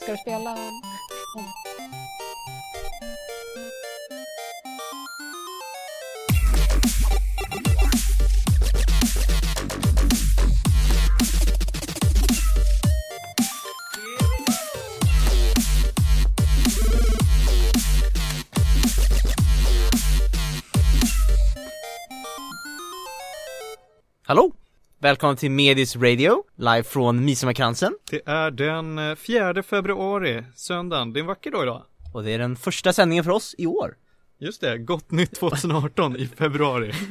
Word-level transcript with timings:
Ska 0.00 0.12
du 0.12 0.18
spela? 0.18 0.50
Mm. 0.50 1.63
Välkommen 25.04 25.36
till 25.36 25.50
Medis 25.50 25.96
Radio, 25.96 26.44
live 26.56 26.82
från 26.82 27.24
Midsommarkransen. 27.24 27.98
Det 28.10 28.22
är 28.26 28.50
den 28.50 28.98
eh, 28.98 29.14
4 29.14 29.62
februari, 29.62 30.44
söndagen. 30.54 31.12
Det 31.12 31.18
är 31.18 31.20
en 31.20 31.26
vacker 31.26 31.50
dag 31.50 31.62
idag. 31.62 31.82
Och 32.14 32.24
det 32.24 32.30
är 32.30 32.38
den 32.38 32.56
första 32.56 32.92
sändningen 32.92 33.24
för 33.24 33.30
oss 33.30 33.54
i 33.58 33.66
år. 33.66 33.96
Just 34.38 34.60
det, 34.60 34.78
gott 34.78 35.10
nytt 35.10 35.34
2018 35.34 36.16
i 36.16 36.26
februari. 36.26 36.92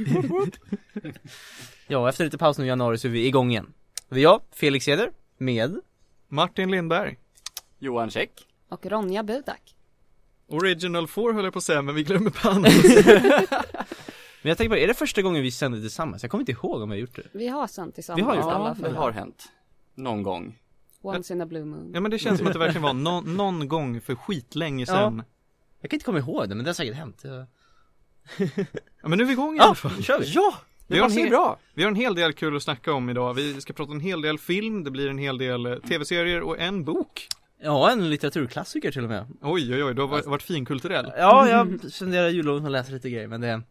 Ja, 1.87 2.09
efter 2.09 2.23
lite 2.23 2.37
paus 2.37 2.57
nu 2.57 2.65
i 2.65 2.67
januari 2.67 2.97
så 2.97 3.07
är 3.07 3.11
vi 3.11 3.27
igång 3.27 3.51
igen. 3.51 3.73
Det 4.09 4.19
är 4.19 4.23
jag, 4.23 4.41
Felix 4.51 4.87
Eder, 4.87 5.11
med 5.37 5.79
Martin 6.27 6.71
Lindberg. 6.71 7.17
Johan 7.79 8.09
Käck. 8.09 8.31
Och 8.69 8.85
Ronja 8.85 9.23
Budak. 9.23 9.75
Original 10.47 11.07
4 11.07 11.33
höll 11.33 11.43
jag 11.43 11.53
på 11.53 11.57
att 11.57 11.63
säga, 11.63 11.81
men 11.81 11.95
vi 11.95 12.03
glömmer 12.03 12.31
band. 12.43 12.67
Men 14.43 14.49
jag 14.49 14.57
tänker 14.57 14.69
bara, 14.69 14.79
är 14.79 14.87
det 14.87 14.93
första 14.93 15.21
gången 15.21 15.43
vi 15.43 15.51
sänder 15.51 15.79
tillsammans? 15.79 16.23
Jag 16.23 16.31
kommer 16.31 16.41
inte 16.41 16.51
ihåg 16.51 16.81
om 16.81 16.89
vi 16.89 16.95
har 16.95 16.99
gjort 17.01 17.15
det. 17.15 17.23
Vi 17.31 17.47
har 17.47 17.67
sänt 17.67 17.95
tillsammans 17.95 18.19
Vi 18.19 18.23
har 18.25 18.35
gjort 18.35 18.45
det. 18.45 18.51
alla 18.51 18.75
Ja, 18.81 18.87
det 18.89 18.95
har 18.95 19.11
hänt. 19.11 19.43
Någon 19.95 20.23
gång. 20.23 20.59
Once 21.01 21.33
in 21.33 21.41
a 21.41 21.45
blue 21.45 21.65
moon. 21.65 21.91
ja 21.93 21.99
men 21.99 22.11
det 22.11 22.19
känns 22.19 22.37
som 22.37 22.47
att 22.47 22.53
det 22.53 22.59
verkligen 22.59 22.81
var 22.83 22.93
någon, 22.93 23.37
någon 23.37 23.67
gång 23.67 24.01
för 24.01 24.15
skitlänge 24.15 24.85
sedan. 24.85 25.23
Jag 25.81 25.89
kan 25.91 25.95
inte 25.95 26.05
komma 26.05 26.19
ihåg 26.19 26.49
det, 26.49 26.55
men 26.55 26.65
det 26.65 26.69
har 26.69 26.73
säkert 26.75 26.95
hänt. 26.95 27.21
Jag... 27.23 27.45
Ja 29.01 29.07
men 29.09 29.17
nu 29.17 29.23
är 29.23 29.27
vi 29.27 29.33
igång 29.33 29.55
i 29.55 29.59
alla 29.59 29.69
Ja, 29.69 29.75
fall. 29.75 29.91
nu 29.97 30.03
kör 30.03 30.19
vi! 30.19 30.31
Ja! 30.31 30.53
Vi 30.87 30.99
har, 30.99 31.05
en 31.09 31.11
hel, 31.17 31.29
bra. 31.29 31.59
vi 31.73 31.83
har 31.83 31.89
en 31.91 31.95
hel 31.95 32.15
del 32.15 32.33
kul 32.33 32.55
att 32.55 32.63
snacka 32.63 32.93
om 32.93 33.09
idag. 33.09 33.33
Vi 33.33 33.61
ska 33.61 33.73
prata 33.73 33.91
en 33.91 33.99
hel 33.99 34.21
del 34.21 34.37
film, 34.39 34.83
det 34.83 34.91
blir 34.91 35.09
en 35.09 35.17
hel 35.17 35.37
del 35.37 35.65
eh, 35.65 35.75
tv-serier 35.75 36.41
och 36.41 36.59
en 36.59 36.83
bok. 36.83 37.27
Ja, 37.61 37.91
en 37.91 38.09
litteraturklassiker 38.09 38.91
till 38.91 39.03
och 39.03 39.09
med. 39.09 39.25
Oj 39.41 39.73
oj 39.75 39.83
oj, 39.83 39.95
du 39.95 40.01
har 40.01 40.07
varit, 40.07 40.25
varit 40.25 40.43
finkulturell. 40.43 41.11
Ja, 41.17 41.49
jag 41.49 41.91
spenderar 41.91 42.29
julloven 42.29 42.65
och 42.65 42.71
läser 42.71 42.93
lite 42.93 43.09
grejer, 43.09 43.27
men 43.27 43.41
det, 43.41 43.61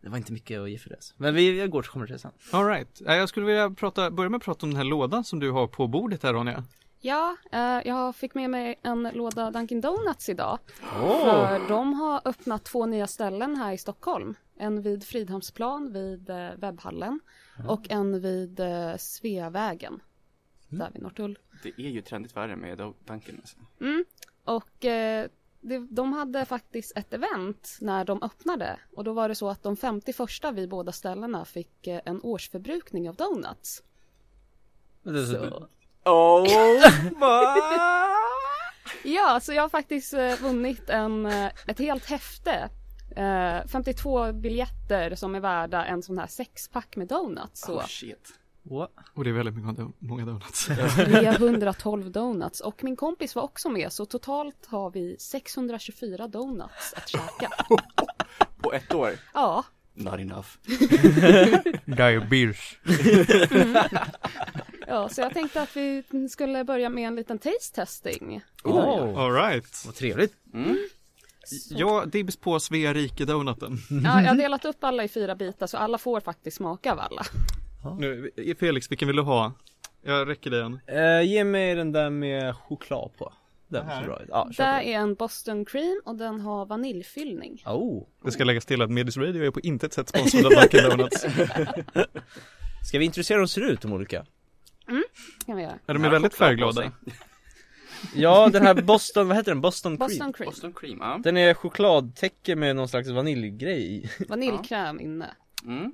det 0.00 0.08
var 0.08 0.16
inte 0.16 0.32
mycket 0.32 0.60
att 0.60 0.70
ge 0.70 0.78
för 0.78 0.90
det. 0.90 0.98
Men 1.16 1.34
vi, 1.34 1.58
jag 1.58 1.70
går 1.70 1.82
kommer 1.82 2.06
till 2.06 2.12
det 2.12 2.18
sen. 2.18 2.32
Alright, 2.50 3.00
jag 3.00 3.28
skulle 3.28 3.46
vilja 3.46 3.70
prata, 3.70 4.10
börja 4.10 4.30
med 4.30 4.38
att 4.38 4.44
prata 4.44 4.66
om 4.66 4.70
den 4.70 4.76
här 4.76 4.84
lådan 4.84 5.24
som 5.24 5.38
du 5.40 5.50
har 5.50 5.66
på 5.66 5.86
bordet 5.86 6.22
här 6.22 6.32
Ronja. 6.32 6.64
Ja, 7.00 7.36
eh, 7.52 7.60
jag 7.60 8.16
fick 8.16 8.34
med 8.34 8.50
mig 8.50 8.80
en 8.82 9.02
låda 9.02 9.50
Dunkin 9.50 9.80
Donuts 9.80 10.28
idag. 10.28 10.58
För 10.92 11.68
de 11.68 11.94
har 11.94 12.20
öppnat 12.24 12.64
två 12.64 12.86
nya 12.86 13.06
ställen 13.06 13.56
här 13.56 13.72
i 13.72 13.78
Stockholm. 13.78 14.34
En 14.56 14.82
vid 14.82 15.04
Fridhemsplan 15.04 15.92
vid 15.92 16.30
eh, 16.30 16.50
webbhallen 16.56 17.20
och 17.68 17.90
en 17.90 18.20
vid 18.20 18.60
eh, 18.60 18.96
Sveavägen. 18.96 20.00
Där 20.68 20.90
vid 20.92 21.02
Norrtull. 21.02 21.38
Det 21.62 21.68
är 21.68 21.88
ju 21.88 22.02
trendigt 22.02 22.36
värre 22.36 22.56
med 22.56 22.78
Dunkin 23.04 23.36
alltså. 23.40 23.56
Mm. 23.80 24.04
Och 24.44 24.84
eh, 24.84 25.28
det, 25.68 25.86
de 25.90 26.12
hade 26.12 26.44
faktiskt 26.44 26.96
ett 26.96 27.12
event 27.12 27.78
när 27.80 28.04
de 28.04 28.22
öppnade. 28.22 28.78
Och 28.96 29.04
då 29.04 29.12
var 29.12 29.28
det 29.28 29.34
så 29.34 29.48
att 29.48 29.62
de 29.62 29.76
50 29.76 30.12
första 30.12 30.52
vid 30.52 30.68
båda 30.68 30.92
ställena 30.92 31.44
fick 31.44 31.86
eh, 31.86 32.00
en 32.04 32.22
årsförbrukning 32.22 33.08
av 33.08 33.14
donuts. 33.14 33.82
Men 35.02 35.14
det, 35.14 35.26
Så. 35.26 35.68
Oh 36.04 36.46
Ja, 39.04 39.40
så 39.42 39.52
jag 39.52 39.62
har 39.62 39.68
faktiskt 39.68 40.14
eh, 40.14 40.34
vunnit 40.42 40.90
en, 40.90 41.26
eh, 41.26 41.50
ett 41.66 41.78
helt 41.78 42.04
häfte. 42.04 42.70
Eh, 43.16 43.66
52 43.66 44.32
biljetter 44.32 45.14
som 45.14 45.34
är 45.34 45.40
värda 45.40 45.84
en 45.84 46.02
sån 46.02 46.18
här 46.18 46.26
sexpack 46.26 46.96
med 46.96 47.08
donuts. 47.08 47.60
Så 47.60 47.74
Oh 47.74 47.86
shit. 47.86 48.38
What? 48.70 48.90
Och 49.14 49.24
det 49.24 49.30
är 49.30 49.34
väldigt 49.34 49.54
många, 49.56 49.72
do- 49.72 49.92
många 49.98 50.24
donuts. 50.24 50.66
312 50.96 52.10
donuts. 52.12 52.60
Och 52.60 52.84
min 52.84 52.96
kompis 52.96 53.34
var 53.34 53.42
också 53.42 53.68
med 53.68 53.92
så 53.92 54.06
totalt 54.06 54.66
har 54.66 54.90
vi 54.90 55.16
624 55.18 56.28
donuts 56.28 56.94
att 56.96 57.08
käka. 57.08 57.50
På 58.62 58.72
ett 58.72 58.94
år? 58.94 59.10
Ja, 59.34 59.64
Not 59.94 60.14
enough. 60.20 60.48
Diabetes. 61.84 62.58
ja, 64.86 65.08
så 65.08 65.20
jag 65.20 65.34
tänkte 65.34 65.62
att 65.62 65.76
vi 65.76 66.02
skulle 66.30 66.64
börja 66.64 66.88
med 66.88 67.08
en 67.08 67.16
liten 67.16 67.38
taste 67.38 67.74
testing. 67.74 68.40
Oh, 68.64 69.18
Alright. 69.18 69.82
vad 69.86 69.94
trevligt. 69.94 70.34
Mm. 70.54 70.78
Jag 71.70 72.08
dibs 72.08 72.36
på 72.36 72.60
Svea 72.60 72.94
rike 72.94 73.24
donuten. 73.24 73.78
Ja, 74.04 74.22
jag 74.22 74.28
har 74.28 74.34
delat 74.36 74.64
upp 74.64 74.84
alla 74.84 75.04
i 75.04 75.08
fyra 75.08 75.34
bitar 75.34 75.66
så 75.66 75.76
alla 75.76 75.98
får 75.98 76.20
faktiskt 76.20 76.56
smaka 76.56 76.92
av 76.92 77.00
alla. 77.00 77.22
Nu, 77.98 78.30
Felix, 78.60 78.90
vilken 78.90 79.08
vill 79.08 79.16
du 79.16 79.22
ha? 79.22 79.52
Jag 80.02 80.28
räcker 80.28 80.50
dig 80.50 80.60
en. 80.62 80.80
Eh, 80.86 81.22
ge 81.22 81.44
mig 81.44 81.74
den 81.74 81.92
där 81.92 82.10
med 82.10 82.56
choklad 82.56 83.10
på. 83.18 83.32
Den 83.68 83.86
Det 83.86 83.92
här? 83.92 84.00
ser 84.00 84.06
bra 84.08 84.22
ut. 84.22 84.28
Ja, 84.28 84.50
på. 84.56 84.62
är 84.62 84.82
en 84.82 85.14
Boston 85.14 85.64
cream 85.64 86.00
och 86.04 86.16
den 86.16 86.40
har 86.40 86.66
vaniljfyllning. 86.66 87.62
Oh. 87.66 88.06
Det 88.24 88.30
ska 88.30 88.44
läggas 88.44 88.66
till 88.66 88.82
att 88.82 88.90
Medis 88.90 89.16
Radio 89.16 89.44
är 89.44 89.50
på 89.50 89.60
intet 89.60 89.92
sätt 89.92 90.08
sponsrad 90.08 90.46
av 90.46 90.50
Dunkin 90.52 90.82
Donuts. 90.90 91.20
Ska 92.88 92.98
vi 92.98 93.04
introducera 93.04 93.36
hur 93.36 93.42
de 93.42 93.48
ser 93.48 93.60
ut, 93.60 93.80
de 93.80 93.92
olika? 93.92 94.26
Kan 95.46 95.56
vi 95.56 95.62
göra. 95.62 95.78
Ja, 95.86 95.92
de 95.94 96.02
är 96.02 96.06
Ja, 96.08 96.12
väldigt 96.12 96.34
färgglada. 96.34 96.92
Ja, 98.14 98.48
den 98.52 98.62
här 98.66 98.74
Boston, 98.74 99.28
vad 99.28 99.36
heter 99.36 99.50
den? 99.52 99.60
Boston 99.60 99.96
Cream? 99.96 100.08
Boston 100.08 100.32
cream. 100.32 100.50
Boston 100.50 100.72
cream, 100.72 100.98
ja. 101.00 101.20
Den 101.24 101.36
är 101.36 101.54
chokladtäcke 101.54 102.56
med 102.56 102.76
någon 102.76 102.88
slags 102.88 103.08
vaniljgrej 103.08 103.94
i. 103.96 104.10
Vaniljkräm 104.28 105.00
inne. 105.00 105.30
Mm. 105.64 105.92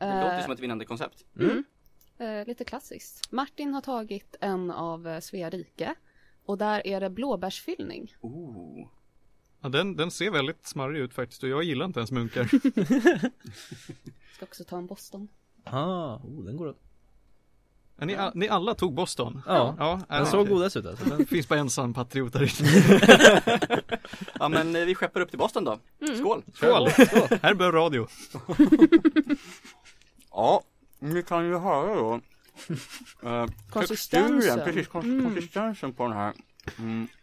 Det 0.00 0.06
Eh, 0.06 0.20
låter 0.24 0.42
som 0.42 0.52
ett 0.52 0.60
vinnande 0.60 0.84
koncept. 0.84 1.24
eh, 2.18 2.46
lite 2.46 2.64
klassiskt. 2.64 3.32
Martin 3.32 3.74
har 3.74 3.80
tagit 3.80 4.36
en 4.40 4.70
av 4.70 5.08
eh, 5.08 5.20
Svea 5.20 5.50
rike. 5.50 5.94
Och 6.44 6.58
där 6.58 6.86
är 6.86 7.00
det 7.00 7.10
blåbärsfyllning. 7.10 8.14
Oh. 8.20 8.86
Ja, 9.60 9.68
den, 9.68 9.96
den 9.96 10.10
ser 10.10 10.30
väldigt 10.30 10.66
smarrig 10.66 11.00
ut 11.00 11.14
faktiskt 11.14 11.42
och 11.42 11.48
jag 11.48 11.62
gillar 11.64 11.86
inte 11.86 12.00
ens 12.00 12.10
munkar. 12.10 12.44
Ska 14.36 14.44
också 14.44 14.64
ta 14.64 14.76
en 14.78 14.86
Boston. 14.86 15.28
Ah, 15.64 16.14
oh, 16.16 16.44
den 16.44 16.56
går 16.56 16.66
åt. 16.68 16.78
Ja, 17.98 18.06
ni, 18.06 18.14
a- 18.16 18.32
ni 18.34 18.48
alla 18.48 18.74
tog 18.74 18.94
Boston? 18.94 19.42
Ja, 19.46 19.74
Ja, 19.78 20.00
den 20.08 20.26
såg 20.26 20.48
godast 20.48 20.76
ut 20.76 20.86
alltså. 20.86 21.04
Den... 21.04 21.18
Det 21.18 21.24
finns 21.28 21.48
bara 21.48 21.58
en 21.58 21.70
sann 21.70 21.94
patriot 21.94 22.32
där 22.32 22.60
inne. 22.60 23.00
Ja 24.38 24.48
men 24.48 24.76
eh, 24.76 24.84
vi 24.84 24.94
skeppar 24.94 25.20
upp 25.20 25.30
till 25.30 25.38
Boston 25.38 25.64
då. 25.64 25.78
Skål! 26.18 26.42
Skål! 26.54 26.88
Här 27.42 27.54
bör 27.54 27.72
radio. 27.72 28.06
Ja, 30.30 30.62
vi 30.98 31.22
kan 31.22 31.44
ju 31.46 31.58
höra 31.58 31.94
då. 31.94 32.20
Uh, 33.28 33.46
Konsistensen. 33.70 34.60
precis, 34.64 34.88
kons- 34.88 35.04
Mm. 35.04 35.24
konsistensen 35.24 35.92
på 35.92 36.02
den 36.02 36.12
här. 36.12 36.34
Mm. 36.78 37.08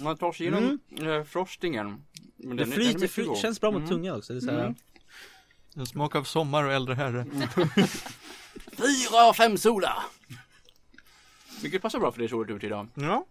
Man 0.00 0.16
tar 0.16 0.32
sig 0.32 0.46
igenom 0.46 0.78
eh, 1.00 1.24
frostingen. 1.24 2.04
Men 2.36 2.56
Det 2.56 2.62
den 2.62 2.70
den 2.70 2.72
flyter, 3.08 3.24
god. 3.24 3.38
känns 3.38 3.60
bra 3.60 3.70
mot 3.70 3.78
Mm. 3.78 3.88
tungan 3.90 4.16
också. 4.18 4.32
Det 4.32 4.38
är 4.38 4.40
så 4.40 4.50
här, 4.50 4.60
Mm. 4.60 4.74
En 5.76 5.86
smak 5.86 6.14
av 6.14 6.24
sommar 6.24 6.64
och 6.64 6.72
äldre 6.72 6.94
herre. 6.94 7.26
Fyra 8.72 9.24
av 9.28 9.32
fem 9.32 9.58
sola! 9.58 10.02
Vilket 11.62 11.82
passar 11.82 11.98
bra 11.98 12.12
för 12.12 12.22
det 12.22 12.28
så 12.28 12.44
ut 12.44 12.64
idag. 12.64 12.88
Ja. 12.94 13.26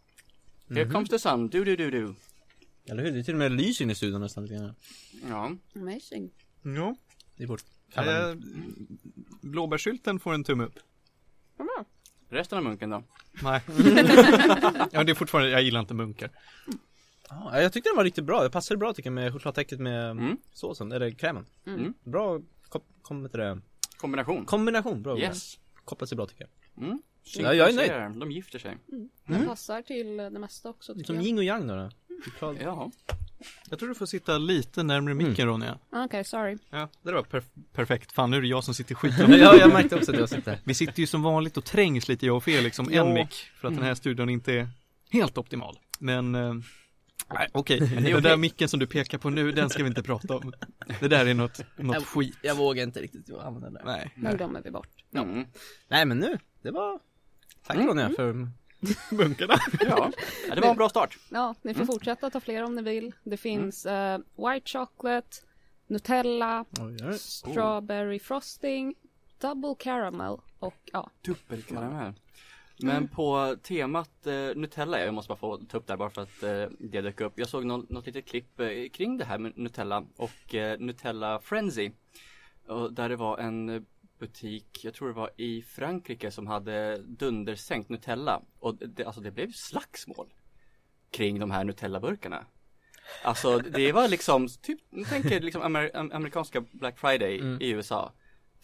Here 0.69 0.89
comes 0.89 1.09
the 1.09 1.19
sun, 1.19 1.47
du 1.49 1.63
du 1.63 1.75
du 1.75 1.91
du. 1.91 2.15
Eller 2.85 3.03
hur? 3.03 3.11
Det 3.11 3.19
är 3.19 3.23
till 3.23 3.33
och 3.33 3.37
med 3.39 3.51
lys 3.51 3.81
in 3.81 3.89
i 3.89 3.95
studion 3.95 4.21
nästan 4.21 4.43
lite 4.45 4.55
grann. 4.55 4.75
Ja. 5.29 5.51
Amazing. 5.75 6.29
Ja. 6.63 6.95
Det 7.37 7.43
är 7.43 7.47
vårt 7.47 7.63
Eh, 7.95 8.33
blåbärssylten 9.41 10.19
får 10.19 10.33
en 10.33 10.43
tumme 10.43 10.63
upp. 10.63 10.79
Bra. 11.57 11.85
Resten 12.29 12.57
av 12.57 12.63
munken 12.63 12.89
då? 12.89 13.03
Nej. 13.43 13.61
ja, 14.91 15.03
det 15.03 15.11
är 15.11 15.13
fortfarande, 15.13 15.49
jag 15.49 15.61
gillar 15.63 15.79
inte 15.79 15.93
munkar. 15.93 16.29
Ja, 17.29 17.61
jag 17.61 17.73
tyckte 17.73 17.89
den 17.89 17.97
var 17.97 18.03
riktigt 18.03 18.23
bra. 18.23 18.43
Det 18.43 18.49
passade 18.49 18.77
bra 18.77 18.93
tycker 18.93 19.07
jag 19.09 19.13
med 19.13 19.33
chokladtäcket 19.33 19.79
med 19.79 20.11
Mm. 20.11 20.37
såsen, 20.53 20.91
eller 20.91 21.11
krämen. 21.11 21.45
Mm. 21.65 21.93
Bra 22.03 22.41
kom, 22.69 22.81
kom, 23.01 23.23
det? 23.23 23.61
Kombination. 23.97 24.45
kombination, 24.45 25.03
bra. 25.03 25.19
Yes. 25.19 25.59
Kopplat 25.85 26.09
sig 26.09 26.15
bra 26.15 26.25
tycker 26.25 26.47
jag. 26.75 26.83
Mm. 26.85 27.01
Ja, 27.23 27.53
jag 27.53 27.69
är 27.69 27.73
nöjd. 27.73 28.19
De 28.19 28.31
gifter 28.31 28.59
sig. 28.59 28.77
Den 29.25 29.45
passar 29.47 29.81
till 29.81 30.17
det 30.17 30.29
mesta 30.39 30.69
också 30.69 30.93
tycker 30.93 31.05
Som 31.05 31.15
jag. 31.15 31.23
yin 31.25 31.37
och 31.37 31.43
yang 31.43 31.67
då. 31.67 31.89
Jaha. 32.61 32.91
Jag 33.69 33.79
tror 33.79 33.89
du 33.89 33.95
får 33.95 34.05
sitta 34.05 34.37
lite 34.37 34.83
närmare 34.83 35.13
micken 35.13 35.47
Ronja. 35.47 35.77
Okej, 35.91 36.23
sorry. 36.23 36.57
Ja, 36.69 36.89
det 37.01 37.11
var 37.11 37.21
perf- 37.23 37.63
perfekt. 37.73 38.11
Fan, 38.11 38.31
nu 38.31 38.37
är 38.37 38.41
det 38.41 38.47
jag 38.47 38.63
som 38.63 38.73
sitter 38.73 38.95
skitlångt. 38.95 39.37
Ja, 39.37 39.55
jag 39.55 39.73
märkte 39.73 39.95
också 39.95 40.11
att 40.11 40.19
jag 40.19 40.29
sitter. 40.29 40.59
Vi 40.63 40.73
sitter 40.73 40.99
ju 40.99 41.07
som 41.07 41.23
vanligt 41.23 41.57
och 41.57 41.65
trängs 41.65 42.07
lite 42.07 42.25
jag 42.25 42.35
och 42.35 42.43
Felix 42.43 42.79
om 42.79 42.87
Ja. 42.91 43.05
en 43.07 43.13
mick. 43.13 43.33
För 43.55 43.67
att 43.67 43.73
den 43.75 43.83
här 43.83 43.95
studion 43.95 44.29
inte 44.29 44.53
är 44.53 44.67
helt 45.11 45.37
optimal. 45.37 45.79
Men, 45.99 46.35
eh, 46.35 46.53
nej 47.33 47.49
okej. 47.51 47.79
det 48.01 48.09
är 48.09 48.13
Den 48.13 48.23
där 48.23 48.37
micken 48.37 48.69
som 48.69 48.79
du 48.79 48.87
pekar 48.87 49.17
på 49.17 49.29
nu, 49.29 49.51
den 49.51 49.69
ska 49.69 49.83
vi 49.83 49.89
inte 49.89 50.03
prata 50.03 50.37
om. 50.37 50.53
Det 50.99 51.07
där 51.07 51.25
är 51.25 51.33
något, 51.33 51.59
något 51.77 52.05
skit. 52.05 52.37
Jag 52.41 52.55
vågar 52.55 52.83
inte 52.83 53.01
riktigt 53.01 53.29
använda 53.33 53.59
den 53.69 53.73
där. 53.73 53.83
Nej. 53.85 54.11
Nu 54.15 54.37
glömmer 54.37 54.61
vi 54.61 54.71
bort. 54.71 54.89
Mm. 55.15 55.45
Nej 55.87 56.05
men 56.05 56.17
nu, 56.17 56.37
det 56.61 56.71
var 56.71 56.99
Tack 57.67 57.77
Ronja 57.77 58.09
för 58.15 58.47
Bunkarna. 59.09 59.59
Ja, 59.79 60.11
ja 60.47 60.55
det 60.55 60.61
var 60.61 60.69
en 60.69 60.77
bra 60.77 60.89
start. 60.89 61.17
Ja, 61.29 61.55
ni 61.61 61.73
får 61.73 61.85
fortsätta 61.85 62.29
ta 62.29 62.39
fler 62.39 62.63
om 62.63 62.75
ni 62.75 62.81
vill. 62.81 63.13
Det 63.23 63.37
finns 63.37 63.85
eh, 63.85 64.19
White 64.35 64.69
Chocolate, 64.69 65.37
Nutella, 65.87 66.65
Oj, 66.79 66.97
oj. 67.03 67.19
Strawberry 67.19 68.19
Frosting, 68.19 68.95
Double 69.41 69.75
Caramel 69.79 70.37
och 70.59 70.89
ja, 70.91 71.09
Dubbelkaramell. 71.21 72.13
Men 72.79 73.07
på 73.07 73.55
temat 73.63 74.27
eh, 74.27 74.55
Nutella, 74.55 74.99
jag 74.99 75.13
måste 75.13 75.29
bara 75.29 75.37
få 75.37 75.57
ta 75.57 75.77
upp 75.77 75.87
där 75.87 75.97
bara 75.97 76.09
för 76.09 76.21
att 76.21 76.43
eh, 76.43 76.65
det 76.79 77.01
dök 77.01 77.21
upp. 77.21 77.33
Jag 77.35 77.47
såg 77.47 77.65
något, 77.65 77.89
något 77.89 78.05
litet 78.05 78.25
klipp 78.25 78.59
eh, 78.59 78.89
kring 78.93 79.17
det 79.17 79.25
här 79.25 79.37
med 79.37 79.57
Nutella 79.57 80.05
och 80.15 80.55
eh, 80.55 80.79
Nutella 80.79 81.39
Frenzy. 81.39 81.91
Och 82.67 82.93
där 82.93 83.09
det 83.09 83.15
var 83.15 83.37
en 83.37 83.69
eh, 83.69 83.81
butik, 84.27 84.83
jag 84.83 84.93
tror 84.93 85.07
det 85.07 85.13
var 85.13 85.29
i 85.37 85.61
Frankrike 85.61 86.31
som 86.31 86.47
hade 86.47 86.97
dundersänkt 86.97 87.89
Nutella. 87.89 88.41
Och 88.59 88.75
det, 88.75 89.05
alltså 89.05 89.21
det 89.21 89.31
blev 89.31 89.51
slagsmål 89.51 90.33
kring 91.11 91.39
de 91.39 91.51
här 91.51 91.63
Nutella-burkarna. 91.63 92.45
Alltså 93.23 93.57
det 93.59 93.91
var 93.91 94.07
liksom, 94.07 94.47
typ, 94.61 94.79
tänk 95.09 95.25
er 95.25 95.39
liksom 95.41 95.61
amer, 95.61 95.91
am- 95.93 96.11
amerikanska 96.15 96.61
Black 96.71 96.99
Friday 96.99 97.41
i 97.61 97.69
USA. 97.69 98.11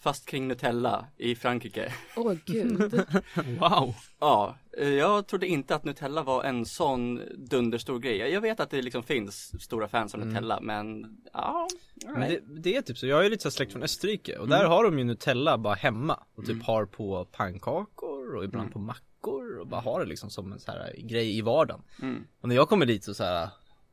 Fast 0.00 0.26
kring 0.26 0.48
Nutella 0.48 1.06
i 1.16 1.34
Frankrike. 1.34 1.92
åh 2.16 2.34
gud. 2.44 3.02
Wow. 3.60 3.94
Ja, 4.20 4.56
eh, 4.78 4.88
jag 4.88 5.26
trodde 5.26 5.46
inte 5.46 5.74
att 5.74 5.84
Nutella 5.84 6.22
var 6.22 6.44
en 6.44 6.66
sån 6.66 7.22
dunderstor 7.36 7.98
grej. 7.98 8.16
Jag 8.16 8.40
vet 8.40 8.60
att 8.60 8.70
det 8.70 8.82
liksom 8.82 9.02
finns 9.02 9.62
stora 9.62 9.88
fans 9.88 10.14
av 10.14 10.20
Nutella, 10.20 10.60
men 10.60 11.16
ja, 11.32 11.68
Men 12.04 12.20
det, 12.20 12.40
det 12.60 12.76
är 12.76 12.82
typ 12.82 12.98
så, 12.98 13.06
jag 13.06 13.26
är 13.26 13.30
lite 13.30 13.42
så 13.42 13.50
släkt 13.50 13.72
från 13.72 13.82
Österrike 13.82 14.38
och 14.38 14.48
där 14.48 14.64
har 14.64 14.84
de 14.84 14.98
ju 14.98 15.04
Nutella 15.04 15.58
bara 15.58 15.74
hemma 15.74 16.18
och 16.34 16.46
typ 16.46 16.62
har 16.62 16.86
på 16.86 17.24
pannkakor 17.24 18.36
och 18.36 18.44
ibland 18.44 18.72
på 18.72 18.78
mackor 18.78 19.58
och 19.58 19.66
bara 19.66 19.80
har 19.80 20.00
det 20.00 20.06
liksom 20.06 20.30
som 20.30 20.52
en 20.52 20.60
så 20.60 20.70
här 20.70 20.94
grej 20.98 21.38
i 21.38 21.40
vardagen. 21.40 21.82
Mm. 22.02 22.24
Och 22.40 22.48
när 22.48 22.56
jag 22.56 22.68
kommer 22.68 22.86
dit 22.86 23.04
så 23.04 23.14
så 23.14 23.24
här, 23.24 23.48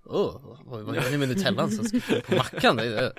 åh, 0.06 0.58
vad, 0.66 0.82
vad 0.84 0.96
gör 0.96 1.12
ni 1.12 1.18
med 1.18 1.30
Nutellan 1.30 1.72
som 1.72 1.86
ska 1.86 2.00
på 2.22 2.36
mackan? 2.36 2.80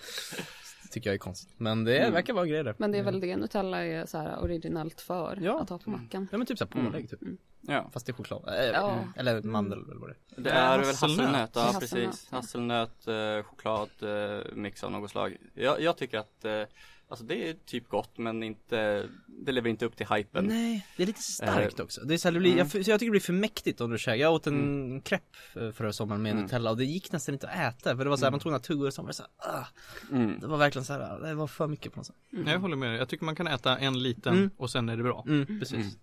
Tycker 0.90 1.10
jag 1.10 1.14
är 1.14 1.18
konstigt. 1.18 1.54
Men 1.56 1.84
det 1.84 2.10
verkar 2.10 2.32
vara 2.32 2.44
en 2.44 2.50
grej 2.50 2.64
där. 2.64 2.74
Men 2.78 2.92
det 2.92 2.98
är 2.98 3.02
väl 3.02 3.20
det 3.20 3.36
Nutella 3.36 3.84
är 3.84 4.06
så 4.06 4.18
här 4.18 4.40
originellt 4.42 5.00
för 5.00 5.38
Ja. 5.42 5.60
att 5.60 5.68
ha 5.70 5.78
på 5.78 5.90
mackan. 5.90 6.28
Ja 6.32 6.38
men 6.38 6.46
typ 6.46 6.58
såhär 6.58 6.70
pålägg 6.84 7.10
typ. 7.10 7.20
ja. 7.60 7.90
Fast 7.92 8.06
det 8.06 8.10
är 8.10 8.14
choklad. 8.14 8.48
Äh, 8.48 8.64
Ja. 8.70 8.98
Eller 9.16 9.42
mandel 9.42 9.78
eller 9.84 10.00
vad 10.00 10.08
det 10.10 10.14
är. 10.36 10.42
Det 10.42 10.50
är 10.50 10.78
väl 10.78 10.86
hasselnöt. 10.86 11.18
hasselnöt, 11.26 11.50
ja 11.54 11.76
precis. 11.80 12.28
Hasselnöt, 12.30 13.06
eh, 13.08 13.42
choklad, 13.44 13.88
eh, 14.02 14.44
mix 14.54 14.84
av 14.84 14.92
något 14.92 15.10
slag. 15.10 15.36
Jag, 15.54 15.80
jag 15.80 15.96
tycker 15.96 16.18
att, 16.18 16.44
eh, 16.44 16.62
alltså 17.08 17.24
det 17.24 17.48
är 17.48 17.54
typ 17.66 17.88
gott 17.88 18.18
men 18.18 18.42
inte, 18.42 19.08
det 19.26 19.52
lever 19.52 19.70
inte 19.70 19.84
upp 19.86 19.96
till 19.96 20.06
hypen. 20.06 20.44
Nej, 20.44 20.86
det 20.96 21.02
är 21.02 21.06
lite 21.06 21.22
starkt 21.22 21.80
också. 21.80 22.00
Det 22.04 22.14
är 22.14 22.18
så 22.18 22.28
här, 22.28 22.32
det 22.32 22.38
blir, 22.40 22.56
jag, 22.58 22.70
så 22.70 22.76
jag 22.78 22.84
tycker 22.84 23.04
det 23.06 23.10
blir 23.10 23.20
för 23.20 23.32
mäktigt 23.32 23.80
om 23.80 23.90
du 23.90 23.98
käkar. 23.98 24.14
Jag 24.14 24.32
åt 24.34 24.46
en 24.46 25.00
crepe 25.00 25.24
eh, 25.56 25.70
förra 25.70 25.92
sommaren 25.92 26.22
med 26.22 26.36
Nutella 26.36 26.70
och 26.70 26.76
det 26.76 26.84
gick 26.84 27.12
nästan 27.12 27.34
inte 27.34 27.48
att 27.48 27.74
äta 27.74 27.96
för 27.96 28.04
det 28.04 28.10
var 28.10 28.16
så 28.16 28.24
här, 28.24 28.30
man 28.30 28.40
tog 28.40 28.52
några 28.52 28.62
tuggor 28.62 28.86
och 28.86 28.94
så 28.94 29.02
var 29.02 29.08
det 29.08 29.14
så 29.14 29.22
här, 29.22 29.52
ah, 29.60 29.66
Mm. 30.12 30.40
Det 30.40 30.46
var 30.46 30.58
verkligen 30.58 30.84
så 30.84 30.92
här, 30.92 31.20
det 31.20 31.34
var 31.34 31.46
för 31.46 31.66
mycket 31.66 31.92
på 31.92 31.98
något 31.98 32.06
sätt. 32.06 32.16
Jag 32.46 32.58
håller 32.58 32.76
med 32.76 32.90
dig. 32.90 32.98
Jag 32.98 33.08
tycker 33.08 33.24
man 33.24 33.36
kan 33.36 33.46
äta 33.46 33.78
en 33.78 34.02
liten 34.02 34.34
Mm. 34.34 34.50
och 34.56 34.70
sen 34.70 34.88
är 34.88 34.96
det 34.96 35.02
bra. 35.02 35.24
Mm, 35.28 35.58
precis. 35.60 35.98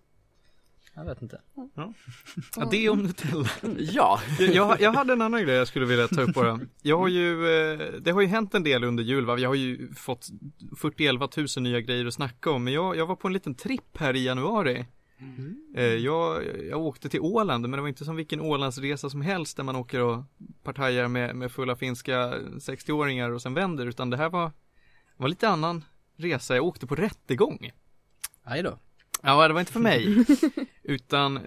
Jag 0.96 1.04
vet 1.04 1.22
inte. 1.22 1.40
Ja, 2.56 2.68
det 2.70 2.88
om 2.88 3.02
Nutella. 3.02 3.48
Ja, 3.78 4.20
jag, 4.38 4.80
jag 4.80 4.92
hade 4.92 5.12
en 5.12 5.22
annan 5.22 5.42
grej 5.42 5.54
jag 5.54 5.68
skulle 5.68 5.86
vilja 5.86 6.08
ta 6.08 6.22
upp 6.22 6.34
bara. 6.34 6.60
Jag 6.82 6.98
har 6.98 7.08
ju, 7.08 7.32
eh, 7.72 7.78
det 8.00 8.10
har 8.10 8.20
ju 8.20 8.26
hänt 8.26 8.54
en 8.54 8.62
del 8.62 8.84
under 8.84 9.04
jul 9.04 9.24
va? 9.26 9.38
Jag 9.38 9.48
har 9.48 9.54
ju 9.54 9.94
fått 9.94 10.26
40 10.76 11.58
000 11.60 11.62
nya 11.62 11.80
grejer 11.80 12.06
att 12.06 12.14
snacka 12.14 12.50
om. 12.50 12.64
Men 12.64 12.72
jag, 12.72 12.96
jag 12.96 13.06
var 13.06 13.16
på 13.16 13.26
en 13.28 13.32
liten 13.32 13.54
tripp 13.54 13.96
här 13.98 14.16
i 14.16 14.24
januari. 14.24 14.86
Eh, 15.76 15.84
Jag, 15.84 16.42
jag 16.70 16.80
åkte 16.80 17.08
till 17.08 17.20
Åland, 17.20 17.62
men 17.62 17.70
det 17.70 17.80
var 17.80 17.88
inte 17.88 18.04
som 18.04 18.16
vilken 18.16 18.40
Ålandsresa 18.40 19.10
som 19.10 19.20
helst 19.20 19.56
där 19.56 19.64
man 19.64 19.76
åker 19.76 20.00
och 20.00 20.24
partajar 20.62 21.08
med, 21.08 21.36
med 21.36 21.52
fulla 21.52 21.76
finska 21.76 22.34
60-åringar 22.38 23.30
och 23.30 23.42
sen 23.42 23.54
vänder, 23.54 23.86
utan 23.86 24.10
det 24.10 24.16
här 24.16 24.30
var, 24.30 24.52
var 25.16 25.28
lite 25.28 25.48
annan 25.48 25.84
resa. 26.16 26.54
Jag 26.54 26.64
åkte 26.64 26.86
på 26.86 26.94
rättegång. 26.94 27.70
Aj 28.42 28.62
då. 28.62 28.78
Ja, 29.26 29.48
det 29.48 29.54
var 29.54 29.60
inte 29.60 29.72
för 29.72 29.80
mig. 29.80 30.24
Utan, 30.82 31.40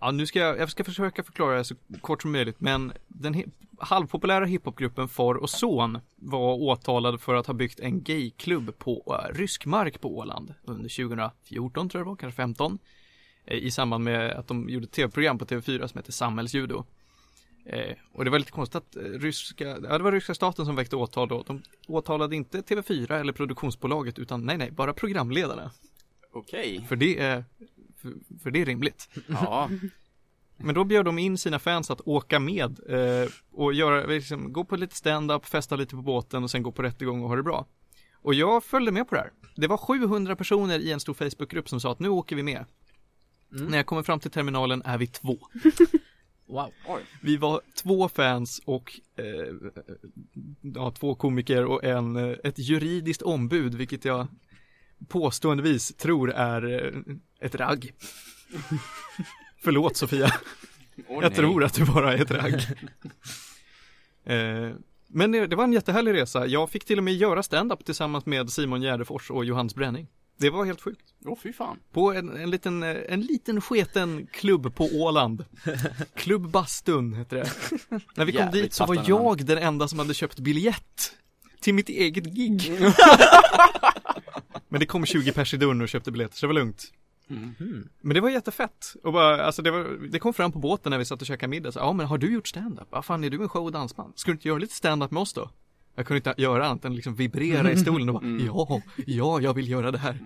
ja 0.00 0.10
nu 0.10 0.26
ska 0.26 0.38
jag, 0.38 0.58
jag 0.58 0.70
ska 0.70 0.84
försöka 0.84 1.22
förklara 1.22 1.56
det 1.56 1.64
så 1.64 1.74
kort 2.00 2.22
som 2.22 2.32
möjligt, 2.32 2.60
men 2.60 2.92
den 3.08 3.52
halvpopulära 3.78 4.44
hiphopgruppen 4.44 5.08
Far 5.08 5.34
och 5.34 5.50
Son 5.50 5.98
var 6.16 6.54
åtalad 6.54 7.20
för 7.20 7.34
att 7.34 7.46
ha 7.46 7.54
byggt 7.54 7.80
en 7.80 8.02
gayklubb 8.02 8.78
på 8.78 9.18
uh, 9.32 9.38
rysk 9.38 9.66
mark 9.66 10.00
på 10.00 10.18
Åland 10.18 10.54
under 10.64 10.88
2014 10.88 11.88
tror 11.88 12.00
jag 12.00 12.06
det 12.06 12.08
var, 12.08 12.16
kanske 12.16 12.36
15. 12.36 12.78
Eh, 13.44 13.58
I 13.58 13.70
samband 13.70 14.04
med 14.04 14.30
att 14.30 14.48
de 14.48 14.68
gjorde 14.68 14.84
ett 14.84 14.92
tv-program 14.92 15.38
på 15.38 15.44
TV4 15.44 15.86
som 15.86 15.98
heter 15.98 16.12
Samhällsjudo. 16.12 16.84
Eh, 17.66 17.96
och 18.12 18.24
det 18.24 18.30
var 18.30 18.38
lite 18.38 18.52
konstigt 18.52 18.76
att 18.76 18.96
eh, 18.96 19.02
ryska, 19.02 19.64
ja 19.64 19.98
det 19.98 20.04
var 20.04 20.12
ryska 20.12 20.34
staten 20.34 20.66
som 20.66 20.76
väckte 20.76 20.96
åtal 20.96 21.28
då. 21.28 21.42
De 21.46 21.62
åtalade 21.88 22.36
inte 22.36 22.60
TV4 22.60 23.20
eller 23.20 23.32
produktionsbolaget 23.32 24.18
utan 24.18 24.46
nej 24.46 24.56
nej, 24.56 24.70
bara 24.70 24.92
programledarna 24.92 25.70
okej. 26.32 26.86
För 26.88 26.96
det 26.96 27.18
är, 27.18 27.44
för, 27.96 28.14
för 28.42 28.50
det 28.50 28.60
är 28.60 28.64
rimligt. 28.64 29.08
Ja, 29.28 29.70
Men 30.56 30.74
då 30.74 30.84
bjöd 30.84 31.04
de 31.04 31.18
in 31.18 31.38
sina 31.38 31.58
fans 31.58 31.90
att 31.90 32.00
åka 32.00 32.40
med 32.40 32.80
eh, 32.88 33.30
och 33.52 33.74
göra, 33.74 34.06
liksom, 34.06 34.52
gå 34.52 34.64
på 34.64 34.76
lite 34.76 34.94
stand-up, 34.94 35.46
festa 35.46 35.76
lite 35.76 35.94
på 35.94 36.02
båten 36.02 36.42
och 36.42 36.50
sen 36.50 36.62
gå 36.62 36.72
på 36.72 36.82
rättegång 36.82 37.22
och 37.22 37.28
ha 37.28 37.36
det 37.36 37.42
bra. 37.42 37.66
Och 38.14 38.34
jag 38.34 38.64
följde 38.64 38.92
med 38.92 39.08
på 39.08 39.14
det 39.14 39.20
här. 39.20 39.30
Det 39.56 39.66
var 39.66 39.76
700 39.76 40.36
personer 40.36 40.78
i 40.78 40.92
en 40.92 41.00
stor 41.00 41.14
Facebookgrupp 41.14 41.68
som 41.68 41.80
sa 41.80 41.92
att 41.92 41.98
nu 41.98 42.08
åker 42.08 42.36
vi 42.36 42.42
med. 42.42 42.64
När 43.48 43.76
jag 43.76 43.86
kommer 43.86 44.02
fram 44.02 44.20
till 44.20 44.30
terminalen 44.30 44.82
är 44.84 44.98
vi 44.98 45.06
två. 45.06 45.38
Wow. 46.46 46.72
Vi 47.22 47.36
var 47.36 47.60
två 47.82 48.08
fans 48.08 48.60
och 48.64 49.00
eh, 49.16 49.24
ja, 50.60 50.90
två 50.90 51.14
komiker 51.14 51.64
och 51.64 51.84
en, 51.84 52.16
eh, 52.16 52.36
ett 52.44 52.58
juridiskt 52.58 53.22
ombud, 53.22 53.74
vilket 53.74 54.04
jag 54.04 54.26
påståendevis 55.08 55.94
tror 55.96 56.30
är 56.32 56.84
eh, 56.84 56.92
ett 57.40 57.54
ragg. 57.54 57.92
Förlåt 59.62 59.96
Sofia. 59.96 60.30
Åh, 61.08 61.22
Jag 61.22 61.34
tror 61.34 61.64
att 61.64 61.74
det 61.74 61.84
bara 61.84 62.12
är 62.14 62.22
ett 62.22 62.30
ragg. 62.30 62.54
eh, 64.24 64.76
men 65.08 65.32
det, 65.32 65.46
det 65.46 65.56
var 65.56 65.64
en 65.64 65.72
jättehärlig 65.72 66.12
resa. 66.14 66.46
Jag 66.46 66.70
fick 66.70 66.84
till 66.84 66.98
och 66.98 67.04
med 67.04 67.14
göra 67.14 67.42
stand-up 67.42 67.84
tillsammans 67.84 68.26
med 68.26 68.50
Simon 68.50 68.82
Gärdefors 68.82 69.30
och 69.30 69.44
Johannes 69.44 69.74
Bränning. 69.74 70.08
Det 70.38 70.50
var 70.50 70.64
helt 70.64 70.80
sjukt. 70.80 71.14
Åh 71.24 71.38
fy 71.42 71.52
fan. 71.52 71.78
På 71.92 72.12
en, 72.12 72.36
en, 72.36 72.50
liten, 72.50 72.82
eh, 72.82 72.96
en 73.08 73.20
liten 73.20 73.60
sketen 73.60 74.26
klubb 74.32 74.74
på 74.74 74.84
Åland. 74.84 75.44
Klubb 76.14 76.50
Bastun 76.50 77.14
heter 77.14 77.36
det. 77.36 77.50
När 78.14 78.24
vi 78.24 78.32
kom 78.32 78.40
Jävligt 78.40 78.62
dit 78.62 78.72
så 78.72 78.86
var 78.86 79.04
jag 79.08 79.44
den 79.44 79.58
enda 79.58 79.88
som 79.88 79.98
hade 79.98 80.14
köpt 80.14 80.38
biljett 80.38 81.12
till 81.62 81.74
mitt 81.74 81.88
eget 81.88 82.24
gig. 82.24 82.72
Men 84.68 84.80
det 84.80 84.86
kom 84.86 85.06
20 85.06 85.32
pers 85.32 85.54
i 85.54 85.56
dörren 85.56 85.80
och 85.80 85.88
köpte 85.88 86.12
biljetter 86.12 86.36
så 86.36 86.46
det 86.46 86.48
var 86.48 86.54
lugnt. 86.54 86.92
Mm. 87.30 87.88
Men 88.00 88.14
det 88.14 88.20
var 88.20 88.30
jättefett. 88.30 88.94
Och 89.02 89.12
bara, 89.12 89.44
alltså 89.44 89.62
det, 89.62 89.70
var, 89.70 90.08
det 90.10 90.18
kom 90.18 90.34
fram 90.34 90.52
på 90.52 90.58
båten 90.58 90.90
när 90.90 90.98
vi 90.98 91.04
satt 91.04 91.20
och 91.20 91.26
käkade 91.26 91.50
middag. 91.50 91.72
Så, 91.72 91.78
ja 91.78 91.92
men 91.92 92.06
har 92.06 92.18
du 92.18 92.32
gjort 92.32 92.48
stand-up? 92.48 92.88
Ja 92.90 93.02
fan 93.02 93.24
är 93.24 93.30
du 93.30 93.42
en 93.42 93.48
show 93.48 93.64
och 93.64 93.72
dansman? 93.72 94.12
Ska 94.16 94.30
du 94.30 94.32
inte 94.34 94.48
göra 94.48 94.58
lite 94.58 94.74
stand-up 94.74 95.10
med 95.10 95.20
oss 95.20 95.32
då? 95.32 95.50
Jag 95.94 96.06
kunde 96.06 96.16
inte 96.16 96.42
göra 96.42 96.66
annat 96.66 96.84
än 96.84 96.94
liksom 96.94 97.14
vibrera 97.14 97.70
i 97.72 97.76
stolen 97.76 98.08
och 98.08 98.14
bara, 98.14 98.26
ja, 98.26 98.82
ja, 99.06 99.40
jag 99.40 99.54
vill 99.54 99.70
göra 99.70 99.90
det 99.90 99.98
här. 99.98 100.18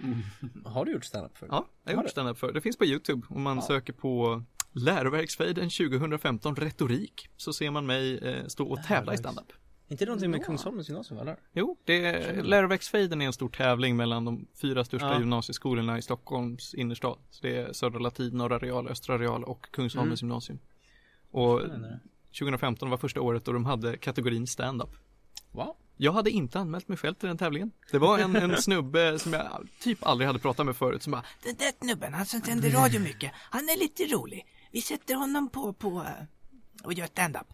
Har 0.64 0.85
du 0.85 0.93
gjort 0.93 1.05
standup 1.05 1.38
förut? 1.38 1.50
Ja, 1.52 1.66
jag 1.85 1.93
har 1.93 1.97
gjort 1.97 2.05
du? 2.05 2.11
stand-up 2.11 2.38
för. 2.38 2.52
Det 2.52 2.61
finns 2.61 2.76
på 2.76 2.85
YouTube. 2.85 3.26
Om 3.31 3.43
man 3.43 3.62
söker 3.62 3.93
på 3.93 4.43
Läroverksfejden 4.73 5.71
2015 5.71 6.57
retorik 6.57 7.28
så 7.37 7.52
ser 7.52 7.71
man 7.71 7.87
mig 7.87 8.19
eh, 8.19 8.47
stå 8.47 8.66
och 8.66 8.83
tävla 8.83 9.14
i 9.14 9.16
stand-up. 9.16 9.52
Inte 9.88 10.05
det 10.05 10.09
någonting 10.09 10.31
med 10.31 10.45
Kungsholmens 10.45 10.88
gymnasium 10.88 11.21
eller? 11.21 11.37
Jo, 11.52 11.76
det 11.85 12.07
är, 12.07 12.43
Läroverksfejden 12.43 13.23
är 13.23 13.26
en 13.26 13.33
stor 13.33 13.49
tävling 13.49 13.97
mellan 13.97 14.25
de 14.25 14.47
fyra 14.61 14.85
största 14.85 15.07
Ja. 15.12 15.19
gymnasieskolorna 15.19 15.99
i 15.99 16.02
Stockholms 16.02 16.75
innerstad. 16.75 17.19
Så 17.31 17.47
det 17.47 17.57
är 17.57 17.73
Södra 17.73 17.99
Latin, 17.99 18.37
Norra 18.37 18.59
Real, 18.59 18.88
Östra 18.88 19.19
Real 19.19 19.45
och 19.45 19.71
Kungsholmens 19.71 20.23
gymnasium. 20.23 20.59
Och 21.31 21.61
Spännande. 21.61 22.00
2015 22.38 22.90
var 22.90 22.97
första 22.97 23.21
året 23.21 23.45
då 23.45 23.52
de 23.52 23.64
hade 23.64 23.97
kategorin 23.97 24.47
stand-up. 24.47 24.90
Wow. 25.52 25.76
Jag 25.97 26.12
hade 26.12 26.31
inte 26.31 26.59
anmält 26.59 26.88
mig 26.88 26.99
själv 26.99 27.14
till 27.14 27.28
den 27.28 27.38
tävlingen. 27.38 27.71
Det 27.93 27.99
var 27.99 28.19
en, 28.19 28.37
en 28.37 28.57
snubbe 28.62 29.19
som 29.19 29.33
jag 29.33 29.69
typ 29.81 30.07
aldrig 30.07 30.26
hade 30.26 30.38
pratat 30.38 30.66
med 30.66 30.76
förut 30.76 31.02
som 31.02 31.11
bara 31.11 31.25
Den 31.45 31.57
där 31.57 31.73
snubben, 31.81 32.14
han 32.14 32.26
som 32.26 32.40
sänder 32.40 32.71
radio 32.71 33.00
mycket, 33.00 33.33
han 33.35 33.61
är 33.69 33.78
lite 33.78 34.02
rolig. 34.02 34.47
Vi 34.73 34.81
sätter 34.81 35.14
honom 35.14 35.49
på, 35.49 35.73
på 35.73 35.88
eh, 35.88 36.25
och 36.85 36.93
gör 36.93 37.07
stand-up. 37.07 37.47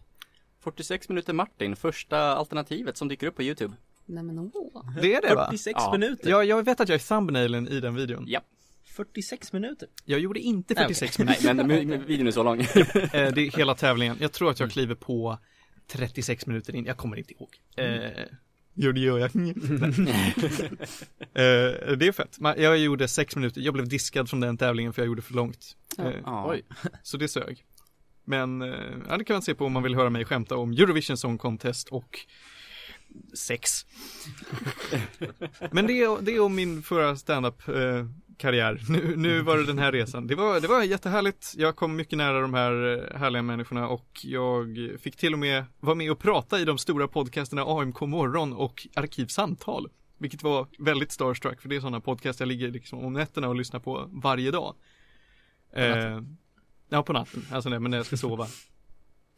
46 0.63 1.09
minuter 1.09 1.33
Martin, 1.33 1.75
första 1.75 2.17
alternativet 2.19 2.97
som 2.97 3.07
dyker 3.07 3.27
upp 3.27 3.35
på 3.35 3.43
YouTube. 3.43 3.73
Nej 4.05 4.23
men 4.23 4.39
åh. 4.39 4.85
Det 5.01 5.13
är 5.15 5.21
det 5.21 5.35
va? 5.35 5.45
46 5.45 5.73
Ja. 5.77 5.91
minuter. 5.91 6.29
Jag, 6.29 6.45
jag 6.45 6.65
vet 6.65 6.79
att 6.79 6.89
jag 6.89 6.95
är 6.95 6.99
thumbnailen 7.07 7.67
i 7.67 7.79
den 7.79 7.95
videon. 7.95 8.25
Ja. 8.27 8.41
46 8.85 9.53
minuter. 9.53 9.87
Jag 10.05 10.19
gjorde 10.19 10.39
inte 10.39 10.73
Nej, 10.73 10.83
46 10.83 11.19
Nej, 11.19 11.27
minuter. 11.41 11.53
men 11.63 11.87
men- 11.87 12.05
videon 12.05 12.27
är 12.27 12.31
så 12.31 12.43
lång. 12.43 12.59
Eh, 12.61 12.67
Det 13.11 13.41
är 13.41 13.57
hela 13.57 13.75
tävlingen. 13.75 14.17
Jag 14.19 14.31
tror 14.31 14.49
att 14.51 14.59
jag 14.59 14.71
kliver 14.71 14.95
på 14.95 15.37
36 15.87 16.45
minuter 16.47 16.75
in. 16.75 16.85
Jag 16.85 16.97
kommer 16.97 17.17
inte 17.17 17.33
ihåg. 17.33 17.49
Eh, 17.75 18.09
Jo 18.73 18.91
det 18.91 18.99
gör 18.99 19.19
jag. 19.19 19.31
Eh, 21.35 21.95
det 21.97 22.07
är 22.07 22.11
fett. 22.11 22.37
Jag 22.57 22.77
gjorde 22.77 23.07
sex 23.07 23.35
minuter, 23.35 23.61
jag 23.61 23.73
blev 23.73 23.87
diskad 23.87 24.29
från 24.29 24.39
den 24.39 24.57
tävlingen 24.57 24.93
för 24.93 25.01
jag 25.01 25.07
gjorde 25.07 25.21
för 25.21 25.33
långt. 25.33 25.75
Ja. 25.97 26.11
Eh. 26.11 26.45
Oj. 26.49 26.63
Så 27.03 27.17
det 27.17 27.27
sög. 27.27 27.65
Men 28.25 28.61
eh, 28.61 28.69
ja, 29.09 29.17
det 29.17 29.23
kan 29.23 29.33
man 29.33 29.41
se 29.41 29.55
på 29.55 29.65
om 29.65 29.71
man 29.71 29.83
vill 29.83 29.95
höra 29.95 30.09
mig 30.09 30.25
skämta 30.25 30.57
om 30.57 30.71
Eurovision 30.71 31.17
Song 31.17 31.37
Contest 31.37 31.89
och 31.89 32.19
sex. 33.33 33.85
Men 35.71 35.87
det 35.87 35.93
är, 35.93 36.21
det 36.21 36.35
är 36.35 36.39
om 36.39 36.55
min 36.55 36.83
förra 36.83 37.15
standup-karriär 37.15 38.73
eh, 38.73 38.89
Nu, 38.89 39.15
nu 39.15 39.41
var 39.41 39.57
det 39.57 39.65
den 39.65 39.79
här 39.79 39.91
resan. 39.91 40.27
Det 40.27 40.35
var, 40.35 40.61
det 40.61 40.67
var 40.67 40.83
jättehärligt. 40.83 41.53
Jag 41.57 41.75
kom 41.75 41.95
mycket 41.95 42.17
nära 42.17 42.41
de 42.41 42.53
här 42.53 42.71
eh, 43.13 43.19
härliga 43.19 43.41
människorna 43.41 43.87
och 43.87 44.19
jag 44.23 44.77
fick 44.99 45.15
till 45.15 45.33
och 45.33 45.39
med 45.39 45.65
vara 45.79 45.95
med 45.95 46.11
och 46.11 46.19
prata 46.19 46.59
i 46.59 46.65
de 46.65 46.77
stora 46.77 47.07
podcasterna 47.07 47.61
AMK 47.61 48.01
morgon 48.01 48.53
och 48.53 48.87
Arkivsamtal. 48.95 49.89
Vilket 50.17 50.43
var 50.43 50.67
väldigt 50.79 51.11
starstruck 51.11 51.61
för 51.61 51.69
det 51.69 51.75
är 51.75 51.79
sådana 51.79 52.01
podcast 52.01 52.39
jag 52.39 52.47
ligger 52.47 52.71
liksom 52.71 52.99
om 52.99 53.13
nätterna 53.13 53.49
och 53.49 53.55
lyssnar 53.55 53.79
på 53.79 54.09
varje 54.11 54.51
dag. 54.51 54.75
Eh, 55.73 56.21
ja, 56.93 57.03
på 57.03 57.13
natten. 57.13 57.45
Alltså 57.51 57.69
nej, 57.69 57.79
men 57.79 57.91
när 57.91 57.97
jag 57.97 58.05
ska 58.05 58.17
sova. 58.17 58.47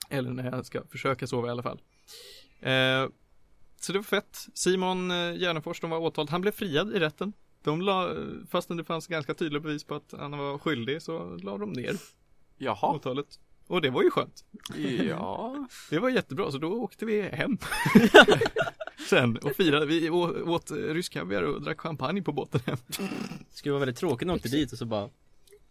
Eller 0.09 0.29
när 0.29 0.51
jag 0.51 0.65
ska 0.65 0.83
försöka 0.87 1.27
sova 1.27 1.47
i 1.47 1.51
alla 1.51 1.63
fall. 1.63 1.81
Eh, 2.59 3.07
så 3.81 3.91
det 3.91 3.99
var 3.99 4.03
fett. 4.03 4.47
Simon 4.53 5.11
eh, 5.11 5.33
Gärdenfors, 5.35 5.81
de 5.81 5.89
var 5.89 5.97
åtalad. 5.97 6.29
Han 6.29 6.41
blev 6.41 6.51
friad 6.51 6.95
i 6.95 6.99
rätten. 6.99 7.33
De 7.63 7.81
la, 7.81 8.15
fastän 8.49 8.77
det 8.77 8.83
fanns 8.83 9.07
ganska 9.07 9.33
tydliga 9.33 9.59
bevis 9.59 9.83
på 9.83 9.95
att 9.95 10.13
han 10.17 10.37
var 10.37 10.57
skyldig 10.57 11.01
så 11.01 11.37
la 11.43 11.57
de 11.57 11.71
ner 11.73 11.95
Jaha. 12.57 12.95
åtalet. 12.95 13.39
Och 13.67 13.81
det 13.81 13.89
var 13.89 14.03
ju 14.03 14.11
skönt. 14.11 14.45
Ja. 15.07 15.67
Det 15.89 15.99
var 15.99 16.09
jättebra, 16.09 16.51
så 16.51 16.57
då 16.57 16.73
åkte 16.73 17.05
vi 17.05 17.21
hem. 17.21 17.57
Sen 19.09 19.37
och 19.37 19.55
firade, 19.55 19.85
vi 19.85 20.09
åt 20.09 20.71
rysk 20.71 21.13
kaviar 21.13 21.41
och 21.41 21.61
drack 21.61 21.81
champagne 21.81 22.21
på 22.21 22.31
båten 22.31 22.61
hem. 22.65 22.77
Det 23.49 23.57
skulle 23.57 23.71
vara 23.71 23.79
väldigt 23.79 23.97
tråkigt 23.97 24.27
när 24.27 24.35
åkte 24.35 24.49
dit 24.49 24.71
och 24.71 24.77
så 24.77 24.85
bara 24.85 25.09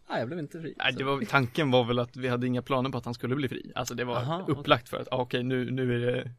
Nej 0.09 0.19
jag 0.19 0.27
blev 0.27 0.39
inte 0.39 0.61
fri 0.61 0.73
Nej, 0.77 0.93
det 0.93 1.03
var, 1.03 1.21
tanken 1.21 1.71
var 1.71 1.83
väl 1.83 1.99
att 1.99 2.15
vi 2.17 2.27
hade 2.27 2.47
inga 2.47 2.61
planer 2.61 2.89
på 2.89 2.97
att 2.97 3.05
han 3.05 3.13
skulle 3.13 3.35
bli 3.35 3.47
fri. 3.49 3.71
Alltså 3.75 3.93
det 3.95 4.03
var 4.05 4.15
Aha, 4.15 4.45
upplagt 4.47 4.89
för 4.89 4.97
att, 4.97 5.07
ah, 5.11 5.17
okej 5.21 5.43
nu, 5.43 5.71
nu 5.71 5.95
är 5.95 6.11
det 6.15 6.31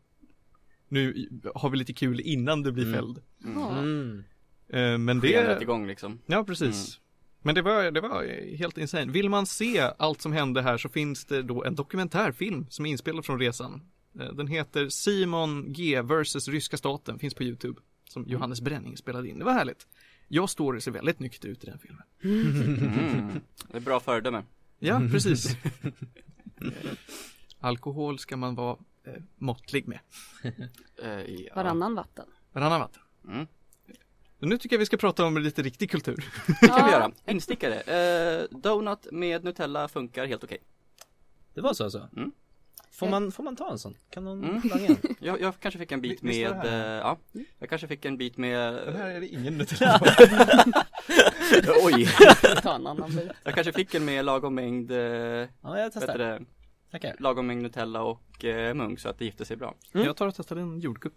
Nu 0.89 1.29
har 1.55 1.71
vi 1.71 1.77
lite 1.77 1.93
kul 1.93 2.21
innan 2.21 2.63
du 2.63 2.73
blir 2.73 2.85
Mm. 2.85 2.95
fälld. 2.95 3.23
Mm. 3.45 4.25
Eh, 4.69 4.99
Men 4.99 5.21
Det 5.21 5.47
rätt 5.47 5.63
igång 5.63 5.87
liksom. 5.87 6.19
ja 6.27 6.45
precis. 6.45 7.01
Men 7.43 7.55
det 7.55 7.63
var, 7.63 7.91
det 7.91 8.01
var 8.01 8.57
helt 8.57 8.79
insane. 8.79 9.13
Vill 9.13 9.29
man 9.29 9.47
se 9.47 9.81
allt 9.99 10.21
som 10.21 10.33
hände 10.33 10.63
här 10.63 10.79
så 10.79 10.89
finns 10.89 11.25
det 11.25 11.43
då 11.43 11.65
en 11.65 11.75
dokumentärfilm 11.75 12.67
som 12.71 12.87
är 12.87 12.91
inspelad 12.91 13.25
från 13.25 13.39
resan. 13.41 13.83
Eh, 14.21 14.33
Den 14.33 14.47
heter 14.47 14.89
Simon 14.89 15.73
G 15.73 16.03
vs 16.03 16.49
Ryska 16.49 16.77
staten, 16.77 17.19
finns 17.19 17.35
på 17.35 17.43
YouTube. 17.43 17.81
Som 18.09 18.25
Johannes 18.29 18.61
Bränning 18.61 18.97
spelade 18.97 19.29
in. 19.29 19.39
Det 19.39 19.45
var 19.45 19.53
härligt. 19.53 19.87
Jag 20.29 20.51
står 20.51 20.75
och 20.75 20.83
ser 20.83 20.91
väldigt 20.91 21.19
nykter 21.19 21.49
ut 21.49 21.65
i 21.65 21.67
den 21.67 21.79
filmen. 21.79 22.03
Mm. 22.25 23.41
Det 23.71 23.77
är 23.77 23.81
bra 23.81 24.01
föredöme. 24.01 24.45
Ja, 24.79 25.01
precis. 25.13 25.57
Eh, 26.61 26.93
Alkohol 27.61 28.19
ska 28.19 28.37
man 28.37 28.55
vara 28.55 28.77
eh, 29.05 29.23
måttlig 29.37 29.89
med. 29.89 29.99
Eh, 31.03 31.11
ja. 31.11 31.55
Varannan 31.55 31.95
vatten. 31.95 32.27
Varannan 32.53 32.81
vatten. 32.81 33.03
Mm. 33.29 33.47
Men 34.39 34.49
nu 34.49 34.59
tycker 34.59 34.77
jag 34.77 34.79
vi 34.79 34.87
ska 34.87 34.97
prata 34.97 35.25
om 35.25 35.39
lite 35.39 35.63
riktig 35.63 35.91
kultur. 35.91 36.25
Det 36.61 36.69
kan 36.69 36.87
vi 36.87 36.93
göra. 36.93 37.13
Instickare. 37.27 37.81
Eh, 37.81 38.45
donut 38.51 39.07
med 39.13 39.45
Nutella 39.45 39.89
funkar 39.89 40.27
helt 40.27 40.45
okej. 40.45 40.59
Det 41.55 41.61
var 41.61 41.75
så 41.75 41.85
alltså? 41.85 42.09
Mm. 42.17 42.33
Får 42.99 43.09
man, 43.09 43.33
får 43.33 43.43
man 43.43 43.57
ta 43.57 43.71
en 43.71 43.79
sån? 43.79 43.95
Kan 44.11 44.25
någon 44.25 44.45
Mm. 44.45 44.61
langa 44.65 44.87
en? 44.87 44.97
Jag, 45.21 45.41
jag 45.41 45.61
kanske 45.61 45.79
fick 45.79 45.93
en 45.93 46.01
bit 46.01 46.21
det 46.21 46.27
med, 46.27 46.53
här? 46.57 46.65
eh, 46.67 46.97
ja, 46.99 47.19
jag 47.59 47.69
kanske 47.69 47.89
fick 47.89 48.05
en 48.05 48.17
bit 48.17 48.37
med, 48.37 48.59
är 48.59 49.21
det 49.21 49.29
ingen 49.29 49.55
Nutella. 49.59 50.01
oj, 51.85 52.09
Ta 52.63 52.75
en 52.75 52.87
annan 52.87 53.17
bit. 53.17 53.31
jag 53.45 53.55
kanske 53.55 53.73
fick 53.73 53.95
en 53.95 54.05
med 54.05 54.25
lagom 54.25 54.55
mängd, 54.55 54.91
eh, 54.91 54.99
Ja 54.99 55.49
jag 55.79 55.93
testar. 55.93 56.19
det, 56.19 56.45
Tackar. 56.91 57.17
lagom 57.19 57.47
mängd 57.47 57.63
Nutella 57.63 58.03
och 58.03 58.45
eh, 58.45 58.75
munk 58.75 59.01
så 59.01 59.09
att 59.09 59.19
det 59.19 59.25
gifter 59.25 59.45
sig 59.45 59.57
bra. 59.57 59.75
Mm. 59.95 60.07
Jag 60.07 60.17
tar 60.17 60.27
och 60.27 60.35
testar 60.35 60.57
en 60.57 60.81
jordgubb. 60.81 61.13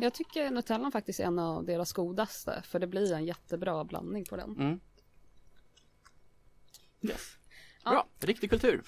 Jag 0.00 0.14
tycker 0.14 0.50
Nutellan 0.50 0.92
faktiskt 0.92 1.20
är 1.20 1.24
en 1.24 1.38
av 1.38 1.64
deras 1.64 1.92
godaste. 1.92 2.62
För 2.64 2.78
det 2.78 2.86
blir 2.86 3.12
en 3.12 3.24
jättebra 3.24 3.84
blandning 3.84 4.24
på 4.24 4.36
den. 4.36 4.50
Mm. 4.50 4.80
Yes. 7.02 7.36
Ja. 7.84 7.90
Bra, 7.90 8.06
riktig 8.20 8.50
kultur. 8.50 8.82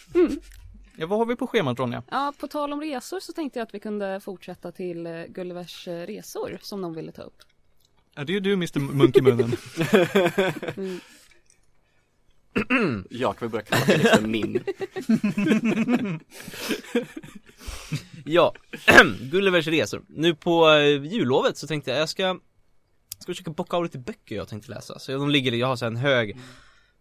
Ja, 0.96 1.06
vad 1.06 1.18
har 1.18 1.26
vi 1.26 1.36
på 1.36 1.46
schemat 1.46 1.78
Ronja? 1.78 2.02
Ja, 2.10 2.32
på 2.40 2.48
tal 2.48 2.72
om 2.72 2.80
resor 2.80 3.20
så 3.20 3.32
tänkte 3.32 3.58
jag 3.58 3.66
att 3.66 3.74
vi 3.74 3.80
kunde 3.80 4.20
fortsätta 4.20 4.72
till 4.72 5.06
eh, 5.06 5.24
Gullivers 5.28 5.88
eh, 5.88 6.06
resor 6.06 6.58
som 6.62 6.80
någon 6.80 6.94
ville 6.94 7.12
ta 7.12 7.22
upp. 7.22 7.42
Ja, 8.14 8.24
det 8.24 8.32
är 8.32 8.34
ju 8.34 8.40
du 8.40 8.52
Mr 8.52 8.78
Munk 8.78 9.16
i 9.16 9.22
munnen. 9.22 9.56
Mm. 10.76 11.00
Jag 13.10 13.38
kan 13.38 13.48
väl 13.48 13.52
börja 13.52 13.64
kalla 13.64 14.02
det 14.02 14.16
för 14.16 14.26
min. 14.26 14.64
Ja, 18.26 18.54
Gullivers 19.20 19.66
resor. 19.66 20.04
Nu 20.08 20.34
på 20.34 20.70
eh, 20.70 21.04
jullovet 21.04 21.56
så 21.56 21.66
tänkte 21.66 21.90
jag 21.90 22.00
jag 22.00 22.08
ska 22.08 22.38
Ska 23.18 23.32
försöka 23.32 23.50
bocka 23.50 23.76
av 23.76 23.82
lite 23.82 23.98
böcker 23.98 24.36
jag 24.36 24.48
tänkte 24.48 24.70
läsa. 24.70 24.98
Så 24.98 25.12
de 25.12 25.30
ligger, 25.30 25.52
jag 25.52 25.66
har 25.66 25.76
så 25.76 25.84
här 25.84 25.90
en 25.90 25.96
hög 25.96 26.36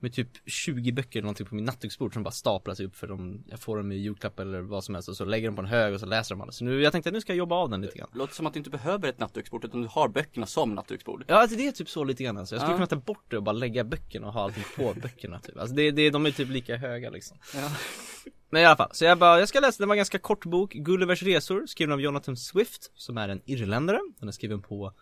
med 0.04 0.14
typ 0.14 0.28
20 0.46 0.92
böcker 0.92 1.20
eller 1.20 1.26
någonting 1.26 1.46
på 1.46 1.56
min 1.56 1.66
nattduksbord 1.66 2.14
som 2.14 2.24
bara 2.24 2.32
staplas 2.32 2.80
upp 2.80 2.96
för 2.96 3.08
de, 3.08 3.44
jag 3.48 3.60
får 3.60 3.78
dem 3.78 3.92
i 3.92 3.96
julklapp 3.96 4.40
eller 4.40 4.62
vad 4.62 4.84
som 4.84 4.96
helst 4.96 5.10
och 5.10 5.18
så 5.18 5.26
lägger 5.26 5.48
de 5.48 5.56
på 5.56 5.62
en 5.62 5.68
hög 5.68 5.94
och 5.94 6.00
så 6.00 6.06
läser 6.06 6.36
de 6.36 6.42
alla. 6.42 6.52
Så 6.52 6.64
nu, 6.66 6.82
jag 6.82 6.92
tänkte 6.92 7.10
att 7.10 7.14
nu 7.14 7.22
ska 7.22 7.32
jag 7.34 7.38
jobba 7.38 7.56
av 7.56 7.70
den 7.70 7.82
lite 7.82 7.98
grann. 7.98 8.10
Låter 8.14 8.34
som 8.36 8.46
att 8.48 8.54
du 8.54 8.58
inte 8.58 8.70
behöver 8.70 9.08
ett 9.10 9.20
nattduksbord 9.20 9.66
utan 9.66 9.82
du 9.82 9.88
har 9.88 10.08
böckerna 10.08 10.46
som 10.46 10.76
nattduksbord. 10.76 11.24
Ja 11.28 11.36
alltså 11.36 11.58
det 11.58 11.68
är 11.68 11.72
typ 11.72 11.90
så 11.90 12.04
lite 12.04 12.24
grann 12.24 12.38
alltså. 12.38 12.56
Jag 12.56 12.62
skulle 12.62 12.74
Ja. 12.74 12.78
kunna 12.78 12.88
ta 12.88 12.96
bort 12.96 13.26
det 13.28 13.38
och 13.38 13.44
bara 13.44 13.52
lägga 13.54 13.84
böckerna 13.84 14.28
och 14.28 14.34
ha 14.34 14.44
allting 14.44 14.64
på 14.76 14.94
böckerna 15.02 15.40
typ. 15.40 15.58
Alltså 15.58 15.76
det, 15.76 15.92
det, 15.92 16.10
de 16.10 16.26
är 16.26 16.32
typ 16.32 16.50
lika 16.50 16.78
höga 16.78 17.10
liksom. 17.10 17.38
Ja. 17.56 17.72
Men 18.50 18.62
i 18.62 18.66
alla 18.66 18.76
fall, 18.78 18.90
så 18.94 19.06
jag 19.06 19.18
bara, 19.20 19.40
jag 19.40 19.50
ska 19.50 19.60
läsa, 19.60 19.76
den 19.84 19.88
var 19.90 19.96
en 19.96 19.98
ganska 19.98 20.20
kort 20.20 20.46
bok, 20.46 20.74
Gullivers 20.74 21.24
resor, 21.24 21.66
skriven 21.68 21.94
av 21.94 22.02
Jonathan 22.02 22.38
Swift, 22.38 22.92
som 22.96 23.18
är 23.18 23.30
en 23.30 23.42
irländare. 23.46 24.00
Den 24.20 24.28
är 24.28 24.32
skriven 24.32 24.62
på, 24.62 24.94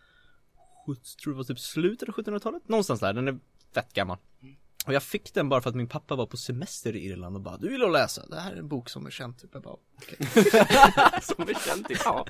tror 1.23 1.33
det 1.33 1.37
var 1.37 1.43
typ 1.43 1.59
slutet 1.59 2.09
av 2.09 2.15
1700-talet, 2.15 2.67
någonstans 2.69 2.99
där, 2.99 3.13
den 3.13 3.27
är 3.27 3.39
fett 3.73 3.93
gammal. 3.93 4.17
Och 4.85 4.93
jag 4.93 5.03
fick 5.03 5.33
den 5.33 5.49
bara 5.49 5.61
för 5.61 5.69
att 5.69 5.75
min 5.75 5.87
pappa 5.87 6.15
var 6.15 6.25
på 6.25 6.37
semester 6.37 6.95
i 6.95 7.05
Irland 7.05 7.35
och 7.35 7.41
bara, 7.41 7.57
du 7.57 7.69
vill 7.69 7.81
läsa, 7.91 8.25
det 8.25 8.39
här 8.39 8.51
är 8.51 8.57
en 8.57 8.67
bok 8.67 8.89
som 8.89 9.05
är 9.05 9.11
känd 9.11 9.37
typ. 9.41 9.49
Jag 9.53 9.63
bara, 9.63 9.75
Som 11.21 11.49
är 11.49 11.65
känt 11.67 11.91
i, 11.91 11.95
ja. 12.05 12.25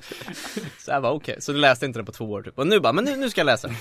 så 0.78 0.90
jag 0.90 1.02
bara 1.02 1.12
okej, 1.12 1.36
så 1.40 1.52
du 1.52 1.58
läste 1.58 1.86
inte 1.86 1.98
den 1.98 2.06
på 2.06 2.12
två 2.12 2.24
år 2.24 2.42
typ. 2.42 2.58
Och 2.58 2.66
nu 2.66 2.80
bara, 2.80 2.92
men 2.92 3.04
nu, 3.04 3.16
nu 3.16 3.30
ska 3.30 3.40
jag 3.40 3.46
läsa 3.46 3.68
den. 3.68 3.76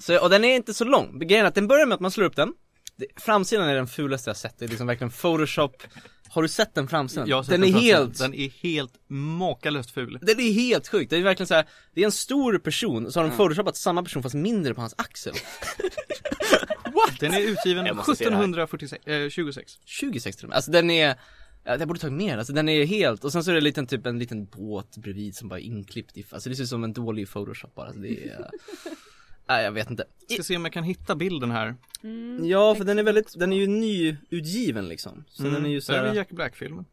så, 0.00 0.22
och 0.22 0.30
den 0.30 0.44
är 0.44 0.56
inte 0.56 0.74
så 0.74 0.84
lång, 0.84 1.18
grejen 1.18 1.44
är 1.44 1.48
att 1.48 1.54
den 1.54 1.68
börjar 1.68 1.86
med 1.86 1.94
att 1.94 2.00
man 2.00 2.10
slår 2.10 2.24
upp 2.24 2.36
den. 2.36 2.52
Det, 2.96 3.06
framsidan 3.16 3.68
är 3.68 3.74
den 3.74 3.86
fulaste 3.88 4.30
jag 4.30 4.36
sett, 4.36 4.58
det 4.58 4.64
är 4.64 4.68
liksom 4.68 4.86
verkligen 4.86 5.10
photoshop 5.10 5.82
Har 6.28 6.42
du 6.42 6.48
sett 6.48 6.74
den 6.74 6.88
framsidan? 6.88 7.28
Jag 7.28 7.36
har 7.36 7.42
sett 7.42 7.50
den 7.50 7.64
är 7.64 7.72
framsidan. 7.72 8.00
helt 8.00 8.18
Den 8.18 8.34
är 8.34 8.48
helt 8.48 8.92
makalöst 9.08 9.90
ful. 9.90 10.18
Den 10.22 10.40
är 10.40 10.52
helt 10.52 10.88
sjukt, 10.88 11.10
det 11.10 11.16
är 11.16 11.22
verkligen 11.22 11.46
så 11.46 11.54
här. 11.54 11.66
det 11.94 12.00
är 12.00 12.04
en 12.04 12.12
stor 12.12 12.58
person, 12.58 13.12
så 13.12 13.20
har 13.20 13.28
de 13.28 13.36
photoshopat 13.36 13.76
samma 13.76 14.02
person 14.02 14.22
fast 14.22 14.34
mindre 14.34 14.74
på 14.74 14.80
hans 14.80 14.94
axel 14.98 15.34
Den 17.20 17.34
är 17.34 17.40
utgiven 17.40 17.86
Jag 17.86 17.96
måste 17.96 18.16
se 18.16 18.24
det 18.24 18.30
här. 18.30 18.42
1746, 18.42 19.06
eh, 19.06 19.28
26. 19.28 19.78
26 19.84 20.36
till 20.36 20.44
och 20.44 20.48
med, 20.48 20.56
alltså 20.56 20.70
den 20.70 20.90
är 20.90 21.18
Ja, 21.64 21.76
jag 21.78 21.88
borde 21.88 22.00
tagit 22.00 22.16
mer, 22.16 22.38
alltså 22.38 22.52
den 22.52 22.68
är 22.68 22.84
helt, 22.84 23.24
och 23.24 23.32
sen 23.32 23.44
så 23.44 23.50
är 23.50 23.54
det 23.54 23.58
en 23.60 23.64
liten, 23.64 23.86
typ 23.86 24.06
en 24.06 24.18
liten 24.18 24.44
båt 24.44 24.96
bredvid 24.96 25.36
som 25.36 25.48
bara 25.48 25.60
är 25.60 25.64
inklippt 25.64 26.16
i, 26.16 26.24
alltså 26.30 26.48
det 26.48 26.56
ser 26.56 26.62
ut 26.62 26.68
som 26.68 26.84
en 26.84 26.92
dålig 26.92 27.28
photoshop 27.28 27.74
bara, 27.74 27.86
alltså 27.86 28.02
det 28.02 28.28
är 28.28 28.50
Nej 29.48 29.64
jag 29.64 29.72
vet 29.72 29.90
inte 29.90 30.04
Ska 30.32 30.42
se 30.42 30.56
om 30.56 30.64
jag 30.64 30.72
kan 30.72 30.84
hitta 30.84 31.16
bilden 31.16 31.50
här. 31.50 31.76
Mm. 32.02 32.46
Ja 32.48 32.74
för 32.74 32.84
den 32.84 32.98
är 32.98 33.02
väldigt, 33.02 33.38
den 33.38 33.52
är 33.52 33.56
ju 33.56 33.66
nyutgiven 33.66 34.88
liksom 34.88 35.24
Så 35.28 35.42
den 35.42 35.64
är 35.64 35.70
ju 35.70 35.80
så 35.80 35.92
Där 35.92 36.04
är 36.04 36.14
Jack 36.14 36.30
Black-filmen. 36.30 36.84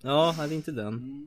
ja 0.00 0.34
nej, 0.38 0.48
det 0.48 0.54
är 0.54 0.56
inte 0.56 0.72
den 0.72 1.26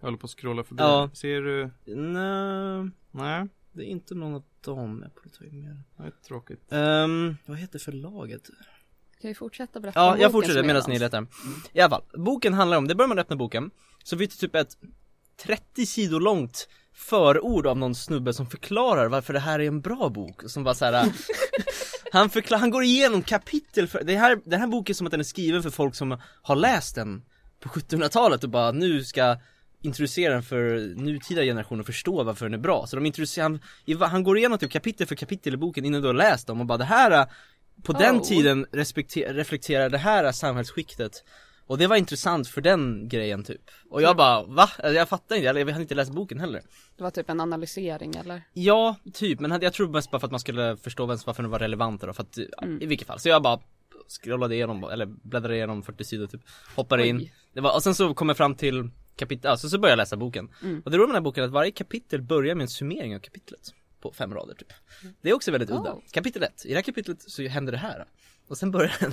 Jag 0.00 0.06
håller 0.06 0.18
på 0.18 0.24
att 0.24 0.30
scrolla 0.30 0.64
förbi. 0.64 0.82
Ja. 0.82 1.10
Ser 1.14 1.40
du? 1.40 1.70
Nej, 1.94 2.90
Nej, 3.10 3.46
det 3.80 3.86
är 3.86 3.90
inte 3.90 4.14
någon 4.14 4.34
av 4.34 4.42
dem, 4.60 5.00
jag 5.02 5.12
borde 5.12 5.36
tagit 5.36 5.52
mer 5.52 5.82
är 5.96 6.12
tråkigt. 6.28 6.72
Ehm, 6.72 7.36
vad 7.46 7.58
heter 7.58 7.78
förlaget? 7.78 8.50
Kan 9.20 9.28
vi 9.28 9.34
fortsätta 9.34 9.80
berätta 9.80 10.00
Ja, 10.00 10.12
om 10.14 10.20
jag 10.20 10.32
boken 10.32 10.32
fortsätter 10.32 10.60
som 10.60 10.66
medan 10.66 10.82
ni 10.88 10.98
letar. 10.98 11.26
I 11.72 11.80
alla 11.80 11.90
fall, 11.90 12.02
boken 12.14 12.54
handlar 12.54 12.78
om, 12.78 12.88
det 12.88 12.94
börjar 12.94 13.08
man 13.08 13.18
öppna 13.18 13.36
boken, 13.36 13.70
så 14.04 14.18
finns 14.18 14.36
det 14.36 14.46
typ 14.46 14.54
ett 14.54 14.76
30 15.36 15.86
sidor 15.86 16.20
långt 16.20 16.68
förord 16.92 17.66
av 17.66 17.78
någon 17.78 17.94
snubbe 17.94 18.32
som 18.32 18.46
förklarar 18.46 19.08
varför 19.08 19.32
det 19.32 19.40
här 19.40 19.58
är 19.58 19.66
en 19.66 19.80
bra 19.80 20.08
bok, 20.08 20.50
som 20.50 20.64
bara 20.64 20.74
så 20.74 20.84
här. 20.84 21.12
Han 22.12 22.30
förklar, 22.30 22.58
han 22.58 22.70
går 22.70 22.82
igenom 22.82 23.22
kapitel 23.22 23.88
för, 23.88 24.04
det 24.04 24.16
här, 24.16 24.40
den 24.44 24.60
här 24.60 24.66
boken 24.66 24.92
är 24.92 24.94
som 24.94 25.06
att 25.06 25.10
den 25.10 25.20
är 25.20 25.24
skriven 25.24 25.62
för 25.62 25.70
folk 25.70 25.94
som 25.94 26.20
har 26.42 26.56
läst 26.56 26.94
den 26.94 27.22
på 27.60 27.68
1700-talet 27.68 28.44
och 28.44 28.50
bara 28.50 28.72
nu 28.72 29.04
ska 29.04 29.36
introducera 29.82 30.32
den 30.34 30.42
för 30.42 30.94
nutida 30.96 31.42
generationer 31.42 31.80
och 31.80 31.86
förstå 31.86 32.22
varför 32.24 32.46
den 32.46 32.54
är 32.54 32.58
bra. 32.58 32.86
Så 32.86 32.96
de 32.96 33.06
introducerar, 33.06 33.42
han, 33.98 34.10
han 34.10 34.22
går 34.22 34.38
igenom 34.38 34.58
typ 34.58 34.70
kapitel 34.70 35.06
för 35.06 35.14
kapitel 35.14 35.54
i 35.54 35.56
boken 35.56 35.84
innan 35.84 36.00
du 36.02 36.06
har 36.06 36.14
läst 36.14 36.46
dem 36.46 36.60
och 36.60 36.66
bara 36.66 36.78
det 36.78 36.84
här 36.84 37.26
på 37.82 37.92
den 37.92 38.16
Oh. 38.16 38.22
tiden 38.22 38.66
reflekterar 38.72 39.88
det 39.90 39.98
här 39.98 40.32
samhällsskiktet 40.32 41.24
Och 41.66 41.78
det 41.78 41.86
var 41.86 41.96
intressant 41.96 42.48
för 42.48 42.60
den 42.60 43.08
grejen 43.08 43.44
typ 43.44 43.60
Och 43.90 44.02
jag 44.02 44.16
bara, 44.16 44.42
va? 44.42 44.62
Alltså, 44.62 44.92
Jag 44.92 45.08
fattar 45.08 45.36
inte, 45.36 45.46
jag 45.46 45.54
hade 45.70 45.82
inte 45.82 45.94
läst 45.94 46.12
boken 46.12 46.40
heller 46.40 46.62
Det 46.96 47.02
var 47.02 47.10
typ 47.10 47.30
en 47.30 47.40
analysering 47.40 48.14
eller? 48.16 48.42
Ja, 48.52 48.96
typ, 49.14 49.40
men 49.40 49.62
jag 49.62 49.72
tror 49.72 49.88
mest 49.88 50.10
bara 50.10 50.20
för 50.20 50.26
att 50.26 50.30
man 50.30 50.40
skulle 50.40 50.76
förstå 50.76 51.06
vem, 51.06 51.18
varför 51.26 51.42
den 51.42 51.50
var 51.50 51.58
relevant 51.58 52.00
då, 52.00 52.12
för 52.12 52.22
att, 52.22 52.36
ja, 52.36 52.66
i 52.80 52.86
vilket 52.86 53.06
fall, 53.06 53.20
så 53.20 53.28
jag 53.28 53.42
bara 53.42 53.60
scrollade 54.22 54.54
igenom, 54.54 54.84
eller 54.84 55.06
bläddrade 55.06 55.56
igenom 55.56 55.82
40 55.82 56.04
sidor 56.04 56.26
typ, 56.26 56.40
hoppade 56.76 57.02
Oj. 57.02 57.08
in 57.08 57.30
det 57.54 57.60
var, 57.60 57.74
Och 57.74 57.82
sen 57.82 57.94
så 57.94 58.14
kom 58.14 58.28
jag 58.28 58.36
fram 58.36 58.54
till 58.54 58.90
kapitel, 59.16 59.50
alltså 59.50 59.68
så 59.68 59.78
började 59.78 59.92
jag 59.92 59.96
läsa 60.04 60.16
boken 60.16 60.48
Och 60.84 60.90
det 60.90 60.96
roliga 60.96 60.98
med 60.98 61.08
den 61.08 61.14
här 61.14 61.20
boken 61.20 61.42
är 61.42 61.46
att 61.48 61.52
varje 61.52 61.70
kapitel 61.70 62.22
börjar 62.22 62.54
med 62.54 62.62
en 62.62 62.68
summering 62.68 63.16
av 63.16 63.20
kapitlet 63.20 63.60
På 64.00 64.12
fem 64.12 64.34
rader 64.34 64.54
typ 64.54 64.72
Det 65.20 65.30
är 65.30 65.34
också 65.34 65.50
väldigt 65.50 65.70
udda 65.70 65.96
Kapitel 66.12 66.42
1, 66.42 66.64
i 66.64 66.68
det 66.68 66.74
här 66.74 66.82
kapitlet 66.82 67.22
så 67.22 67.42
händer 67.42 67.72
det 67.72 67.78
här 67.78 68.04
Och 68.48 68.58
sen 68.58 68.70
börjar 68.70 68.96
den 69.00 69.12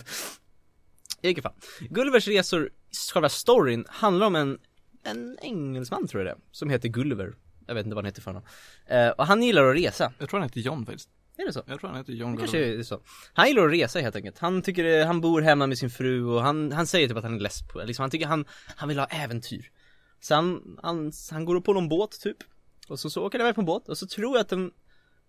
I 1.22 1.28
vilket 1.28 1.44
fall, 1.44 1.54
Gullivers 1.90 2.28
resor, 2.28 2.70
själva 3.14 3.30
storyn, 3.30 3.86
handlar 3.90 4.28
om 4.28 4.36
en, 4.36 4.60
en 5.04 5.38
engelsman 5.42 6.08
tror 6.08 6.26
jag 6.26 6.38
det 6.38 6.42
som 6.52 6.70
heter 6.70 6.90
Gulliver 6.90 7.36
Jag 7.68 7.76
vet 7.76 7.86
inte 7.86 7.96
vad 7.96 8.04
han 8.04 8.10
heter 8.10 8.22
för 8.22 8.32
honom 8.32 8.48
eh, 8.86 9.10
Och 9.10 9.28
han 9.28 9.44
gillar 9.44 9.66
att 9.70 9.76
resa, 9.76 10.14
Jag 10.20 10.30
tror 10.30 10.40
han 10.40 10.50
heter 10.50 10.62
John 10.62 10.86
faktiskt. 10.86 11.10
är 11.38 11.46
det 11.46 11.54
så? 11.54 11.64
Jag 11.68 11.80
tror 11.80 11.90
han 11.90 11.98
heter 12.00 12.14
John 12.14 12.32
Det 12.32 12.38
kanske 12.38 12.58
Gulliver. 12.58 12.80
är 12.80 12.84
så. 12.84 13.02
Han 13.34 13.48
gillar 13.48 13.66
att 13.66 13.72
resa 13.72 14.00
helt 14.00 14.16
enkelt. 14.16 14.38
Han 14.40 14.62
tycker 14.62 15.06
han 15.06 15.22
bor 15.22 15.42
hemma 15.42 15.68
med 15.68 15.78
sin 15.78 15.90
fru 15.90 16.26
och 16.26 16.42
han, 16.42 16.72
han 16.72 16.88
säger 16.88 17.08
typ 17.08 17.18
att 17.18 17.24
han 17.24 17.36
är 17.36 17.40
less 17.40 17.62
på 17.68 17.84
liksom, 17.84 18.04
han 18.04 18.10
tycker 18.12 18.28
han, 18.28 18.46
han 18.76 18.90
vill 18.90 19.00
ha 19.00 19.06
äventyr. 19.06 19.72
Så 20.22 20.36
han, 20.36 20.78
han, 20.84 21.12
han 21.32 21.46
går 21.46 21.56
upp 21.56 21.66
på 21.66 21.74
någon 21.74 21.90
båt 21.90 22.20
typ. 22.22 22.38
Och 22.88 23.00
så, 23.00 23.10
så 23.10 23.24
åker 23.26 23.40
han 23.40 23.46
iväg 23.46 23.56
på 23.56 23.62
en 23.62 23.66
båt 23.66 23.90
och 23.90 23.98
så 23.98 24.08
tror 24.08 24.36
jag 24.38 24.42
att 24.42 24.50
den 24.50 24.72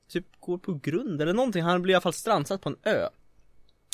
typ 0.08 0.26
går 0.40 0.58
på 0.58 0.74
grund 0.74 1.22
eller 1.22 1.32
någonting. 1.32 1.62
Han 1.62 1.82
blir 1.82 1.92
i 1.92 1.94
alla 1.94 2.00
fall 2.00 2.12
strandsatt 2.12 2.60
på 2.60 2.68
en 2.68 2.76
ö. 2.82 3.08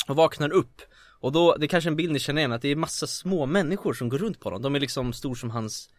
Och 0.07 0.15
vaknar 0.15 0.49
upp. 0.53 0.81
Och 1.19 1.31
då, 1.31 1.55
det 1.55 1.65
är 1.65 1.67
kanske 1.67 1.89
en 1.89 1.95
bild 1.95 2.11
ni 2.13 2.19
känner 2.19 2.41
igen, 2.41 2.51
att 2.51 2.61
det 2.61 2.69
är 2.69 2.75
massa 2.75 3.07
små 3.07 3.45
människor 3.45 3.93
som 3.93 4.09
går 4.09 4.17
runt 4.17 4.39
på 4.39 4.49
honom. 4.49 4.61
De 4.61 4.75
är 4.75 4.79
liksom 4.79 5.13
stor 5.13 5.35
som 5.35 5.49
hans, 5.49 5.89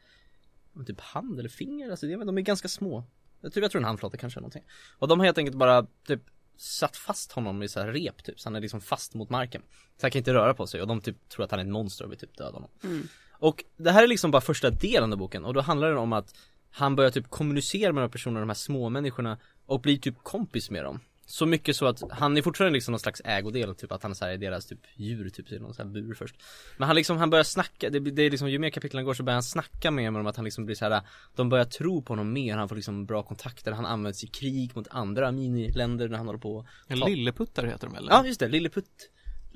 typ 0.87 1.00
hand 1.00 1.38
eller 1.41 1.49
finger, 1.49 1.91
alltså 1.91 2.07
det- 2.07 2.25
de 2.25 2.38
är 2.38 2.43
ganska 2.43 2.69
små. 2.69 3.05
Jag 3.41 3.53
tror, 3.53 3.62
jag 3.65 3.71
tror 3.71 3.81
en 3.81 3.85
handflata 3.85 4.17
kanske 4.17 4.38
eller 4.38 4.43
någonting. 4.43 4.65
Och 4.99 5.09
de 5.09 5.19
har 5.21 5.26
helt 5.26 5.38
enkelt 5.38 5.57
bara 5.57 5.87
typ 6.07 6.21
satt 6.57 6.97
fast 6.97 7.33
honom 7.33 7.62
i 7.62 7.69
så 7.69 7.81
här 7.81 7.88
rep 7.93 8.23
typ, 8.25 8.41
så 8.41 8.49
han 8.49 8.57
är 8.57 8.61
liksom 8.61 8.81
fast 8.81 9.15
mot 9.15 9.31
marken. 9.31 9.62
Så 9.97 10.05
han 10.05 10.11
kan 10.11 10.19
inte 10.19 10.35
röra 10.35 10.55
på 10.55 10.67
sig 10.67 10.81
och 10.83 10.87
de 10.88 11.00
typ 11.00 11.29
tror 11.29 11.45
att 11.45 11.50
han 11.50 11.61
är 11.61 11.65
ett 11.65 11.71
monster 11.71 12.05
och 12.05 12.11
vill 12.12 12.19
typ 12.19 12.37
döda 12.37 12.53
honom. 12.53 12.71
Mm. 12.85 13.09
Och 13.38 13.64
det 13.76 13.90
här 13.90 14.02
är 14.02 14.07
liksom 14.07 14.31
bara 14.31 14.40
första 14.40 14.71
delen 14.71 15.12
av 15.12 15.19
boken 15.19 15.45
och 15.45 15.55
då 15.55 15.61
handlar 15.61 15.90
det 15.90 15.97
om 15.97 16.12
att 16.12 16.35
han 16.71 16.97
börjar 16.97 17.11
typ 17.11 17.31
kommunicera 17.31 17.93
med 17.93 18.02
de 18.02 18.07
här 18.07 18.12
personerna, 18.12 18.40
de 18.40 18.49
här 18.49 18.55
små 18.55 18.88
människorna 18.88 19.38
och 19.66 19.81
blir 19.81 19.99
typ 19.99 20.14
kompis 20.23 20.71
med 20.71 20.85
dem. 20.85 21.00
Så 21.28 21.47
mycket 21.47 21.76
så 21.76 21.87
att 21.87 22.02
han 22.11 22.37
är 22.37 22.43
fortfarande 22.43 22.75
liksom 22.75 22.93
någon 22.93 23.00
slags 23.00 23.23
ägodel, 23.25 23.75
typ 23.75 23.93
att 23.93 24.02
han 24.02 24.11
är 24.11 24.14
så 24.14 24.25
här, 24.25 24.33
är 24.33 24.38
deras 24.38 24.66
typ 24.66 24.78
djur, 24.95 25.28
typ 25.28 25.52
i 25.52 25.59
någon 25.59 25.75
sån 25.75 25.87
här 25.87 25.93
bur 25.93 26.14
först. 26.14 26.37
Men 26.76 26.87
han 26.87 26.97
liksom, 26.97 27.16
han 27.16 27.31
börjar 27.31 27.45
snacka, 27.45 27.90
det, 27.90 28.00
det 28.00 28.23
är 28.23 28.31
liksom, 28.31 28.50
ju 28.50 28.59
mer 28.59 28.71
kapitlen 28.71 29.05
går 29.05 29.14
så 29.14 29.23
börjar 29.23 29.35
han 29.35 29.43
snacka 29.43 29.90
med 29.90 30.12
dem 30.12 30.26
att 30.26 30.37
han 30.37 30.45
liksom 30.45 30.64
blir 30.64 30.76
så 30.76 30.85
här. 30.85 31.02
de 31.35 31.49
börjar 31.49 31.64
tro 31.64 32.02
på 32.02 32.12
honom 32.12 32.33
mer, 32.33 32.57
han 32.57 32.69
får 32.69 32.76
liksom 32.76 33.07
bra 33.07 33.23
kontakter, 33.23 33.73
han 33.73 33.87
används 33.87 34.25
i 34.25 34.26
krig 34.26 34.76
mot 34.76 34.88
andra 34.90 35.33
miniländer 35.33 36.09
när 36.09 36.16
han 36.19 36.26
håller 36.26 36.38
på 36.38 36.66
En 36.87 36.99
lilleputtar 36.99 37.66
heter 37.66 37.87
de 37.87 37.97
eller? 37.97 38.12
Ja 38.12 38.26
just 38.26 38.40
det, 38.40 38.49
Lilliput 38.49 39.11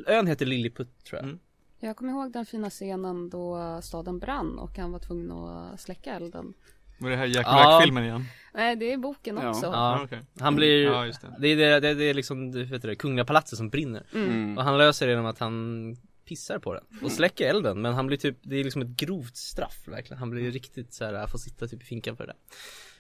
Ön 0.07 0.27
heter 0.27 0.47
Lilliput 0.47 1.05
tror 1.05 1.19
jag 1.21 1.25
Mm. 1.25 1.39
Jag 1.81 1.97
kommer 1.97 2.13
ihåg 2.13 2.33
den 2.33 2.47
fina 2.47 2.71
scenen 2.71 3.31
då 3.31 3.79
staden 3.83 4.19
brann 4.19 4.59
och 4.59 4.79
han 4.79 4.93
var 4.93 4.99
tvungen 4.99 5.33
att 5.33 5.81
släcka 5.81 6.15
elden. 6.15 6.55
Var 6.99 7.11
det 7.11 7.17
här 7.17 7.27
Jack 7.27 7.47
Ja. 7.47 7.53
Black-filmen 7.53 8.05
igen? 8.05 8.25
Nej, 8.55 8.77
det 8.77 8.93
är 8.93 8.97
boken 8.99 9.39
Ja. 9.43 9.51
också. 9.51 9.67
Ja, 9.67 10.01
okej. 10.05 10.21
han 10.41 10.57
blir 10.57 10.85
Ja, 10.85 11.07
just 11.07 11.21
det. 11.21 11.37
Det 11.39 11.49
är, 11.49 11.57
det, 11.57 11.81
det, 11.81 11.95
det 11.95 12.05
är 12.05 12.15
liksom, 12.15 12.53
du 12.53 12.65
vet 12.65 12.83
det, 12.83 12.95
Kungliga 12.95 13.25
palatset 13.25 13.57
som 13.59 13.69
brinner 13.69 14.07
Mm. 14.15 14.59
Och 14.59 14.65
han 14.65 14.79
löser 14.79 15.07
det 15.07 15.13
genom 15.13 15.27
att 15.27 15.39
han 15.39 15.97
pissar 16.25 16.59
på 16.59 16.75
den 16.75 16.85
och 17.03 17.13
släcker 17.13 17.49
elden 17.51 17.83
Men 17.83 17.95
han 17.95 18.07
blir 18.07 18.17
typ, 18.17 18.39
det 18.43 18.57
är 18.57 18.65
liksom 18.65 18.83
ett 18.83 18.89
grovt 18.89 19.37
straff 19.37 19.83
verkligen 19.87 20.19
Han 20.19 20.31
blir 20.31 20.51
riktigt 20.51 20.95
så 20.95 21.05
här, 21.05 21.27
får 21.27 21.39
sitta 21.39 21.67
typ 21.67 21.83
i 21.83 21.85
finkan 21.85 22.17
för 22.17 22.27
det 22.27 22.35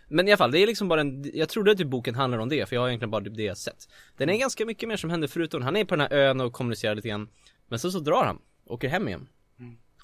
Men 0.08 0.28
i 0.28 0.30
alla 0.30 0.37
fall, 0.37 0.50
det 0.50 0.58
är 0.58 0.66
liksom 0.66 0.88
bara 0.88 1.00
en, 1.00 1.30
jag 1.34 1.49
trodde 1.49 1.70
att 1.72 1.78
typ 1.78 1.87
boken 1.88 2.14
handlar 2.14 2.38
om 2.38 2.49
det 2.49 2.68
för 2.68 2.76
jag 2.76 2.80
har 2.80 2.88
egentligen 2.88 3.10
bara 3.10 3.25
typ 3.25 3.37
det 3.37 3.42
jag 3.42 3.56
sett 3.56 3.88
Den 4.16 4.30
är 4.30 4.38
ganska 4.38 4.66
mycket 4.66 4.88
mer 4.88 4.96
som 4.96 5.10
händer 5.10 5.28
förutom, 5.28 5.62
han 5.62 5.76
är 5.76 5.84
på 5.84 5.96
den 5.96 6.00
här 6.10 6.12
ön 6.18 6.40
och 6.40 6.52
kommunicerar 6.52 6.94
lite 6.94 7.08
grann 7.08 7.28
Men 7.68 7.78
så 7.78 7.90
så 7.90 7.99
drar 8.00 8.25
han, 8.25 8.38
åker 8.70 8.88
hem 8.88 9.08
igen. 9.08 9.28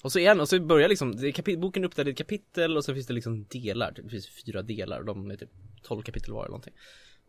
Och 0.01 0.11
så 0.11 0.19
igen, 0.19 0.39
och 0.39 0.49
så 0.49 0.59
börjar 0.59 0.89
liksom, 0.89 1.15
det 1.15 1.57
boken 1.57 1.83
är 1.83 1.87
uppdelad 1.87 2.07
i 2.07 2.15
kapitel 2.15 2.77
och 2.77 2.85
så 2.85 2.93
finns 2.93 3.07
det 3.07 3.13
liksom 3.13 3.45
delar, 3.49 3.91
det 3.91 4.09
finns 4.09 4.29
fyra 4.45 4.61
delar 4.61 4.99
och 4.99 5.05
de 5.05 5.31
är 5.31 5.35
typ 5.35 5.49
12 5.83 6.01
kapitel 6.01 6.33
var 6.33 6.41
eller 6.41 6.49
någonting. 6.49 6.73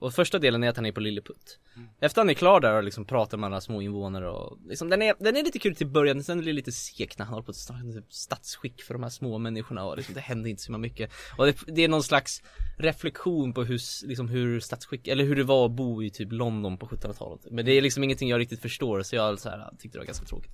Och 0.01 0.15
första 0.15 0.39
delen 0.39 0.65
är 0.65 0.69
att 0.69 0.77
han 0.77 0.87
är 0.87 0.93
på 0.93 1.01
Lilliput 1.01 1.59
Efter 2.01 2.21
han 2.21 2.31
är 2.31 2.35
klar 2.35 2.61
där 2.61 2.75
och 2.75 2.85
liksom 2.85 3.05
pratar 3.05 3.39
med 3.39 3.47
alla 3.47 3.61
små 3.61 3.83
invånare 3.83 4.31
och 4.31 4.59
liksom, 4.67 4.89
den 4.89 5.03
är, 5.03 5.15
den 5.19 5.37
är 5.37 5.45
lite 5.45 5.59
kul 5.59 5.77
till 5.77 5.87
början, 5.87 6.23
sen 6.23 6.39
blir 6.39 6.47
det 6.47 6.57
lite 6.57 6.73
sek 6.73 7.19
när 7.19 7.27
han 7.27 7.35
håller 7.35 7.45
på 7.45 7.51
att 7.51 7.95
typ 7.95 8.13
statsskick 8.13 8.83
för 8.83 8.95
de 8.95 9.03
här 9.03 9.11
små 9.11 9.39
människorna 9.39 9.85
och 9.85 9.97
liksom, 9.97 10.15
det 10.15 10.21
händer 10.21 10.51
inte 10.51 10.63
så 10.63 10.79
mycket. 10.79 11.11
Och 11.39 11.47
det, 11.47 11.57
det 11.67 11.85
är 11.85 11.89
någon 11.89 12.03
slags 12.03 12.43
reflektion 12.79 13.53
på 13.53 13.65
hur, 13.65 14.07
liksom 14.07 14.29
hur 14.29 14.61
statsskick, 14.61 15.09
eller 15.09 15.25
hur 15.25 15.37
det 15.37 15.45
var 15.45 15.67
att 15.67 15.73
bo 15.73 16.03
i 16.03 16.11
typ 16.11 16.33
London 16.33 16.79
på 16.79 16.87
1700-talet 16.87 17.41
Men 17.51 17.65
det 17.65 17.73
är 17.73 17.83
liksom 17.83 18.05
ingenting 18.05 18.29
jag 18.29 18.39
riktigt 18.39 18.63
förstår 18.63 19.03
så 19.03 19.17
jag 19.17 19.39
så 19.39 19.49
här, 19.49 19.71
tyckte 19.79 19.99
det 19.99 20.01
var 20.01 20.07
ganska 20.07 20.27
tråkigt 20.27 20.53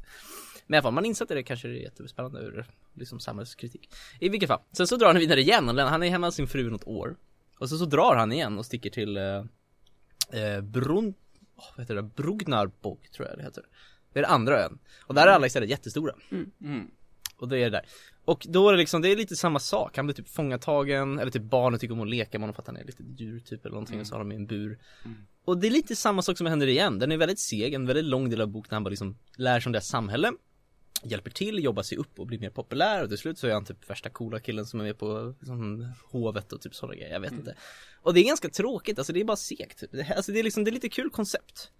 men 0.67 0.75
i 0.75 0.77
alla 0.77 0.83
fall, 0.83 0.93
man 0.93 1.05
insatte 1.05 1.35
det 1.35 1.43
kanske 1.43 1.69
är 1.69 1.73
jättespännande 1.73 2.41
ur 2.41 2.67
liksom 2.95 3.21
samhällskritik. 3.21 3.91
I 4.21 4.29
vilket 4.29 4.49
fall, 4.49 4.61
sen 4.73 4.87
så 4.87 4.97
drar 4.97 5.07
han 5.07 5.19
vidare 5.19 5.41
igen, 5.41 5.79
han 5.79 6.03
är 6.03 6.11
hemma 6.11 6.27
hos 6.27 6.35
sin 6.35 6.49
fru 6.49 6.71
något 6.71 6.87
år. 6.87 7.17
Och 7.59 7.69
så, 7.69 7.79
så 7.79 7.85
drar 7.85 8.17
han 8.17 8.33
igen 8.33 8.59
och 8.59 8.67
sticker 8.67 8.91
till 8.91 9.17
eh, 9.17 9.45
eh, 10.41 10.61
Brun, 10.61 11.15
oh, 11.57 11.65
vad 11.77 11.85
heter 11.85 11.95
det, 11.95 12.03
Brugnarbog 12.03 13.09
tror 13.13 13.29
jag 13.29 13.39
det 13.39 13.43
heter. 13.43 13.65
Det 14.13 14.19
är 14.19 14.23
det 14.23 14.29
andra 14.29 14.65
ön. 14.65 14.79
Och 15.07 15.15
där 15.15 15.27
är 15.27 15.31
alla 15.31 15.47
istället 15.47 15.71
jättestora. 15.71 16.15
Mm. 16.31 16.91
och 17.37 17.49
det 17.49 17.59
är 17.59 17.65
det 17.65 17.71
där. 17.71 17.87
Och 18.25 18.47
då 18.49 18.69
är 18.69 18.73
det 18.73 18.79
liksom, 18.79 19.03
det 19.03 19.09
är 19.09 19.17
lite 19.17 19.37
samma 19.37 19.59
sak, 19.59 19.97
han 19.97 20.07
blir 20.07 20.15
typ 20.15 20.29
fångatagen 20.29 21.19
Eller 21.19 21.31
typ 21.31 21.43
barnet 21.43 21.81
tycker 21.81 21.95
om 21.95 22.01
att 22.01 22.09
leka 22.09 22.39
med 22.39 22.43
honom 22.43 22.55
för 22.55 22.63
att 22.63 22.67
han 22.67 22.77
är 22.77 22.85
lite 22.85 23.03
djur 23.03 23.41
typ 23.41 23.65
eller 23.65 23.75
någonting 23.75 24.01
och 24.01 24.07
så 24.07 24.15
har 24.15 24.19
de 24.19 24.33
i 24.33 24.35
en 24.35 24.47
bur. 24.47 24.79
Och 25.45 25.59
det 25.59 25.67
är 25.67 25.71
lite 25.71 25.97
samma 25.97 26.23
sak 26.23 26.39
som 26.39 26.47
händer 26.47 26.67
igen, 26.67 26.99
den 26.99 27.13
är 27.13 27.17
väldigt 27.17 27.39
seg, 27.39 27.75
en 27.75 27.87
väldigt 27.87 28.05
lång 28.05 28.31
del 28.31 28.41
av 28.41 28.49
boken 28.49 28.69
när 28.71 28.77
han 28.77 28.85
bara 28.85 28.91
liksom 28.91 29.19
lär 29.37 29.61
sig 29.61 29.69
om 29.69 29.73
deras 29.73 29.89
samhälle 29.89 30.33
Hjälper 31.05 31.31
till, 31.31 31.65
jobbar 31.65 31.83
sig 31.83 31.99
upp 31.99 32.19
och 32.21 32.27
blir 32.27 32.39
mer 32.39 32.51
populär. 32.51 33.03
Och 33.03 33.09
till 33.09 33.19
slut 33.19 33.39
så 33.39 33.47
är 33.47 33.53
han 33.53 33.65
typ 33.65 33.91
värsta 33.91 34.11
coola 34.11 34.41
killen 34.41 34.67
som 34.67 34.81
är 34.81 34.85
med 34.85 34.99
på 34.99 35.35
liksom, 35.41 35.93
hovet 36.11 36.53
och 36.53 36.61
typ 36.61 36.75
sådana 36.75 36.95
grejer, 36.95 37.13
jag 37.13 37.21
vet 37.21 37.33
inte. 37.33 37.55
Och 38.03 38.15
det 38.15 38.21
är 38.21 38.25
ganska 38.27 38.49
tråkigt, 38.49 38.99
alltså 38.99 39.13
det 39.13 39.21
är 39.21 39.25
bara 39.25 39.37
segt. 39.37 39.85
Det- 39.91 40.13
Alltså 40.17 40.33
det 40.33 40.39
är 40.39 40.43
liksom, 40.45 40.65
det 40.65 40.71
är 40.71 40.73
lite 40.73 40.89
kul 40.89 41.11
koncept. 41.11 41.71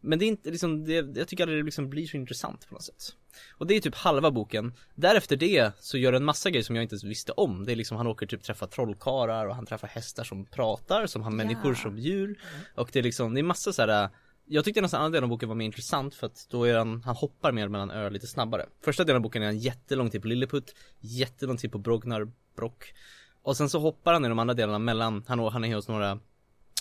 Men 0.00 0.18
det 0.18 0.24
är 0.24 0.26
inte 0.26 0.50
liksom, 0.50 0.84
det, 0.84 0.92
jag 1.18 1.28
tycker 1.28 1.44
aldrig 1.44 1.58
det 1.60 1.64
liksom 1.64 1.90
blir 1.90 2.06
så 2.06 2.16
intressant 2.16 2.68
på 2.68 2.74
något 2.74 2.82
sätt. 2.82 3.16
Och 3.52 3.66
det 3.66 3.74
är 3.76 3.80
typ 3.80 3.94
halva 3.94 4.30
boken. 4.30 4.72
Därefter 4.94 5.36
det 5.36 5.72
så 5.80 5.98
gör 5.98 6.12
det 6.12 6.18
en 6.18 6.24
massa 6.24 6.50
grejer 6.50 6.64
som 6.64 6.76
jag 6.76 6.82
inte 6.82 6.92
ens 6.94 7.04
visste 7.04 7.32
om. 7.32 7.64
Det 7.64 7.72
är 7.72 7.76
liksom, 7.76 7.96
han 7.96 8.06
åker 8.06 8.26
typ 8.26 8.42
träffa 8.42 8.66
trollkarlar 8.66 9.46
och 9.46 9.54
han 9.54 9.66
träffar 9.66 9.88
hästar 9.88 10.24
som 10.24 10.44
pratar, 10.46 11.06
som 11.06 11.22
har 11.22 11.30
människor 11.30 11.74
som 11.74 11.98
djur. 11.98 12.38
Och 12.74 12.90
det 12.92 12.98
är 12.98 13.02
liksom, 13.02 13.34
det 13.34 13.40
är 13.40 13.42
massa 13.42 13.72
så 13.72 13.82
här. 13.86 14.08
Jag 14.46 14.64
tyckte 14.64 14.80
nästan 14.80 15.00
andra 15.00 15.10
delen 15.10 15.24
av 15.24 15.30
boken 15.30 15.48
var 15.48 15.56
mer 15.56 15.66
intressant 15.66 16.14
för 16.14 16.26
att 16.26 16.46
då 16.50 16.64
är 16.64 16.76
han, 16.78 17.02
han 17.02 17.16
hoppar 17.16 17.52
mer 17.52 17.68
mellan 17.68 17.90
öar 17.90 18.10
lite 18.10 18.26
snabbare. 18.26 18.66
Första 18.84 19.04
delen 19.04 19.16
av 19.16 19.22
boken 19.22 19.42
är 19.42 19.46
han 19.46 19.58
jättelång 19.58 20.10
tid 20.10 20.22
på 20.22 20.28
Lilliput 20.28 20.74
Jättelång 21.00 21.56
tid 21.56 21.72
på 21.72 21.78
Brognar 21.78 22.28
Brock. 22.56 22.94
Och 23.42 23.56
sen 23.56 23.68
så 23.68 23.78
hoppar 23.78 24.12
han 24.12 24.24
i 24.24 24.28
de 24.28 24.38
andra 24.38 24.54
delarna 24.54 24.78
mellan, 24.78 25.24
han, 25.26 25.38
han 25.38 25.64
är 25.64 25.74
hos 25.74 25.88
några 25.88 26.18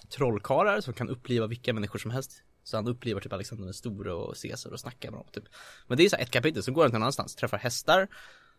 trollkarlar 0.10 0.82
som 0.82 0.94
kan 0.94 1.10
uppliva 1.10 1.48
vilka 1.48 1.74
människor 1.74 2.00
som 2.00 2.12
helst. 2.12 2.44
Så 2.64 2.78
han 2.78 2.88
upplivar 2.88 3.22
typ 3.22 3.34
Alexander 3.34 3.66
den 3.66 3.74
store 3.74 4.14
och 4.14 4.36
Caesar 4.42 4.72
och 4.72 4.80
snackar 4.80 5.12
med 5.12 5.20
dem 5.20 5.28
typ. 5.32 5.44
Men 5.88 5.98
det 5.98 6.06
är 6.06 6.10
så 6.10 6.16
här 6.16 6.24
ett 6.24 6.32
kapitel, 6.32 6.64
så 6.64 6.72
går 6.72 6.82
han 6.82 6.92
till 6.92 6.94
någon 6.94 7.04
annanstans, 7.04 7.36
träffar 7.36 7.58
hästar 7.58 8.08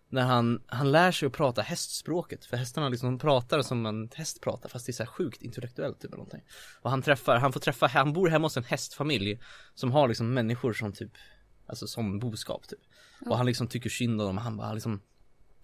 när 0.09 0.23
han, 0.23 0.63
han 0.67 0.93
lär 0.93 1.13
sig 1.13 1.27
att 1.27 1.33
prata 1.33 1.63
hästspråket 1.63 2.45
För 2.45 2.57
hästarna 2.57 2.89
liksom, 2.89 3.19
pratar 3.19 3.63
som 3.63 3.87
en 3.87 4.11
häst 4.15 4.41
pratar 4.41 4.69
Fast 4.69 4.87
det 4.87 4.91
är 4.91 4.95
så 4.95 5.03
här 5.03 5.11
sjukt 5.11 5.43
intellektuellt 5.43 6.01
typ 6.01 6.11
eller 6.11 6.17
någonting 6.17 6.43
Och 6.83 6.91
han 6.91 7.03
träffar, 7.03 7.37
han 7.37 7.53
får 7.53 7.61
träffa, 7.61 7.87
han 7.87 8.13
bor 8.13 8.29
hemma 8.29 8.47
hos 8.47 8.57
en 8.57 8.65
hästfamilj 8.65 9.41
Som 9.75 9.93
har 9.93 10.09
liksom 10.09 10.35
människor 10.35 10.73
som 10.73 10.93
typ 10.93 11.13
Alltså 11.67 11.87
som 11.87 12.19
boskap 12.19 12.69
typ 12.69 12.81
Och 13.27 13.37
han 13.37 13.47
liksom 13.47 13.67
tycker 13.67 13.91
synd 13.91 14.21
om 14.21 14.27
dem, 14.27 14.39
han 14.39 14.57
bara 14.57 14.73
liksom 14.73 15.01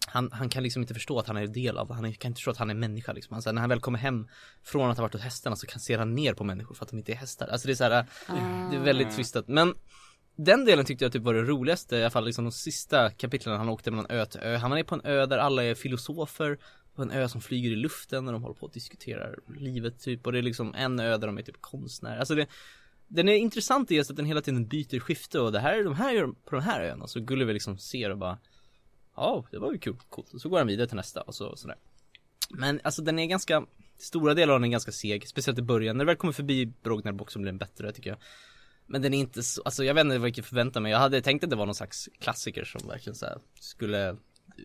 han, 0.06 0.32
han 0.32 0.48
kan 0.48 0.62
liksom 0.62 0.82
inte 0.82 0.94
förstå 0.94 1.18
att 1.18 1.26
han 1.26 1.36
är 1.36 1.42
en 1.42 1.52
del 1.52 1.78
av, 1.78 1.92
han 1.92 2.12
kan 2.12 2.28
inte 2.28 2.38
förstå 2.38 2.50
att 2.50 2.56
han 2.56 2.70
är 2.70 2.74
människa 2.74 3.12
liksom. 3.12 3.34
Han, 3.34 3.42
säger, 3.42 3.54
när 3.54 3.60
han 3.60 3.68
väl 3.68 3.80
kommer 3.80 3.98
hem 3.98 4.28
från 4.62 4.90
att 4.90 4.96
ha 4.96 5.02
varit 5.02 5.12
hos 5.12 5.22
hästarna 5.22 5.56
så 5.56 5.66
kan 5.66 5.98
han 5.98 6.14
ner 6.14 6.34
på 6.34 6.44
människor 6.44 6.74
för 6.74 6.84
att 6.84 6.90
de 6.90 6.98
inte 6.98 7.12
är 7.12 7.16
hästar. 7.16 7.48
Alltså 7.48 7.66
det 7.66 7.72
är 7.72 7.74
så 7.74 7.84
här, 7.84 8.06
det 8.70 8.76
är 8.76 8.80
väldigt 8.80 9.16
twistat. 9.16 9.48
Men 9.48 9.74
den 10.44 10.64
delen 10.64 10.84
tyckte 10.84 11.04
jag 11.04 11.12
typ 11.12 11.22
var 11.22 11.34
det 11.34 11.42
roligaste, 11.42 11.96
i 11.96 12.00
alla 12.00 12.10
fall 12.10 12.24
liksom 12.24 12.44
de 12.44 12.52
sista 12.52 13.10
kapitlen 13.10 13.58
han 13.58 13.68
åkte 13.68 13.90
mellan 13.90 14.06
ö 14.10 14.26
till 14.26 14.40
ö. 14.40 14.56
Han 14.56 14.72
är 14.72 14.82
på 14.82 14.94
en 14.94 15.04
ö 15.04 15.26
där 15.26 15.38
alla 15.38 15.64
är 15.64 15.74
filosofer, 15.74 16.58
på 16.94 17.02
en 17.02 17.10
ö 17.10 17.28
som 17.28 17.40
flyger 17.40 17.70
i 17.70 17.76
luften 17.76 18.26
och 18.26 18.32
de 18.32 18.42
håller 18.42 18.54
på 18.54 18.66
att 18.66 18.72
diskutera 18.72 19.28
livet 19.56 20.00
typ. 20.00 20.26
Och 20.26 20.32
det 20.32 20.38
är 20.38 20.42
liksom 20.42 20.74
en 20.74 21.00
ö 21.00 21.16
där 21.16 21.26
de 21.26 21.38
är 21.38 21.42
typ 21.42 21.60
konstnärer. 21.60 22.18
Alltså 22.18 22.34
det, 22.34 22.46
den 23.08 23.28
är 23.28 23.36
intressant 23.36 23.90
i 23.90 23.94
just 23.94 24.10
att 24.10 24.16
den 24.16 24.26
hela 24.26 24.40
tiden 24.40 24.66
byter 24.66 25.00
skifte 25.00 25.40
och 25.40 25.52
det 25.52 25.60
här 25.60 25.78
är 25.78 25.84
de 25.84 25.94
här 25.94 26.12
gör 26.12 26.22
de 26.22 26.34
på 26.34 26.54
den 26.54 26.64
här 26.64 26.80
ön. 26.80 27.02
Och 27.02 27.10
så 27.10 27.20
Gulliver 27.20 27.52
liksom 27.52 27.78
ser 27.78 28.10
och 28.10 28.18
bara 28.18 28.38
Ja, 29.16 29.44
det 29.50 29.58
var 29.58 29.72
ju 29.72 29.78
kul, 29.78 29.96
coolt. 30.08 30.34
Och 30.34 30.40
så 30.40 30.48
går 30.48 30.58
han 30.58 30.66
vidare 30.66 30.86
till 30.86 30.96
nästa 30.96 31.20
och 31.20 31.34
så 31.34 31.56
sådär. 31.56 31.76
Men 32.50 32.80
alltså 32.84 33.02
den 33.02 33.18
är 33.18 33.26
ganska, 33.26 33.66
stora 33.98 34.34
delar 34.34 34.54
av 34.54 34.60
den 34.60 34.68
är 34.68 34.72
ganska 34.72 34.92
seg, 34.92 35.28
speciellt 35.28 35.58
i 35.58 35.62
början. 35.62 35.96
När 35.96 36.04
det 36.04 36.06
väl 36.06 36.16
kommer 36.16 36.32
förbi 36.32 36.66
Brognerboxen 36.66 37.42
blir 37.42 37.52
den 37.52 37.58
bättre 37.58 37.92
tycker 37.92 38.10
jag. 38.10 38.18
Men 38.92 39.02
den 39.02 39.14
är 39.14 39.18
inte 39.18 39.42
så, 39.42 39.62
alltså 39.62 39.84
jag 39.84 39.94
vet 39.94 40.04
inte 40.04 40.18
vad 40.18 40.38
jag 40.38 40.44
förväntar 40.44 40.80
mig. 40.80 40.92
Jag 40.92 40.98
hade 40.98 41.22
tänkt 41.22 41.44
att 41.44 41.50
det 41.50 41.56
var 41.56 41.66
någon 41.66 41.74
slags 41.74 42.08
klassiker 42.20 42.64
som 42.64 42.88
verkligen 42.88 43.14
så 43.14 43.26
här 43.26 43.38
skulle 43.60 44.16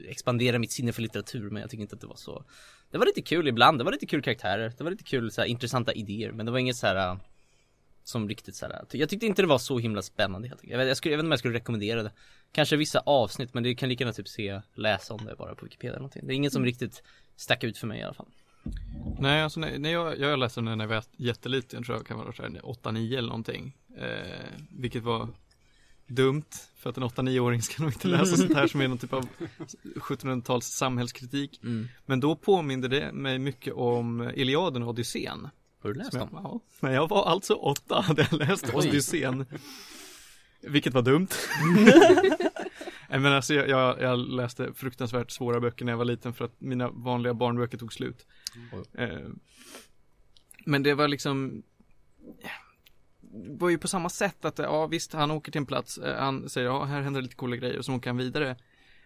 expandera 0.07 0.59
mitt 0.59 0.71
sinne 0.71 0.93
för 0.93 1.01
litteratur 1.01 1.49
men 1.49 1.61
jag 1.61 1.69
tycker 1.69 1.81
inte 1.81 1.95
att 1.95 2.01
det 2.01 2.07
var 2.07 2.15
så. 2.15 2.43
Det 2.91 2.97
var 2.97 3.05
lite 3.05 3.21
kul 3.21 3.47
ibland, 3.47 3.79
det 3.79 3.83
var 3.83 3.91
lite 3.91 4.05
kul 4.05 4.21
karaktärer, 4.21 4.73
det 4.77 4.83
var 4.83 4.91
lite 4.91 5.03
kul 5.03 5.31
så 5.31 5.41
här, 5.41 5.47
intressanta 5.47 5.93
idéer 5.93 6.31
men 6.31 6.45
det 6.45 6.51
var 6.51 6.59
inget 6.59 6.75
så 6.75 6.87
här 6.87 7.09
äh, 7.09 7.17
som 8.03 8.29
riktigt 8.29 8.55
så 8.55 8.65
här. 8.65 8.85
Jag 8.91 9.09
tyckte 9.09 9.25
inte 9.25 9.41
det 9.41 9.47
var 9.47 9.57
så 9.57 9.79
himla 9.79 10.01
spännande 10.01 10.47
helt 10.47 10.61
enkelt. 10.61 10.79
Jag 10.79 10.89
jag, 10.89 10.97
skulle, 10.97 11.13
jag 11.13 11.17
vet 11.17 11.21
inte 11.21 11.27
om 11.27 11.31
jag 11.31 11.39
skulle 11.39 11.57
rekommendera 11.57 12.03
det. 12.03 12.11
Kanske 12.51 12.75
vissa 12.75 12.99
avsnitt 12.99 13.53
men 13.53 13.63
det 13.63 13.75
kan 13.75 13.89
lika 13.89 14.03
gärna 14.03 14.13
typ 14.13 14.27
se, 14.27 14.61
läsa 14.73 15.13
om 15.13 15.25
det 15.25 15.35
bara 15.35 15.55
på 15.55 15.65
Wikipedia 15.65 15.91
eller 15.91 15.99
någonting. 15.99 16.27
Det 16.27 16.33
är 16.33 16.35
inget 16.35 16.53
som 16.53 16.65
riktigt 16.65 17.03
stack 17.35 17.63
ut 17.63 17.77
för 17.77 17.87
mig 17.87 17.99
i 17.99 18.03
alla 18.03 18.13
fall. 18.13 18.29
Nej, 19.19 19.41
alltså 19.41 19.59
när, 19.59 19.79
när 19.79 19.91
jag, 19.91 20.19
jag 20.19 20.39
läste 20.39 20.61
den 20.61 20.77
när 20.77 20.85
jag 20.85 20.89
var 20.89 21.03
jätteliten, 21.17 21.83
tror 21.83 21.97
jag 21.97 22.05
kan 22.05 22.17
vara 22.17 22.31
8-9 22.31 23.17
eller 23.17 23.27
någonting. 23.27 23.77
Eh, 23.97 24.61
vilket 24.69 25.03
var 25.03 25.29
dumt, 26.07 26.45
för 26.77 26.89
att 26.89 26.97
en 26.97 27.03
8-9-åring 27.03 27.61
ska 27.61 27.83
nog 27.83 27.91
inte 27.91 28.07
läsa 28.07 28.37
sånt 28.37 28.53
här 28.53 28.67
som 28.67 28.81
är 28.81 28.87
någon 28.87 28.97
typ 28.97 29.13
av 29.13 29.27
1700-tals 29.95 30.65
samhällskritik. 30.65 31.59
Mm. 31.63 31.87
Men 32.05 32.19
då 32.19 32.35
påminde 32.35 32.87
det 32.87 33.11
mig 33.11 33.39
mycket 33.39 33.73
om 33.73 34.31
Iliaden 34.35 34.83
och 34.83 34.89
Odysseen. 34.89 35.49
Har 35.81 35.89
du 35.89 35.95
läst 35.95 36.11
Som 36.11 36.19
jag, 36.19 36.27
dem? 36.27 36.39
ja, 36.43 36.59
men 36.79 36.93
jag 36.93 37.07
var 37.07 37.25
alltså 37.25 37.53
åtta 37.53 38.01
hade 38.01 38.27
jag 38.31 38.39
läst 38.39 38.71
Oj. 38.73 38.87
Odysseen. 38.87 39.45
Vilket 40.61 40.93
var 40.93 41.01
dumt. 41.01 41.27
Nej, 43.09 43.19
men 43.19 43.33
alltså 43.33 43.53
jag, 43.53 43.69
jag, 43.69 44.01
jag 44.01 44.19
läste 44.19 44.73
fruktansvärt 44.73 45.31
svåra 45.31 45.59
böcker 45.59 45.85
när 45.85 45.91
jag 45.91 45.97
var 45.97 46.05
liten 46.05 46.33
för 46.33 46.45
att 46.45 46.61
mina 46.61 46.89
vanliga 46.89 47.33
barnböcker 47.33 47.77
tog 47.77 47.93
slut. 47.93 48.25
Eh, 48.93 49.29
men 50.65 50.83
det 50.83 50.93
var 50.93 51.07
liksom 51.07 51.63
var 53.59 53.69
ju 53.69 53.77
på 53.77 53.87
samma 53.87 54.09
sätt 54.09 54.45
att 54.45 54.59
ja 54.59 54.87
visst 54.87 55.13
han 55.13 55.31
åker 55.31 55.51
till 55.51 55.59
en 55.59 55.65
plats, 55.65 55.97
eh, 55.97 56.19
han 56.19 56.49
säger 56.49 56.67
ja 56.67 56.83
här 56.83 57.01
händer 57.01 57.21
lite 57.21 57.35
coola 57.35 57.55
grejer 57.55 57.77
och 57.77 57.85
så 57.85 57.93
åker 57.95 58.09
han 58.09 58.17
vidare. 58.17 58.55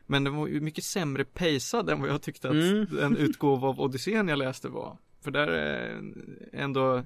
Men 0.05 0.23
den 0.23 0.35
var 0.35 0.47
ju 0.47 0.61
mycket 0.61 0.83
sämre 0.83 1.25
pacad 1.25 1.89
än 1.89 2.01
vad 2.01 2.09
jag 2.09 2.21
tyckte 2.21 2.47
att 2.49 2.53
Mm. 2.55 2.99
en 2.99 3.17
utgåva 3.17 3.67
av 3.67 3.81
Odysseen 3.81 4.27
jag 4.27 4.39
läste 4.39 4.67
var. 4.69 4.97
För 5.21 5.31
där 5.31 5.47
är 5.47 6.01
ändå 6.53 7.03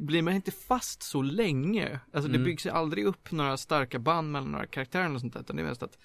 blir 0.00 0.22
man 0.22 0.34
inte 0.34 0.50
fast 0.50 1.02
så 1.02 1.22
länge. 1.22 2.00
Alltså 2.12 2.28
det 2.28 2.36
Mm. 2.36 2.44
byggs 2.44 2.66
ju 2.66 2.70
aldrig 2.70 3.04
upp 3.04 3.32
några 3.32 3.56
starka 3.56 3.98
band 3.98 4.32
mellan 4.32 4.52
några 4.52 4.66
karaktärer 4.66 5.14
och 5.14 5.20
sånt 5.20 5.32
där. 5.32 5.40
Utan 5.40 5.56
det 5.56 5.62
är 5.62 5.66
mest 5.66 5.82
att 5.82 5.98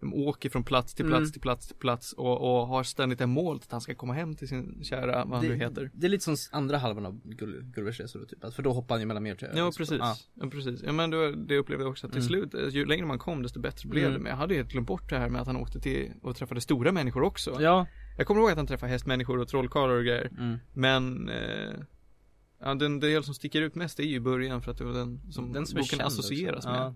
de 0.00 0.14
åker 0.14 0.50
från 0.50 0.64
plats 0.64 0.94
till 0.94 1.04
plats 1.06 1.18
Mm. 1.20 1.32
till 1.32 1.40
plats 1.40 1.66
till 1.66 1.76
plats 1.76 2.12
och, 2.12 2.40
och 2.60 2.66
har 2.66 2.82
ständigt 2.82 3.20
en 3.20 3.30
mål 3.30 3.56
att 3.56 3.72
han 3.72 3.80
ska 3.80 3.94
komma 3.94 4.12
hem 4.14 4.34
till 4.36 4.48
sin 4.48 4.84
kära, 4.84 5.24
vad 5.24 5.38
han 5.38 5.46
nu 5.48 5.54
heter. 5.56 5.90
Det 5.94 6.06
är 6.06 6.10
lite 6.10 6.24
som 6.24 6.36
andra 6.52 6.78
halvan 6.78 7.06
av 7.06 7.20
Gull- 7.24 7.62
Gullivers 7.72 8.00
resor 8.00 8.24
typ. 8.26 8.44
Alltså, 8.44 8.56
För 8.56 8.62
då 8.62 8.72
hoppar 8.72 8.94
han 8.94 9.00
ju 9.00 9.06
mellan 9.06 9.22
mer 9.22 9.34
till 9.34 9.48
Ja 9.54 9.72
precis, 9.76 9.98
Ja. 9.98 10.16
ja. 10.34 10.50
precis. 10.50 10.82
Ja 10.82 10.92
men 10.92 11.10
det, 11.10 11.36
det 11.36 11.58
upplevde 11.58 11.84
jag 11.84 11.90
också 11.90 12.06
att 12.06 12.12
till 12.12 12.20
Mm. 12.22 12.28
slut, 12.28 12.54
eh, 12.54 12.68
ju 12.68 12.86
längre 12.86 13.06
man 13.06 13.18
kom 13.18 13.42
desto 13.42 13.60
bättre 13.60 13.88
blev 13.88 14.04
Mm. 14.04 14.14
det. 14.14 14.22
Men 14.22 14.30
jag 14.30 14.36
hade 14.36 14.54
helt 14.54 14.70
glömt 14.72 14.86
bort 14.88 15.10
det 15.10 15.18
här 15.18 15.28
med 15.28 15.40
att 15.40 15.46
han 15.46 15.56
åkte 15.56 15.80
till 15.80 16.12
och 16.22 16.36
träffade 16.36 16.60
stora 16.60 16.92
människor 16.92 17.22
också. 17.22 17.56
Ja. 17.62 17.86
Jag 18.18 18.26
kommer 18.26 18.40
ihåg 18.40 18.50
att 18.50 18.56
han 18.56 18.66
träffade 18.66 18.92
hästmänniskor 18.92 19.38
och 19.38 19.48
trollkarlar 19.48 19.94
och 19.94 20.04
grejer. 20.04 20.30
Mm. 20.38 20.58
Men 20.72 21.28
eh, 21.28 21.74
Ja 22.60 22.74
den 22.74 23.00
del 23.00 23.24
som 23.24 23.34
sticker 23.34 23.62
ut 23.62 23.74
mest 23.74 23.98
är 24.00 24.02
ju 24.04 24.14
i 24.16 24.20
början 24.20 24.62
för 24.62 24.70
att 24.70 24.78
det 24.78 24.84
var 24.84 24.92
den 24.92 25.20
som, 25.32 25.52
Den 25.52 25.66
som 25.66 25.80
boken 25.80 26.00
associeras 26.00 26.56
också. 26.56 26.68
med. 26.68 26.78
Ja. 26.80 26.94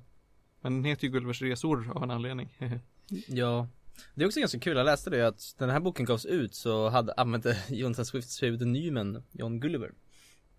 Men 0.61 0.75
den 0.75 0.85
heter 0.85 1.05
ju 1.05 1.11
Gullivers 1.13 1.43
resor 1.43 1.91
av 1.95 2.03
en 2.03 2.11
anledning. 2.11 2.59
Ja 3.29 3.69
Det 4.15 4.23
är 4.23 4.27
också 4.27 4.41
ganska 4.41 4.59
kul, 4.59 4.77
jag 4.77 4.85
läste 4.85 5.11
det 5.11 5.27
att 5.27 5.55
när 5.59 5.67
den 5.67 5.75
här 5.75 5.81
boken 5.81 6.05
gavs 6.07 6.25
ut 6.27 6.55
så 6.55 6.89
hade, 6.89 7.13
använde 7.13 7.59
Jonathan 7.69 8.05
Swift 8.07 8.29
pseudonymen 8.29 9.23
John 9.33 9.61
Gulliver 9.61 9.93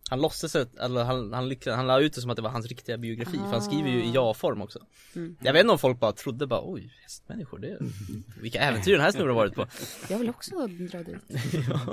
Han 0.09 0.21
låtsades, 0.21 0.55
att- 0.55 0.75
eller 0.75 1.03
han, 1.03 1.33
han, 1.33 1.49
lyckades, 1.49 1.77
han 1.77 1.87
la 1.87 1.99
ut 2.01 2.13
det 2.13 2.21
som 2.21 2.29
att 2.29 2.35
det 2.35 2.41
var 2.41 2.49
hans 2.49 2.65
riktiga 2.67 2.97
biografi, 2.97 3.37
för 3.37 3.45
han 3.45 3.61
skriver 3.61 3.89
ju 3.89 4.03
i 4.03 4.11
ja-form 4.13 4.61
också 4.61 4.79
Mm. 5.15 5.37
Jag 5.41 5.53
vet 5.53 5.61
inte 5.61 5.71
om 5.71 5.79
folk 5.79 5.99
bara 5.99 6.11
trodde 6.11 6.47
bara 6.47 6.61
oj, 6.63 6.93
hästmänniskor, 7.01 7.59
det 7.59 7.67
är, 7.69 7.79
vilka 8.41 8.59
äventyr 8.59 8.91
den 8.91 9.01
här 9.01 9.11
snubben 9.11 9.27
har 9.29 9.35
varit 9.35 9.55
på 9.55 9.67
Jag 10.09 10.19
vill 10.19 10.29
också 10.29 10.67
dra 10.67 11.03
dit. 11.03 11.17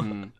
Mm. 0.00 0.30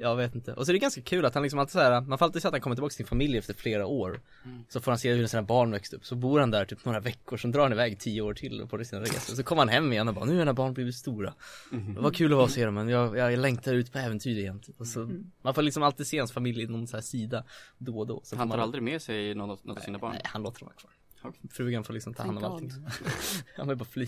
Jag 0.00 0.16
vet 0.16 0.34
inte, 0.34 0.54
och 0.54 0.66
så 0.66 0.70
är 0.70 0.72
det 0.72 0.78
ganska 0.78 1.00
kul 1.00 1.24
att 1.24 1.34
han 1.34 1.42
liksom 1.42 1.58
alltid 1.58 1.72
såhär, 1.72 2.00
man 2.00 2.18
får 2.18 2.24
alltid 2.24 2.42
se 2.42 2.48
att 2.48 2.54
han 2.54 2.60
kommer 2.60 2.76
tillbaka 2.76 2.90
till 2.90 2.96
sin 2.96 3.06
familj 3.06 3.38
efter 3.38 3.54
flera 3.54 3.86
år. 3.86 4.20
Så 4.68 4.80
får 4.80 4.90
han 4.90 4.98
se 4.98 5.12
hur 5.12 5.26
sina 5.26 5.42
barn 5.42 5.70
växte 5.70 5.96
upp, 5.96 6.06
så 6.06 6.14
bor 6.14 6.40
han 6.40 6.50
där 6.50 6.64
typ 6.64 6.84
några 6.84 7.00
veckor, 7.00 7.36
sen 7.36 7.52
drar 7.52 7.62
han 7.62 7.72
iväg 7.72 7.98
tio 7.98 8.22
år 8.22 8.34
till 8.34 8.66
på 8.70 8.84
sina 8.84 9.02
resor 9.02 9.34
Så 9.34 9.42
kommer 9.42 9.62
han 9.62 9.68
hem 9.68 9.92
igen 9.92 10.08
och 10.08 10.14
bara, 10.14 10.24
nu 10.24 10.32
är 10.32 10.38
mina 10.38 10.52
barn 10.52 10.74
blivit 10.74 10.94
stora. 10.94 11.34
Det 11.70 12.00
var 12.00 12.10
kul 12.10 12.32
att 12.32 12.36
vara 12.36 12.44
och 12.44 12.50
se 12.50 12.64
dem, 12.64 12.74
men 12.74 12.88
jag, 12.88 13.16
jag 13.16 13.38
längtar 13.38 13.74
ut 13.74 13.92
på 13.92 13.98
äventyr 13.98 14.38
igen. 14.38 14.60
Typ. 14.60 14.80
och 14.80 14.86
så, 14.86 15.10
Man 15.42 15.54
får 15.54 15.62
liksom 15.62 15.82
alltid 15.82 16.06
se 16.06 16.18
hans 16.18 16.32
familj 16.32 16.62
i 16.62 16.66
någon 16.66 16.86
så 16.86 16.96
här 16.96 17.02
sida 17.02 17.44
då 17.78 17.98
och 17.98 18.06
då. 18.06 18.20
Så 18.24 18.36
Han 18.36 18.50
tar 18.50 18.56
man, 18.56 18.62
aldrig 18.62 18.82
med 18.82 19.02
sig 19.02 19.34
något, 19.34 19.64
något 19.64 19.78
av 19.78 19.82
sina 19.82 19.98
barn? 19.98 20.12
Nej, 20.12 20.22
han 20.24 20.42
låter 20.42 20.60
dem 20.60 20.66
vara 20.66 20.76
kvar. 20.76 20.90
Okej. 21.22 21.40
Frugan 21.50 21.84
får 21.84 21.94
liksom 21.94 22.14
ta 22.14 22.22
hand 22.22 22.38
om 22.38 22.44
allting. 22.44 22.72
Han 23.56 23.68
vill 23.68 23.76
bara 23.76 23.84
fly 23.84 24.06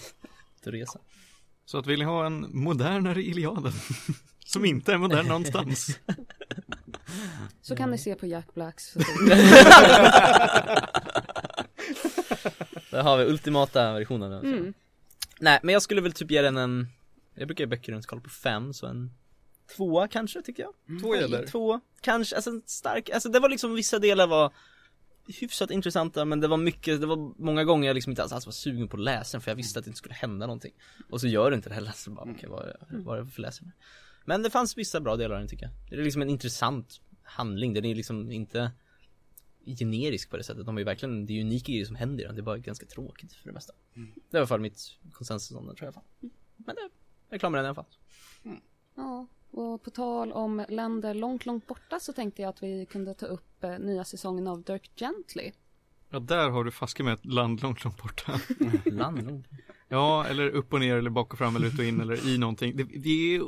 till 0.62 0.72
resa. 0.72 1.00
Så 1.64 1.78
att 1.78 1.86
vill 1.86 1.98
ni 1.98 2.04
ha 2.04 2.26
en 2.26 2.46
modernare 2.50 3.22
Iliaden 3.22 3.72
som 4.52 4.64
inte 4.64 4.92
är 4.92 4.98
modern 4.98 5.26
någonstans. 5.26 5.98
Så 7.62 7.76
kan 7.76 7.90
ni 7.90 7.98
se 7.98 8.14
på 8.14 8.26
Jack 8.26 8.54
Blacks 8.54 8.94
Där 12.90 13.02
har 13.02 13.18
vi 13.18 13.24
ultimata 13.24 13.92
versionen 13.92 14.32
alltså. 14.32 14.46
mm. 14.52 14.74
Nej 15.40 15.60
men 15.62 15.72
jag 15.72 15.82
skulle 15.82 16.00
väl 16.00 16.12
typ 16.12 16.30
ge 16.30 16.42
den 16.42 16.56
en 16.56 16.86
Jag 17.34 17.48
brukar 17.48 17.62
ge 17.64 17.66
böcker 17.66 17.92
en 17.92 18.02
skala 18.02 18.22
på 18.22 18.30
fem 18.30 18.72
så 18.74 18.86
en 18.86 19.10
Tvåa 19.76 20.08
kanske 20.08 20.42
tycker 20.42 20.62
jag 20.62 21.00
Två 21.00 21.16
gäller. 21.16 21.46
Två, 21.46 21.80
kanske, 22.00 22.36
alltså 22.36 22.50
en 22.50 22.62
stark, 22.66 23.10
alltså 23.10 23.28
det 23.28 23.40
var 23.40 23.48
liksom 23.48 23.74
vissa 23.74 23.98
delar 23.98 24.26
var 24.26 24.52
Hyfsat 25.40 25.70
intressanta 25.70 26.24
men 26.24 26.40
det 26.40 26.48
var 26.48 26.56
mycket, 26.56 27.00
det 27.00 27.06
var 27.06 27.42
många 27.44 27.64
gånger 27.64 27.86
jag 27.88 27.94
liksom 27.94 28.10
inte 28.10 28.22
alls, 28.22 28.46
var 28.46 28.52
sugen 28.52 28.88
på 28.88 28.96
att 28.96 29.02
läsa 29.02 29.36
den 29.36 29.42
för 29.42 29.50
jag 29.50 29.56
visste 29.56 29.78
att 29.78 29.84
det 29.84 29.88
inte 29.88 29.98
skulle 29.98 30.14
hända 30.14 30.46
någonting 30.46 30.72
Och 31.10 31.20
så 31.20 31.26
gör 31.26 31.50
det 31.50 31.56
inte 31.56 31.68
det 31.68 31.74
heller, 31.74 31.92
så 31.94 32.10
bara 32.10 32.30
okej 32.30 32.48
vad, 32.48 32.64
är- 32.68 32.76
vad 33.04 33.18
är 33.18 33.22
det 33.22 33.30
för 33.30 33.42
läsare 33.42 33.70
men 34.24 34.42
det 34.42 34.50
fanns 34.50 34.78
vissa 34.78 35.00
bra 35.00 35.16
delar 35.16 35.36
i 35.36 35.38
den 35.38 35.48
tycker 35.48 35.66
jag 35.66 35.72
Det 35.90 35.96
är 35.96 36.04
liksom 36.04 36.22
en 36.22 36.30
intressant 36.30 37.00
handling, 37.22 37.74
den 37.74 37.84
är 37.84 37.94
liksom 37.94 38.32
inte 38.32 38.70
generisk 39.64 40.30
på 40.30 40.36
det 40.36 40.44
sättet. 40.44 40.66
De 40.66 40.76
är 40.76 40.80
ju 40.80 40.84
verkligen, 40.84 41.26
det 41.26 41.32
är 41.32 41.40
unika 41.40 41.72
grejer 41.72 41.84
som 41.84 41.96
händer 41.96 42.24
i 42.24 42.26
den. 42.26 42.34
Det 42.34 42.40
är 42.40 42.42
bara 42.42 42.58
ganska 42.58 42.86
tråkigt 42.86 43.32
för 43.32 43.48
det 43.48 43.52
mesta. 43.52 43.72
Det 43.94 44.00
är 44.00 44.36
i 44.36 44.38
alla 44.38 44.46
fall 44.46 44.60
mitt 44.60 44.80
konsensus 45.12 45.56
om 45.56 45.66
den 45.66 45.76
tror 45.76 45.92
jag 45.94 46.02
i. 46.20 46.32
Men 46.56 46.74
det, 46.74 46.88
jag 47.28 47.34
är 47.34 47.38
klar 47.38 47.50
med 47.50 47.58
den 47.58 47.64
i 47.64 47.68
alla 47.68 47.74
fall. 47.74 47.86
Ja, 48.94 49.26
och 49.50 49.82
på 49.82 49.90
tal 49.90 50.32
om 50.32 50.64
länder 50.68 51.14
långt, 51.14 51.46
långt 51.46 51.66
borta 51.66 52.00
så 52.00 52.12
tänkte 52.12 52.42
jag 52.42 52.48
att 52.48 52.62
vi 52.62 52.86
kunde 52.86 53.14
ta 53.14 53.26
upp 53.26 53.64
eh, 53.64 53.78
nya 53.78 54.04
säsongen 54.04 54.46
av 54.46 54.62
Dirk 54.62 54.90
Gently. 54.96 55.52
Ja, 56.10 56.18
där 56.18 56.50
har 56.50 56.64
du 56.64 56.70
fasken 56.70 57.06
med 57.06 57.14
ett 57.14 57.24
land 57.24 57.62
långt, 57.62 57.84
långt 57.84 58.02
borta. 58.02 58.40
Land 58.84 59.22
långt. 59.26 59.46
Ja, 59.88 60.26
eller 60.26 60.48
upp 60.48 60.72
och 60.72 60.80
ner 60.80 60.96
eller 60.96 61.10
bak 61.10 61.32
och 61.32 61.38
fram 61.38 61.56
eller 61.56 61.66
ut 61.66 61.78
och 61.78 61.84
in 61.84 62.00
eller 62.00 62.28
i 62.28 62.38
någonting. 62.38 62.76
Det, 62.76 62.84
det 62.84 63.08
är 63.08 63.32
ju... 63.32 63.44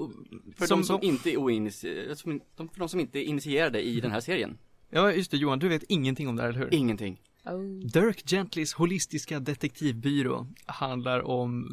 För 0.56 0.68
de 0.68 0.84
som 0.84 1.02
inte 1.02 1.30
är 1.30 1.36
oinitierade, 1.36 2.16
som, 2.16 2.40
de, 2.56 2.68
för 2.68 2.78
de 2.78 2.88
som 2.88 3.00
inte 3.00 3.18
är 3.18 3.22
initierade 3.22 3.82
i 3.82 4.00
den 4.00 4.10
här 4.10 4.20
serien 4.20 4.58
Ja, 4.90 5.12
just 5.12 5.30
det 5.30 5.36
Johan, 5.36 5.58
du 5.58 5.68
vet 5.68 5.82
ingenting 5.88 6.28
om 6.28 6.36
det 6.36 6.42
här, 6.42 6.48
eller 6.48 6.58
hur? 6.58 6.74
Ingenting 6.74 7.20
Oh. 7.44 7.86
Dirk 7.86 8.22
Gentlys 8.30 8.74
holistiska 8.74 9.40
detektivbyrå 9.40 10.46
handlar 10.66 11.22
om 11.22 11.68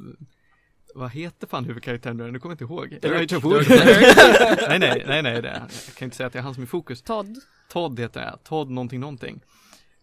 vad 0.96 1.12
heter 1.12 1.48
fan 1.48 1.66
huvudkaraktären 1.66 2.18
nu? 2.18 2.32
Nu 2.32 2.40
kommer 2.40 2.56
jag 2.60 2.62
inte 2.62 2.74
ihåg. 2.74 3.14
Elijah 3.14 3.42
Wood. 3.44 3.66
nej, 4.70 4.80
nej, 4.80 5.04
nej, 5.08 5.24
nej, 5.24 5.42
det, 5.42 5.68
jag 5.86 5.96
kan 5.96 6.06
inte 6.06 6.18
säga 6.18 6.28
att 6.28 6.34
det 6.34 6.40
är 6.40 6.44
han 6.44 6.54
som 6.54 6.64
är 6.64 6.66
i 6.66 6.70
fokus. 6.70 7.02
Todd. 7.02 7.38
Todd 7.70 8.00
heter 8.00 8.22
jag, 8.22 8.44
Todd 8.44 8.70
någonting 8.70 9.00
någonting. 9.00 9.42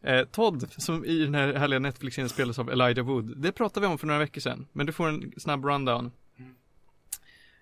Eh, 0.03 0.25
Todd, 0.25 0.69
som 0.77 1.05
i 1.05 1.19
den 1.19 1.35
här 1.35 1.55
härliga 1.55 1.79
Netflix-serien 1.79 2.29
spelas 2.29 2.59
av 2.59 2.71
Elijah 2.71 3.07
Wood. 3.07 3.37
Det 3.37 3.53
pratade 3.53 3.87
vi 3.87 3.93
om 3.93 3.99
för 3.99 4.07
några 4.07 4.21
veckor 4.21 4.41
sedan, 4.41 4.67
men 4.73 4.87
du 4.87 4.93
får 4.93 5.09
en 5.09 5.33
snabb 5.37 5.65
rundown. 5.65 6.11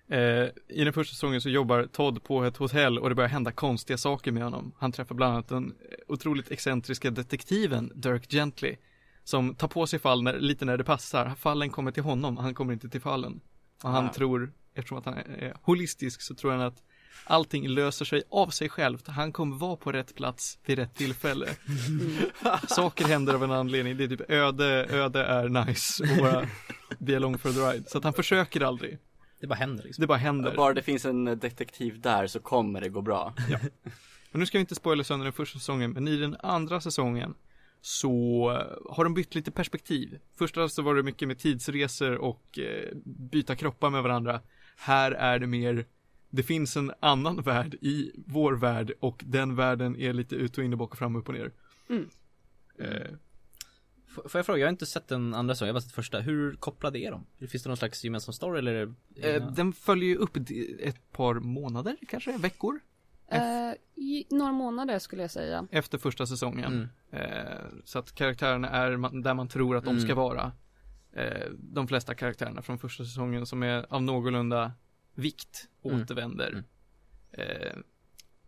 Eh, 0.07 0.19
I 0.67 0.83
den 0.83 0.93
första 0.93 1.13
säsongen 1.13 1.41
så 1.41 1.49
jobbar 1.49 1.83
Todd 1.91 2.23
på 2.23 2.43
ett 2.43 2.57
hotell 2.57 2.99
och 2.99 3.09
det 3.09 3.15
börjar 3.15 3.29
hända 3.29 3.51
konstiga 3.51 3.97
saker 3.97 4.31
med 4.31 4.43
honom. 4.43 4.71
Han 4.77 4.91
träffar 4.91 5.15
bland 5.15 5.33
annat 5.33 5.47
den 5.47 5.75
otroligt 6.07 6.51
excentriska 6.51 7.11
detektiven 7.11 7.91
Dirk 7.95 8.31
Gently. 8.31 8.75
Som 9.23 9.55
tar 9.55 9.67
på 9.67 9.87
sig 9.87 9.99
fall 9.99 10.23
när, 10.23 10.39
lite 10.39 10.65
när 10.65 10.77
det 10.77 10.83
passar. 10.83 11.29
Fallen 11.37 11.69
kommer 11.69 11.91
till 11.91 12.03
honom, 12.03 12.37
han 12.37 12.53
kommer 12.53 12.73
inte 12.73 12.89
till 12.89 13.01
fallen. 13.01 13.41
Och 13.83 13.89
han 13.89 14.05
Ah. 14.05 14.13
tror, 14.13 14.51
eftersom 14.73 14.97
att 14.97 15.05
han 15.05 15.13
är 15.13 15.57
holistisk, 15.61 16.21
så 16.21 16.35
tror 16.35 16.51
han 16.51 16.61
att 16.61 16.83
allting 17.23 17.67
löser 17.67 18.05
sig 18.05 18.23
av 18.29 18.47
sig 18.47 18.69
självt. 18.69 19.07
Han 19.07 19.31
kommer 19.31 19.57
vara 19.57 19.75
på 19.75 19.91
rätt 19.91 20.15
plats 20.15 20.59
vid 20.65 20.79
rätt 20.79 20.95
tillfälle. 20.95 21.47
Saker 22.67 23.05
händer 23.05 23.33
av 23.33 23.43
en 23.43 23.51
anledning. 23.51 23.97
Det 23.97 24.03
är 24.03 24.07
typ 24.07 24.31
öde, 24.31 24.85
öde 24.89 25.25
är 25.25 25.49
nice 25.49 26.03
och 26.03 26.17
bara 26.17 26.47
be 26.99 27.15
along 27.15 27.37
for 27.37 27.49
the 27.49 27.59
ride. 27.59 27.89
Så 27.89 27.97
att 27.97 28.03
han 28.03 28.13
försöker 28.13 28.61
aldrig. 28.61 28.97
Det 29.39 29.47
bara 29.47 29.55
händer 29.55 29.83
liksom. 29.83 30.01
Det 30.01 30.07
bara 30.07 30.17
händer. 30.17 30.55
Bara 30.55 30.73
det 30.73 30.81
finns 30.81 31.05
en 31.05 31.25
detektiv 31.25 32.01
där 32.01 32.27
så 32.27 32.39
kommer 32.39 32.81
det 32.81 32.89
gå 32.89 33.01
bra 33.01 33.33
Men 34.31 34.39
nu 34.39 34.45
ska 34.45 34.57
vi 34.57 34.59
inte 34.59 34.75
spoila 34.75 35.03
sönder 35.03 35.23
den 35.23 35.33
första 35.33 35.59
säsongen, 35.59 35.91
men 35.91 36.07
i 36.07 36.17
den 36.17 36.35
andra 36.39 36.81
säsongen 36.81 37.33
så 37.81 38.51
eh, 38.51 38.93
har 38.95 39.03
de 39.03 39.13
bytt 39.13 39.35
lite 39.35 39.51
perspektiv. 39.51 40.19
Första 40.37 40.69
så 40.69 40.81
var 40.81 40.95
det 40.95 41.03
mycket 41.03 41.27
med 41.27 41.39
tidsresor 41.39 42.15
och 42.15 42.59
eh, 42.59 42.95
byta 43.05 43.55
kroppar 43.55 43.89
med 43.89 44.03
varandra. 44.03 44.41
Här 44.77 45.11
är 45.11 45.39
det 45.39 45.47
mer, 45.47 45.85
det 46.35 46.43
finns 46.43 46.77
en 46.77 46.91
annan 46.99 47.41
värld 47.41 47.73
i 47.81 48.11
vår 48.27 48.53
värld 48.53 48.91
och 48.99 49.23
den 49.27 49.55
världen 49.55 49.95
är 49.95 50.13
lite 50.13 50.35
ut 50.35 50.57
och 50.57 50.63
in 50.63 50.73
och 50.73 50.79
bak 50.79 50.91
och 50.91 50.97
fram, 50.97 51.15
upp 51.15 51.27
och 51.27 51.33
ner. 51.33 51.51
Mm. 51.89 52.09
Eh, 52.79 53.07
F- 54.07 54.31
Får 54.31 54.39
jag 54.39 54.45
fråga, 54.45 54.59
jag 54.59 54.67
har 54.67 54.71
inte 54.71 54.85
sett 54.85 55.07
den 55.07 55.33
andra 55.33 55.55
säsongen, 55.55 55.67
jag 55.67 55.73
har 55.73 55.79
bara 55.79 55.81
sett 55.85 55.91
första. 55.95 56.19
Hur 56.19 56.55
kopplade 56.55 56.99
är 56.99 57.11
de? 57.11 57.47
Finns 57.47 57.63
det 57.63 57.69
någon 57.69 57.77
slags 57.77 58.03
gemensam 58.03 58.33
story 58.33 58.59
eller? 58.59 58.73
är 58.73 58.85
det 59.15 59.29
eh, 59.35 59.51
den 59.51 59.73
följer 59.73 60.09
ju 60.09 60.15
upp 60.15 60.37
ett 60.79 61.11
par 61.11 61.33
månader, 61.33 61.97
kanske 62.07 62.37
veckor, 62.37 62.79
Eh, 63.27 63.71
i 63.95 64.25
några 64.29 64.51
månader 64.51 64.99
skulle 64.99 65.21
jag 65.21 65.31
säga. 65.31 65.67
efter 65.71 65.97
första 65.97 66.25
säsongen. 66.27 66.89
Mm. 67.11 67.31
Eh, 67.31 67.59
så 67.83 67.99
att 67.99 68.15
karaktärerna 68.15 68.69
är 68.69 69.21
där 69.23 69.33
man 69.33 69.47
tror 69.47 69.75
att 69.77 69.85
de 69.85 69.99
ska 69.99 70.05
Mm. 70.11 70.17
vara. 70.17 70.51
Eh, 71.13 71.49
de 71.59 71.87
flesta 71.87 72.15
karaktärerna 72.15 72.61
från 72.61 72.77
första 72.79 73.03
säsongen 73.05 73.45
som 73.45 73.63
är 73.63 73.85
av 73.93 74.01
någorlunda 74.03 74.71
vikt 75.15 75.67
Mm. 75.85 76.01
återvänder. 76.01 76.49
Mm. 76.51 76.63
Eh, 77.31 77.73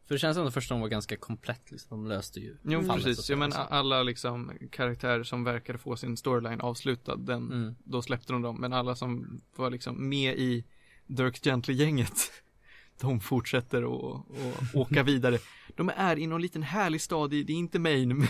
För 0.08 0.15
det 0.15 0.19
känns 0.19 0.36
som 0.36 0.41
att 0.43 0.45
den 0.45 0.51
första 0.62 0.75
var 0.77 0.88
ganska 0.88 1.17
komplett 1.17 1.71
liksom. 1.71 1.89
De 2.03 2.10
löste 2.10 2.39
ju 2.39 2.58
jo, 2.63 2.82
precis. 2.93 3.30
Ja, 3.30 3.36
men 3.36 3.49
liksom. 3.49 3.65
alla 3.69 4.03
liksom 4.03 4.51
karaktärer 4.71 5.23
som 5.23 5.43
verkade 5.43 5.77
få 5.80 5.95
sin 5.97 6.17
storyline 6.17 6.62
avslutad, 6.62 7.15
den, 7.15 7.51
Mm. 7.51 7.75
då 7.84 8.01
släppte 8.01 8.34
de 8.34 8.41
dem. 8.41 8.62
Men 8.62 8.73
alla 8.73 8.95
som 8.95 9.41
var 9.56 9.69
liksom 9.71 10.10
med 10.10 10.38
i 10.39 10.65
Dirk 11.08 11.43
Gently-gänget, 11.43 12.32
de 13.01 13.19
fortsätter 13.19 13.84
att 13.84 14.25
att 14.62 14.75
åka 14.75 15.03
vidare. 15.03 15.38
De 15.75 15.89
är 15.95 16.19
i 16.19 16.27
någon 16.27 16.41
liten 16.41 16.63
härlig 16.63 17.01
stad, 17.01 17.34
i, 17.34 17.43
det 17.43 17.53
är 17.53 17.58
inte 17.58 17.80
Maine, 17.80 18.27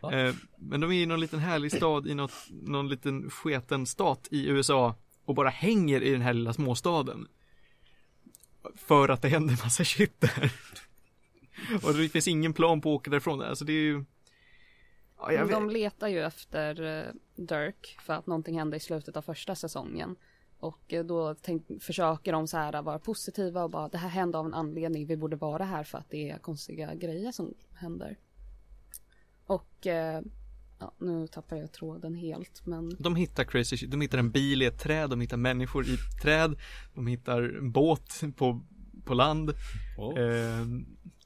Va? 0.00 0.12
Eh, 0.12 0.34
men 0.58 0.80
de 0.80 0.90
är 0.92 1.02
i 1.02 1.06
någon 1.06 1.20
liten 1.20 1.38
härlig 1.38 1.72
stad 1.72 2.06
i 2.06 2.14
något, 2.14 2.32
någon 2.50 2.88
liten 2.88 3.30
sketen 3.30 3.86
stat 3.86 4.28
i 4.30 4.46
USA 4.48 4.94
och 5.24 5.34
bara 5.34 5.48
hänger 5.48 6.00
i 6.02 6.10
den 6.10 6.20
här 6.22 6.32
lilla 6.34 6.52
småstaden. 6.52 7.26
För 8.74 9.08
att 9.08 9.22
det 9.22 9.28
händer 9.28 9.58
massa 9.64 9.84
shit 9.84 10.20
där. 10.20 10.52
Och 11.82 11.94
det 11.94 12.08
finns 12.08 12.28
ingen 12.28 12.52
plan 12.52 12.80
på 12.80 12.94
att 12.94 13.00
åka 13.00 13.10
därifrån. 13.10 13.42
Alltså 13.42 13.64
det 13.64 13.72
är 13.72 13.82
ju... 13.82 14.04
Ja. 15.16 15.46
De 15.46 15.70
letar 15.70 16.08
ju 16.08 16.22
efter 16.22 16.82
eh, 16.82 17.12
Dirk 17.36 17.96
för 18.00 18.12
att 18.12 18.26
någonting 18.26 18.58
hände 18.58 18.76
i 18.76 18.80
slutet 18.80 19.16
av 19.16 19.22
första 19.22 19.54
säsongen. 19.54 20.16
Och 20.58 20.92
eh, 20.92 21.04
då 21.04 21.34
tänk, 21.34 21.82
försöker 21.82 22.32
de 22.32 22.48
så 22.48 22.56
här 22.56 22.82
vara 22.82 22.98
positiva 22.98 23.64
och 23.64 23.70
bara 23.70 23.88
det 23.88 23.98
här 23.98 24.08
hände 24.08 24.38
av 24.38 24.46
en 24.46 24.54
anledning. 24.54 25.06
Vi 25.06 25.16
borde 25.16 25.36
vara 25.36 25.64
här 25.64 25.84
för 25.84 25.98
att 25.98 26.10
det 26.10 26.30
är 26.30 26.38
konstiga 26.38 26.94
grejer 26.94 27.32
som 27.32 27.54
händer. 27.74 28.18
Och 29.46 29.86
eh, 29.86 30.22
ja, 30.78 30.92
nu 30.98 31.26
tappar 31.26 31.56
jag 31.56 31.72
tråden 31.72 32.14
helt 32.14 32.66
men 32.66 32.96
De 32.98 33.16
hittar 33.16 33.44
crazy 33.44 33.76
shit. 33.76 33.90
De 33.90 34.00
hittar 34.00 34.18
en 34.18 34.30
bil 34.30 34.62
i 34.62 34.64
ett 34.64 34.78
träd, 34.78 35.10
de 35.10 35.20
hittar 35.20 35.36
människor 35.36 35.86
i 35.86 35.94
ett 35.94 36.22
träd, 36.22 36.56
de 36.94 37.06
hittar 37.06 37.42
en 37.42 37.72
båt 37.72 38.22
på, 38.36 38.60
på 39.04 39.14
land. 39.14 39.54
Oh. 39.98 40.18
Eh, 40.18 40.66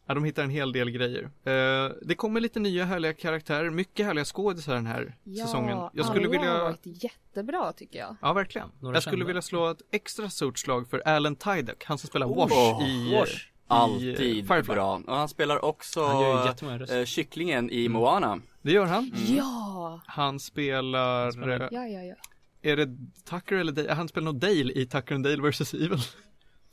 ja, 0.07 0.15
de 0.15 0.25
hittar 0.25 0.43
en 0.45 0.51
hel 0.51 0.73
del 0.73 0.91
grejer. 0.91 1.31
Eh, 1.45 1.93
det 2.03 2.15
kommer 2.15 2.41
lite 2.41 2.61
nya 2.61 2.85
härliga 2.85 3.13
karaktärer, 3.15 3.71
mycket 3.71 4.07
härliga 4.07 4.25
skådisar 4.25 4.75
den 4.75 4.87
här 4.87 5.17
ja, 5.25 5.47
säsongen. 5.47 5.79
Jag 5.93 6.07
skulle 6.07 6.27
alla 6.27 6.37
har 6.37 6.45
vilja 6.45 6.63
varit 6.63 7.03
jättebra 7.03 7.73
tycker 7.73 7.99
jag. 7.99 8.17
Ja, 8.23 8.33
verkligen. 8.33 8.69
Några 8.81 8.97
jag 8.97 9.03
skulle 9.03 9.15
kända. 9.15 9.27
vilja 9.27 9.43
slå 9.43 9.71
ett 9.71 9.83
extra 9.91 10.31
stort 10.31 10.59
slag 10.59 10.89
för 10.89 10.99
Alan 10.99 11.37
Tydock, 11.37 11.85
han 11.85 11.99
som 11.99 12.09
spelar 12.09 12.27
Oh, 12.27 12.37
Wash 12.37 12.89
i, 12.89 13.15
Wash. 13.15 13.49
Alltid 13.69 14.47
Firefly. 14.49 14.75
bra. 14.75 15.03
Och 15.07 15.17
han 15.17 15.29
spelar 15.29 15.65
också 15.65 16.05
Han 16.07 16.81
eh, 16.91 17.05
kycklingen 17.05 17.71
i 17.71 17.89
Moana. 17.89 18.41
Det 18.63 18.73
gör 18.73 18.87
han. 18.87 19.13
Ja! 19.29 20.01
Han 20.07 20.41
spelar, 20.41 21.31
spelar- 21.31 21.61
eh, 21.61 21.69
Ja, 21.71 21.87
ja, 21.87 22.03
ja. 22.03 22.15
är 22.63 22.77
det 22.77 22.97
Tucker 23.25 23.57
eller 23.57 23.73
Dale? 23.73 23.93
Han 23.93 24.09
spelar 24.09 24.25
nog 24.25 24.37
Dale 24.41 24.73
i 24.73 24.87
Tucker 24.87 25.15
and 25.15 25.25
Dale 25.25 25.51
vs. 25.51 25.75
Evil. 25.75 25.99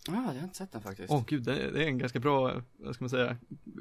Ja, 0.07 0.13
ah, 0.13 0.33
jag 0.33 0.39
har 0.39 0.43
inte 0.43 0.57
sett 0.57 0.71
den 0.71 0.81
faktiskt. 0.81 1.11
Åh 1.11 1.23
gud, 1.27 1.43
det 1.43 1.57
är, 1.57 1.71
det 1.71 1.83
är 1.83 1.87
en 1.87 1.97
ganska 1.97 2.19
bra, 2.19 2.61
vad 2.77 2.95
ska 2.95 3.03
man 3.03 3.09
säga, 3.09 3.37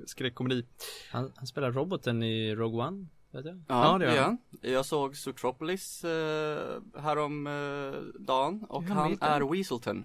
skräckkomedi. 0.07 0.67
Han, 1.13 1.33
han 1.37 1.47
spelar 1.47 1.73
roboten 1.73 2.23
i 2.23 2.55
Rogue 2.55 2.87
One, 2.87 3.07
vet 3.31 3.45
jag. 3.45 3.57
Ja, 3.69 3.93
Ja, 3.93 3.99
det 3.99 4.15
gör 4.15 4.23
han. 4.23 4.39
Jag 4.61 4.87
såg 4.87 5.17
Zootropolis 5.17 6.05
eh, 6.05 6.81
härom 6.99 7.47
eh, 7.47 8.23
dagen 8.23 8.65
och 8.69 8.83
han 8.85 8.97
han 8.97 9.17
är 9.21 9.41
Weaselton. 9.53 10.05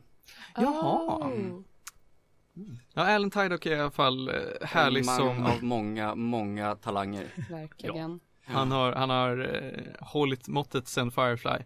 Jaha. 0.56 1.18
Oh. 1.28 1.62
Ja, 2.94 3.16
Alan 3.16 3.32
Tydock 3.32 3.66
är 3.66 3.76
i 3.76 3.80
alla 3.80 3.92
fall 3.92 4.28
eh, 4.28 4.34
härlig 4.62 5.06
man 5.06 5.16
som, 5.16 5.46
av 5.46 5.64
många, 5.64 6.16
många 6.16 6.76
talanger. 6.76 7.28
Verkligen. 7.50 8.20
han 8.44 8.72
har, 8.72 8.94
han 8.94 9.10
har 9.10 9.56
eh, 9.56 10.08
hållit 10.08 10.48
måttet 10.48 10.88
sen 10.88 11.12
Firefly. 11.12 11.64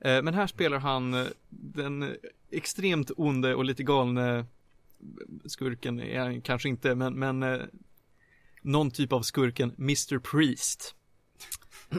Eh, 0.00 0.22
men 0.22 0.34
här 0.34 0.46
spelar 0.46 0.78
han 0.78 1.14
eh, 1.14 1.26
den 1.48 2.16
extremt 2.50 3.10
onde 3.16 3.54
och 3.54 3.64
lite 3.64 3.82
galne 3.82 4.44
skurken, 5.44 6.00
är 6.00 6.20
han 6.20 6.40
kanske 6.40 6.68
inte, 6.68 6.94
men, 6.94 7.14
men 7.14 7.42
eh, 7.42 7.60
någon 8.62 8.90
typ 8.90 9.12
av 9.12 9.22
skurken, 9.22 9.74
Mr. 9.78 10.18
Priest. 10.18 10.94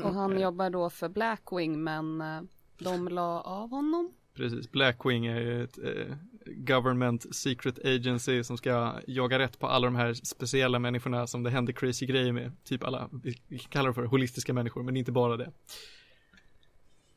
Och 0.04 0.14
han 0.14 0.40
jobbar 0.40 0.70
då 0.70 0.90
för 0.90 1.10
Blackwing 1.10 1.84
men 1.84 2.22
eh, 2.22 2.42
de 2.80 3.08
la 3.08 3.42
av 3.42 3.70
honom. 3.70 4.14
Precis, 4.34 4.72
Blackwing 4.72 5.26
är 5.26 5.40
ju 5.40 5.64
ett 5.64 5.78
eh, 5.78 6.16
government 6.46 7.36
secret 7.36 7.80
agency 7.86 8.44
som 8.44 8.58
ska 8.58 8.94
jaga 9.08 9.40
rätt 9.40 9.60
på 9.60 9.68
alla 9.68 9.88
de 9.88 9.96
här 9.96 10.14
speciella 10.14 10.80
människorna 10.80 11.28
som 11.28 11.44
det 11.44 11.50
händer 11.50 11.74
crazy 11.74 12.06
grejer 12.06 12.32
med. 12.32 12.52
Typ 12.64 12.84
alla, 12.84 13.10
vi, 13.24 13.60
kallar 13.60 13.86
dem 13.86 13.94
för 13.94 14.04
holistiska 14.04 14.54
människor, 14.54 14.84
men 14.84 14.98
inte 14.98 15.12
bara 15.12 15.38
det. 15.38 15.52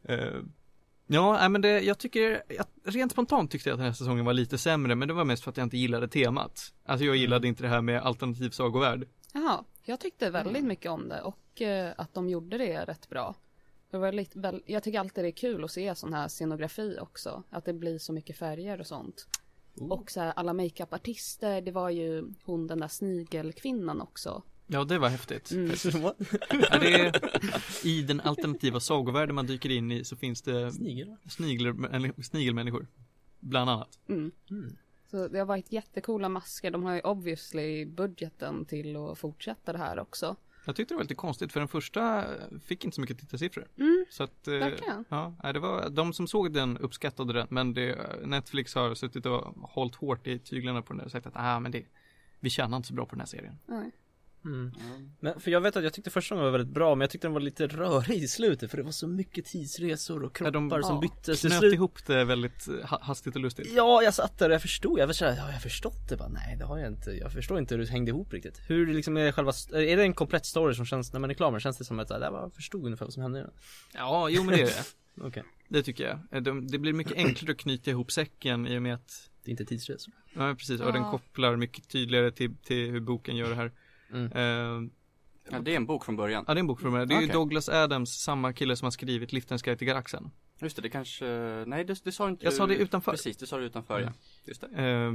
Eh, 0.02 0.40
ja, 1.06 1.48
men 1.48 1.60
det, 1.60 1.80
jag 1.80 1.98
tycker, 1.98 2.42
jag, 2.48 2.66
rent 2.84 3.12
spontant 3.12 3.50
tyckte 3.50 3.68
jag 3.68 3.74
att 3.74 3.78
den 3.78 3.86
här 3.86 3.92
säsongen 3.92 4.24
var 4.24 4.32
lite 4.32 4.58
sämre, 4.58 4.94
men 4.94 5.08
det 5.08 5.14
var 5.14 5.24
mest 5.24 5.44
för 5.44 5.50
att 5.50 5.56
jag 5.56 5.66
inte 5.66 5.76
gillade 5.76 6.08
temat. 6.08 6.74
Alltså 6.84 7.04
jag 7.04 7.16
gillade 7.16 7.48
inte 7.48 7.62
det 7.62 7.68
här 7.68 7.82
med 7.82 8.02
alternativ 8.02 8.50
sagovärld. 8.50 9.08
Jaha, 9.32 9.64
jag 9.84 10.00
tyckte 10.00 10.30
väldigt 10.30 10.64
mycket 10.64 10.90
om 10.90 11.08
det 11.08 11.20
och 11.20 11.62
eh, 11.62 11.92
att 11.96 12.14
de 12.14 12.28
gjorde 12.28 12.58
det 12.58 12.84
rätt 12.84 13.08
bra. 13.08 13.34
Det 13.92 13.98
var 13.98 14.12
lite, 14.12 14.38
väl, 14.38 14.62
jag 14.66 14.82
tycker 14.82 15.00
alltid 15.00 15.24
det 15.24 15.28
är 15.28 15.32
kul 15.32 15.64
att 15.64 15.70
se 15.70 15.94
sån 15.94 16.12
här 16.12 16.28
scenografi 16.28 16.98
också. 17.00 17.42
Att 17.50 17.64
det 17.64 17.72
blir 17.72 17.98
så 17.98 18.12
mycket 18.12 18.36
färger 18.36 18.80
och 18.80 18.86
sånt. 18.86 19.26
Och 19.74 20.10
så 20.10 20.20
här, 20.20 20.32
alla 20.36 20.52
makeupartister, 20.52 21.60
det 21.60 21.70
var 21.70 21.90
ju 21.90 22.24
hon 22.44 22.66
den 22.66 22.80
där 22.80 22.88
snigelkvinnan 22.88 24.00
också. 24.00 24.42
Ja, 24.66 24.84
det 24.84 24.98
var 24.98 25.08
häftigt. 25.08 25.50
Mm. 25.50 25.70
Ja, 26.70 26.78
det 26.78 27.20
I 27.84 28.02
den 28.02 28.20
alternativa 28.20 28.80
sagovärlden 28.80 29.34
man 29.34 29.46
dyker 29.46 29.70
in 29.70 29.92
i 29.92 30.04
så 30.04 30.16
finns 30.16 30.42
det 30.42 30.72
Snigel? 30.72 31.16
snigler, 31.30 31.94
eller 31.94 32.22
snigelmänniskor. 32.22 32.86
Bland 33.40 33.70
annat. 33.70 33.98
Mm. 34.08 34.30
Mm. 34.50 34.76
Så 35.10 35.28
det 35.28 35.38
har 35.38 35.46
varit 35.46 35.72
jättecoola 35.72 36.28
masker. 36.28 36.70
De 36.70 36.82
har 36.82 36.94
ju 36.94 37.00
obviously 37.00 37.84
budgeten 37.84 38.64
till 38.64 38.96
att 38.96 39.18
fortsätta 39.18 39.72
det 39.72 39.78
här 39.78 39.98
också. 39.98 40.36
Jag 40.64 40.76
tyckte 40.76 40.94
det 40.94 40.96
var 40.96 41.02
lite 41.04 41.14
konstigt 41.14 41.52
för 41.52 41.60
den 41.60 41.68
första 41.68 42.24
fick 42.64 42.84
inte 42.84 42.94
så 42.94 43.00
mycket 43.00 43.18
tittarsiffror. 43.18 43.66
Mm, 43.78 44.04
Så 44.10 44.22
att, 44.22 44.48
eh, 44.48 44.54
verkligen. 44.54 45.04
ja, 45.08 45.52
det 45.52 45.58
var, 45.58 45.90
de 45.90 46.12
som 46.12 46.26
såg 46.28 46.52
den 46.52 46.78
uppskattade 46.78 47.32
den 47.32 47.46
men 47.50 47.74
det, 47.74 47.98
Netflix 48.24 48.74
har 48.74 48.94
suttit 48.94 49.26
och 49.26 49.54
hållit 49.62 49.94
hårt 49.94 50.26
i 50.26 50.38
tyglarna 50.38 50.82
på 50.82 50.92
den 50.92 51.04
och 51.04 51.10
sagt 51.10 51.26
att 51.26 51.32
ah, 51.36 51.60
men 51.60 51.72
det, 51.72 51.84
vi 52.40 52.50
tjänar 52.50 52.76
inte 52.76 52.88
så 52.88 52.94
bra 52.94 53.06
på 53.06 53.10
den 53.10 53.20
här 53.20 53.26
serien. 53.26 53.58
Nej. 53.66 53.90
Mm. 54.44 54.72
Men 55.20 55.40
för 55.40 55.50
jag 55.50 55.60
vet 55.60 55.76
att 55.76 55.84
jag 55.84 55.92
tyckte 55.92 56.10
första 56.10 56.34
gången 56.34 56.44
var 56.52 56.58
väldigt 56.58 56.74
bra 56.74 56.94
men 56.94 57.00
jag 57.00 57.10
tyckte 57.10 57.26
den 57.26 57.32
var 57.32 57.40
lite 57.40 57.66
rörig 57.66 58.22
i 58.22 58.28
slutet 58.28 58.70
för 58.70 58.76
det 58.76 58.82
var 58.82 58.92
så 58.92 59.06
mycket 59.06 59.44
tidsresor 59.44 60.22
och 60.24 60.40
Ja, 60.40 60.50
kroppar 60.50 60.50
de- 60.78 60.82
som 60.82 60.94
ja. 60.94 61.00
byttes 61.00 61.40
Knöt 61.40 61.58
slut. 61.58 61.74
ihop 61.74 62.06
det 62.06 62.24
väldigt 62.24 62.68
ha- 62.84 63.02
hastigt 63.02 63.34
och 63.36 63.42
lustigt. 63.42 63.72
Ja, 63.76 64.02
jag 64.02 64.14
satt 64.14 64.38
där 64.38 64.48
och 64.48 64.54
jag 64.54 64.62
förstod, 64.62 64.98
jag 64.98 65.06
var 65.06 65.14
såhär, 65.14 65.36
ja 65.36 65.46
jag 65.46 65.52
har 65.52 65.60
förstått 65.60 66.08
det 66.08 66.16
bara, 66.16 66.28
nej 66.28 66.56
det 66.58 66.64
har 66.64 66.78
jag 66.78 66.88
inte, 66.88 67.10
jag 67.10 67.32
förstår 67.32 67.58
inte 67.58 67.74
hur 67.74 67.82
det 67.84 67.90
hängde 67.90 68.08
ihop 68.10 68.32
riktigt. 68.32 68.60
Hur 68.66 68.94
liksom 68.94 69.16
är 69.16 69.32
själva, 69.32 69.52
är 69.72 69.96
det 69.96 70.02
en 70.02 70.14
komplett 70.14 70.46
story 70.46 70.74
som 70.74 70.86
känns, 70.86 71.12
när 71.12 71.20
man 71.20 71.30
är 71.30 71.34
klar 71.34 71.50
med 71.50 71.54
den, 71.54 71.60
känns 71.60 71.78
det 71.78 71.84
som 71.84 71.98
att 71.98 72.08
det 72.08 72.30
var, 72.30 72.50
förstod 72.50 72.84
ungefär 72.84 73.06
vad 73.06 73.12
som 73.12 73.22
hände 73.22 73.38
den? 73.40 73.50
Ja, 73.94 74.28
jo 74.28 74.42
men 74.44 74.54
det 74.56 74.62
är 74.62 74.66
det. 74.66 74.84
Okej, 75.20 75.42
Det 75.68 75.82
tycker 75.82 76.04
jag. 76.04 76.18
Eh, 76.30 76.42
De, 76.42 76.66
det 76.68 76.78
blir 76.78 76.92
mycket 76.92 77.16
enklare 77.16 77.52
att 77.52 77.58
knyta 77.58 77.90
ihop 77.90 78.12
säcken 78.12 78.66
i 78.66 78.78
och 78.78 78.82
med 78.82 78.94
att 78.94 79.28
det 79.44 79.48
är 79.48 79.50
inte 79.50 79.64
tidsresor. 79.64 80.14
Ja, 80.34 80.54
precis. 80.58 80.80
Och 80.80 80.92
den 80.92 81.02
Ja. 81.02 81.10
kopplar 81.10 81.56
mycket 81.56 81.88
tydligare 81.88 82.30
till, 82.30 82.56
till 82.56 82.90
hur 82.90 83.00
boken 83.00 83.36
gör 83.36 83.48
det 83.48 83.54
här. 83.54 83.72
Mm. 84.12 84.32
Eh, 84.84 84.90
Ja, 85.50 85.58
det 85.58 85.72
är 85.72 85.76
en 85.76 85.86
bok 85.86 86.04
från 86.04 86.16
början. 86.16 86.44
ja, 86.48 86.54
det 86.54 86.58
är 86.58 86.60
en 86.60 86.66
bok 86.66 86.80
från 86.80 86.92
början. 86.92 87.08
Det 87.08 87.14
är 87.14 87.20
ju 87.20 87.24
Okej. 87.26 87.32
Douglas 87.34 87.68
Adams, 87.68 88.10
samma 88.22 88.52
kille 88.52 88.76
som 88.76 88.86
har 88.86 88.90
skrivit 88.90 89.32
Liftens 89.32 89.62
guide 89.62 89.78
till 89.78 89.86
galaxen. 89.86 90.30
Just 90.60 90.76
det, 90.76 90.82
det 90.82 90.88
kanske, 90.88 91.24
nej 91.66 91.84
det, 91.84 92.04
det 92.04 92.12
sa 92.12 92.28
inte 92.28 92.44
Jag 92.44 92.52
du. 92.52 92.56
sa 92.56 92.66
det 92.66 92.74
utanför. 92.76 93.10
Precis, 93.12 93.36
det 93.36 93.46
sa 93.46 93.58
du 93.58 93.64
utanför 93.64 94.00
Mm. 94.00 94.12
ja. 94.16 94.20
Just 94.44 94.60
det. 94.60 94.68
Eh, 94.82 95.12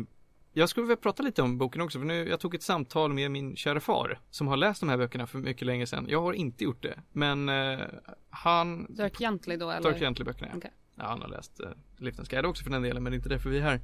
jag 0.53 0.69
skulle 0.69 0.83
vilja 0.83 0.95
prata 0.97 1.23
lite 1.23 1.41
om 1.41 1.57
boken 1.57 1.81
också, 1.81 1.99
för 1.99 2.05
nu, 2.05 2.29
jag 2.29 2.39
tog 2.39 2.55
ett 2.55 2.63
samtal 2.63 3.13
med 3.13 3.31
min 3.31 3.55
kära 3.55 3.79
far, 3.79 4.19
som 4.29 4.47
har 4.47 4.57
läst 4.57 4.79
de 4.79 4.89
här 4.89 4.97
böckerna 4.97 5.27
för 5.27 5.37
mycket 5.37 5.65
länge 5.67 5.87
sedan. 5.87 6.05
Jag 6.09 6.21
har 6.21 6.33
inte 6.33 6.63
gjort 6.63 6.83
det, 6.83 6.99
men 7.11 7.49
eh, 7.49 7.79
han 8.29 8.93
Dirk 8.95 9.19
Gently 9.19 9.57
då 9.57 9.71
eller? 9.71 9.91
Dirk 9.91 10.01
Gently-böckerna. 10.01 10.47
ja. 10.51 10.57
Okej. 10.57 10.71
Ja, 10.95 11.03
han 11.07 11.21
har 11.21 11.27
läst 11.29 11.59
uh, 11.63 11.67
Liftens 11.97 12.29
guide 12.29 12.45
också 12.45 12.63
för 12.63 12.71
den 12.71 12.81
delen, 12.81 13.03
men 13.03 13.11
det 13.11 13.15
är 13.15 13.17
inte 13.17 13.29
därför 13.29 13.49
vi 13.49 13.57
är 13.59 13.61
här. 13.61 13.79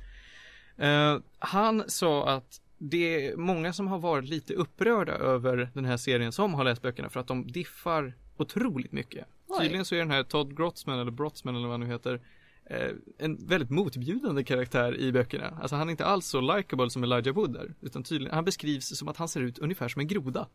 Eh, 0.78 1.20
han 1.40 1.84
sa 1.88 2.30
att 2.30 2.62
det 2.90 3.28
är 3.28 3.36
många 3.36 3.74
som 3.74 3.88
har 3.88 4.00
varit 4.00 4.30
lite 4.30 4.54
upprörda 4.54 5.12
över 5.12 5.72
den 5.74 5.86
här 5.86 5.98
serien 5.98 6.32
som 6.32 6.54
har 6.54 6.64
läst 6.64 6.82
böckerna 6.82 7.10
för 7.10 7.20
att 7.20 7.28
de 7.28 7.48
diffar 7.48 8.14
otroligt 8.38 8.92
mycket. 8.92 9.28
Oj. 9.48 9.60
Tydligen 9.62 9.86
så 9.86 9.96
är 9.96 10.00
den 10.00 10.12
här 10.12 10.24
Todd 10.24 10.58
Grotsman 10.58 11.00
eller 11.00 11.12
Brotsman 11.12 11.56
eller 11.56 11.68
vad 11.68 11.74
han 11.74 11.80
nu 11.80 11.94
heter 11.94 12.22
eh, 12.66 12.92
en 13.18 13.48
väldigt 13.48 13.70
motbjudande 13.70 14.44
karaktär 14.44 14.98
i 14.98 15.12
böckerna. 15.12 15.58
Alltså 15.62 15.76
han 15.76 15.90
är 15.90 15.92
inte 15.92 16.06
alls 16.06 16.28
så 16.28 16.56
likable 16.58 16.90
som 16.90 17.04
Elijah 17.04 17.36
Wood 17.36 17.56
är, 17.56 17.74
utan 17.82 18.04
tydligen, 18.04 18.36
han 18.36 18.46
beskrivs 18.46 18.98
som 18.98 19.08
att 19.08 19.18
han 19.18 19.28
ser 19.28 19.42
ut 19.42 19.60
ungefär 19.60 19.88
som 19.88 20.00
en 20.00 20.08
groda. 20.08 20.48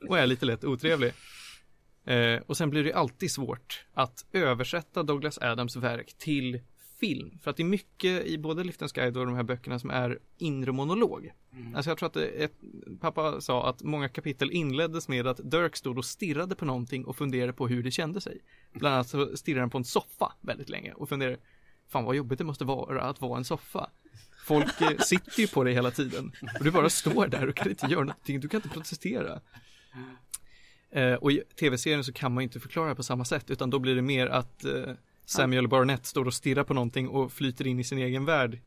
och 0.08 0.18
är 0.18 0.26
lite 0.26 0.46
lätt 0.46 0.64
otrevlig. 0.64 1.12
Eh, 2.04 2.40
och 2.46 2.56
sen 2.56 2.70
blir 2.70 2.84
det 2.84 2.92
alltid 2.92 3.30
svårt 3.30 3.84
att 3.94 4.26
översätta 4.32 5.02
Douglas 5.02 5.38
Adams 5.38 5.76
verk 5.76 6.14
till 6.18 6.60
film. 7.00 7.38
För 7.42 7.50
att 7.50 7.56
det 7.56 7.62
är 7.62 7.64
mycket 7.64 8.26
i 8.26 8.38
både 8.38 8.64
Liftens 8.64 8.92
guide 8.92 9.16
och 9.16 9.26
de 9.26 9.34
här 9.34 9.42
böckerna 9.42 9.78
som 9.78 9.90
är 9.90 10.18
inre 10.38 10.72
monolog. 10.72 11.32
Alltså 11.74 11.90
jag 11.90 11.98
tror 11.98 12.06
att 12.06 12.16
ett, 12.16 12.54
pappa 13.00 13.40
sa 13.40 13.68
att 13.68 13.82
många 13.82 14.08
kapitel 14.08 14.50
inleddes 14.50 15.08
med 15.08 15.26
att 15.26 15.50
Dirk 15.50 15.76
stod 15.76 15.98
och 15.98 16.04
stirrade 16.04 16.54
på 16.54 16.64
någonting 16.64 17.04
och 17.04 17.16
funderade 17.16 17.52
på 17.52 17.68
hur 17.68 17.82
det 17.82 17.90
kände 17.90 18.20
sig. 18.20 18.40
Bland 18.72 18.94
annat 18.94 19.08
så 19.08 19.36
stirrade 19.36 19.60
han 19.60 19.70
på 19.70 19.78
en 19.78 19.84
soffa 19.84 20.32
väldigt 20.40 20.68
länge 20.68 20.92
och 20.92 21.08
funderade 21.08 21.36
Fan 21.90 22.04
vad 22.04 22.16
jobbigt 22.16 22.38
det 22.38 22.44
måste 22.44 22.64
vara 22.64 23.02
att 23.02 23.20
vara 23.20 23.38
en 23.38 23.44
soffa. 23.44 23.90
Folk 24.46 24.80
eh, 24.80 24.98
sitter 24.98 25.40
ju 25.40 25.46
på 25.46 25.64
dig 25.64 25.74
hela 25.74 25.90
tiden 25.90 26.32
och 26.58 26.64
du 26.64 26.70
bara 26.70 26.90
står 26.90 27.26
där 27.26 27.48
och 27.48 27.56
kan 27.56 27.70
inte 27.70 27.86
göra 27.86 28.04
någonting, 28.04 28.40
du 28.40 28.48
kan 28.48 28.58
inte 28.58 28.68
protestera. 28.68 29.40
Eh, 30.90 31.14
och 31.14 31.32
i 31.32 31.42
tv-serien 31.60 32.04
så 32.04 32.12
kan 32.12 32.34
man 32.34 32.42
inte 32.42 32.60
förklara 32.60 32.94
på 32.94 33.02
samma 33.02 33.24
sätt 33.24 33.50
utan 33.50 33.70
då 33.70 33.78
blir 33.78 33.94
det 33.94 34.02
mer 34.02 34.26
att 34.26 34.64
eh, 34.64 34.92
Samuel 35.30 35.68
Barnett 35.68 36.06
står 36.06 36.24
och 36.24 36.34
stirrar 36.34 36.64
på 36.64 36.74
någonting 36.74 37.08
och 37.08 37.32
flyter 37.32 37.66
in 37.66 37.80
i 37.80 37.84
sin 37.84 37.98
egen 37.98 38.24
värld 38.24 38.60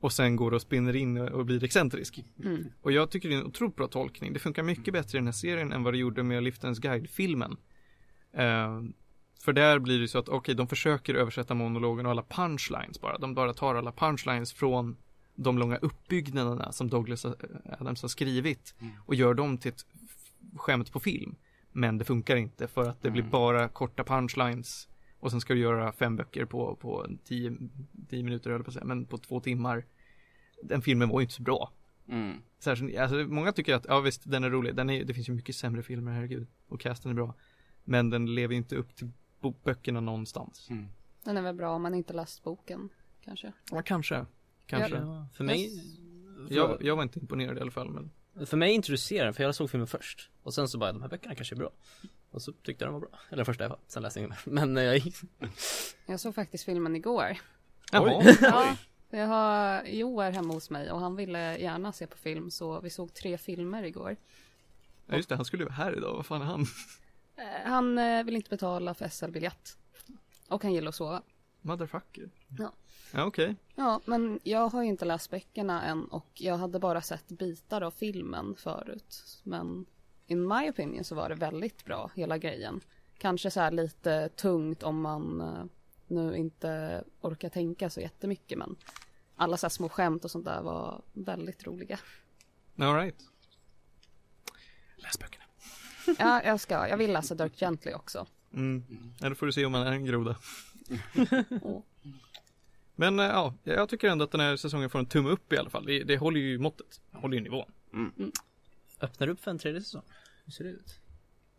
och 0.00 0.12
sen 0.12 0.36
går 0.36 0.54
och 0.54 0.62
spinner 0.62 0.96
in 0.96 1.18
och 1.18 1.46
blir 1.46 1.64
excentrisk. 1.64 2.24
Mm. 2.44 2.64
Och 2.82 2.92
jag 2.92 3.10
tycker 3.10 3.28
det 3.28 3.34
är 3.34 3.38
en 3.38 3.46
otroligt 3.46 3.76
bra 3.76 3.86
tolkning. 3.86 4.32
Det 4.32 4.38
funkar 4.38 4.62
mycket 4.62 4.94
bättre 4.94 5.18
i 5.18 5.20
den 5.20 5.26
här 5.26 5.32
serien 5.32 5.72
än 5.72 5.82
vad 5.82 5.94
det 5.94 5.98
gjorde 5.98 6.22
med 6.22 6.42
Liftens 6.42 6.78
Guide-filmen. 6.78 7.56
Eh, 8.32 8.82
för 9.40 9.52
där 9.52 9.78
blir 9.78 10.00
det 10.00 10.08
så 10.08 10.18
att, 10.18 10.28
okej, 10.28 10.54
de 10.54 10.68
försöker 10.68 11.14
översätta 11.14 11.54
monologen 11.54 12.06
och 12.06 12.12
alla 12.12 12.22
punchlines 12.22 13.00
bara. 13.00 13.18
De 13.18 13.34
bara 13.34 13.54
tar 13.54 13.74
alla 13.74 13.92
punchlines 13.92 14.52
från 14.52 14.96
de 15.34 15.58
långa 15.58 15.76
uppbyggnaderna 15.76 16.72
som 16.72 16.88
Douglas 16.88 17.26
Adams 17.78 18.02
har 18.02 18.08
skrivit 18.08 18.74
och 19.06 19.14
gör 19.14 19.34
dem 19.34 19.58
till 19.58 19.72
ett 19.72 19.86
skämt 20.56 20.92
på 20.92 21.00
film. 21.00 21.36
Men 21.72 21.98
det 21.98 22.04
funkar 22.04 22.36
inte 22.36 22.68
för 22.68 22.88
att 22.88 23.02
det 23.02 23.10
blir 23.10 23.22
bara 23.22 23.68
korta 23.68 24.04
punchlines 24.04 24.88
och 25.20 25.30
sen 25.30 25.40
ska 25.40 25.54
du 25.54 25.60
göra 25.60 25.92
fem 25.92 26.16
böcker 26.16 26.44
på, 26.44 26.76
på 26.76 27.06
tio, 27.24 27.58
tio 28.08 28.22
minuter, 28.22 28.50
jag 28.50 28.64
på 28.64 28.72
säga, 28.72 28.84
men 28.84 29.04
på 29.04 29.18
två 29.18 29.40
timmar. 29.40 29.84
Den 30.62 30.82
filmen 30.82 31.08
var 31.08 31.20
ju 31.20 31.24
inte 31.24 31.34
så 31.34 31.42
bra. 31.42 31.72
Mm. 32.08 32.42
Särskilt, 32.58 32.98
alltså 32.98 33.16
många 33.16 33.52
tycker 33.52 33.74
att, 33.74 33.86
ja 33.88 34.00
visst, 34.00 34.30
den 34.30 34.44
är 34.44 34.50
rolig. 34.50 34.74
Den 34.74 34.90
är, 34.90 35.04
det 35.04 35.14
finns 35.14 35.28
ju 35.28 35.32
mycket 35.32 35.56
sämre 35.56 35.82
filmer, 35.82 36.12
herregud. 36.12 36.46
Och 36.68 36.80
casten 36.80 37.10
är 37.10 37.14
bra. 37.14 37.34
Men 37.84 38.10
den 38.10 38.34
lever 38.34 38.54
ju 38.54 38.58
inte 38.58 38.76
upp 38.76 38.94
till 38.94 39.10
böckerna 39.64 40.00
någonstans. 40.00 40.70
Mm. 40.70 40.88
Den 41.24 41.36
är 41.36 41.42
väl 41.42 41.54
bra 41.54 41.70
om 41.70 41.82
man 41.82 41.94
inte 41.94 42.12
läst 42.12 42.42
boken, 42.42 42.88
kanske. 43.20 43.52
Ja, 43.70 43.82
kanske. 43.82 44.26
Kanske. 44.66 44.96
Ja, 44.96 45.28
för 45.34 45.44
mig 45.44 45.70
Jag, 46.48 46.82
jag 46.82 46.96
var 46.96 47.02
inte 47.02 47.20
imponerad 47.20 47.58
i 47.58 47.60
alla 47.60 47.70
fall, 47.70 47.90
men 47.90 48.10
För 48.46 48.56
mig 48.56 48.72
introducerade 48.72 49.26
den, 49.26 49.34
för 49.34 49.42
jag 49.42 49.54
såg 49.54 49.70
filmen 49.70 49.86
först 49.86 50.30
Och 50.42 50.54
sen 50.54 50.68
så 50.68 50.78
bara, 50.78 50.92
de 50.92 51.02
här 51.02 51.08
böckerna 51.08 51.34
kanske 51.34 51.54
är 51.54 51.58
bra 51.58 51.70
Och 52.30 52.42
så 52.42 52.52
tyckte 52.52 52.84
jag 52.84 52.92
de 52.92 53.00
var 53.00 53.08
bra 53.08 53.18
Eller 53.28 53.36
den 53.36 53.46
första 53.46 53.64
i 53.64 53.66
alla 53.66 53.74
fall, 53.74 53.84
sen 53.88 54.02
läste 54.02 54.20
jag 54.20 54.26
inget 54.26 54.46
mer 54.46 54.52
Men 54.54 54.76
eh, 54.76 54.82
jag 54.82 54.98
gick 54.98 55.16
Jag 56.06 56.20
såg 56.20 56.34
faktiskt 56.34 56.64
filmen 56.64 56.96
igår. 56.96 57.38
Jaha. 57.92 58.22
Ja, 58.40 58.76
jag 59.10 59.26
har 59.26 59.82
Joar 59.84 60.30
hemma 60.30 60.54
hos 60.54 60.70
mig 60.70 60.90
och 60.92 61.00
han 61.00 61.16
ville 61.16 61.58
gärna 61.58 61.92
se 61.92 62.06
på 62.06 62.16
film 62.18 62.50
så 62.50 62.80
vi 62.80 62.90
såg 62.90 63.14
tre 63.14 63.38
filmer 63.38 63.82
igår. 63.82 64.16
Ja, 65.06 65.16
just 65.16 65.28
det, 65.28 65.36
han 65.36 65.44
skulle 65.44 65.62
ju 65.62 65.64
vara 65.68 65.74
här 65.76 65.96
idag, 65.96 66.16
vad 66.16 66.26
fan 66.26 66.42
är 66.42 66.46
han? 66.46 66.66
Eh, 67.36 67.44
Han 67.70 67.98
eh, 67.98 68.24
vill 68.24 68.36
inte 68.36 68.50
betala 68.50 68.94
för 68.94 69.08
SL-biljett. 69.08 69.78
Och 70.48 70.62
han 70.62 70.72
gillar 70.72 70.88
att 70.88 70.94
sova. 70.94 71.22
Motherfucker. 71.60 72.30
Ja. 72.58 72.72
Ja, 73.12 73.24
okej. 73.24 73.56
Ja, 73.74 74.00
men 74.04 74.40
jag 74.42 74.68
har 74.68 74.82
ju 74.82 74.88
inte 74.88 75.04
läst 75.04 75.30
böckerna 75.30 75.82
än 75.82 76.04
och 76.04 76.28
jag 76.34 76.56
hade 76.56 76.78
bara 76.78 77.02
sett 77.02 77.28
bitar 77.28 77.80
av 77.80 77.90
filmen 77.90 78.54
förut. 78.58 79.22
Men 79.42 79.86
in 80.28 80.48
my 80.48 80.70
opinion 80.70 81.04
så 81.04 81.14
var 81.14 81.28
det 81.28 81.34
väldigt 81.34 81.84
bra, 81.84 82.10
hela 82.14 82.38
grejen. 82.38 82.80
Kanske 83.18 83.50
så 83.50 83.60
här 83.60 83.70
lite 83.70 84.28
tungt 84.28 84.82
om 84.82 85.00
man 85.00 85.40
eh, 85.40 85.64
nu 86.06 86.36
inte 86.36 87.04
orkar 87.20 87.48
tänka 87.48 87.90
så 87.90 88.00
jättemycket 88.00 88.58
men 88.58 88.76
alla 89.36 89.56
så 89.56 89.66
här 89.66 89.70
små 89.70 89.88
skämt 89.88 90.24
och 90.24 90.30
sånt 90.30 90.44
där 90.44 90.62
var 90.62 91.02
väldigt 91.12 91.66
roliga. 91.66 91.98
All 92.78 92.94
right. 92.94 93.20
Läs 94.96 95.18
böckerna. 95.18 95.44
Ja, 96.18 96.42
jag 96.44 96.60
ska. 96.60 96.88
Jag 96.88 96.96
vill 96.96 97.12
läsa 97.12 97.34
Dirk 97.34 97.56
Gently 97.56 97.92
också. 97.92 98.26
Mm. 98.54 98.84
Ja, 99.20 99.28
då 99.28 99.34
får 99.34 99.46
du 99.46 99.52
se 99.52 99.64
om 99.64 99.74
han 99.74 99.86
är 99.86 99.92
en 99.92 100.04
groda. 100.04 100.36
Men 102.94 103.18
eh, 103.18 103.26
ja, 103.26 103.54
jag 103.64 103.88
tycker 103.88 104.08
ändå 104.08 104.24
att 104.24 104.30
den 104.30 104.40
här 104.40 104.56
säsongen 104.56 104.90
får 104.90 104.98
en 104.98 105.06
tumme 105.06 105.28
upp 105.28 105.52
i 105.52 105.58
alla 105.58 105.70
fall. 105.70 105.86
Det, 105.86 106.04
det 106.04 106.16
håller 106.16 106.40
ju 106.40 106.58
måttet, 106.58 107.00
håller 107.12 107.36
ju 107.36 107.42
nivån. 107.42 107.72
Öppnar 109.00 109.28
upp 109.28 109.40
för 109.40 109.50
en 109.50 109.58
tredje 109.58 109.80
säsong 109.80 110.02
Hur 110.44 110.52
ser 110.52 110.64
det 110.64 110.70
ut? 110.70 111.00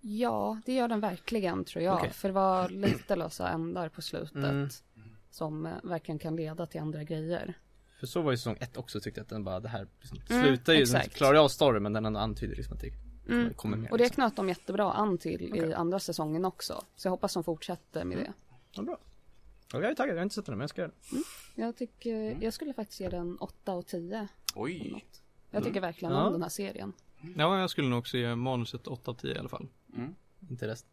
Ja, 0.01 0.61
det 0.65 0.73
gör 0.73 0.87
den 0.87 0.99
verkligen 0.99 1.65
tror 1.65 1.83
jag. 1.83 1.97
Okej. 1.97 2.09
För 2.13 2.27
det 2.29 2.33
var 2.33 2.69
lite 2.69 3.15
lösa 3.15 3.49
ändar 3.49 3.89
på 3.89 4.01
slutet. 4.01 4.35
Mm. 4.35 4.69
Som 5.31 5.65
eh, 5.65 5.73
verkligen 5.83 6.19
kan 6.19 6.35
leda 6.35 6.65
till 6.65 6.81
andra 6.81 7.03
grejer. 7.03 7.53
För 7.99 8.07
så 8.07 8.21
var 8.21 8.31
ju 8.31 8.37
säsong 8.37 8.57
ett 8.59 8.77
också 8.77 8.99
tyckte 8.99 9.19
jag 9.19 9.23
att 9.23 9.29
den 9.29 9.43
bara, 9.43 9.59
det 9.59 9.69
här 9.69 9.87
liksom, 9.99 10.17
Mm, 10.29 10.43
slutar 10.43 10.73
ju, 10.73 10.83
den 10.85 10.95
exakt. 10.95 11.15
klarar 11.15 11.33
jag 11.35 11.43
av 11.43 11.47
storyn 11.49 11.83
men 11.83 11.93
den 11.93 12.05
ändå 12.05 12.19
antyder 12.19 12.55
liksom 12.55 12.75
att 12.75 12.81
det 12.81 12.89
kommer, 12.89 13.41
Mm. 13.41 13.53
kommer 13.53 13.77
mer 13.77 13.91
Och 13.91 13.97
det 13.97 14.03
liksom. 14.03 14.15
knöt 14.21 14.35
de 14.35 14.49
jättebra 14.49 14.93
an 14.93 15.17
till 15.17 15.41
i 15.41 15.51
Okej. 15.51 15.73
andra 15.73 15.99
säsongen 15.99 16.45
också. 16.45 16.83
Så 16.95 17.07
jag 17.07 17.11
hoppas 17.11 17.33
de 17.33 17.43
fortsätter 17.43 18.03
med 18.05 18.17
det. 18.17 18.33
Ja, 18.71 18.81
bra 18.83 18.97
ja, 19.73 19.79
Jag 19.81 19.91
är 19.91 19.95
taggad, 19.95 20.15
jag 20.15 20.19
har 20.19 20.23
inte 20.23 20.35
sett 20.35 20.45
den 20.45 20.55
men 20.57 20.61
jag 20.63 20.69
ska 20.69 20.81
göra 20.81 20.91
det 21.11 21.61
Jag 21.61 21.75
tycker, 21.77 22.37
jag 22.43 22.53
skulle 22.53 22.73
faktiskt 22.73 22.99
ge 22.99 23.09
den 23.09 23.37
8 23.37 23.73
och 23.73 23.87
10. 23.87 24.07
eller 24.15 24.27
Oj. 24.55 25.05
Jag 25.51 25.63
tycker 25.63 25.81
verkligen 25.81 26.13
Ja. 26.13 26.25
om 26.25 26.33
den 26.33 26.41
här 26.41 26.49
serien. 26.49 26.93
Ja, 27.37 27.59
jag 27.59 27.69
skulle 27.69 27.89
nog 27.89 27.99
också 27.99 28.17
ge 28.17 28.35
manuset 28.35 28.87
8 28.87 29.11
av 29.11 29.15
10 29.15 29.35
i 29.35 29.37
alla 29.37 29.49
fall. 29.49 29.67
Inte 30.49 30.67
resten 30.67 30.89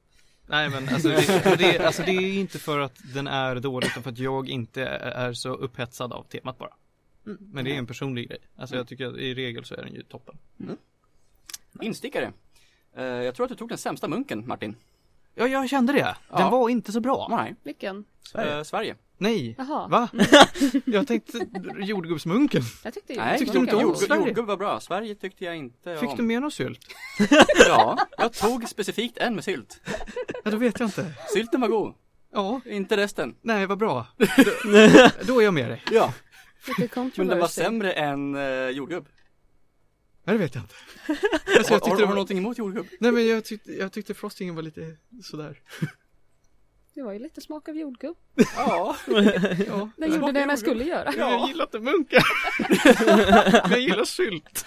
Nej 0.49 0.71
men 0.71 0.89
alltså 0.89 1.09
det, 1.09 1.57
det, 1.59 1.87
alltså 1.87 2.03
det 2.03 2.13
är 2.13 2.39
inte 2.39 2.59
för 2.59 2.79
att 2.79 3.01
den 3.15 3.27
är 3.27 3.57
dålig 3.57 3.89
utan 3.89 4.03
för 4.03 4.11
att 4.11 4.19
jag 4.19 4.49
inte 4.49 4.85
är 4.85 5.33
så 5.33 5.55
upphetsad 5.55 6.13
av 6.13 6.23
temat 6.23 6.59
bara. 6.59 6.75
Men 7.39 7.65
det 7.65 7.75
är 7.75 7.79
en 7.79 7.87
personlig 7.87 8.29
grej. 8.29 8.39
Alltså 8.57 8.77
jag 8.77 8.89
tycker 8.89 9.07
att 9.07 9.17
i 9.17 9.35
regel 9.35 9.65
så 9.65 9.75
är 9.75 9.83
den 9.83 9.95
ju 9.95 10.03
toppen. 10.03 10.39
Instickare. 11.81 12.33
Eh, 12.93 13.05
jag 13.05 13.35
tror 13.35 13.45
att 13.45 13.51
du 13.51 13.57
tog 13.57 13.69
den 13.69 13.79
sämsta 13.79 14.09
munken, 14.09 14.47
Martin. 14.47 14.77
Ja, 15.39 15.47
jag 15.47 15.69
kände 15.69 15.93
det. 15.93 15.99
Den 16.29 16.41
Ja. 16.41 16.51
var 16.51 16.69
inte 16.69 16.93
så 16.93 17.01
bra. 17.01 17.27
Nej. 17.31 17.55
Vilken? 17.65 18.05
Sverige. 18.33 18.65
Sverige. 18.65 18.95
Nej. 19.19 19.55
Jaha. 19.59 19.89
Va? 19.89 20.09
Jag 20.85 21.07
tänkte 21.07 21.47
jordgubbsmunken. 21.79 22.63
Jag 22.85 22.95
tyckte 22.95 23.15
Nej, 23.17 23.39
Tyckte 23.39 23.55
du 23.55 23.59
inte 23.61 23.77
om 23.77 23.83
jordgubb, 23.83 24.03
Sverige? 24.09 24.27
jordgubb 24.27 24.47
var 24.47 24.57
bra. 24.57 24.81
Sverige 24.81 25.15
tyckte 25.15 25.45
jag 25.45 25.57
inte 25.57 25.97
Fick 25.97 26.11
om. 26.11 26.17
du 26.17 26.23
med 26.23 26.41
någon 26.43 26.51
sylt? 26.51 26.81
Ja, 27.69 27.99
jag 28.19 28.33
tog 28.33 28.69
specifikt 28.69 29.19
en 29.19 29.35
med 29.35 29.45
sylt. 29.45 29.81
Ja, 30.45 30.51
då 30.51 30.57
vet 30.57 30.81
jag 30.81 30.87
inte. 30.87 31.13
Sylten 31.35 31.61
var 31.61 31.69
god, 31.69 31.95
Ja, 32.33 32.61
inte 32.65 32.97
resten. 32.97 33.35
nej 33.43 33.67
vad 33.67 33.79
bra. 33.79 34.07
Då, 34.65 35.09
då 35.23 35.41
är 35.41 35.45
jag 35.45 35.55
med 35.55 35.69
dig. 35.71 35.83
Ja, 35.91 36.13
Lite 36.79 37.01
men 37.01 37.11
den 37.15 37.29
var 37.29 37.35
controversy. 37.49 37.61
sämre 37.63 37.93
än 37.93 38.35
uh, 38.35 38.69
jordgubb. 38.71 39.09
Nej, 40.27 40.37
det 40.37 40.43
vet 40.43 40.55
jag 40.55 40.65
inte. 40.65 40.75
Alltså, 41.59 41.73
jag 41.73 41.81
har 41.81 41.87
tyckte 41.87 42.03
det 42.03 42.07
var... 42.07 42.15
någonting 42.15 42.39
emot 42.39 42.59
jordgubb? 42.59 42.87
Nej 43.01 43.13
men 43.13 43.27
jag 43.27 43.45
tyckte, 43.45 43.73
jag 43.73 43.93
tyckte 43.93 44.15
frostingen 44.15 44.55
var 44.55 44.63
lite 44.63 44.97
sådär. 45.25 45.61
Det 46.95 47.03
var 47.03 47.13
ju 47.13 47.19
lite 47.19 47.41
smak 47.41 47.69
av 47.69 47.77
jordgubb. 47.77 48.17
Ja. 48.57 48.97
Ja. 49.67 49.91
Den 49.97 50.15
gjorde 50.15 50.33
det 50.33 50.45
den 50.45 50.59
skulle 50.59 50.85
göra. 50.85 51.13
Jag 51.17 51.49
gillar 51.49 51.65
inte 51.65 51.79
munkar. 51.79 52.25
men 53.63 53.71
jag 53.71 53.81
gillar 53.81 54.05
sylt. 54.05 54.67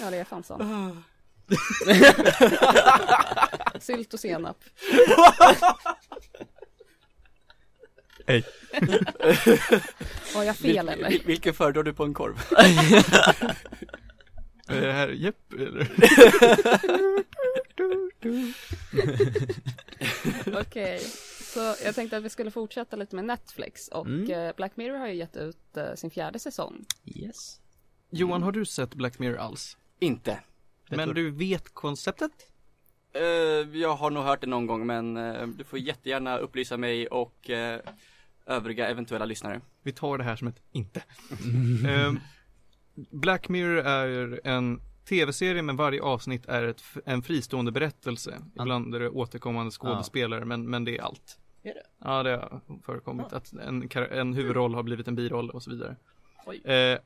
Ja, 0.00 0.10
det 0.10 0.16
är 0.16 0.24
fan 0.24 0.42
så. 0.42 0.60
Sylt 3.80 4.14
och 4.14 4.20
senap. 4.20 4.64
Hej. 8.26 8.44
Har 10.34 10.44
jag 10.44 10.56
fel 10.56 10.88
eller? 10.88 11.10
Vil- 11.10 11.26
vilken 11.26 11.54
föredrar 11.54 11.82
du 11.82 11.92
på 11.92 12.04
en 12.04 12.14
korv? 12.14 12.42
Är 14.68 14.80
det 14.80 14.92
här 14.92 15.08
Jepp 15.08 15.52
eller? 15.52 15.88
Okej, 20.60 20.98
så 21.54 21.74
jag 21.84 21.94
tänkte 21.94 22.16
att 22.16 22.22
vi 22.24 22.28
skulle 22.30 22.50
fortsätta 22.50 22.96
lite 22.96 23.16
med 23.16 23.24
Netflix 23.24 23.88
och 23.88 24.06
Mm. 24.06 24.30
eh, 24.30 24.52
Black 24.56 24.76
Mirror 24.76 24.98
har 24.98 25.06
ju 25.08 25.14
gett 25.14 25.36
ut 25.36 25.76
eh, 25.76 25.94
sin 25.94 26.10
fjärde 26.10 26.38
säsong. 26.38 26.84
Yes 27.04 27.60
Johan, 28.10 28.42
har 28.42 28.52
du 28.52 28.64
sett 28.64 28.94
Black 28.94 29.18
Mirror 29.18 29.36
alls? 29.36 29.76
Inte. 29.98 30.38
Men 30.88 30.98
tror- 31.06 31.14
du 31.14 31.30
vet 31.30 31.74
konceptet? 31.74 32.30
Eh, 33.14 33.22
jag 33.80 33.94
har 33.94 34.10
nog 34.10 34.24
hört 34.24 34.40
det 34.40 34.46
någon 34.46 34.66
gång 34.66 34.86
men 34.86 35.16
eh, 35.16 35.46
du 35.46 35.64
får 35.64 35.78
jättegärna 35.78 36.38
upplysa 36.38 36.76
mig 36.76 37.06
och 37.06 37.50
eh, 37.50 37.80
övriga 38.46 38.88
eventuella 38.88 39.24
lyssnare. 39.24 39.60
Vi 39.82 39.92
tar 39.92 40.18
det 40.18 40.24
här 40.24 40.36
som 40.36 40.48
ett 40.48 40.60
inte. 40.72 41.02
Ehm, 41.88 42.18
Black 42.94 43.48
Mirror 43.48 43.78
är 43.78 44.40
en 44.44 44.80
tv-serie 45.08 45.62
men 45.62 45.76
varje 45.76 46.02
avsnitt 46.02 46.46
är 46.46 46.62
ett, 46.62 46.82
en 47.04 47.22
fristående 47.22 47.72
berättelse. 47.72 48.42
Ibland 48.60 48.94
är 48.94 49.00
det 49.00 49.08
återkommande 49.08 49.70
skådespelare 49.70 50.44
men, 50.44 50.70
men 50.70 50.84
det 50.84 50.98
är 50.98 51.02
allt. 51.02 51.38
Är 51.62 51.74
det? 51.74 51.82
Ja, 51.98 52.22
det 52.22 52.30
har 52.30 52.60
förekommit 52.82 53.32
att 53.32 53.52
en, 53.52 53.88
en 54.10 54.34
huvudroll 54.34 54.74
har 54.74 54.82
blivit 54.82 55.08
en 55.08 55.14
biroll 55.14 55.50
och 55.50 55.62
så 55.62 55.70
vidare. 55.70 55.96
Oj. 56.46 56.60
Eh, 56.72 56.98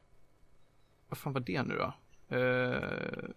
vad 1.09 1.18
fan 1.18 1.32
var 1.32 1.41
det 1.41 1.62
nu 1.62 1.74
då? 1.76 1.95
Eh, 2.37 3.28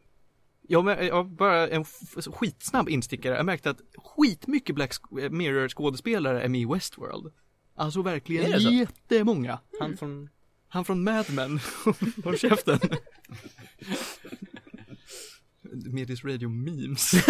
Ja, 0.71 0.81
men 0.81 1.07
ja, 1.07 1.23
bara 1.23 1.67
en 1.67 1.85
skitsnabb 2.31 2.89
instickare. 2.89 3.35
Jag 3.35 3.45
märkte 3.45 3.69
att 3.69 3.81
skitmycket 3.97 4.75
Black 4.75 4.91
Sk- 4.91 5.29
Mirror 5.29 5.67
skådespelare 5.67 6.41
är 6.41 6.49
med 6.49 6.61
i 6.61 6.65
Westworld. 6.65 7.33
Alltså 7.79 7.99
Är 7.99 8.03
verkligen 8.03 8.51
det 8.51 8.61
så? 8.61 8.69
jättemånga. 8.69 9.59
Han 9.79 9.97
från 9.97 10.29
Han 10.67 10.85
från 10.85 11.03
Mad 11.03 11.25
Men, 11.29 11.59
håll 12.23 12.37
käften. 12.37 12.79
Medis 15.61 16.23
Radio 16.23 16.49
Memes. 16.49 17.11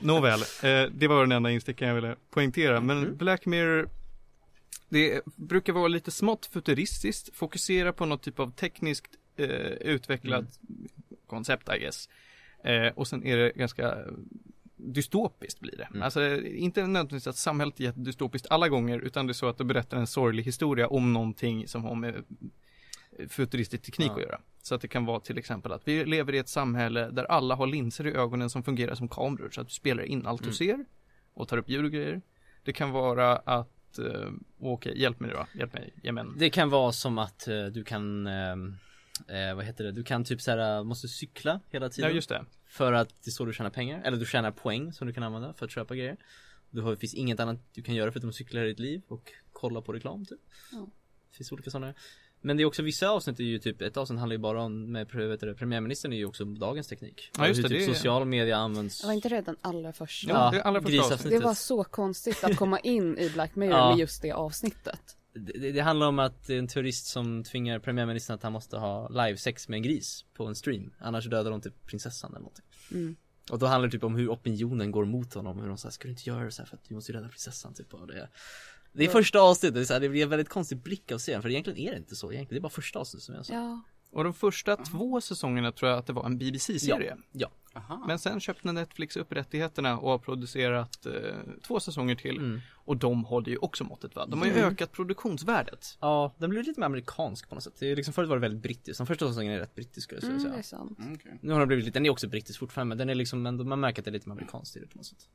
Nåväl, 0.00 0.40
eh, 0.40 0.90
det 0.94 1.06
var 1.08 1.20
den 1.20 1.32
enda 1.32 1.50
instickaren 1.50 1.88
jag 1.88 2.02
ville 2.02 2.16
poängtera. 2.30 2.80
Men 2.80 3.16
Black 3.16 3.46
Mirror, 3.46 3.88
det 4.88 5.20
brukar 5.36 5.72
vara 5.72 5.88
lite 5.88 6.10
smått 6.10 6.46
futuristiskt, 6.46 7.36
fokusera 7.36 7.92
på 7.92 8.06
något 8.06 8.22
typ 8.22 8.40
av 8.40 8.50
tekniskt 8.52 9.06
eh, 9.36 9.46
utvecklat 9.80 10.60
koncept 11.26 11.68
I 11.76 11.78
guess. 11.78 12.08
Eh, 12.64 12.86
och 12.94 13.08
sen 13.08 13.24
är 13.26 13.36
det 13.36 13.52
ganska 13.54 13.96
dystopiskt 14.82 15.60
blir 15.60 15.76
det. 15.76 15.84
Mm. 15.90 16.02
Alltså 16.02 16.36
inte 16.42 16.80
nödvändigtvis 16.80 17.26
att 17.26 17.36
samhället 17.36 17.80
är 17.80 17.92
dystopiskt 17.92 18.46
alla 18.50 18.68
gånger 18.68 18.98
utan 18.98 19.26
det 19.26 19.30
är 19.30 19.34
så 19.34 19.48
att 19.48 19.58
det 19.58 19.64
berättar 19.64 19.96
en 19.96 20.06
sorglig 20.06 20.42
historia 20.44 20.88
om 20.88 21.12
någonting 21.12 21.68
som 21.68 21.84
har 21.84 21.94
med 21.94 22.14
futuristisk 23.28 23.82
teknik 23.82 24.08
Ja. 24.10 24.14
att 24.16 24.22
göra. 24.22 24.40
Så 24.62 24.74
att 24.74 24.80
det 24.80 24.88
kan 24.88 25.04
vara 25.04 25.20
till 25.20 25.38
exempel 25.38 25.72
att 25.72 25.88
vi 25.88 26.04
lever 26.04 26.32
i 26.34 26.38
ett 26.38 26.48
samhälle 26.48 27.10
där 27.10 27.24
alla 27.24 27.54
har 27.54 27.66
linser 27.66 28.06
i 28.06 28.10
ögonen 28.12 28.50
som 28.50 28.62
fungerar 28.62 28.94
som 28.94 29.08
kameror 29.08 29.50
så 29.50 29.60
att 29.60 29.66
du 29.68 29.72
spelar 29.74 30.02
in 30.02 30.26
allt 30.26 30.40
du 30.42 30.46
Mm. 30.46 30.54
ser 30.54 30.84
och 31.34 31.48
tar 31.48 31.56
upp 31.56 31.68
ljud 31.68 31.84
och 31.84 31.90
grejer. 31.90 32.22
Det 32.64 32.72
kan 32.72 32.90
vara 32.90 33.36
att, 33.36 33.98
eh, 33.98 34.30
okej, 34.60 35.00
hjälp 35.00 35.20
mig 35.20 35.30
nu 35.30 35.36
då, 35.36 35.46
hjälp 35.58 35.74
mig, 35.74 35.92
jamen. 36.02 36.34
Det 36.38 36.50
kan 36.50 36.70
vara 36.70 36.92
som 36.92 37.18
att 37.18 37.48
eh, 37.48 37.64
du 37.64 37.84
kan 37.84 38.26
ehm, 38.26 38.76
eh, 39.28 39.54
Vad 39.54 39.64
heter 39.64 39.84
det? 39.84 39.92
Du 39.92 40.04
kan 40.04 40.24
typ 40.24 40.40
såhär, 40.40 40.84
måste 40.84 41.08
cykla 41.08 41.60
hela 41.70 41.86
Ja 41.86 41.90
tiden 41.90 42.14
just 42.14 42.28
det. 42.28 42.44
För 42.66 42.92
att 42.92 43.08
det 43.08 43.28
är 43.28 43.32
så 43.32 43.44
du 43.44 43.52
tjänar 43.52 43.70
pengar, 43.70 44.02
eller 44.04 44.18
du 44.18 44.26
tjänar 44.26 44.50
poäng 44.50 44.92
som 44.92 45.06
du 45.06 45.12
kan 45.14 45.22
använda 45.22 45.52
för 45.52 45.64
att 45.66 45.70
köpa 45.72 45.94
grejer 45.94 46.16
Du 46.70 46.80
har, 46.80 46.90
det 46.90 46.96
finns 46.96 47.14
inget 47.14 47.40
annat 47.40 47.58
du 47.74 47.82
kan 47.82 47.94
göra 47.94 48.12
förutom 48.12 48.30
att 48.30 48.36
cykla 48.36 48.64
i 48.64 48.66
ditt 48.66 48.78
liv 48.78 49.02
och 49.08 49.32
kolla 49.52 49.80
på 49.80 49.92
reklam 49.92 50.24
typ 50.26 50.40
Ja. 50.72 50.78
Det 51.30 51.36
finns 51.36 51.52
olika 51.52 51.70
sådana 51.70 51.94
Men 52.40 52.56
det 52.56 52.62
är 52.62 52.64
också 52.64 52.82
vissa 52.82 53.08
avsnitt 53.08 53.40
är 53.40 53.44
ju 53.44 53.58
typ, 53.58 53.82
ett 53.82 53.96
avsnitt 53.96 54.18
handlar 54.18 54.34
ju 54.34 54.38
bara 54.38 54.62
om 54.62 54.92
med 54.92 55.12
heter 55.14 55.46
det, 55.46 55.54
premiärministern 55.54 56.12
är 56.12 56.16
ju 56.16 56.24
också 56.26 56.44
dagens 56.44 56.88
teknik 56.88 57.30
Ja, 57.38 57.48
just 57.48 57.58
Hur 57.58 57.62
det, 57.62 57.68
typ 57.68 57.88
det 57.88 57.94
social 57.94 58.24
media 58.24 58.56
används 58.56 59.00
Det 59.00 59.06
var 59.06 59.14
inte 59.14 59.28
det 59.28 59.40
den 59.40 59.56
allra 59.60 59.92
första? 59.92 60.30
Ja, 60.32 60.50
det 60.50 60.58
är 60.58 60.62
allra 60.62 60.82
första. 60.82 61.28
Det 61.28 61.38
var 61.38 61.54
så 61.54 61.84
konstigt 61.84 62.44
att 62.44 62.56
komma 62.56 62.78
in 62.80 63.18
i 63.18 63.30
Black 63.30 63.54
Mirror 63.56 63.74
Ja. 63.78 63.90
med 63.90 63.98
just 63.98 64.22
det 64.22 64.32
avsnittet. 64.32 65.16
Det, 65.34 65.72
det- 65.72 65.80
handlar 65.80 66.06
om 66.06 66.18
att 66.18 66.46
det 66.46 66.54
är 66.54 66.58
en 66.58 66.68
turist 66.68 67.06
som 67.06 67.44
tvingar 67.44 67.78
premiärministern 67.78 68.34
att 68.34 68.42
han 68.42 68.52
måste 68.52 68.76
ha 68.76 69.08
livesex 69.08 69.68
med 69.68 69.76
en 69.76 69.82
gris 69.82 70.24
på 70.34 70.46
en 70.46 70.54
stream. 70.54 70.92
Annars 70.98 71.26
dödar 71.26 71.50
de 71.50 71.60
typ 71.60 71.86
prinsessan 71.86 72.30
eller 72.30 72.40
någonting. 72.40 72.64
Mm. 72.90 73.16
Och 73.50 73.58
då 73.58 73.66
handlar 73.66 73.88
det 73.88 73.92
typ 73.92 74.04
om 74.04 74.14
hur 74.14 74.28
opinionen 74.28 74.90
går 74.90 75.04
mot 75.04 75.34
honom, 75.34 75.58
hur 75.60 75.68
de 75.68 75.78
säger 75.78 75.90
ska 75.92 76.04
du 76.04 76.10
inte 76.10 76.28
göra 76.28 76.44
det 76.44 76.50
så 76.50 76.62
här 76.62 76.66
för 76.66 76.76
att 76.76 76.84
du 76.88 76.94
måste 76.94 77.12
ju 77.12 77.18
rädda 77.18 77.28
prinsessan? 77.28 77.74
typ 77.74 77.94
och 77.94 78.06
det 78.06 78.28
Det 78.92 79.04
är 79.04 79.08
första 79.08 79.40
avsnittet, 79.40 79.74
det, 79.74 79.80
är 79.80 79.84
så 79.84 79.92
här, 79.92 80.00
det 80.00 80.08
blir 80.08 80.22
en 80.22 80.28
väldigt 80.28 80.48
konstig 80.48 80.78
blick 80.78 81.12
av 81.12 81.18
serien 81.18 81.42
för 81.42 81.48
egentligen 81.48 81.78
är 81.78 81.90
det 81.90 81.98
inte 81.98 82.16
så 82.16 82.32
egentligen, 82.32 82.54
det 82.54 82.60
är 82.60 82.68
bara 82.68 82.70
första 82.70 82.98
avsnittet 82.98 83.24
som 83.24 83.34
är 83.34 83.42
så. 83.42 83.52
Ja, 83.52 83.82
Och 84.12 84.24
de 84.24 84.34
första 84.34 84.76
två 84.76 85.20
säsongerna 85.20 85.72
tror 85.72 85.90
jag 85.90 85.98
att 85.98 86.06
det 86.06 86.12
var 86.12 86.24
en 86.26 86.38
BBC-serie. 86.38 87.16
Ja, 87.32 87.50
Aha. 87.74 88.04
Men 88.06 88.18
sen 88.18 88.40
köpte 88.40 88.72
Netflix 88.72 89.16
upp 89.16 89.32
rättigheterna 89.32 89.98
och 89.98 90.10
har 90.10 90.18
producerat 90.18 91.06
eh, 91.06 91.12
två 91.62 91.80
säsonger 91.80 92.14
till. 92.14 92.36
mm. 92.38 92.60
Och 92.84 92.96
de 92.96 93.24
håller 93.24 93.48
ju 93.50 93.56
också 93.56 93.84
måttet 93.84 94.14
va? 94.14 94.26
De 94.26 94.38
har 94.40 94.46
ju 94.46 94.52
Mm. 94.52 94.64
ökat 94.64 94.92
produktionsvärdet. 94.92 95.98
ja 96.00 96.34
den 96.38 96.50
blir 96.50 96.62
lite 96.62 96.80
mer 96.80 96.86
amerikansk 96.86 97.48
på 97.48 97.54
något 97.54 97.64
sätt 97.64 97.74
Det 97.78 97.86
är 97.92 97.96
liksom 97.96 98.14
förut 98.14 98.28
var 98.28 98.36
det 98.36 98.40
väldigt 98.40 98.62
brittiskt, 98.62 98.98
den 98.98 99.06
första 99.06 99.28
säsongen 99.28 99.52
är 99.52 99.58
rätt 99.58 99.74
brittisk 99.74 100.04
skulle 100.04 100.20
jag 100.20 100.28
mm, 100.30 100.40
säga 100.40 100.52
det 100.52 100.58
är 100.58 100.62
sant. 100.62 100.98
Mm, 100.98 101.14
okej. 101.14 101.38
Nu 101.42 101.52
har 101.52 101.58
den 101.58 101.68
blivit 101.68 101.84
lite, 101.84 101.98
den 101.98 102.06
är 102.06 102.10
också 102.10 102.28
brittisk 102.28 102.58
fortfarande 102.58 102.88
men 102.88 102.98
den 102.98 103.10
är 103.10 103.14
liksom 103.14 103.46
ändå, 103.46 103.64
man 103.64 103.80
märker 103.80 104.00
att 104.00 104.04
det 104.04 104.10
är 104.10 104.12
lite 104.12 104.28
mer 104.28 104.34
amerikanskt 104.36 104.76
i 104.76 104.80
det 104.80 104.86
på 104.86 104.96
något 104.96 105.06
sätt 105.06 105.28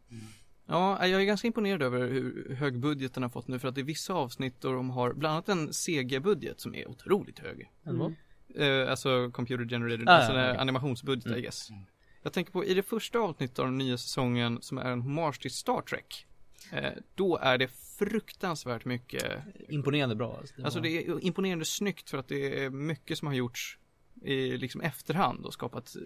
Ja, 0.70 1.08
jag 1.08 1.22
är 1.22 1.26
ganska 1.26 1.48
imponerad 1.48 1.82
över 1.82 2.08
hur 2.08 2.56
hög 2.60 2.80
budgeten 2.80 3.24
har 3.24 3.30
fått 3.30 3.48
nu 3.48 3.60
för 3.60 3.68
att 3.68 3.76
det 3.76 3.82
är 3.82 3.86
vissa 3.86 4.14
avsnitt 4.14 4.62
då 4.62 4.72
de 4.72 4.90
har 4.90 5.14
bland 5.14 5.34
annat 5.34 5.50
en 5.50 5.74
CG-budget 5.74 6.62
som 6.62 6.76
är 6.76 6.88
otroligt 6.90 7.40
hög. 7.40 7.72
mm. 7.86 8.16
Eh, 8.56 8.90
alltså 8.90 9.32
computer 9.32 9.66
generated, 9.66 10.10
Ah, 10.10 10.12
alltså 10.12 10.34
ja, 10.34 10.50
okej. 10.50 10.62
animationsbudget 10.62 11.26
Mm. 11.26 11.40
I 11.40 11.42
guess. 11.42 11.70
Jag 12.24 12.34
tänker 12.34 12.52
på 12.52 12.66
i 12.66 12.74
det 12.74 12.84
första 12.84 13.20
avsnittet 13.20 13.60
av 13.60 13.66
den 13.66 13.78
nya 13.78 13.98
säsongen 13.98 14.62
som 14.62 14.78
är 14.78 14.92
en 14.92 15.02
hommage 15.02 15.42
till 15.42 15.52
Star 15.52 15.82
Trek. 15.82 16.26
Eh, 16.72 16.92
då 17.16 17.38
är 17.38 17.58
det 17.58 17.68
fruktansvärt 18.00 18.86
mycket 18.86 19.24
Imponerande 19.70 20.16
bra 20.16 20.38
alltså, 20.38 20.64
Alltså 20.64 20.80
var- 20.80 20.84
det 20.84 21.08
är 21.08 21.24
imponerande 21.26 21.66
snyggt 21.66 22.10
för 22.10 22.18
att 22.18 22.28
det 22.28 22.64
är 22.64 22.70
mycket 22.70 23.18
som 23.18 23.28
har 23.28 23.36
gjorts 23.36 23.78
i 24.22 24.58
liksom 24.58 24.82
efterhand 24.82 25.46
och 25.46 25.54
skapat 25.54 25.96
eh, 25.96 26.02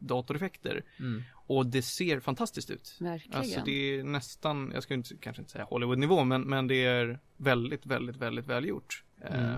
datoreffekter. 0.00 0.84
mm. 0.98 1.22
Och 1.46 1.66
det 1.66 1.82
ser 1.82 2.20
fantastiskt 2.20 2.70
ut. 2.70 2.96
Verkligen. 3.00 3.38
Alltså 3.38 3.60
det 3.64 3.98
är 3.98 4.04
nästan, 4.04 4.70
jag 4.74 4.82
ska 4.82 4.94
inte, 4.94 5.16
kanske 5.20 5.42
inte 5.42 5.52
säga 5.52 5.64
Hollywood-nivå, 5.64 6.24
men, 6.24 6.42
men 6.42 6.66
det 6.66 6.84
är 6.84 7.20
väldigt, 7.36 7.86
väldigt, 7.86 8.16
väldigt 8.16 8.46
välgjort. 8.46 9.04
Mm. 9.20 9.44
Eh, 9.50 9.56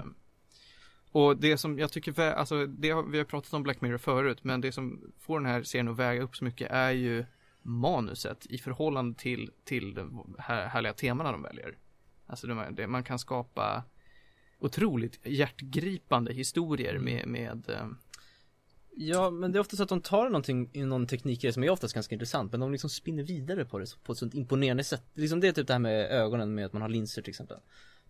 och 1.15 1.37
det 1.37 1.59
som 1.59 1.79
jag 1.79 1.93
tycker, 1.93 2.21
alltså 2.21 2.67
det 2.67 2.91
har, 2.91 3.03
vi 3.03 3.19
har 3.19 3.25
pratat 3.25 3.53
om 3.53 3.63
Black 3.63 3.81
Mirror 3.81 3.99
förut, 3.99 4.39
men 4.45 4.61
det 4.61 4.73
som 4.73 5.13
får 5.19 5.41
den 5.41 5.47
här 5.47 5.63
serien 5.63 5.89
att 5.89 5.97
väga 5.97 6.23
upp 6.23 6.37
så 6.37 6.45
mycket 6.45 6.71
är 6.71 6.91
ju 6.91 7.25
manuset 7.63 8.47
i 8.47 8.59
förhållande 8.59 9.19
till, 9.19 9.51
till 9.65 9.95
de 9.95 10.37
här, 10.39 10.67
härliga 10.67 10.93
temana 10.93 11.33
de 11.33 11.43
väljer. 11.43 11.79
Alltså 12.27 12.47
de, 12.47 12.65
det, 12.71 12.87
man 12.87 13.05
kan 13.05 13.19
skapa 13.19 13.85
otroligt 14.59 15.27
hjärtgripande 15.27 16.33
historier 16.33 16.95
Mm. 16.95 17.05
med, 17.05 17.29
med 17.29 17.71
eh, 17.71 17.87
Ja, 18.97 19.31
men 19.31 19.53
det 19.53 19.59
är 19.59 19.61
ofta 19.61 19.77
så 19.77 19.83
att 19.83 19.89
de 19.89 20.01
tar 20.01 20.25
någonting 20.25 20.71
i 20.73 20.85
någon 20.85 21.07
teknik 21.07 21.53
som 21.53 21.65
är 21.65 21.71
oftast 21.71 21.95
ganska 21.95 22.15
intressant 22.15 22.51
Men 22.51 22.61
de 22.61 22.73
liksom 22.73 22.91
spinner 22.91 23.23
vidare 23.23 23.65
på 23.65 23.79
det 23.79 23.87
på 24.05 24.13
ett 24.13 24.19
sånt 24.19 24.35
imponerande 24.35 24.85
sätt 24.85 25.05
Liksom 25.15 25.41
det 25.41 25.49
är 25.49 25.53
typ 25.53 25.67
det 25.67 25.73
här 25.73 25.81
med 25.81 26.11
ögonen 26.11 26.55
med 26.55 26.67
att 26.67 26.73
man 26.73 26.83
har 26.83 26.89
linser 26.89 27.23
till 27.23 27.31
exempel 27.31 27.59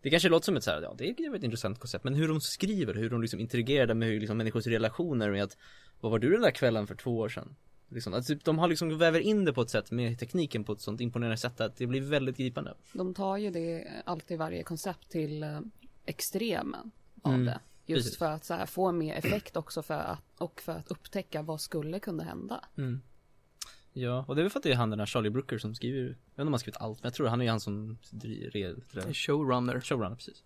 Det 0.05 0.11
kanske 0.11 0.29
låter 0.29 0.45
som 0.45 0.57
ett 0.57 0.65
så 0.65 0.71
här, 0.71 0.83
ja 0.83 0.95
det 0.99 1.09
är 1.09 1.35
ett 1.35 1.43
intressant 1.43 1.79
koncept 1.79 2.05
Men 2.05 2.15
hur 2.15 2.29
de 2.29 2.41
skriver, 2.41 2.95
hur 2.95 3.11
de 3.11 3.23
liksom 3.23 3.41
interagerar 3.41 3.95
med 3.95 4.09
hur 4.09 4.21
liksom 4.21 4.37
människors 4.37 4.67
relationer 4.67 5.31
med 5.31 5.43
att 5.43 5.57
Vad 6.01 6.13
var 6.13 6.19
du 6.19 6.31
den 6.31 6.41
där 6.41 6.51
kvällen 6.51 6.87
för 6.87 6.95
två 6.95 7.19
år 7.19 7.29
sedan? 7.29 7.57
Liksom, 7.89 8.15
att 8.15 8.27
typ, 8.27 8.45
de 8.45 8.59
har 8.59 8.69
liksom 8.69 8.99
väver 8.99 9.21
in 9.21 9.45
det 9.45 9.53
på 9.53 9.61
ett 9.63 9.71
sätt 9.71 9.91
med 9.91 10.19
tekniken 10.19 10.65
på 10.65 10.73
ett 10.73 10.81
sånt 10.81 11.01
imponerande 11.01 11.37
sätt 11.37 11.61
att 11.61 11.77
det 11.77 11.87
blir 11.87 12.01
väldigt 12.01 12.37
gripande 12.37 12.75
De 12.93 13.15
tar 13.15 13.37
ju 13.37 13.51
det 13.51 13.87
alltid 14.05 14.39
varje 14.39 14.63
koncept 14.63 15.11
till 15.11 15.43
eh, 15.43 15.61
extremen 16.07 16.91
av 17.23 17.33
Mm, 17.35 17.47
det. 17.47 17.61
Just 17.87 18.05
precis. 18.05 18.19
för 18.19 18.27
att 18.31 18.49
här, 18.49 18.67
få 18.67 18.93
mer 18.93 19.15
effekt 19.15 19.57
också 19.57 19.83
för 19.83 19.95
att, 19.95 20.23
och 20.39 20.61
för 20.61 20.73
att 20.73 20.89
upptäcka 20.89 21.43
vad 21.43 21.61
skulle 21.61 22.01
kunna 22.01 22.25
hända. 22.25 22.65
mm. 22.77 23.01
Ja, 23.97 24.25
och 24.29 24.35
det 24.37 24.41
är 24.41 24.43
väl 24.43 24.51
för 24.51 24.59
att 24.59 24.63
det 24.63 24.73
är 24.73 24.77
han 24.77 24.91
den 24.91 24.99
här 24.99 25.07
Charlie 25.07 25.31
Brooker 25.31 25.59
som 25.59 25.75
skriver 25.75 25.99
Jag 26.01 26.07
vet 26.09 26.17
inte 26.17 26.43
om 26.43 26.47
han 26.47 26.53
har 26.53 26.59
skrivit 26.59 26.81
allt, 26.81 27.03
men 27.03 27.07
jag 27.09 27.15
tror 27.15 27.27
han 27.29 27.41
är 27.41 27.45
ju 27.45 27.51
han 27.51 27.61
som 27.61 27.99
dri- 28.11 28.51
re- 28.51 28.83
re- 28.93 29.13
showrunner. 29.15 29.81
Showrunner, 29.81 30.17
precis 30.17 30.43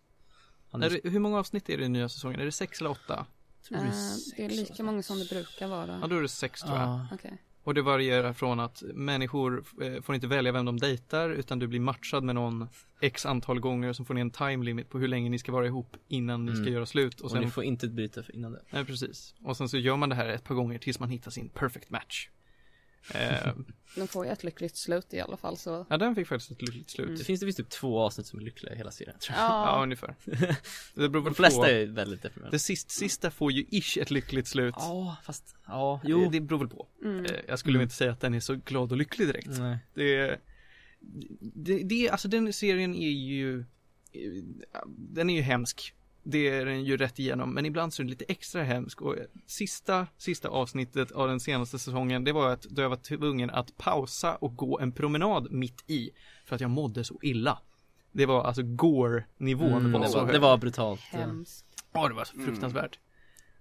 Han 0.71 0.83
Är 0.83 0.91
det, 0.91 1.09
hur 1.11 1.21
många 1.21 1.39
avsnitt 1.39 1.69
är 1.69 1.79
det 1.79 1.85
i 1.85 1.89
nya 1.89 2.09
säsongen? 2.09 2.41
Är 2.41 2.45
det 2.45 2.53
sex 2.53 2.81
eller 2.81 2.91
åtta? 2.91 3.27
tror 3.69 3.79
Eh, 3.79 3.85
det 3.85 3.89
är 3.89 4.49
det 4.49 4.55
är 4.55 4.57
sex, 4.57 4.71
lika 4.71 4.83
många 4.83 5.03
som 5.03 5.19
det 5.19 5.29
brukar 5.29 5.69
vara. 5.69 5.99
Ja, 6.03 6.07
då 6.07 6.17
är 6.17 6.23
det 6.23 6.29
sex 6.29 6.61
tror 6.61 6.77
jag. 6.77 6.89
Ja. 6.89 7.07
Okej. 7.13 7.43
Och 7.63 7.75
det 7.75 7.83
varierar 7.83 8.33
från 8.33 8.61
att 8.61 8.83
människor 8.95 9.65
eh, 9.83 10.03
får 10.03 10.15
inte 10.15 10.27
välja 10.27 10.53
vem 10.53 10.65
de 10.65 10.79
dejtar 10.79 11.31
utan 11.31 11.59
du 11.59 11.67
blir 11.67 11.81
matchad 11.81 12.25
med 12.25 12.35
någon 12.35 12.69
x 13.01 13.27
antal 13.27 13.61
gånger 13.61 13.93
som 13.93 14.05
får 14.07 14.15
ni 14.15 14.21
en 14.21 14.31
time 14.31 14.65
limit 14.65 14.89
på 14.91 14.99
hur 14.99 15.09
länge 15.09 15.31
ni 15.31 15.39
ska 15.39 15.53
vara 15.53 15.67
ihop 15.67 15.97
innan 16.09 16.45
ni 16.47 16.53
ska 16.53 16.61
Mm. 16.63 16.73
göra 16.75 16.87
slut. 16.87 17.21
Och 17.21 17.25
Och, 17.25 17.31
sen, 17.31 17.41
ni 17.41 17.51
får 17.51 17.65
inte 17.65 17.89
för 18.23 18.35
innan 18.37 18.53
det 18.53 18.63
nej, 18.71 18.85
precis. 18.85 19.35
Och 19.45 19.57
sen 19.57 19.69
så 19.69 19.77
gör 19.79 19.97
man 19.97 20.09
det 20.09 20.15
här 20.15 20.29
ett 20.29 20.45
par 20.45 20.55
gånger 20.55 20.79
tills 20.79 21.01
man 21.01 21.11
hittar 21.11 21.31
sin 21.31 21.49
perfect 21.49 21.91
match. 21.91 22.29
Eh, 23.15 23.53
De 23.97 24.09
får 24.09 24.27
ju 24.27 24.33
ett 24.33 24.45
lyckligt 24.45 24.77
slut 24.77 25.15
i 25.15 25.21
alla 25.21 25.37
fall 25.37 25.57
så. 25.57 25.87
ja, 25.91 25.97
den 25.97 26.15
fick 26.15 26.27
faktiskt 26.29 26.51
ett 26.51 26.63
lyckligt 26.63 26.91
slut. 26.91 27.19
Det 27.19 27.25
finns 27.25 27.41
det 27.41 27.47
visst 27.47 27.59
typ 27.59 27.71
två 27.71 28.01
avsnitt 28.01 28.27
som 28.27 28.39
är 28.39 28.43
lyckliga 28.45 28.73
i 28.75 28.77
hela 28.77 28.91
serien 28.91 29.19
tror 29.19 29.37
jag 29.39 29.45
Ja, 29.45 29.77
Ja, 29.77 29.83
ungefär. 29.83 30.15
Det 30.95 31.09
beror 31.09 31.23
väl 31.23 31.33
De 31.33 31.35
flesta 31.35 31.61
på. 31.63 31.67
är 31.69 31.87
väldigt 31.87 32.23
deprimerande 32.23 32.55
Det 32.55 32.59
sist, 32.59 32.91
sista 32.91 33.31
får 33.31 33.53
ju 33.53 33.65
ish 33.71 33.99
ett 33.99 34.11
lyckligt 34.11 34.47
slut. 34.47 34.75
Ja, 34.79 35.17
fast, 35.25 35.57
ja, 35.67 36.01
Jo. 36.05 36.29
Det 36.31 36.41
beror 36.41 36.59
väl 36.59 36.69
på. 36.69 36.87
mm. 37.05 37.25
Eh, 37.25 37.31
Jag 37.49 37.59
skulle 37.59 37.75
Mm. 37.77 37.83
inte 37.83 37.95
säga 37.95 38.13
att 38.13 38.21
den 38.21 38.35
är 38.35 38.41
så 38.41 38.55
glad 38.55 38.93
och 38.93 38.99
lycklig 38.99 39.29
direkt. 39.29 39.49
Nej 39.59 39.79
Det, 39.95 40.39
det, 41.41 41.83
det, 41.83 42.11
alltså 42.11 42.29
den 42.29 42.53
serien 42.53 42.95
är 42.95 43.11
ju, 43.11 43.65
den 44.87 45.31
är 45.31 45.35
ju 45.37 45.43
hemsk. 45.43 45.95
Det 46.23 46.49
är 46.49 46.66
den 46.66 46.85
ju 46.85 46.97
rätt 46.97 47.19
igenom, 47.19 47.55
men 47.55 47.66
ibland 47.66 47.95
så 47.95 48.03
är 48.03 48.05
den 48.05 48.11
lite 48.11 48.25
extra 48.25 48.62
hemsk 48.62 49.03
och 49.03 49.16
sista, 49.47 50.07
sista 50.16 50.49
avsnittet 50.49 51.12
av 51.12 51.29
den 51.29 51.41
senaste 51.41 51.79
säsongen, 51.79 52.25
det 52.25 52.33
var 52.33 52.51
att 52.51 52.62
då 52.62 52.83
jag 52.83 52.89
var 52.89 52.97
tvungen 52.97 53.51
att 53.51 53.79
pausa 53.79 54.37
och 54.37 54.57
gå 54.57 54.79
en 54.79 54.93
promenad 54.93 55.53
mitt 55.53 55.85
i 55.87 56.11
för 56.45 56.55
att 56.55 56.61
jag 56.61 56.71
mådde 56.71 57.05
så 57.05 57.19
illa. 57.23 57.59
Det 58.12 58.27
var 58.27 58.45
alltså 58.45 58.62
gore-nivån 58.62 59.73
mm, 59.73 59.93
var 59.93 60.01
det, 60.01 60.09
så 60.09 60.19
var, 60.19 60.25
hög. 60.25 60.35
det 60.35 60.39
var 60.39 60.59
brutalt 60.59 61.01
hemskt. 61.01 61.64
Ja, 61.93 62.09
det 62.09 62.14
var 62.14 62.25
så 62.25 62.39
fruktansvärt. 62.39 62.99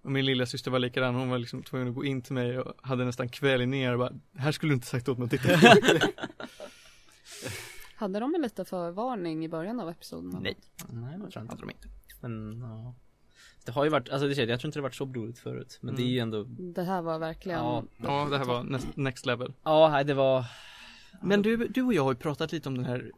Och 0.01 0.11
min 0.11 0.25
lilla 0.25 0.45
syster 0.45 0.71
var 0.71 0.79
likadan, 0.79 1.15
hon 1.15 1.29
var 1.29 1.37
liksom 1.37 1.63
tvungen 1.63 1.87
att 1.87 1.95
gå 1.95 2.05
in 2.05 2.21
till 2.21 2.33
mig 2.33 2.59
och 2.59 2.73
hade 2.81 3.05
nästan 3.05 3.29
kvälj 3.29 3.65
ner 3.65 3.93
och 3.93 3.99
bara, 3.99 4.13
här 4.35 4.51
skulle 4.51 4.71
du 4.71 4.73
inte 4.73 4.87
sagt 4.87 5.09
åt 5.09 5.17
mig 5.17 5.25
att 5.25 5.31
titta 5.31 5.59
på. 5.59 5.75
Hade 7.95 8.19
de 8.19 8.35
en 8.35 8.41
liten 8.41 8.65
förvarning 8.65 9.45
i 9.45 9.49
början 9.49 9.79
av 9.79 9.89
episoden? 9.89 10.39
Nej. 10.43 10.57
Nej, 10.89 11.11
det 11.11 11.17
tror 11.17 11.31
jag 11.33 11.41
hade 11.41 11.61
de 11.61 11.69
inte. 11.69 11.87
Men, 12.19 12.59
ja 12.61 12.95
Det 13.65 13.71
har 13.71 13.83
ju 13.83 13.89
varit, 13.89 14.09
alltså 14.09 14.27
det, 14.27 14.33
jag 14.43 14.59
tror 14.59 14.67
inte 14.69 14.79
det 14.79 14.83
varit 14.83 14.95
så 14.95 15.05
blodigt 15.05 15.39
förut 15.39 15.77
Men 15.81 15.95
det 15.95 16.01
är 16.01 16.07
ju 16.07 16.19
ändå 16.19 16.43
Det 16.47 16.83
här 16.83 17.01
var 17.01 17.19
verkligen 17.19 17.59
Ja, 17.59 17.83
Ja, 17.97 18.27
det 18.31 18.37
här 18.37 18.45
var 18.45 18.79
next, 18.95 19.25
level. 19.25 19.53
ja 19.63 19.89
nej, 19.91 20.03
det 20.05 20.13
var 20.13 20.45
Men 21.21 21.41
du, 21.41 21.57
du 21.67 21.83
och 21.83 21.93
jag 21.93 22.03
har 22.03 22.11
ju 22.11 22.17
pratat 22.17 22.51
lite 22.51 22.69
om 22.69 22.75
den 22.75 22.85
här 22.85 23.11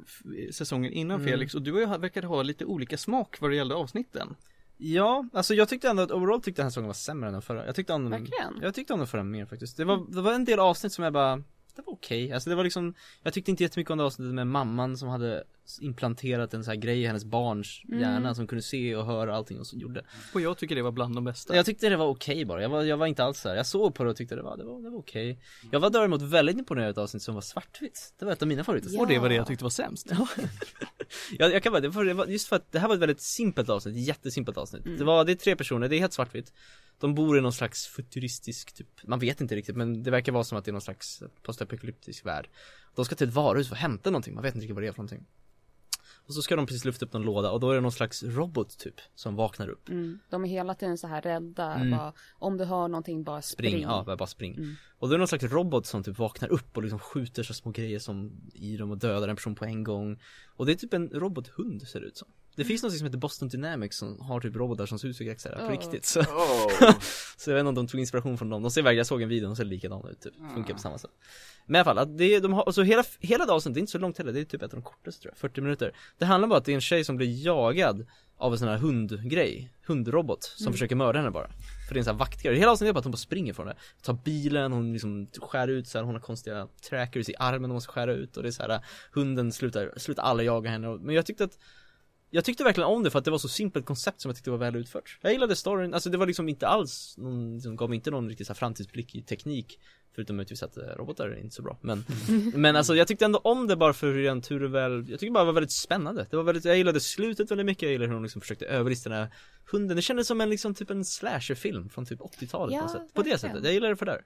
säsongen 0.51 0.91
innan 0.93 1.19
Mm. 1.21 1.31
Felix 1.31 1.55
och 1.55 1.61
du 1.61 1.73
och 1.73 1.81
jag 1.81 1.99
verkade 1.99 2.27
ha 2.27 2.41
lite 2.43 2.65
olika 2.65 2.97
smak 2.97 3.37
vad 3.41 3.49
det 3.51 3.55
gällde 3.55 3.75
avsnitten. 3.75 4.35
Ja, 4.81 5.25
alltså 5.33 5.53
jag 5.53 5.69
tyckte 5.69 5.89
ändå 5.89 6.03
att 6.03 6.11
overall 6.11 6.41
tyckte 6.41 6.61
den 6.61 6.65
här 6.65 6.69
säsongen 6.69 6.87
var 6.87 6.93
sämre 6.93 7.27
än 7.27 7.33
den 7.33 7.41
förra 7.41 7.65
Jag 7.65 7.75
tyckte 7.75 7.93
om 7.93 8.01
den 8.03 8.11
Verkligen? 8.11 8.59
Jag 8.61 8.73
tyckte 8.75 8.93
om 8.93 8.99
den 8.99 9.07
förra 9.07 9.23
mer 9.23 9.45
faktiskt 9.45 9.77
Det 9.77 9.85
var, 9.85 10.05
det 10.09 10.21
var 10.21 10.33
en 10.33 10.45
del 10.45 10.59
avsnitt 10.59 10.93
som 10.93 11.03
jag 11.03 11.13
bara 11.13 11.35
Det 11.75 11.81
var 11.85 11.93
okej, 11.93 12.33
alltså 12.33 12.49
det 12.49 12.55
var 12.55 12.63
liksom 12.63 12.93
Jag 13.23 13.33
tyckte 13.33 13.51
inte 13.51 13.63
jättemycket 13.63 13.91
om 13.91 13.97
det 13.97 14.03
avsnittet 14.03 14.33
med 14.35 14.47
mamman 14.47 14.97
som 14.97 15.09
hade 15.09 15.43
implanterat 15.81 16.53
en 16.53 16.63
sån 16.63 16.71
här 16.71 16.79
grej 16.79 17.01
i 17.01 17.05
hennes 17.07 17.25
barns 17.25 17.81
Mm. 17.87 17.99
hjärna 17.99 18.35
som 18.35 18.47
kunde 18.47 18.61
se 18.61 18.95
och 18.95 19.05
höra 19.05 19.35
allting 19.35 19.59
och 19.59 19.67
så 19.67 19.77
gjorde. 19.77 20.05
Och 20.33 20.41
jag 20.41 20.57
tycker 20.57 20.75
det 20.75 20.81
var 20.81 20.91
bland 20.91 21.15
de 21.15 21.23
bästa. 21.23 21.55
Jag 21.55 21.65
tyckte 21.65 21.89
det 21.89 21.97
var 21.97 22.07
okej 22.07 22.45
bara, 22.45 22.61
jag 22.61 22.69
var, 22.69 22.83
jag 22.83 22.97
var 22.97 23.07
inte 23.07 23.23
alls 23.23 23.39
såhär, 23.39 23.55
jag 23.55 23.65
såg 23.65 23.95
på 23.95 24.03
det 24.03 24.09
och 24.09 24.15
tyckte 24.15 24.35
det 24.35 24.41
var, 24.41 24.57
det 24.57 24.63
var, 24.63 24.81
det 24.81 24.89
var 24.89 24.99
okej. 24.99 25.39
Jag 25.71 25.79
var 25.79 25.89
däremot 25.89 26.21
väldigt 26.21 26.57
imponerad 26.57 26.97
av 26.97 27.03
avsnitt 27.03 27.23
som 27.23 27.35
var 27.35 27.41
svartvitt. 27.41 28.13
Det 28.19 28.25
var 28.25 28.31
ett 28.31 28.41
av 28.41 28.47
mina 28.47 28.63
favoriter. 28.63 28.89
Ja. 28.93 29.01
Och 29.01 29.07
det 29.07 29.19
var 29.19 29.29
det 29.29 29.35
jag 29.35 29.47
tyckte 29.47 29.63
var 29.63 29.69
sämst. 29.69 30.11
jag, 31.39 31.53
jag 31.53 31.63
kan 31.63 31.71
bara, 31.71 31.79
det 31.79 31.89
var, 31.89 32.05
det 32.05 32.13
var, 32.13 32.25
just 32.25 32.47
för 32.47 32.55
att 32.55 32.71
det 32.71 32.79
här 32.79 32.87
var 32.87 32.95
ett 32.95 33.01
väldigt 33.01 33.21
simpelt 33.21 33.69
avsnitt, 33.69 33.95
jättesimpelt 33.95 34.57
avsnitt. 34.57 34.83
Det 34.97 35.03
var, 35.03 35.25
det 35.25 35.31
är 35.31 35.35
tre 35.35 35.55
personer, 35.55 35.89
det 35.89 35.95
är 35.95 35.99
helt 35.99 36.13
svartvitt. 36.13 36.53
De 36.99 37.15
bor 37.15 37.37
i 37.37 37.41
någon 37.41 37.53
slags 37.53 37.87
futuristisk 37.87 38.73
typ, 38.73 38.87
man 39.07 39.19
vet 39.19 39.41
inte 39.41 39.55
riktigt 39.55 39.75
men 39.75 40.03
det 40.03 40.11
verkar 40.11 40.31
vara 40.31 40.43
som 40.43 40.57
att 40.57 40.65
det 40.65 40.71
är 40.71 40.73
någon 40.73 40.81
slags 40.81 41.23
postapokalyptisk 41.43 42.25
värld. 42.25 42.49
De 42.95 43.05
ska 43.05 43.15
till 43.15 43.27
ett 43.27 43.33
varuhus 43.33 43.67
för 43.67 43.75
att 43.75 43.81
hämta 43.81 44.09
någonting, 44.09 44.33
man 44.33 44.43
vet 44.43 44.55
inte 44.55 44.63
riktigt 44.63 44.75
vad 44.75 44.83
det 44.83 44.87
är 44.87 44.91
för 44.91 44.97
någonting 44.99 45.25
Och 46.29 46.35
så 46.35 46.41
ska 46.41 46.55
de 46.55 46.65
precis 46.65 46.85
lyfta 46.85 47.05
upp 47.05 47.13
någon 47.13 47.21
låda 47.21 47.51
och 47.51 47.59
då 47.59 47.71
är 47.71 47.75
det 47.75 47.81
någon 47.81 47.91
slags 47.91 48.23
robot 48.23 48.77
typ 48.77 48.95
som 49.15 49.35
vaknar 49.35 49.69
upp 49.69 49.89
Mm. 49.89 50.19
De 50.29 50.45
är 50.45 50.49
hela 50.49 50.75
tiden 50.75 50.97
så 50.97 51.07
här 51.07 51.21
rädda. 51.21 51.73
Mm. 51.73 51.91
Bara, 51.91 52.13
om 52.33 52.57
du 52.57 52.63
hör 52.65 52.87
någonting, 52.87 53.23
bara 53.23 53.41
spring. 53.41 53.71
Spring, 53.71 53.83
ja 53.83 54.15
bara, 54.17 54.27
spring 54.27 54.55
Mm. 54.57 54.75
Och 54.99 55.07
då 55.07 55.13
är 55.13 55.17
det 55.17 55.19
någon 55.19 55.27
slags 55.27 55.43
robot 55.43 55.85
som 55.85 56.03
typ 56.03 56.17
vaknar 56.17 56.49
upp 56.51 56.77
och 56.77 56.83
liksom 56.83 56.99
skjuter 56.99 57.43
så 57.43 57.53
små 57.53 57.71
grejer 57.71 57.99
som 57.99 58.31
i 58.53 58.77
dem 58.77 58.91
och 58.91 58.97
dödar 58.97 59.27
en 59.27 59.35
person 59.35 59.55
på 59.55 59.65
en 59.65 59.83
gång 59.83 60.19
Och 60.55 60.65
det 60.65 60.71
är 60.71 60.75
typ 60.75 60.93
en 60.93 61.09
robothund 61.09 61.81
ser 61.87 61.99
det 61.99 62.05
ut 62.05 62.17
som 62.17 62.27
Det 62.55 62.65
finns 62.65 62.83
något 62.83 62.93
som 62.93 63.05
heter 63.05 63.17
Boston 63.17 63.47
Dynamics 63.47 63.97
som 63.97 64.19
har 64.21 64.41
typ 64.41 64.55
robotar 64.55 64.85
som 64.85 64.99
ser 64.99 65.07
ut 65.07 65.21
exakt 65.21 65.55
på 65.55 65.63
Oh. 65.65 65.69
riktigt 65.69 66.05
så, 66.05 66.19
Oh. 66.19 66.93
så 67.37 67.49
jag 67.49 67.55
vet 67.55 67.59
inte 67.59 67.69
om 67.69 67.75
de 67.75 67.87
tog 67.87 67.99
inspiration 67.99 68.37
från 68.37 68.49
dem 68.49 68.61
De 68.61 68.71
ser 68.71 68.81
verkligen, 68.81 68.97
jag 68.97 69.07
såg 69.07 69.21
en 69.21 69.29
video, 69.29 69.47
de 69.47 69.55
ser 69.55 69.65
likadana 69.65 70.09
ut 70.09 70.21
typ, 70.21 70.33
funkar 70.53 70.73
på 70.73 70.79
samma 70.79 70.97
sätt 70.97 71.11
Men 71.69 71.75
i 71.75 71.79
alla 71.79 71.85
fall, 71.85 71.97
att 71.97 72.17
det, 72.17 72.39
de 72.39 72.53
har, 72.53 72.63
alltså 72.63 72.83
hela, 72.83 73.03
hela 73.19 73.45
det 73.45 73.51
avsnittet, 73.51 73.73
det 73.73 73.79
är 73.79 73.81
inte 73.81 73.91
så 73.91 73.97
långt 73.97 74.17
heller, 74.17 74.33
det 74.33 74.39
är 74.39 74.45
typ 74.45 74.61
ett 74.61 74.73
av 74.73 74.79
de 74.79 74.81
kortaste 74.81 75.21
tror 75.21 75.31
jag, 75.31 75.37
40 75.37 75.61
minuter. 75.61 75.93
Det 76.17 76.25
handlar 76.25 76.47
bara 76.47 76.55
om 76.55 76.57
att 76.57 76.65
det 76.65 76.71
är 76.71 76.75
en 76.75 76.81
tjej 76.81 77.03
som 77.03 77.17
blir 77.17 77.45
jagad 77.45 78.05
av 78.37 78.51
en 78.51 78.59
sån 78.59 78.67
här 78.67 78.77
hundgrej, 78.77 79.73
hundrobot 79.87 80.43
som 80.43 80.73
försöker 80.73 80.95
mörda 80.95 81.19
henne 81.19 81.31
bara. 81.31 81.47
För 81.87 81.93
det 81.93 81.97
är 81.97 81.99
en 81.99 82.05
sån 82.05 82.13
här 82.13 82.19
vaktgrej, 82.19 82.55
hela 82.55 82.71
avsnittet 82.71 82.89
är 82.89 82.93
bara 82.93 82.99
att 82.99 83.05
hon 83.05 83.11
bara 83.11 83.17
springer 83.17 83.53
från 83.53 83.67
det. 83.67 83.75
Tar 84.01 84.13
bilen, 84.13 84.71
hon 84.71 84.93
liksom 84.93 85.27
skär 85.41 85.67
ut 85.67 85.87
så 85.87 85.97
här, 85.97 86.05
hon 86.05 86.15
har 86.15 86.21
konstiga 86.21 86.67
trackers 86.89 87.29
i 87.29 87.35
armen 87.39 87.69
hon 87.69 87.73
måste 87.75 87.91
skära 87.91 88.13
ut 88.13 88.37
och 88.37 88.43
det 88.43 88.49
är 88.49 88.51
så 88.51 88.63
här 88.63 88.81
Hunden 89.11 89.51
slutar, 89.51 89.93
slutar 89.97 90.23
alla 90.23 90.43
jaga 90.43 90.69
henne 90.69 90.97
men 91.01 91.15
jag 91.15 91.25
tyckte 91.25 91.43
att 91.43 91.57
jag 92.31 92.45
tyckte 92.45 92.63
verkligen 92.63 92.89
om 92.89 93.03
det 93.03 93.11
för 93.11 93.19
att 93.19 93.25
det 93.25 93.31
var 93.31 93.37
så 93.37 93.47
simpelt 93.47 93.85
koncept 93.85 94.21
som 94.21 94.29
jag 94.29 94.35
tyckte 94.35 94.51
var 94.51 94.57
väl 94.57 94.75
utfört. 94.75 95.17
Jag 95.21 95.31
gillade 95.31 95.55
storyn, 95.55 95.93
alltså 95.93 96.09
det 96.09 96.17
var 96.17 96.25
liksom 96.25 96.49
inte 96.49 96.67
alls 96.67 97.15
någon, 97.17 97.53
liksom, 97.53 97.75
gav 97.75 97.89
mig 97.89 97.95
inte 97.95 98.11
någon 98.11 98.29
riktig 98.29 98.47
så 98.47 98.53
här 98.53 98.55
framtidsblick 98.55 99.15
i 99.15 99.21
teknik 99.21 99.79
Förutom 100.15 100.35
möjligtvis 100.35 100.63
att 100.63 100.77
robotar 100.77 101.27
är 101.27 101.39
inte 101.39 101.55
så 101.55 101.61
bra 101.61 101.77
men 101.81 102.03
Men 102.55 102.75
alltså 102.75 102.95
jag 102.95 103.07
tyckte 103.07 103.25
ändå 103.25 103.39
om 103.39 103.67
det 103.67 103.75
bara 103.75 103.93
för 103.93 104.13
rent 104.13 104.51
hur 104.51 104.59
det 104.59 104.67
väl 104.67 105.09
Jag 105.09 105.19
tycker 105.19 105.33
bara 105.33 105.43
det 105.43 105.45
var 105.45 105.53
väldigt 105.53 105.71
spännande. 105.71 106.27
Det 106.29 106.37
var 106.37 106.43
väldigt, 106.43 106.65
jag 106.65 106.77
gillade 106.77 106.99
slutet 106.99 107.51
väldigt 107.51 107.65
mycket, 107.65 107.83
jag 107.83 107.91
gillade 107.91 108.07
hur 108.07 108.13
hon 108.13 108.23
liksom 108.23 108.41
försökte 108.41 108.65
överlista 108.65 109.09
den 109.09 109.19
här 109.19 109.33
hunden. 109.71 109.95
Det 109.95 110.01
kändes 110.01 110.27
som 110.27 110.41
en 110.41 110.49
liksom 110.49 110.75
typ 110.75 110.89
en 110.89 111.05
slasherfilm 111.05 111.89
från 111.89 112.05
typ 112.05 112.19
80-talet 112.19 112.75
Ja, 112.75 112.81
på 112.81 112.89
sätt. 112.89 113.13
På 113.13 113.21
det 113.21 113.37
sättet, 113.37 113.63
jag 113.63 113.73
gillade 113.73 113.93
det 113.93 113.97
för 113.97 114.05
det 114.05 114.21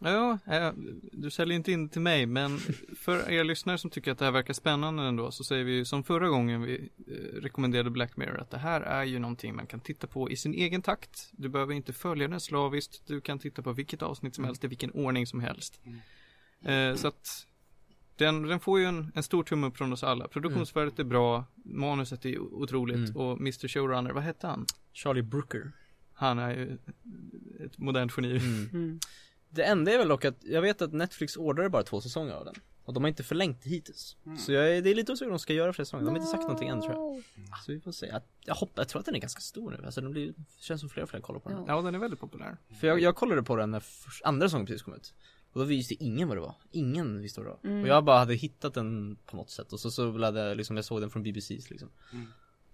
Ja, 0.00 0.38
eh, 0.46 0.72
du 1.12 1.30
säljer 1.30 1.56
inte 1.56 1.72
in 1.72 1.88
till 1.88 2.00
mig 2.00 2.26
men 2.26 2.58
för 2.98 3.30
er 3.30 3.44
lyssnare 3.44 3.78
som 3.78 3.90
tycker 3.90 4.12
att 4.12 4.18
det 4.18 4.24
här 4.24 4.32
verkar 4.32 4.54
spännande 4.54 5.02
ändå 5.02 5.30
så 5.30 5.44
säger 5.44 5.64
vi 5.64 5.72
ju 5.72 5.84
som 5.84 6.04
förra 6.04 6.28
gången 6.28 6.62
vi 6.62 6.90
eh, 7.06 7.40
rekommenderade 7.42 7.90
Black 7.90 8.16
Mirror 8.16 8.40
att 8.40 8.50
det 8.50 8.58
här 8.58 8.80
är 8.80 9.04
ju 9.04 9.18
någonting 9.18 9.56
man 9.56 9.66
kan 9.66 9.80
titta 9.80 10.06
på 10.06 10.30
i 10.30 10.36
sin 10.36 10.54
egen 10.54 10.82
takt. 10.82 11.28
Du 11.32 11.48
behöver 11.48 11.74
inte 11.74 11.92
följa 11.92 12.28
den 12.28 12.40
slaviskt. 12.40 13.02
Du 13.06 13.20
kan 13.20 13.38
titta 13.38 13.62
på 13.62 13.72
vilket 13.72 14.02
avsnitt 14.02 14.34
som 14.34 14.44
helst 14.44 14.64
i 14.64 14.66
vilken 14.66 14.90
ordning 14.90 15.26
som 15.26 15.40
helst. 15.40 15.80
Eh, 16.64 16.94
så 16.94 17.08
att 17.08 17.46
den, 18.16 18.42
den 18.42 18.60
får 18.60 18.80
ju 18.80 18.84
en, 18.86 19.12
en 19.14 19.22
stor 19.22 19.42
tumme 19.42 19.66
upp 19.66 19.76
från 19.76 19.92
oss 19.92 20.04
alla. 20.04 20.28
Produktionsvärdet 20.28 20.98
är 20.98 21.04
bra, 21.04 21.44
manuset 21.64 22.24
är 22.24 22.38
otroligt 22.38 22.96
Mm. 22.96 23.16
och 23.16 23.40
Mr 23.40 23.68
Showrunner, 23.68 24.10
vad 24.10 24.22
hette 24.22 24.46
han? 24.46 24.66
Charlie 24.92 25.22
Brooker 25.22 25.72
Han 26.12 26.38
är 26.38 26.50
ju 26.50 26.78
ett 27.66 27.78
modernt 27.78 28.12
geni. 28.16 28.36
mm. 28.72 29.00
Mm. 29.54 29.66
Det 29.66 29.72
enda 29.72 29.92
är 29.92 29.98
väl 29.98 30.08
dock 30.08 30.24
att 30.24 30.44
jag 30.44 30.62
vet 30.62 30.82
att 30.82 30.92
Netflix 30.92 31.36
ordrade 31.36 31.68
bara 31.70 31.82
två 31.82 32.00
säsonger 32.00 32.32
av 32.34 32.44
den. 32.44 32.54
Och 32.84 32.94
de 32.94 33.02
har 33.02 33.08
inte 33.08 33.22
förlängt 33.22 33.62
det 33.62 33.70
hittills. 33.70 34.16
Så 34.38 34.52
jag 34.52 34.76
är, 34.76 34.82
det 34.82 34.90
är 34.90 34.94
lite 34.94 35.12
osäkert 35.12 35.26
om 35.26 35.32
de 35.32 35.38
ska 35.38 35.52
göra 35.52 35.72
fler 35.72 35.84
säsonger, 35.84 36.04
de 36.04 36.10
har 36.10 36.16
inte 36.16 36.30
sagt 36.30 36.42
någonting 36.42 36.68
än 36.68 36.80
tror 36.82 36.92
jag. 36.94 37.22
Så 37.64 37.72
vi 37.72 37.80
får 37.80 37.92
se, 37.92 38.06
jag, 38.06 38.22
jag 38.44 38.54
hoppas, 38.54 38.76
jag 38.76 38.88
tror 38.88 39.00
att 39.00 39.06
den 39.06 39.14
är 39.14 39.18
ganska 39.20 39.40
stor 39.40 39.70
nu, 39.70 39.86
alltså 39.86 40.00
den 40.00 40.10
blir, 40.10 40.26
det 40.26 40.62
känns 40.62 40.80
som 40.80 40.90
fler 40.90 41.02
och 41.02 41.10
fler 41.10 41.20
kollar 41.20 41.40
på 41.40 41.48
den. 41.48 41.64
Ja. 41.68 41.82
Den 41.82 41.94
är 41.94 41.98
väldigt 41.98 42.20
populär. 42.20 42.56
För 42.80 42.86
jag, 42.86 43.00
jag 43.00 43.16
kollade 43.16 43.42
på 43.42 43.56
den 43.56 43.70
när 43.70 43.80
förs- 43.80 44.22
andra 44.24 44.46
säsongen 44.48 44.66
precis 44.66 44.82
kom 44.82 44.94
ut. 44.94 45.14
Och 45.52 45.60
då 45.60 45.66
visste 45.66 45.94
ingen 46.04 46.28
vad 46.28 46.36
det 46.36 46.40
var, 46.40 46.54
ingen 46.70 47.20
visste 47.22 47.40
vad 47.40 47.46
det 47.46 47.50
var. 47.62 47.70
Mm. 47.70 47.82
Och 47.82 47.88
jag 47.88 48.04
bara 48.04 48.18
hade 48.18 48.34
hittat 48.34 48.74
den 48.74 49.16
på 49.26 49.36
något 49.36 49.50
sätt. 49.50 49.72
Och 49.72 49.80
så, 49.80 49.90
så 49.90 50.18
hade 50.24 50.40
jag 50.48 50.56
liksom, 50.56 50.76
jag 50.76 50.84
såg 50.84 51.00
den 51.00 51.10
från 51.10 51.24
BBC's 51.26 51.70
liksom 51.70 51.90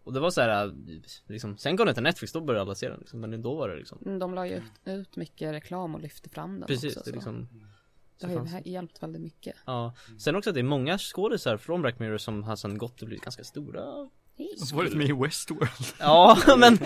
Och 0.04 0.12
det 0.12 0.20
var 0.20 0.30
så 0.30 0.40
här, 0.40 0.74
liksom, 1.26 1.56
sen 1.58 1.76
kom 1.76 1.86
den 1.86 1.94
till 1.94 2.02
Netflix, 2.02 2.32
då 2.32 2.40
började 2.40 2.62
alla 2.62 2.74
se 2.74 2.88
den 2.88 2.98
liksom, 3.00 3.20
men 3.20 3.42
då 3.42 3.54
var 3.54 3.68
det 3.68 3.76
liksom 3.76 3.98
Mm, 4.06 4.18
De 4.18 4.34
la 4.34 4.46
ju 4.46 4.56
ut, 4.56 4.62
ut 4.84 5.16
mycket 5.16 5.52
reklam 5.52 5.94
och 5.94 6.00
lyfte 6.00 6.28
fram 6.28 6.60
den 6.60 6.66
Precis, 6.66 6.96
också. 6.96 7.10
det 7.10 7.16
liksom 7.16 7.48
det 8.20 8.26
har 8.26 8.32
ju 8.34 8.44
här 8.46 8.68
hjälpt 8.68 9.02
väldigt 9.02 9.22
mycket. 9.22 9.56
Ja, 9.66 9.94
sen 10.18 10.36
också 10.36 10.50
att 10.50 10.54
det 10.54 10.60
är 10.60 10.64
många 10.64 10.98
skådisar 10.98 11.56
från 11.56 11.82
Black 11.82 11.98
Mirror 11.98 12.18
som 12.18 12.42
har 12.42 12.56
sen 12.56 12.78
gått 12.78 13.02
och 13.02 13.06
blivit 13.06 13.24
ganska 13.24 13.44
stora 13.44 14.08
Varit 14.72 14.94
med 14.94 15.08
i 15.08 15.12
Westworld. 15.12 15.70
Ja, 15.98 16.38
men 16.58 16.78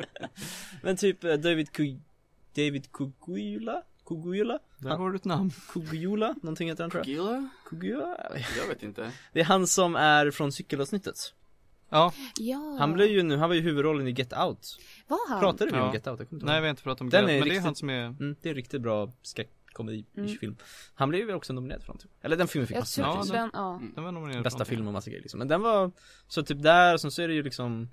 Men 0.82 0.96
typ 0.96 1.24
eh, 1.24 1.34
David 1.34 1.72
Ku 1.72 1.98
David 2.54 2.92
Kugula? 2.92 3.82
Kugula? 4.06 4.58
Där 4.78 4.90
har 4.90 5.10
du 5.10 5.16
ett 5.16 5.24
namn. 5.24 5.50
Kugula? 5.72 6.34
Någonting 6.42 6.68
heter 6.68 6.82
han 6.84 6.90
tror 6.90 7.00
jag 7.00 7.08
Gilla? 7.08 7.48
Kugula? 7.68 8.16
Jag 8.58 8.68
vet 8.68 8.82
inte. 8.82 9.12
Det 9.32 9.40
är 9.40 9.44
han 9.44 9.66
som 9.66 9.96
är 9.96 10.30
från 10.30 10.52
cykelavsnittet 10.52 11.34
Ja, 11.90 12.12
Ja, 12.38 12.76
Han 12.78 12.92
blev 12.92 13.08
ju 13.08 13.22
nu, 13.22 13.36
han 13.36 13.48
var 13.48 13.54
ju 13.56 13.60
huvudrollen 13.62 14.08
i 14.08 14.10
Get 14.10 14.32
Out 14.32 14.76
var 15.08 15.28
han? 15.28 15.40
Pratade 15.40 15.70
vi 15.70 15.76
om 15.78 15.86
Ja. 15.86 15.94
Get 15.94 16.06
Out? 16.06 16.18
Jag 16.18 16.28
kommer 16.28 16.40
inte 16.42 16.52
nej 16.52 16.60
vi 16.60 16.66
har 16.66 16.70
inte 16.70 16.82
pratat 16.82 17.00
om 17.00 17.10
Den 17.10 17.26
det, 17.26 17.32
är 17.32 17.38
men 17.38 17.48
det 17.48 17.50
är 17.50 17.50
riktigt- 17.50 17.64
han 17.64 17.74
som 17.74 17.90
är 17.90 18.04
mm, 18.06 18.36
Det 18.42 18.48
är 18.48 18.50
en 18.50 18.56
riktigt 18.56 18.80
bra 18.82 19.12
skräckkomedi 19.22 20.06
Mm. 20.16 20.28
film 20.28 20.56
Han 20.94 21.08
blev 21.08 21.28
ju 21.28 21.34
också 21.34 21.52
nominerad 21.52 21.80
för 21.82 21.88
någonting 21.88 22.10
Eller 22.22 22.36
den 22.36 22.48
filmen 22.48 22.66
fick 22.66 22.76
Jag 22.76 22.80
massor 22.80 23.02
med 23.02 23.10
Ja, 23.10 23.16
pris 23.20 23.30
den, 23.30 23.50
ja. 23.52 23.80
Den 23.94 24.04
var 24.04 24.12
nominerad 24.12 24.42
Bästa 24.44 24.64
film 24.64 24.86
och 24.86 24.92
massa 24.92 25.10
grejer 25.10 25.22
liksom 25.22 25.38
Men 25.38 25.48
den 25.48 25.60
var 25.62 25.90
Så 26.28 26.42
typ 26.42 26.62
där, 26.62 26.96
sen 26.96 27.10
så 27.10 27.22
är 27.22 27.28
det 27.28 27.34
ju 27.34 27.42
liksom 27.42 27.88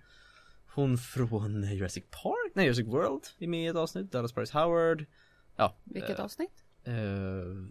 Hon 0.74 0.98
från 0.98 1.64
Jurassic 1.74 2.04
Park? 2.10 2.52
Nej 2.56 2.66
Jurassic 2.66 2.88
World 2.88 3.24
är 3.40 3.48
med 3.48 3.64
i 3.64 3.68
ett 3.68 3.76
avsnitt 3.76 4.12
Dallas 4.12 4.36
Bryce 4.36 4.58
Howard 4.60 5.06
Ja 5.56 5.76
Vilket 5.84 6.20
eh, 6.20 6.26
avsnitt? 6.26 6.64
eh, 6.84 6.94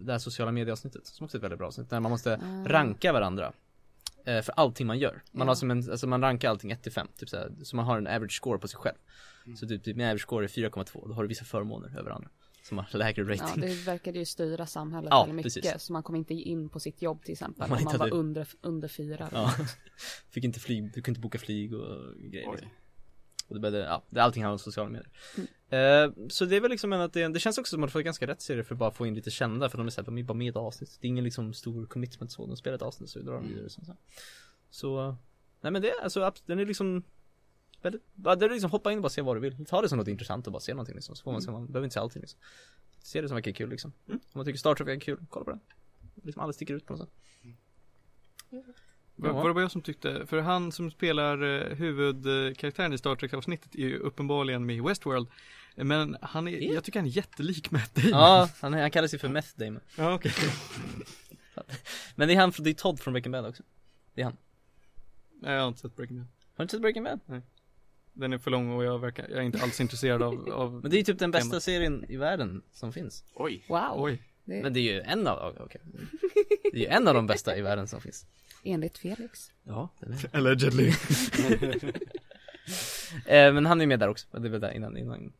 Det 0.01 0.11
här 0.11 0.19
sociala 0.19 0.51
medieavsnittet 0.51 1.05
Som 1.07 1.25
också 1.25 1.37
är 1.37 1.39
ett 1.39 1.43
väldigt 1.43 1.57
bra 1.59 1.67
avsnitt 1.67 1.89
Där 1.89 1.99
man 1.99 2.11
måste 2.11 2.33
Ah. 2.43 2.65
ranka 2.69 3.13
varandra 3.13 3.53
För 4.25 4.51
allting 4.55 4.87
man 4.87 4.99
gör 4.99 5.21
Man 5.31 5.47
Ja. 5.47 5.51
har 5.51 5.55
som 5.55 5.71
en, 5.71 5.91
alltså 5.91 6.07
man 6.07 6.21
rankar 6.21 6.49
allting 6.49 6.71
1 6.71 6.83
till 6.83 6.91
5 6.91 7.07
typ 7.17 7.29
såhär, 7.29 7.51
Så 7.63 7.75
man 7.75 7.85
har 7.85 7.97
en 7.97 8.07
average 8.07 8.31
score 8.37 8.59
på 8.59 8.67
sig 8.67 8.79
själv 8.79 8.95
Mm. 9.45 9.57
Så 9.57 9.67
typ, 9.67 9.83
typ 9.83 9.97
min 9.97 10.05
average 10.07 10.21
score 10.21 10.45
är 10.45 10.47
4,2 10.47 11.07
Då 11.07 11.13
har 11.13 11.23
du 11.23 11.27
vissa 11.27 11.45
förmåner 11.45 11.99
över 11.99 12.11
andra 12.11 12.29
Som 12.63 12.77
har 12.77 12.97
lägre 12.97 13.21
Ja, 13.35 13.43
rating 13.43 13.61
det 13.61 13.73
verkade 13.85 14.19
ju 14.19 14.25
styra 14.25 14.65
samhället 14.65 15.07
Ja, 15.11 15.19
väldigt 15.25 15.35
mycket. 15.45 15.63
precis. 15.63 15.83
Så 15.83 15.93
man 15.93 16.03
kom 16.03 16.15
inte 16.15 16.33
in 16.33 16.69
på 16.69 16.79
sitt 16.79 17.01
jobb 17.01 17.23
till 17.23 17.31
exempel. 17.31 17.61
Om 17.63 17.65
Om 17.65 17.69
man 17.69 17.83
man, 17.83 17.93
inte 17.93 17.97
var 17.97 18.13
under, 18.13 18.47
under 18.61 18.87
fyra. 18.87 19.29
Ja. 19.31 19.53
Fick 20.29 20.43
inte 20.43 20.59
flyg, 20.59 20.83
du 20.83 20.91
kunde 20.91 21.09
inte 21.09 21.19
boka 21.19 21.37
flyg 21.39 21.73
och 21.73 22.15
grejer 22.17 22.51
liksom. 22.51 22.67
Oj. 22.67 22.73
Och 23.47 23.55
det 23.55 23.59
började, 23.59 23.85
ja, 23.85 24.03
det, 24.09 24.23
allting 24.23 24.43
handlar 24.43 24.53
om 24.53 24.59
sociala 24.59 24.89
medier. 24.89 25.09
Mm. 25.69 26.13
eh, 26.19 26.27
Så 26.29 26.45
det 26.45 26.55
är 26.55 26.61
väl 26.61 26.71
liksom 26.71 26.93
en 26.93 27.01
att 27.01 27.13
det, 27.13 27.27
det 27.27 27.39
känns 27.39 27.57
också 27.57 27.69
som 27.69 27.79
att 27.79 27.81
man 27.81 27.89
får 27.89 28.01
ganska 28.01 28.27
rätt 28.27 28.41
serie 28.41 28.63
för 28.63 28.75
att 28.75 28.79
bara 28.79 28.91
få 28.91 29.07
in 29.07 29.15
lite 29.15 29.31
kända 29.31 29.69
för 29.69 29.77
de 29.77 29.87
är 29.87 29.91
såhär, 29.91 30.05
de 30.05 30.17
är 30.17 30.23
bara 30.23 30.33
med 30.33 30.45
i 30.45 30.49
ett 30.49 30.55
avsnitt. 30.55 30.97
Det 31.01 31.07
är 31.07 31.09
ingen 31.09 31.23
liksom 31.23 31.53
stor 31.53 31.85
commitment 31.85 32.31
så, 32.31 32.45
de 32.45 32.57
spelar 32.57 32.75
ett 32.75 32.81
avsnitt 32.81 33.09
så 33.09 33.19
drar 33.19 33.33
de 33.33 33.47
vidare 33.47 33.69
så, 33.69 33.85
så. 33.85 33.95
så 34.69 35.15
Nej 35.61 35.71
men 35.71 35.81
det, 35.81 35.93
alltså 36.03 36.31
den 36.45 36.59
är 36.59 36.65
liksom 36.65 37.03
Väldigt, 37.83 38.01
bara, 38.13 38.33
är 38.33 38.49
liksom 38.49 38.71
hoppa 38.71 38.91
in 38.91 38.97
och 38.97 39.01
bara 39.01 39.09
se 39.09 39.21
vad 39.21 39.35
du 39.35 39.39
vill. 39.39 39.65
Ta 39.65 39.81
det 39.81 39.89
som 39.89 39.97
något 39.97 40.07
intressant 40.07 40.47
och 40.47 40.53
bara 40.53 40.59
se 40.59 40.73
någonting 40.73 40.95
liksom, 40.95 41.15
så 41.15 41.23
får 41.23 41.31
man 41.31 41.41
se, 41.41 41.51
man 41.51 41.67
behöver 41.67 41.85
inte 41.85 41.93
se 41.93 41.99
allting 41.99 42.21
liksom. 42.21 42.39
Se 42.99 43.21
det 43.21 43.27
som 43.27 43.35
verkar 43.35 43.51
kul 43.51 43.69
liksom. 43.69 43.93
Om 44.07 44.19
man 44.33 44.45
tycker 44.45 44.59
Star 44.59 44.75
Trek 44.75 44.87
är 44.87 44.99
kul, 44.99 45.25
kolla 45.29 45.45
på 45.45 45.51
den. 45.51 45.59
Liksom 46.23 46.41
alla 46.41 46.53
sticker 46.53 46.73
ut 46.73 46.85
på 46.85 46.93
något 46.93 47.01
sätt. 47.01 47.09
Var, 48.49 48.63
Ja. 49.15 49.33
var 49.33 49.47
det 49.47 49.53
bara 49.53 49.61
jag 49.61 49.71
som 49.71 49.81
tyckte, 49.81 50.25
för 50.25 50.41
han 50.41 50.71
som 50.71 50.91
spelar 50.91 51.43
eh, 51.43 51.75
huvudkaraktären 51.75 52.93
i 52.93 52.97
Star 52.97 53.15
Trek 53.15 53.33
avsnittet 53.33 53.75
är 53.75 53.79
ju 53.79 53.97
uppenbarligen 53.97 54.65
med 54.65 54.75
i 54.75 54.81
Westworld. 54.81 55.27
Men 55.75 56.17
han 56.21 56.47
är, 56.47 56.73
jag 56.73 56.83
tycker 56.83 56.99
han 56.99 57.07
är 57.07 57.11
jättelik 57.11 57.71
Matt 57.71 57.95
Damon. 57.95 58.09
Ja, 58.11 58.49
han, 58.61 58.73
han 58.73 58.91
kallar 58.91 59.07
sig 59.07 59.19
för 59.19 59.29
Meth 59.29 59.47
Damon 59.55 59.79
ja 59.97 60.13
okej. 60.13 60.31
Men 62.15 62.27
det 62.27 62.33
är 62.33 62.37
han, 62.37 62.53
det 62.59 62.69
är 62.69 62.73
Todd 62.73 62.99
från 62.99 63.13
Breaking 63.13 63.31
Bad 63.31 63.45
också 63.45 63.63
Det 64.13 64.21
är 64.21 64.25
han 64.25 64.37
Nej, 65.41 65.53
Jag 65.53 65.61
har 65.61 65.67
inte 65.67 65.79
sett 65.79 65.95
Breaking 65.95 66.17
Bad. 66.17 66.27
Har 66.27 66.57
du 66.57 66.63
inte 66.63 66.71
sett 66.71 66.81
Breaking 66.81 67.03
Bad? 67.03 67.19
Nej. 67.25 67.41
Den 68.13 68.33
är 68.33 68.37
för 68.37 68.51
lång 68.51 68.71
och 68.71 68.83
jag, 68.83 68.99
verkar, 68.99 69.27
jag 69.29 69.37
är 69.37 69.41
inte 69.41 69.63
alls 69.63 69.81
intresserad 69.81 70.21
av, 70.21 70.49
av 70.49 70.73
Men 70.81 70.91
det 70.91 70.95
är 70.95 70.97
ju 70.97 71.03
typ 71.03 71.19
den 71.19 71.31
bästa 71.31 71.49
Temat. 71.49 71.63
serien 71.63 72.05
i 72.09 72.17
världen 72.17 72.61
som 72.71 72.93
finns 72.93 73.23
Oj. 73.33 73.65
Wow. 73.69 73.93
Oj. 73.95 74.21
Det 74.45 74.61
Men 74.63 74.73
det 74.73 74.79
är 74.79 74.93
ju 74.93 75.01
en 75.01 75.27
av, 75.27 75.57
okej 75.59 75.81
Det 76.71 76.77
är 76.77 76.81
ju 76.81 76.85
en 76.85 77.07
av 77.07 77.13
de 77.13 77.27
bästa 77.27 77.57
i 77.57 77.61
världen 77.61 77.87
som 77.87 78.01
finns 78.01 78.25
enligt 78.63 78.97
Felix. 78.97 79.51
Ja, 79.63 79.89
den 79.99 80.13
är 80.13 80.29
Allegedly. 80.37 80.87
eh, 83.25 83.53
Men 83.53 83.65
han 83.65 83.81
är 83.81 83.87
med 83.87 83.99
där 83.99 84.07
också, 84.09 84.27
det 84.39 84.49
väl 84.49 84.61
där 84.61 84.71
innan, 84.71 84.97
innan 84.97 85.33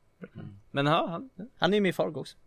Men 0.71 0.85
ja, 0.85 1.07
han, 1.07 1.29
han 1.57 1.73
är 1.73 1.77
ju 1.77 1.81
med 1.81 1.89
i 1.89 1.93
Fargo 1.93 2.19
också 2.19 2.37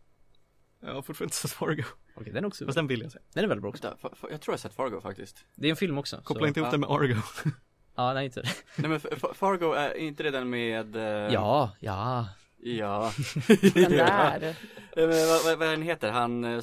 Jag 0.80 0.94
har 0.94 1.02
fortfarande 1.02 1.24
inte 1.24 1.36
sett 1.36 1.50
Fargo. 1.50 1.82
Okej, 2.14 2.32
den 2.32 2.44
är 2.44 2.48
också, 2.48 2.64
Fast 2.64 2.76
den 2.76 2.86
vill 2.86 3.00
jag 3.02 3.12
se. 3.12 3.18
den 3.32 3.44
är 3.44 3.48
väldigt 3.48 3.62
bra 3.62 3.70
också 3.70 3.96
jag 4.30 4.40
tror 4.40 4.52
jag 4.52 4.60
sett 4.60 4.74
Fargo 4.74 5.00
faktiskt. 5.00 5.44
Det 5.54 5.66
är 5.66 5.70
en 5.70 5.76
film 5.76 5.98
också 5.98 6.20
Koppla 6.24 6.40
så- 6.40 6.46
inte 6.46 6.60
ihop 6.60 6.66
ja. 6.68 6.72
det 6.72 6.78
med 6.78 6.90
Argo. 6.90 7.20
Ja, 7.98 8.12
nej 8.14 8.24
inte 8.24 8.42
Nej 8.76 8.88
men 8.90 9.00
Fa- 9.00 9.34
Fargo, 9.34 9.72
är 9.72 9.94
inte 9.94 10.22
det 10.22 10.30
den 10.30 10.50
med... 10.50 10.96
eh, 10.96 11.02
Ja, 11.32 11.72
ja 11.80 12.28
Ja. 12.66 13.12
Den 13.74 13.90
där. 13.90 14.56
Men 14.96 15.08
vad, 15.08 15.44
vad, 15.44 15.58
vad 15.58 15.68
den 15.68 15.82
heter, 15.82 16.10
han... 16.10 16.44
eh, 16.44 16.60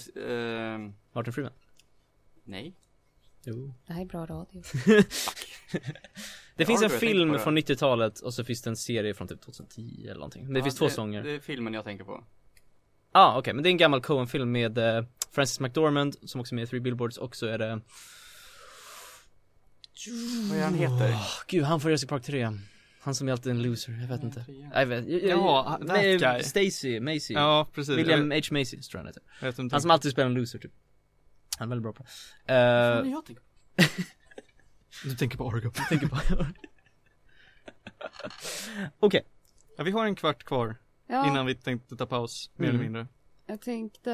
Martin 1.14 1.34
Freeman 1.34 1.54
nej. 2.44 2.76
Jo 3.46 3.74
Det 3.88 3.94
här 3.94 4.02
är 4.02 4.06
bra 4.06 4.26
radio. 4.26 4.64
Det 6.56 6.66
finns 6.66 6.82
en 6.82 6.90
film 6.90 7.40
från 7.40 7.56
det. 7.56 7.62
90-talet 7.62 8.20
och 8.20 8.34
så 8.34 8.44
finns 8.44 8.62
det 8.62 8.70
en 8.70 8.76
serie 8.78 9.14
från 9.14 9.28
typ 9.28 9.42
2010 9.42 10.02
eller 10.04 10.14
någonting 10.14 10.44
Men 10.44 10.54
det 10.54 10.60
Ja, 10.60 10.64
finns 10.64 10.76
två 10.76 10.90
säsonger 10.90 11.24
Det 11.24 11.32
är 11.32 11.40
filmen 11.40 11.74
jag 11.74 11.84
tänker 11.84 12.04
på. 12.06 12.12
Ja 13.14 13.20
ah, 13.20 13.38
okej, 13.38 13.54
men 13.54 13.64
det 13.64 13.70
är 13.70 13.72
en 13.72 13.78
gammal 13.78 14.02
Coen-film 14.02 14.52
med 14.52 14.78
eh, 14.78 15.06
Francis 15.32 15.60
McDormand 15.60 16.16
som 16.30 16.42
också 16.42 16.54
är 16.54 16.56
med 16.56 16.64
i 16.64 16.68
Three 16.68 16.80
Billboards 16.82 17.18
och 17.18 17.36
så 17.36 17.46
är 17.46 17.58
det 17.58 17.82
Vad 20.50 20.60
är 20.60 20.64
han 20.64 20.74
heter? 20.74 21.10
Åh, 21.14 21.28
Gud, 21.48 21.64
han 21.64 21.80
får 21.80 21.92
Jurassic 21.92 22.10
Park 22.10 22.24
3 22.24 22.50
Han 23.04 23.16
som 23.16 23.28
är 23.28 23.32
alltid 23.32 23.52
en 23.52 23.62
loser, 23.62 23.92
jag 24.02 24.08
vet 24.08 24.24
inte 24.24 24.44
trean. 24.44 24.72
Jag 24.76 24.86
vet, 24.86 25.08
jag, 25.08 25.22
jag, 25.24 25.30
Ja, 25.40 25.80
that 25.88 26.02
guy. 26.20 26.44
Stacy, 26.44 27.00
Macy 27.00 27.34
Ja, 27.34 27.68
precis. 27.74 27.98
William 27.98 28.32
H. 28.32 28.38
Macy 28.52 28.78
tror 28.82 28.82
jag 28.92 28.98
han 29.00 29.08
heter 29.08 29.22
vet 29.42 29.60
inte. 29.60 29.76
Han 29.76 29.82
som 29.82 29.92
alltid 29.92 30.12
spelar 30.12 30.26
en 30.30 30.34
loser 30.34 30.60
typ 30.60 30.72
Han 31.58 31.68
är 31.68 31.70
väldigt 31.70 31.84
bra 31.84 31.94
på 31.94 32.04
det 32.04 32.10
Vad 32.54 33.06
uh, 33.06 33.08
är 33.08 33.12
jag 33.12 33.26
tänker 33.26 33.42
på? 33.42 33.48
Du 35.04 35.16
tänker 35.16 35.38
på 35.38 35.50
Argo. 35.50 35.72
tänker 35.90 36.08
på 36.08 36.18
Okej, 39.00 39.22
Ja, 39.78 39.84
vi 39.84 39.92
har 39.92 40.06
en 40.06 40.16
kvart 40.16 40.44
kvar 40.44 40.76
Ja, 41.08 41.28
innan 41.28 41.46
vi 41.46 41.56
tänkte 41.56 41.96
ta 41.96 42.06
paus, 42.06 42.52
mer 42.56 42.66
Mm. 42.70 42.76
eller 42.76 42.84
mindre. 42.90 43.08
jag 43.46 43.62
tänkte 43.62 44.12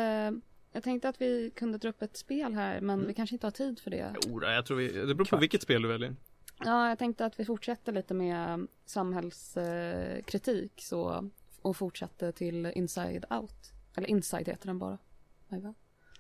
Jag 0.72 0.84
tänkte 0.84 1.10
att 1.10 1.22
vi 1.22 1.52
kunde 1.56 1.78
dra 1.78 1.90
upp 1.90 2.02
ett 2.02 2.18
spel 2.18 2.54
här 2.54 2.82
men 2.82 3.08
vi 3.08 3.14
kanske 3.14 3.36
inte 3.36 3.46
har 3.46 3.52
tid 3.52 3.80
för 3.80 3.92
det. 3.92 4.14
Jo, 4.28 4.44
jag 4.44 4.66
tror 4.66 4.78
vi, 4.78 4.88
det 4.88 5.06
beror 5.06 5.16
på 5.18 5.26
Kvart. 5.26 5.42
vilket 5.42 5.62
spel 5.62 5.82
du 5.82 5.88
väljer. 5.88 6.16
Ja, 6.66 6.90
jag 6.90 7.00
tänkte 7.00 7.26
att 7.26 7.40
vi 7.40 7.46
fortsätter 7.46 7.92
lite 7.92 8.14
med 8.14 8.68
samhällskritik 8.86 10.72
så 10.78 11.30
och 11.62 11.78
fortsätter 11.78 12.32
till 12.32 12.66
Inside 12.66 13.26
Out. 13.30 13.72
Eller 13.96 14.08
Inside 14.08 14.48
heter 14.48 14.68
den 14.68 14.80
bara. 14.80 14.98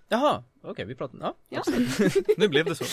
Jaha, 0.07 0.43
okej 0.61 0.85
vi 0.85 0.95
pratar, 0.95 1.17
ja 1.19 1.35
Ja. 1.49 1.63
Nu 2.37 2.47
blev 2.47 2.65
det 2.65 2.75
så. 2.75 2.85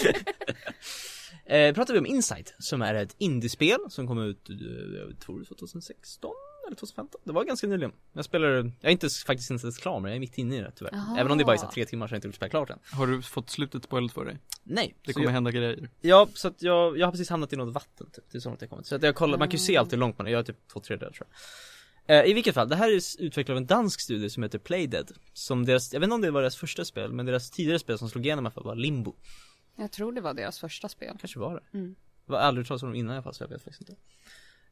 Eh, 1.45 1.75
pratar 1.75 1.95
vi 1.95 2.01
om 2.01 2.07
Insight 2.07 2.55
som 2.59 2.83
är 2.83 2.95
ett 2.95 3.15
indiespel 3.19 3.79
som 3.89 4.07
kom 4.07 4.19
ut, 4.19 4.51
eh, 4.51 5.17
tror 5.17 5.45
2016 5.45 6.31
eller 6.67 6.77
2015? 6.77 7.21
Det 7.25 7.33
var 7.33 7.45
ganska 7.45 7.67
nyligen. 7.67 7.93
Jag 8.13 8.25
spelar, 8.25 8.49
jag 8.49 8.73
är 8.81 8.91
inte 8.91 9.09
faktiskt 9.27 9.51
inte 9.51 9.65
ens 9.65 9.79
klar 9.79 10.01
men 10.01 10.11
jag 10.11 10.17
är 10.17 10.21
mitt 10.21 10.39
inne 10.39 10.57
i 10.57 10.61
det 10.61 10.73
tyvärr. 10.77 10.91
Jaha. 10.93 11.17
Även 11.19 11.33
om 11.33 11.39
det 11.39 11.45
bara 11.45 11.55
är 11.55 11.61
så 11.61 11.71
tre 11.71 11.85
timmar 11.85 12.07
så 12.07 12.13
har 12.13 12.17
jag 12.17 12.25
inte 12.25 12.37
spelat 12.37 12.51
klart 12.51 12.71
än. 12.71 12.79
Har 12.93 13.07
du 13.07 13.23
fått 13.23 13.51
slutet 13.51 13.85
spoilat 13.85 14.13
för 14.13 14.25
dig? 14.25 14.39
Nej, 14.63 14.97
Det 15.05 15.13
kommer 15.13 15.27
jag, 15.27 15.33
hända 15.33 15.51
grejer. 15.51 15.89
Ja, 16.01 16.29
så 16.35 16.49
att 16.49 16.63
jag, 16.63 16.99
jag 16.99 17.07
har 17.07 17.13
precis 17.13 17.31
hamnat 17.31 17.53
i 17.53 17.57
något 17.57 17.75
vatten 17.75 18.11
typ, 18.11 18.25
det 18.31 18.39
är 18.39 18.41
så 18.41 18.49
långt 18.49 18.61
jag 18.61 18.71
kommit. 18.71 18.87
Så 18.87 18.95
att 18.95 19.03
jag 19.03 19.15
kollar, 19.15 19.39
man 19.39 19.49
kan 19.49 19.53
ju 19.53 19.65
se 19.65 19.77
allt 19.77 19.93
hur 19.93 19.99
långt 19.99 20.19
man 20.19 20.27
är, 20.27 20.31
jag 20.31 20.39
är 20.39 20.45
typ 20.45 20.69
två 20.73 20.81
tredjedelar 20.81 21.13
tror 21.13 21.29
jag. 21.31 21.39
Eh, 22.09 22.31
I 22.31 22.33
vilket 22.33 22.55
fall, 22.55 22.69
det 22.69 22.77
här 22.77 22.89
är 22.89 23.23
utvecklat 23.23 23.51
av 23.51 23.57
en 23.57 23.67
dansk 23.67 24.01
studio 24.01 24.29
som 24.29 24.43
heter 24.43 24.59
Playdead. 24.59 25.13
Som 25.33 25.65
deras, 25.65 25.93
jag 25.93 26.01
vet 26.01 26.07
inte 26.07 26.15
om 26.15 26.21
det 26.21 26.31
var 26.31 26.41
deras 26.41 26.57
första 26.57 26.85
spel, 26.85 27.13
men 27.13 27.27
deras 27.27 27.51
tidigare 27.51 27.79
spel 27.79 27.99
som 27.99 28.09
slog 28.09 28.27
igenom 28.27 28.45
i 28.45 28.47
alla 28.47 28.55
fall 28.55 28.65
var 28.65 28.75
Limbo. 28.75 29.15
Jag 29.77 29.93
tror 29.93 30.13
det 30.13 30.21
var 30.21 30.35
deras 30.35 30.59
första 30.59 30.89
spel. 30.89 31.17
Kanske 31.21 31.39
var 31.39 31.55
det. 31.55 31.79
Mm. 31.79 31.95
Jag 32.27 32.35
har 32.35 32.41
aldrig 32.41 32.67
talat 32.67 32.83
om 32.83 32.89
dem 32.89 32.97
innan 32.97 33.13
i 33.13 33.17
alla 33.17 33.23
fall 33.23 33.35
så 33.35 33.43
jag 33.43 33.49
vet 33.49 33.63
faktiskt 33.63 33.81
inte. 33.81 34.03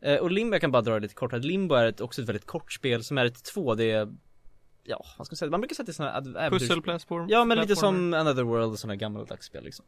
Eh, 0.04 0.16
och 0.16 0.30
Limbo, 0.30 0.54
jag 0.54 0.60
kan 0.60 0.70
bara 0.72 0.82
dra 0.82 0.94
det 0.94 1.00
lite 1.00 1.14
kort. 1.14 1.32
att 1.32 1.44
Limbo 1.44 1.74
är 1.74 1.86
ett, 1.86 2.00
också 2.00 2.22
ett 2.22 2.28
väldigt 2.28 2.46
kort 2.46 2.72
spel 2.72 3.04
som 3.04 3.18
är 3.18 3.24
ett 3.24 3.52
2D, 3.54 4.16
ja 4.86 5.04
vad 5.18 5.26
ska 5.26 5.32
man 5.32 5.36
säga, 5.36 5.50
man 5.50 5.60
brukar 5.60 5.74
säga 5.74 5.82
att 5.82 5.86
det 5.86 5.90
är 5.90 6.22
sådana 6.22 6.40
här 6.40 6.50
Pusselplattform? 6.50 7.26
Ja 7.28 7.44
men 7.44 7.58
lite 7.58 7.76
som 7.76 8.14
Another 8.14 8.42
World 8.42 8.72
och 8.72 8.78
sådana 8.78 8.96
gammaldags 8.96 9.46
spel 9.46 9.64
liksom. 9.64 9.84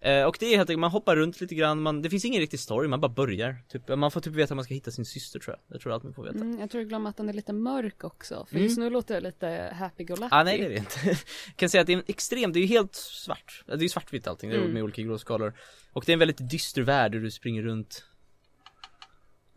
Eh, 0.00 0.24
och 0.24 0.36
det 0.40 0.46
är 0.46 0.56
helt 0.56 0.70
enkelt, 0.70 0.80
man 0.80 0.90
hoppar 0.90 1.16
runt 1.16 1.40
lite 1.40 1.54
grann, 1.54 1.82
man, 1.82 2.02
det 2.02 2.10
finns 2.10 2.24
ingen 2.24 2.40
riktig 2.40 2.60
story, 2.60 2.88
man 2.88 3.00
bara 3.00 3.08
börjar. 3.12 3.56
Typ, 3.68 3.88
man 3.88 4.10
får 4.10 4.20
typ 4.20 4.32
veta 4.32 4.54
att 4.54 4.56
man 4.56 4.64
ska 4.64 4.74
hitta 4.74 4.90
sin 4.90 5.04
syster 5.04 5.38
tror 5.40 5.56
jag. 5.68 5.74
Jag 5.74 5.80
tror 5.82 5.92
allt 5.92 6.02
man 6.02 6.14
får 6.14 6.22
veta. 6.24 6.38
Mm, 6.38 6.60
jag 6.60 6.70
tror 6.70 6.80
du 6.80 6.88
glömmer 6.88 7.10
att 7.10 7.16
den 7.16 7.28
är 7.28 7.32
lite 7.32 7.52
mörk 7.52 8.04
också. 8.04 8.46
För 8.48 8.54
Mm. 8.56 8.64
just 8.64 8.78
nu 8.78 8.90
låter 8.90 9.14
det 9.14 9.20
lite 9.20 9.74
happy-go-lucky. 9.78 10.28
Ah, 10.30 10.42
nej 10.44 10.58
det 10.58 10.64
är 10.64 10.70
det 10.70 10.76
inte. 10.76 11.18
kan 11.56 11.68
säga 11.68 11.80
att 11.80 11.86
det 11.86 11.92
är 11.92 11.96
en 11.96 12.04
extrem, 12.06 12.52
det 12.52 12.58
är 12.58 12.60
ju 12.62 12.66
helt 12.66 12.94
svart. 12.94 13.62
Det 13.66 13.72
är 13.72 13.78
ju 13.78 13.88
svartvitt 13.88 14.26
allting, 14.26 14.50
det 14.50 14.56
är 14.56 14.60
Mm. 14.60 14.72
med 14.72 14.82
olika 14.82 15.02
gråskalor. 15.02 15.52
Och 15.92 16.02
det 16.06 16.12
är 16.12 16.14
en 16.14 16.18
väldigt 16.18 16.50
dyster 16.50 16.82
värld 16.82 17.12
där 17.12 17.18
du 17.18 17.30
springer 17.30 17.62
runt. 17.62 18.04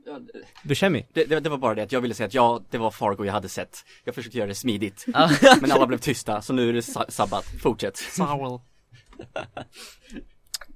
Ja, 0.07 0.19
Buscemi. 0.63 1.05
det, 1.13 1.25
det, 1.25 1.39
det 1.39 1.49
var 1.49 1.57
bara 1.57 1.75
det 1.75 1.81
att 1.83 1.91
jag 1.91 2.01
ville 2.01 2.13
säga 2.13 2.27
att 2.27 2.33
ja, 2.33 2.61
det 2.69 2.77
var 2.77 2.91
Fargo 2.91 3.25
jag 3.25 3.33
hade 3.33 3.49
sett. 3.49 3.85
Jag 4.03 4.15
försökte 4.15 4.37
göra 4.37 4.47
det 4.47 4.55
smidigt. 4.55 5.05
Ah. 5.13 5.29
Men 5.61 5.71
alla 5.71 5.87
blev 5.87 5.97
tysta, 5.97 6.41
så 6.41 6.53
nu 6.53 6.69
är 6.69 6.73
det 6.73 6.81
sa- 6.81 7.05
sabbat. 7.09 7.45
Fortsätt. 7.61 7.97
Sowl. 7.97 8.59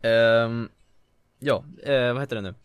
Ehm, 0.02 0.70
ja, 1.40 1.64
eh, 1.84 2.14
vad 2.14 2.22
heter 2.22 2.36
det 2.36 2.42
nu? 2.42 2.56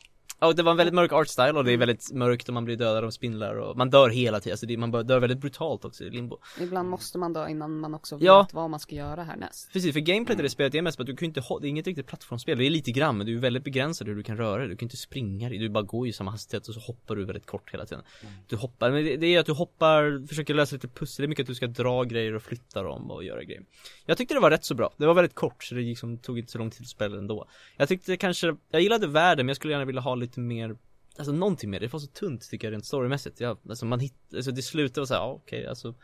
Ja, 0.45 0.53
det 0.53 0.63
var 0.63 0.71
en 0.71 0.77
väldigt 0.77 0.95
mörk 0.95 1.13
artstyle 1.13 1.53
och 1.53 1.65
det 1.65 1.73
är 1.73 1.77
väldigt 1.77 2.13
mörkt 2.13 2.49
och 2.49 2.55
man 2.55 2.65
blir 2.65 2.77
dödad 2.77 3.05
av 3.05 3.11
spindlar 3.11 3.55
och 3.55 3.77
man 3.77 3.91
dör 3.91 4.09
hela 4.09 4.41
tiden, 4.41 4.53
alltså 4.53 4.67
det, 4.67 4.77
man 4.77 4.91
dör 4.91 5.19
väldigt 5.21 5.39
brutalt 5.39 5.85
också 5.85 6.05
i 6.05 6.11
limbo. 6.11 6.39
Ibland 6.61 6.89
måste 6.89 7.19
man 7.19 7.33
dö 7.33 7.49
innan 7.49 7.81
man 7.81 7.95
också 7.95 8.17
vet 8.17 8.25
Ja. 8.25 8.47
vad 8.53 8.71
man 8.71 8.81
ska 8.81 8.95
göra 8.95 9.23
härnäst. 9.23 9.73
Precis, 9.73 9.93
för 9.93 10.01
gameplayet 10.01 10.41
i 10.41 10.43
det 10.43 10.51
spelet 10.51 10.75
är 10.75 10.83
mest 10.83 11.01
att 11.01 11.07
du 11.07 11.17
kan 11.17 11.27
inte 11.27 11.41
ha, 11.41 11.59
det 11.59 11.67
är 11.67 11.69
inget 11.69 11.87
riktigt 11.87 12.07
plattformsspel, 12.07 12.59
det 12.59 12.65
är 12.67 12.71
lite 12.71 12.93
grann 12.93 13.17
men 13.19 13.27
du 13.27 13.37
är 13.37 13.41
väldigt 13.41 13.65
begränsad 13.65 14.09
hur 14.09 14.15
du 14.15 14.23
kan 14.23 14.37
röra 14.37 14.59
dig, 14.59 14.69
du 14.69 14.77
kan 14.77 14.87
inte 14.87 14.97
springa 14.97 15.49
dig, 15.49 15.59
du 15.59 15.69
bara 15.69 15.85
går 15.85 16.07
i 16.09 16.13
samma 16.13 16.31
hastighet 16.31 16.69
och 16.69 16.75
så 16.75 16.81
hoppar 16.81 17.17
du 17.17 17.25
väldigt 17.25 17.47
kort 17.47 17.71
hela 17.73 17.87
tiden. 17.87 18.05
Du 18.49 18.57
hoppar, 18.57 18.91
men 18.91 19.05
det, 19.05 19.17
det 19.17 19.27
är 19.27 19.41
att 19.41 19.47
du 19.47 19.53
hoppar, 19.53 20.27
försöker 20.27 20.55
lösa 20.55 20.77
lite 20.77 20.89
pussel, 20.89 21.23
det 21.23 21.27
är 21.27 21.29
mycket 21.29 21.43
att 21.45 21.49
du 21.49 21.55
ska 21.55 21.67
dra 21.67 22.05
grejer 22.05 22.35
och 22.35 22.43
flytta 22.43 22.83
dem 22.83 23.11
och 23.11 23.25
göra 23.25 23.45
grejer. 23.45 23.63
Jag 24.07 24.17
tyckte 24.19 24.35
det 24.35 24.41
var 24.41 24.51
rätt 24.51 24.65
så 24.65 24.75
bra, 24.75 24.93
det 24.97 25.07
var 25.07 25.15
väldigt 25.15 25.35
kort 25.35 25.65
så 25.65 25.75
det 25.75 25.81
liksom 25.81 26.19
tog 26.19 26.39
inte 26.39 26.53
så 26.53 26.59
lång 26.59 26.71
tid 26.71 26.83
att 26.83 26.89
spela 26.89 27.19
ändå. 27.19 27.49
Jag 27.77 27.89
tyckte 27.89 28.17
kanske, 28.17 28.57
jag 28.71 28.81
gillade 28.83 29.07
världen 29.07 29.47
men 29.47 29.49
jag 29.51 29.57
skulle 29.57 29.73
gärna 29.73 29.85
vilja 29.85 30.01
ha 30.01 30.15
lite 30.15 30.34
mer 30.37 30.77
Alltså 31.19 31.33
någonting 31.33 31.71
mer, 31.71 31.81
det 31.81 31.93
var 31.93 32.01
så 32.01 32.07
tunt 32.07 32.51
tycker 32.51 32.67
jag 32.67 32.73
rent 32.73 32.87
storymässigt. 32.87 33.41
Ja, 33.41 33.59
alltså 33.69 33.87
man 33.87 34.01
hitt, 34.01 34.35
alltså 34.35 34.51
det 34.51 34.63
slutade 34.63 35.01
och 35.01 35.09
så 35.09 35.15
här, 35.15 35.21
ja 35.21 35.33
okej 35.33 35.67
alltså 35.67 35.95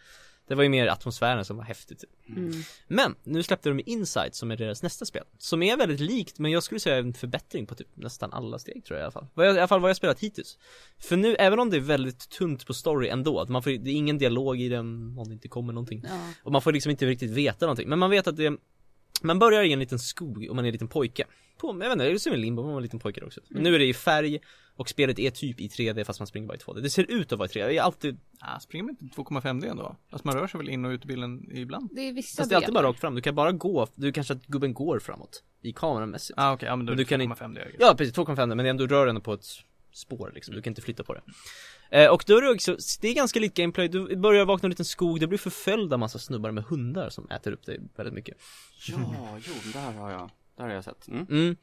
Det 0.46 0.54
var 0.54 0.62
ju 0.62 0.68
mer 0.68 0.86
atmosfären 0.86 1.44
som 1.44 1.56
var 1.56 1.64
häftigt 1.64 1.98
typ. 1.98 2.10
Mm. 2.28 2.52
Men, 2.88 3.14
nu 3.24 3.42
släppte 3.42 3.68
de 3.68 3.82
Insight 3.86 4.34
som 4.34 4.50
är 4.50 4.56
deras 4.56 4.82
nästa 4.82 5.04
spel. 5.04 5.24
Som 5.38 5.62
är 5.62 5.76
väldigt 5.76 6.00
likt, 6.00 6.38
men 6.38 6.50
jag 6.50 6.62
skulle 6.62 6.80
säga 6.80 6.96
en 6.96 7.14
förbättring 7.14 7.66
på 7.66 7.74
typ 7.74 7.88
nästan 7.94 8.32
alla 8.32 8.58
steg 8.58 8.84
tror 8.84 8.98
jag 8.98 9.02
i 9.02 9.04
alla 9.04 9.12
fall. 9.12 9.26
Jag, 9.34 9.56
I 9.56 9.58
alla 9.58 9.68
fall 9.68 9.80
vad 9.80 9.90
jag 9.90 9.96
spelat 9.96 10.20
hittills. 10.20 10.58
För 10.98 11.16
nu, 11.16 11.34
även 11.34 11.58
om 11.58 11.70
det 11.70 11.76
är 11.76 11.80
väldigt 11.80 12.28
tunt 12.28 12.66
på 12.66 12.74
story 12.74 13.08
ändå, 13.08 13.40
att 13.40 13.48
man 13.48 13.62
får, 13.62 13.70
det 13.70 13.90
är 13.90 13.94
ingen 13.94 14.18
dialog 14.18 14.60
i 14.60 14.68
den 14.68 15.18
om 15.18 15.28
det 15.28 15.32
inte 15.32 15.48
kommer 15.48 15.72
någonting. 15.72 16.04
Ja. 16.08 16.32
Och 16.42 16.52
man 16.52 16.62
får 16.62 16.72
liksom 16.72 16.90
inte 16.90 17.06
riktigt 17.06 17.30
veta 17.30 17.66
någonting. 17.66 17.88
Men 17.88 17.98
man 17.98 18.10
vet 18.10 18.26
att 18.26 18.36
det 18.36 18.56
man 19.22 19.38
börjar 19.38 19.62
i 19.62 19.72
en 19.72 19.78
liten 19.78 19.98
skog 19.98 20.46
och 20.50 20.56
man 20.56 20.64
är 20.64 20.68
en 20.68 20.72
liten 20.72 20.88
pojke. 20.88 21.26
På, 21.60 21.68
jag 21.68 21.74
vet 21.78 21.92
inte, 21.92 22.04
det 22.04 22.10
är 22.10 22.18
som 22.18 22.32
en 22.32 22.40
limbo, 22.40 22.62
man 22.62 22.70
var 22.72 22.78
en 22.78 22.82
liten 22.82 22.98
pojke 22.98 23.24
också. 23.24 23.40
Men 23.48 23.62
nu 23.62 23.74
är 23.74 23.78
det 23.78 23.84
i 23.86 23.94
färg 23.94 24.38
och 24.76 24.88
spelet 24.88 25.18
är 25.18 25.30
typ 25.30 25.60
i 25.60 25.68
3D 25.68 26.04
fast 26.04 26.20
man 26.20 26.26
springer 26.26 26.48
bara 26.48 26.54
i 26.54 26.58
2D. 26.58 26.80
Det 26.80 26.90
ser 26.90 27.10
ut 27.10 27.32
att 27.32 27.38
vara 27.38 27.48
i 27.48 27.52
3D, 27.52 27.66
det 27.68 27.76
är 27.76 27.82
alltid, 27.82 28.20
Ah, 28.40 28.60
springer 28.60 28.84
man 28.84 28.96
inte 29.00 29.16
2,5D 29.16 29.70
ändå? 29.70 29.96
Alltså 30.10 30.26
man 30.28 30.36
rör 30.36 30.46
sig 30.46 30.58
väl 30.58 30.68
in 30.68 30.84
och 30.84 30.90
ut 30.90 31.04
i 31.04 31.06
bilden 31.06 31.56
ibland? 31.56 31.90
Det 31.94 32.00
är 32.08 32.12
vissa 32.12 32.36
fast 32.42 32.50
det 32.50 32.54
är 32.54 32.56
alltid 32.56 32.74
bara 32.74 32.86
rakt 32.86 33.00
fram. 33.00 33.14
Du 33.14 33.20
kan 33.20 33.34
bara 33.34 33.52
gå, 33.52 33.86
du 33.94 34.12
kanske 34.12 34.34
att 34.34 34.46
gubben 34.46 34.74
går 34.74 34.98
framåt. 34.98 35.42
I 35.62 35.72
kameramässigt. 35.72 36.38
Ah, 36.38 36.52
okej, 36.52 36.66
ja 36.68 36.76
men 36.76 36.86
då 36.86 36.92
är 36.92 36.96
du 36.96 37.02
det 37.04 37.08
kan 37.08 37.20
inte- 37.20 37.34
2,5D. 37.44 37.58
I 37.60 37.64
guess. 37.64 37.76
Ja 37.80 37.94
precis, 37.98 38.14
2,5 38.14 38.46
men 38.48 38.58
det 38.58 38.64
är 38.64 38.70
ändå, 38.70 38.86
du 38.86 38.94
rör 38.94 39.06
ändå 39.06 39.20
på 39.20 39.32
ett 39.32 39.44
spår 39.92 40.32
liksom, 40.34 40.54
du 40.54 40.62
kan 40.62 40.70
inte 40.70 40.82
flytta 40.82 41.04
på 41.04 41.14
det. 41.14 41.22
Eh, 41.90 42.10
och 42.10 42.24
då 42.26 42.36
är 42.36 42.42
det 42.42 42.50
också, 42.50 42.76
det 43.00 43.08
är 43.08 43.14
ganska 43.14 43.40
likt 43.40 43.56
gameplay, 43.56 43.88
du 43.88 44.16
börjar 44.16 44.44
vakna 44.44 44.66
i 44.66 44.68
en 44.68 44.70
liten 44.70 44.84
skog, 44.84 45.20
du 45.20 45.26
blir 45.26 45.38
förföljd 45.38 45.92
av 45.92 45.98
massa 45.98 46.18
snubbar 46.18 46.50
med 46.50 46.64
hundar 46.64 47.10
som 47.10 47.30
äter 47.30 47.52
upp 47.52 47.66
dig 47.66 47.80
väldigt 47.96 48.14
mycket. 48.14 48.36
Ja, 48.88 49.38
jo, 49.46 49.54
där 49.72 49.92
har 49.92 50.10
jag, 50.10 50.30
där 50.62 50.68
har 50.68 50.74
jag 50.74 50.84
sett. 50.84 51.08
Mm. 51.08 51.26
Mm. 51.30 51.56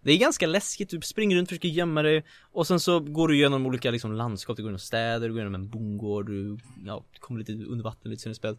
Det 0.00 0.12
är 0.12 0.18
ganska 0.18 0.46
läskigt, 0.46 0.90
du 0.90 1.00
springer 1.00 1.36
runt, 1.36 1.48
försöker 1.48 1.68
gömma 1.68 2.02
dig 2.02 2.24
och 2.52 2.66
sen 2.66 2.80
så 2.80 3.00
går 3.00 3.28
du 3.28 3.34
igenom 3.34 3.66
olika 3.66 3.90
liksom 3.90 4.12
landskap, 4.12 4.56
du 4.56 4.62
går 4.62 4.70
genom 4.70 4.78
städer, 4.78 5.28
du 5.28 5.34
går 5.34 5.40
genom 5.40 5.54
en 5.54 5.68
bondgård, 5.68 6.26
du, 6.26 6.58
ja, 6.86 7.04
kommer 7.20 7.38
lite 7.38 7.52
under 7.52 7.84
vatten 7.84 8.10
lite 8.10 8.22
sen 8.22 8.32
i 8.32 8.34
spelet. 8.34 8.58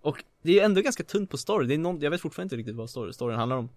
Och 0.00 0.24
det 0.42 0.60
är 0.60 0.64
ändå 0.64 0.80
ganska 0.80 1.04
tunt 1.04 1.30
på 1.30 1.36
story, 1.36 1.66
det 1.66 1.74
är 1.74 1.78
någon, 1.78 2.00
jag 2.00 2.10
vet 2.10 2.20
fortfarande 2.20 2.46
inte 2.46 2.56
riktigt 2.56 2.76
vad 2.76 2.90
story, 2.90 3.12
storyn 3.12 3.38
handlar 3.38 3.56
om. 3.56 3.68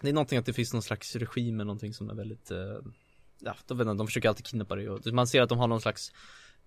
Det 0.00 0.08
är 0.08 0.12
någonting 0.12 0.38
att 0.38 0.46
det 0.46 0.52
finns 0.52 0.72
någon 0.72 0.82
slags 0.82 1.16
regim 1.16 1.54
eller 1.54 1.64
någonting 1.64 1.94
som 1.94 2.10
är 2.10 2.14
väldigt, 2.14 2.50
eh, 2.50 2.58
ja, 3.38 3.56
de, 3.66 3.78
vet 3.78 3.86
inte, 3.86 3.98
de 3.98 4.06
försöker 4.06 4.28
alltid 4.28 4.46
kidnappa 4.46 4.76
dig 4.76 4.90
och 4.90 5.06
man 5.06 5.26
ser 5.26 5.42
att 5.42 5.48
de 5.48 5.58
har 5.58 5.68
någon 5.68 5.80
slags 5.80 6.12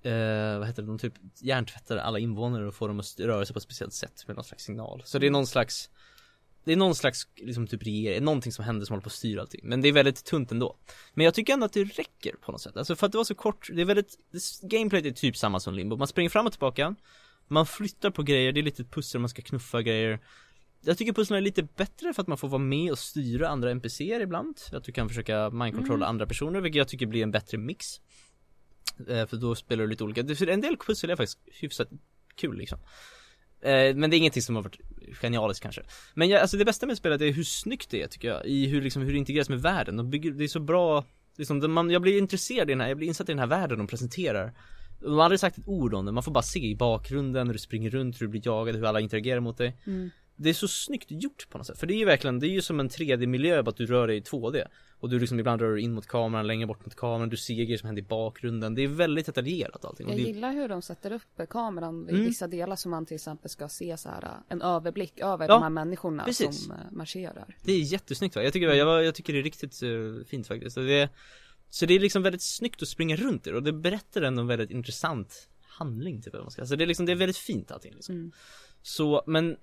Eh, 0.03 0.59
vad 0.59 0.67
heter 0.67 0.81
det, 0.81 0.87
de 0.87 0.99
typ 0.99 1.13
hjärntvättar 1.41 1.97
alla 1.97 2.19
invånare 2.19 2.67
och 2.67 2.75
får 2.75 2.87
dem 2.87 2.99
att 2.99 3.19
röra 3.19 3.45
sig 3.45 3.53
på 3.53 3.57
ett 3.57 3.63
speciellt 3.63 3.93
sätt 3.93 4.23
med 4.27 4.35
någon 4.35 4.45
slags 4.45 4.63
signal. 4.63 5.01
Så 5.05 5.19
det 5.19 5.27
är 5.27 5.31
någon 5.31 5.47
slags 5.47 5.89
det 6.63 6.71
är 6.71 6.75
någon 6.75 6.95
slags, 6.95 7.27
liksom 7.35 7.67
typ 7.67 7.83
regering, 7.83 8.23
någonting 8.23 8.51
som 8.51 8.65
händer 8.65 8.85
som 8.85 8.93
håller 8.93 9.01
på 9.01 9.07
att 9.07 9.13
styra 9.13 9.41
allting. 9.41 9.61
Men 9.63 9.81
det 9.81 9.87
är 9.87 9.93
väldigt 9.93 10.25
tunt 10.25 10.51
ändå. 10.51 10.77
Men 11.13 11.25
jag 11.25 11.33
tycker 11.33 11.53
ändå 11.53 11.65
att 11.65 11.73
det 11.73 11.83
räcker 11.83 12.35
på 12.41 12.51
något 12.51 12.61
sätt. 12.61 12.77
Alltså 12.77 12.95
för 12.95 13.05
att 13.05 13.11
det 13.11 13.17
var 13.17 13.25
så 13.25 13.35
kort, 13.35 13.69
det 13.73 13.81
är 13.81 13.85
väldigt, 13.85 14.17
det, 14.31 14.67
gameplayet 14.67 15.05
är 15.05 15.11
typ 15.11 15.37
samma 15.37 15.59
som 15.59 15.73
Limbo. 15.73 15.97
Man 15.97 16.07
springer 16.07 16.29
fram 16.29 16.45
och 16.45 16.51
tillbaka, 16.51 16.95
man 17.47 17.65
flyttar 17.65 18.09
på 18.09 18.23
grejer, 18.23 18.51
det 18.51 18.59
är 18.59 18.63
lite 18.63 18.81
ett 18.81 18.91
pussel, 18.91 19.21
man 19.21 19.29
ska 19.29 19.41
knuffa 19.41 19.81
grejer. 19.81 20.19
Jag 20.85 20.97
tycker 20.97 21.13
pusslen 21.13 21.37
är 21.37 21.41
lite 21.41 21.63
bättre 21.63 22.13
för 22.13 22.21
att 22.21 22.27
man 22.27 22.37
får 22.37 22.47
vara 22.47 22.61
med 22.61 22.91
och 22.91 22.99
styra 22.99 23.49
andra 23.49 23.71
NPCer 23.71 24.19
ibland. 24.19 24.57
Att 24.71 24.83
du 24.83 24.91
kan 24.91 25.09
försöka 25.09 25.49
mindcontrolla 25.49 26.05
andra 26.05 26.27
personer, 26.27 26.61
vilket 26.61 26.77
jag 26.77 26.87
tycker 26.87 27.05
blir 27.05 27.23
en 27.23 27.31
bättre 27.31 27.57
mix. 27.57 28.01
Eh, 29.07 29.27
för 29.27 29.37
då 29.37 29.55
spelar 29.55 29.83
du 29.83 29.89
lite 29.89 30.03
olika, 30.03 30.21
en 30.51 30.61
del 30.61 30.77
pussel 30.77 31.09
är 31.09 31.15
faktiskt 31.15 31.39
hyfsat 31.45 31.87
kul 32.35 32.57
liksom. 32.57 32.79
Eh, 33.63 33.95
men 33.95 34.09
det 34.09 34.15
är 34.15 34.17
ingenting 34.17 34.41
som 34.41 34.55
har 34.55 34.63
varit 34.63 34.79
genialiskt 35.21 35.63
kanske. 35.63 35.81
Men 36.13 36.29
jag, 36.29 36.41
alltså 36.41 36.57
det 36.57 36.65
bästa 36.65 36.85
med 36.85 36.97
spelet 36.97 37.21
är 37.21 37.31
hur 37.31 37.43
snyggt 37.43 37.89
det 37.89 38.01
är 38.01 38.07
tycker 38.07 38.27
jag. 38.27 38.45
I 38.45 38.67
hur 38.67 38.81
liksom, 38.81 39.01
hur 39.01 39.11
det 39.11 39.17
integreras 39.17 39.49
med 39.49 39.61
världen. 39.61 39.97
De 39.97 40.09
bygger, 40.09 40.31
det 40.31 40.43
är 40.43 40.47
så 40.47 40.59
bra, 40.59 41.05
liksom, 41.37 41.73
man, 41.73 41.89
jag 41.89 42.01
blir 42.01 42.17
intresserad 42.17 42.69
i 42.69 42.73
den 42.73 42.81
här, 42.81 42.87
jag 42.87 42.97
blir 42.97 43.07
insatt 43.07 43.29
i 43.29 43.31
den 43.31 43.39
här 43.39 43.47
världen 43.47 43.77
de 43.77 43.87
presenterar. 43.87 44.53
De 45.01 45.13
har 45.13 45.23
aldrig 45.23 45.39
sagt 45.39 45.57
ett 45.57 45.67
ord 45.67 45.93
om 45.93 46.05
det, 46.05 46.11
man 46.11 46.23
får 46.23 46.31
bara 46.31 46.43
se 46.43 46.59
i 46.59 46.75
bakgrunden 46.75 47.47
hur 47.47 47.53
du 47.53 47.59
springer 47.59 47.89
runt, 47.89 48.21
hur 48.21 48.25
du 48.25 48.29
blir 48.29 48.41
jagad, 48.45 48.75
hur 48.75 48.85
alla 48.85 48.99
interagerar 48.99 49.39
mot 49.39 49.57
dig. 49.57 49.77
Mm. 49.85 50.09
Det 50.35 50.49
är 50.49 50.53
så 50.53 50.67
snyggt 50.67 51.07
gjort 51.09 51.49
på 51.49 51.57
något 51.57 51.67
sätt, 51.67 51.79
för 51.79 51.87
det 51.87 51.93
är 51.93 51.97
ju 51.97 52.05
verkligen, 52.05 52.39
det 52.39 52.47
är 52.47 52.49
ju 52.49 52.61
som 52.61 52.79
en 52.79 52.89
3D-miljö 52.89 53.63
bara 53.63 53.69
att 53.69 53.77
du 53.77 53.85
rör 53.85 54.07
dig 54.07 54.17
i 54.17 54.21
2D. 54.21 54.67
Och 55.03 55.09
du 55.09 55.19
liksom 55.19 55.39
ibland 55.39 55.61
rör 55.61 55.71
dig 55.73 55.81
in 55.83 55.93
mot 55.93 56.07
kameran, 56.07 56.47
längre 56.47 56.67
bort 56.67 56.85
mot 56.85 56.95
kameran, 56.95 57.29
du 57.29 57.37
ser 57.37 57.53
grejer 57.53 57.77
som 57.77 57.87
händer 57.87 58.01
i 58.01 58.05
bakgrunden. 58.05 58.75
Det 58.75 58.81
är 58.81 58.87
väldigt 58.87 59.25
detaljerat 59.25 59.85
allting. 59.85 60.07
Jag 60.09 60.17
det, 60.17 60.21
gillar 60.23 60.53
hur 60.53 60.67
de 60.69 60.81
sätter 60.81 61.11
upp 61.11 61.49
kameran 61.49 62.05
vid 62.05 62.15
Mm. 62.15 62.27
vissa 62.27 62.47
delar 62.47 62.75
som 62.75 62.91
man 62.91 63.05
till 63.05 63.15
exempel 63.15 63.49
ska 63.49 63.67
se 63.69 63.97
så 63.97 64.09
här 64.09 64.29
en 64.49 64.61
överblick 64.61 65.19
över 65.19 65.47
Ja, 65.47 65.53
de 65.53 65.63
här 65.63 65.69
människorna 65.69 66.23
precis. 66.23 66.63
som 66.63 66.71
eh, 66.71 66.77
marscherar. 66.91 67.55
det 67.63 67.71
är 67.71 67.79
jättesnyggt 67.79 68.35
va? 68.35 68.43
Jag 68.43 68.53
tycker, 68.53 68.73
jag, 68.73 69.03
jag 69.03 69.15
tycker 69.15 69.33
det 69.33 69.39
är 69.39 69.43
riktigt 69.43 69.83
eh, 69.83 70.25
fint 70.27 70.47
faktiskt. 70.47 70.77
Och 70.77 70.83
det, 70.83 71.09
så 71.69 71.85
det 71.85 71.93
är 71.93 71.99
liksom 71.99 72.23
väldigt 72.23 72.43
snyggt 72.43 72.81
att 72.81 72.87
springa 72.87 73.15
runt 73.15 73.43
där 73.43 73.53
och 73.55 73.63
det 73.63 73.73
berättar 73.73 74.21
ändå 74.21 74.41
en 74.41 74.47
väldigt 74.47 74.71
intressant 74.71 75.49
handling 75.61 76.21
typ 76.21 76.33
man 76.33 76.51
ska. 76.51 76.65
Så 76.65 76.75
det 76.75 76.83
är 76.83 76.87
liksom, 76.87 77.05
det 77.05 77.11
är 77.11 77.15
väldigt 77.15 77.37
fint 77.37 77.71
allting 77.71 77.93
liksom. 77.93 78.15
Mm. 78.15 78.31
Så, 78.81 79.23
men 79.27 79.57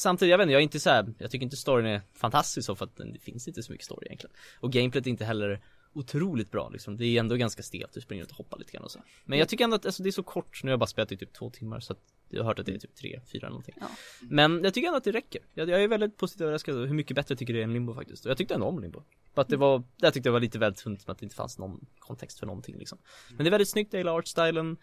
Samtidigt, 0.00 0.30
jag 0.30 0.38
vet 0.38 0.42
inte, 0.42 0.52
jag 0.52 0.60
är 0.60 0.62
inte 0.62 0.80
så 0.80 0.90
här, 0.90 1.14
jag 1.18 1.30
tycker 1.30 1.44
inte 1.44 1.56
storyn 1.56 1.86
är 1.86 2.00
fantastisk 2.12 2.66
så 2.66 2.74
för 2.74 2.84
att 2.84 2.96
det 2.96 3.18
finns 3.18 3.48
inte 3.48 3.62
så 3.62 3.72
mycket 3.72 3.84
story 3.84 4.06
egentligen. 4.06 4.36
Och 4.60 4.72
gameplayet 4.72 5.06
är 5.06 5.10
inte 5.10 5.24
heller 5.24 5.60
otroligt 5.92 6.50
bra 6.50 6.68
liksom. 6.68 6.96
Det 6.96 7.04
är 7.04 7.20
ändå 7.20 7.36
ganska 7.36 7.62
stelt, 7.62 7.92
du 7.92 8.00
springer 8.00 8.24
och 8.24 8.32
hoppar 8.32 8.58
lite 8.58 8.72
grann 8.72 8.84
och 8.84 8.90
så. 8.90 9.00
Men 9.24 9.38
jag 9.38 9.48
tycker 9.48 9.64
ändå 9.64 9.76
att 9.76 9.86
alltså, 9.86 10.02
det 10.02 10.08
är 10.08 10.12
så 10.12 10.22
kort, 10.22 10.60
nu 10.62 10.68
har 10.68 10.72
jag 10.72 10.78
bara 10.78 10.86
spelat 10.86 11.12
i 11.12 11.16
typ 11.16 11.32
två 11.32 11.50
timmar 11.50 11.80
så 11.80 11.92
att 11.92 11.98
jag 12.28 12.40
har 12.40 12.44
hört 12.44 12.58
att 12.58 12.66
det 12.66 12.74
är 12.74 12.78
typ 12.78 12.94
tre, 12.94 13.20
fyra 13.32 13.48
någonting. 13.48 13.74
Ja. 13.80 13.86
Men 14.20 14.64
jag 14.64 14.74
tycker 14.74 14.86
ändå 14.86 14.96
att 14.96 15.04
det 15.04 15.12
räcker. 15.12 15.42
Jag, 15.54 15.68
jag 15.68 15.82
är 15.82 15.88
väldigt 15.88 16.16
positivt 16.16 16.40
överraskad 16.40 16.74
över 16.74 16.86
hur 16.86 16.94
mycket 16.94 17.14
bättre 17.14 17.32
jag 17.32 17.38
tycker 17.38 17.54
det 17.54 17.60
är 17.60 17.64
än 17.64 17.72
Limbo 17.72 17.94
faktiskt. 17.94 18.24
Och 18.24 18.30
jag 18.30 18.38
tyckte 18.38 18.54
ändå 18.54 18.66
om 18.66 18.80
Limbo. 18.80 19.02
För 19.34 19.42
att 19.42 19.48
det 19.48 19.56
var, 19.56 19.82
där 19.96 20.10
tyckte 20.10 20.28
jag 20.28 20.32
var 20.32 20.40
lite 20.40 20.58
väl 20.58 20.74
tunt 20.74 21.06
med 21.06 21.12
att 21.12 21.18
det 21.18 21.24
inte 21.24 21.36
fanns 21.36 21.58
någon 21.58 21.86
kontext 21.98 22.38
för 22.38 22.46
någonting 22.46 22.78
liksom. 22.78 22.98
Men 23.28 23.44
det 23.44 23.48
är 23.48 23.50
väldigt 23.50 23.68
snyggt, 23.68 23.92
jag 23.92 24.00
gillar 24.00 24.18
artstylen. 24.18 24.76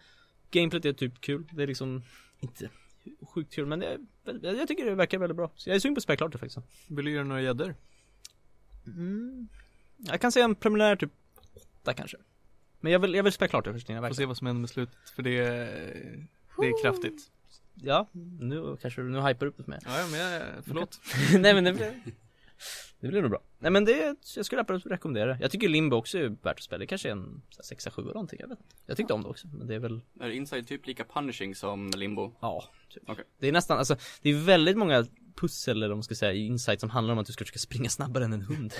Gameplayet 0.50 0.84
är 0.84 0.92
typ 0.92 1.20
kul, 1.20 1.48
det 1.52 1.62
är 1.62 1.66
liksom 1.66 2.02
inte 2.40 2.70
sjukt 3.22 3.54
kul 3.54 3.66
men 3.66 3.78
det 3.78 3.86
är, 3.86 3.98
jag 4.42 4.68
tycker 4.68 4.84
det 4.84 4.94
verkar 4.94 5.18
väldigt 5.18 5.36
bra. 5.36 5.50
Så 5.54 5.70
jag 5.70 5.76
är 5.76 5.80
sugen 5.80 5.94
på 5.94 5.98
att 5.98 6.02
spela 6.02 6.16
klart 6.16 6.32
det 6.32 6.38
faktiskt. 6.38 6.58
Vill 6.88 7.04
du 7.04 7.10
göra 7.10 7.24
några 7.24 7.42
gäddor? 7.42 7.74
Mm. 8.86 9.48
Jag 9.98 10.20
kan 10.20 10.32
säga 10.32 10.44
en 10.44 10.54
preliminär 10.54 10.96
typ 10.96 11.10
åtta 11.54 11.94
kanske. 11.94 12.16
Men 12.80 12.92
jag 12.92 12.98
vill, 12.98 13.14
jag 13.14 13.22
vill 13.22 13.32
spela 13.32 13.48
klart 13.48 13.64
det 13.64 13.72
först 13.72 13.88
innan 13.88 14.02
jag 14.02 14.10
Får 14.10 14.16
se 14.16 14.26
vad 14.26 14.36
som 14.36 14.46
händer 14.46 14.60
med 14.60 14.70
slutet, 14.70 15.10
för 15.14 15.22
det 15.22 15.38
är, 15.38 16.26
det 16.60 16.66
är 16.66 16.82
kraftigt. 16.82 17.30
Ja, 17.74 18.08
nu 18.40 18.76
kanske 18.82 19.02
du, 19.02 19.08
nu 19.08 19.20
hypar 19.20 19.46
du 19.46 19.46
upp 19.46 19.56
det 19.56 19.66
mig. 19.66 19.78
Ja, 19.84 20.06
men 20.10 20.20
jag, 20.20 20.42
förlåt. 20.66 21.00
Nej 21.38 21.54
men 21.54 21.64
det 21.64 21.72
Det 23.00 23.08
blir 23.08 23.22
nog 23.22 23.30
bra. 23.30 23.40
Nej 23.58 23.70
men 23.70 23.84
det, 23.84 24.16
jag 24.36 24.46
skulle 24.46 24.60
absolut 24.60 24.86
rekommendera 24.86 25.26
det. 25.26 25.38
Jag 25.40 25.50
tycker 25.50 25.68
Limbo 25.68 25.96
också 25.96 26.18
är 26.18 26.28
värt 26.28 26.58
att 26.58 26.62
spela. 26.62 26.78
Det 26.78 26.86
kanske 26.86 27.08
är 27.08 27.12
en 27.12 27.42
6-7 27.70 28.00
eller 28.00 28.12
någonting, 28.12 28.38
jag 28.40 28.48
vet 28.48 28.58
inte. 28.58 28.74
Jag 28.86 28.96
tyckte 28.96 29.12
om 29.14 29.22
det 29.22 29.28
också, 29.28 29.46
men 29.46 29.66
det 29.66 29.74
är 29.74 29.78
väl 29.78 30.00
Är 30.20 30.30
Inside 30.30 30.66
typ 30.66 30.86
lika 30.86 31.04
punishing 31.04 31.54
som 31.54 31.90
Limbo? 31.96 32.32
Ja, 32.40 32.64
typ. 32.88 33.02
Okej. 33.06 33.24
Det 33.38 33.48
är 33.48 33.52
nästan, 33.52 33.78
alltså 33.78 33.96
det 34.22 34.30
är 34.30 34.34
väldigt 34.34 34.76
många 34.76 35.06
pussel 35.40 35.76
eller 35.76 35.88
vad 35.88 35.96
man 35.96 36.02
ska 36.02 36.14
säga 36.14 36.32
i 36.32 36.46
Insight 36.46 36.80
som 36.80 36.90
handlar 36.90 37.12
om 37.12 37.18
att 37.18 37.26
du 37.26 37.32
ska 37.32 37.44
försöka 37.44 37.58
springa 37.58 37.90
snabbare 37.90 38.24
än 38.24 38.32
en 38.32 38.42
hund. 38.42 38.74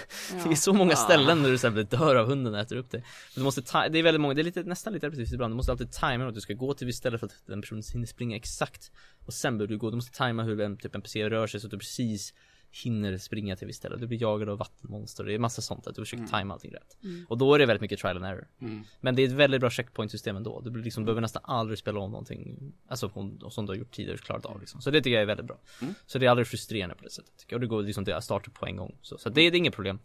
Det 0.45 0.51
är 0.51 0.55
så 0.55 0.73
många 0.73 0.97
ställen 0.97 1.43
där 1.43 1.51
du 1.51 1.59
sen 1.59 1.87
dör 1.91 2.17
av 2.17 2.27
hunden 2.27 2.55
och 2.55 2.61
äter 2.61 2.77
upp 2.77 2.91
dig. 2.91 3.05
Du 3.35 3.43
måste 3.43 3.63
ta, 3.63 3.89
det 3.89 3.99
är 3.99 4.03
väldigt 4.03 4.21
många, 4.21 4.35
det 4.35 4.43
är 4.43 4.45
lite, 4.45 4.63
nästan 4.63 4.93
lite 4.93 5.07
repetitivt 5.07 5.33
ibland. 5.33 5.53
Du 5.53 5.57
måste 5.57 5.73
alltid 5.73 5.93
tajma 5.93 6.29
att 6.29 6.35
du 6.35 6.41
ska 6.41 6.55
gå 6.55 6.75
till 6.75 6.87
ett 6.87 6.89
visst 6.89 6.99
ställe 6.99 7.19
för 7.19 7.27
att 7.27 7.47
den 7.47 7.61
personen 7.61 7.83
hinner 7.93 8.07
springa 8.07 8.37
exakt. 8.37 8.93
Och 9.27 9.35
sen 9.35 9.59
behöver 9.59 9.73
du 9.75 9.79
gå, 9.79 9.91
du 9.91 9.97
måste 9.97 10.17
tajma 10.17 10.43
hur 10.43 10.61
en 10.61 10.77
typ 10.77 10.95
NPC 10.95 11.29
rör 11.29 11.47
sig 11.47 11.61
så 11.61 11.67
att 11.67 11.71
du 11.71 11.79
precis 11.79 12.35
hinner 12.73 13.19
springa 13.19 13.57
till 13.57 13.67
visst 13.67 13.79
ställe. 13.79 13.97
Du 13.97 14.07
blir 14.07 14.23
jagad 14.23 14.49
av 14.49 14.59
vattenmonster, 14.59 15.25
det 15.25 15.35
är 15.35 15.39
massa 15.39 15.63
sånt 15.63 15.87
att 15.87 15.95
du 15.95 16.03
försöker 16.03 16.27
tajma 16.27 16.55
allting 16.55 16.73
rätt. 16.75 16.97
Och 17.29 17.39
då 17.39 17.55
är 17.55 17.59
det 17.59 17.67
väldigt 17.67 17.81
mycket 17.81 17.99
trial 18.01 18.17
and 18.17 18.27
error. 18.27 18.49
Mm. 18.61 18.85
Men 19.01 19.15
det 19.17 19.23
är 19.23 19.27
ett 19.27 19.33
väldigt 19.33 19.61
bra 19.61 19.71
checkpoint-system 19.71 20.37
ändå. 20.37 20.61
Du 20.61 20.83
liksom, 20.83 21.05
behöver 21.05 21.21
nästan 21.21 21.43
aldrig 21.45 21.79
spela 21.79 22.01
om 22.01 22.11
någonting, 22.11 22.73
alltså 22.89 23.11
om- 23.15 23.51
som 23.51 23.67
du 23.67 23.73
har 23.73 23.77
gjort 23.77 23.91
tidigare 23.91 24.15
och 24.19 24.25
klarat 24.25 24.47
av 24.47 24.61
liksom. 24.61 24.81
Så 24.81 24.91
det 24.91 24.99
tycker 25.01 25.15
jag 25.15 25.23
är 25.23 25.27
väldigt 25.27 25.47
bra. 25.47 25.59
Mm. 25.83 25.95
Så 26.07 26.19
det 26.19 26.27
är 26.27 26.31
aldrig 26.31 26.47
frustrerande 26.47 26.95
på 26.95 27.05
det 27.05 27.11
sättet. 27.11 27.53
Och 27.53 27.61
det 27.61 27.67
går 27.67 27.83
liksom 27.83 28.05
till 28.05 28.15
starta 28.21 28.51
på 28.51 28.67
en 28.67 28.77
gång. 28.77 28.97
Så, 29.03 29.19
så 29.19 29.29
det, 29.29 29.35
det 29.35 29.57
är 29.57 29.59
inget 29.59 29.75
problem. 29.75 29.99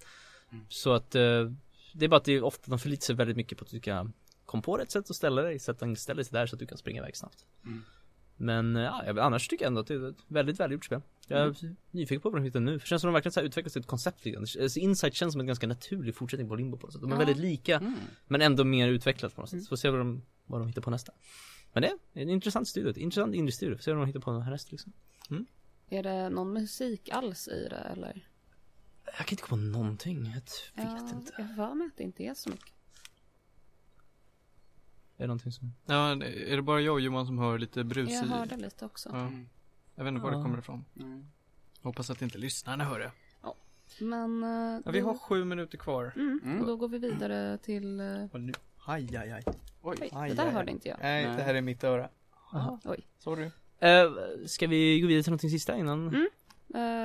Så 0.69 0.93
att, 0.93 1.15
eh, 1.15 1.51
det 1.93 2.05
är 2.05 2.07
bara 2.09 2.17
att 2.17 2.25
det 2.25 2.33
är 2.33 2.43
ofta, 2.43 2.69
de 2.71 2.79
förlitar 2.79 3.01
sig 3.05 3.15
väldigt 3.15 3.37
mycket 3.37 3.57
på 3.57 3.65
att 3.65 3.71
du 3.71 3.79
ska 3.79 4.07
komma 4.45 4.63
på 4.63 4.77
rätt 4.77 4.91
sätt 4.91 5.09
att 5.09 5.15
ställa 5.15 5.41
dig, 5.41 5.59
så 5.59 5.71
att 5.71 5.79
den 5.79 5.95
ställer 5.95 6.23
sig 6.23 6.33
där 6.33 6.47
så 6.47 6.55
att 6.55 6.59
du 6.59 6.65
kan 6.65 6.77
springa 6.77 7.01
iväg 7.01 7.17
snabbt. 7.17 7.45
Mm. 8.39 8.71
Men 8.71 8.75
eh, 8.75 8.81
ja, 9.15 9.21
annars 9.23 9.47
tycker 9.47 9.65
jag 9.65 9.67
ändå 9.67 9.81
att 9.81 9.87
det 9.87 9.93
är 9.93 10.09
ett 10.09 10.15
väldigt 10.27 10.59
välgjort 10.59 10.85
spel. 10.85 11.01
Jag 11.27 11.39
är 11.41 11.75
nyfiken 11.91 12.21
på 12.21 12.29
vad 12.29 12.41
de 12.41 12.45
hittar 12.45 12.59
nu. 12.59 12.79
För 12.79 12.87
känns 12.87 13.01
som 13.01 13.07
de 13.07 13.13
verkligen 13.13 13.31
så 13.33 13.39
här 13.39 13.47
utvecklas 13.47 13.73
till 13.73 13.79
ett 13.79 13.87
koncept 13.87 14.25
lite 14.25 14.29
grann. 14.35 14.45
Alltså, 14.61 14.79
Insight 14.79 15.13
känns 15.15 15.31
som 15.33 15.41
en 15.41 15.47
ganska 15.47 15.67
naturlig 15.67 16.15
fortsättning 16.15 16.49
på 16.49 16.55
Limbo 16.55 16.77
på 16.77 16.87
något 16.87 16.93
sätt. 16.93 17.01
De 17.01 17.11
är 17.11 17.15
Ja. 17.15 17.19
väldigt 17.19 17.37
lika, 17.37 17.77
Mm. 17.77 17.93
men 18.27 18.41
ändå 18.41 18.63
mer 18.63 18.87
utvecklat 18.87 19.35
på 19.35 19.41
något 19.41 19.49
sätt. 19.49 19.63
Så 19.63 19.69
får 19.69 19.75
se 19.75 19.89
vad 19.89 19.99
de, 19.99 20.21
vad 20.45 20.61
de 20.61 20.67
hittar 20.67 20.81
på 20.81 20.89
nästa. 20.91 21.13
Men 21.73 21.81
det 21.83 21.87
är 21.89 22.21
en 22.21 22.29
intressant 22.29 22.67
studio, 22.67 22.89
ett 22.91 22.97
intressant 22.97 23.35
indie-studio. 23.35 23.75
Får 23.75 23.81
se 23.83 23.91
vad 23.93 24.01
de 24.01 24.07
hittar 24.07 24.19
på 24.19 24.39
härnäst 24.39 24.71
liksom. 24.71 24.93
Är 25.89 26.03
det 26.03 26.29
någon 26.29 26.53
musik 26.53 27.09
alls 27.09 27.47
i 27.47 27.67
det 27.69 27.75
eller? 27.75 28.27
Jag 29.05 29.15
kan 29.15 29.27
inte 29.33 29.43
komma 29.43 29.73
på 29.73 29.79
någonting, 29.79 30.25
jag 30.25 30.33
vet 30.33 30.51
Ja, 30.75 31.09
inte. 31.13 31.33
jag 31.37 31.43
har 31.45 31.55
för 31.67 31.75
mig 31.75 31.87
att 31.87 31.97
det 31.97 32.03
inte 32.03 32.23
är 32.23 32.33
så 32.33 32.49
mycket. 32.49 32.73
Är 35.23 35.27
det 35.27 35.27
någonting 35.27 35.51
som... 35.51 35.73
Ja, 35.85 36.11
är 36.25 36.55
det 36.55 36.61
bara 36.61 36.81
jag 36.81 36.93
och 36.93 37.01
Johan 37.01 37.25
som 37.25 37.37
hör 37.39 37.57
lite 37.59 37.83
brus 37.83 38.09
Jag 38.11 38.25
i? 38.25 38.27
hörde 38.29 38.57
lite 38.57 38.85
också. 38.85 39.09
Ja. 39.13 39.31
Jag 39.95 40.03
vet 40.03 40.11
inte 40.11 40.21
var 40.23 40.31
det 40.31 40.37
Ja. 40.37 40.43
kommer 40.43 40.57
ifrån. 40.59 40.85
Mm. 40.99 41.25
Hoppas 41.81 42.09
att 42.09 42.21
inte 42.21 42.37
lyssnarna 42.37 42.83
hör 42.83 42.99
det. 42.99 43.11
Men 43.99 44.43
eh, 44.43 44.81
Ja, 44.85 44.91
vi 44.91 44.99
då- 44.99 45.05
har 45.07 45.17
sju 45.17 45.43
minuter 45.45 45.77
kvar. 45.77 46.13
mm, 46.15 46.39
Mm. 46.43 46.61
och 46.61 46.67
då 46.67 46.75
går 46.75 46.87
vi 46.87 46.97
vidare 46.97 47.57
till 47.57 47.99
eh, 47.99 48.05
Och 48.31 48.41
nu... 48.41 48.53
Aj, 48.85 49.17
aj, 49.17 49.31
aj. 49.31 49.43
Oj. 49.81 49.97
Oj, 50.01 50.09
Aj, 50.13 50.29
det 50.29 50.35
där 50.35 50.45
aj, 50.47 50.51
hörde 50.53 50.67
aj. 50.69 50.73
inte 50.73 50.87
jag. 50.89 50.97
Nej, 51.01 51.25
Nej. 51.27 51.37
det 51.37 51.43
här 51.43 51.55
är 51.55 51.61
mitt 51.61 51.83
öra. 51.83 52.09
Oj. 52.83 53.07
Sorry. 53.19 53.49
Eh, 53.79 54.11
ska 54.47 54.67
vi 54.67 54.99
gå 55.01 55.07
vidare 55.07 55.23
till 55.23 55.31
någonting 55.31 55.49
sista 55.49 55.77
innan? 55.77 56.07
Mm. 56.07 56.27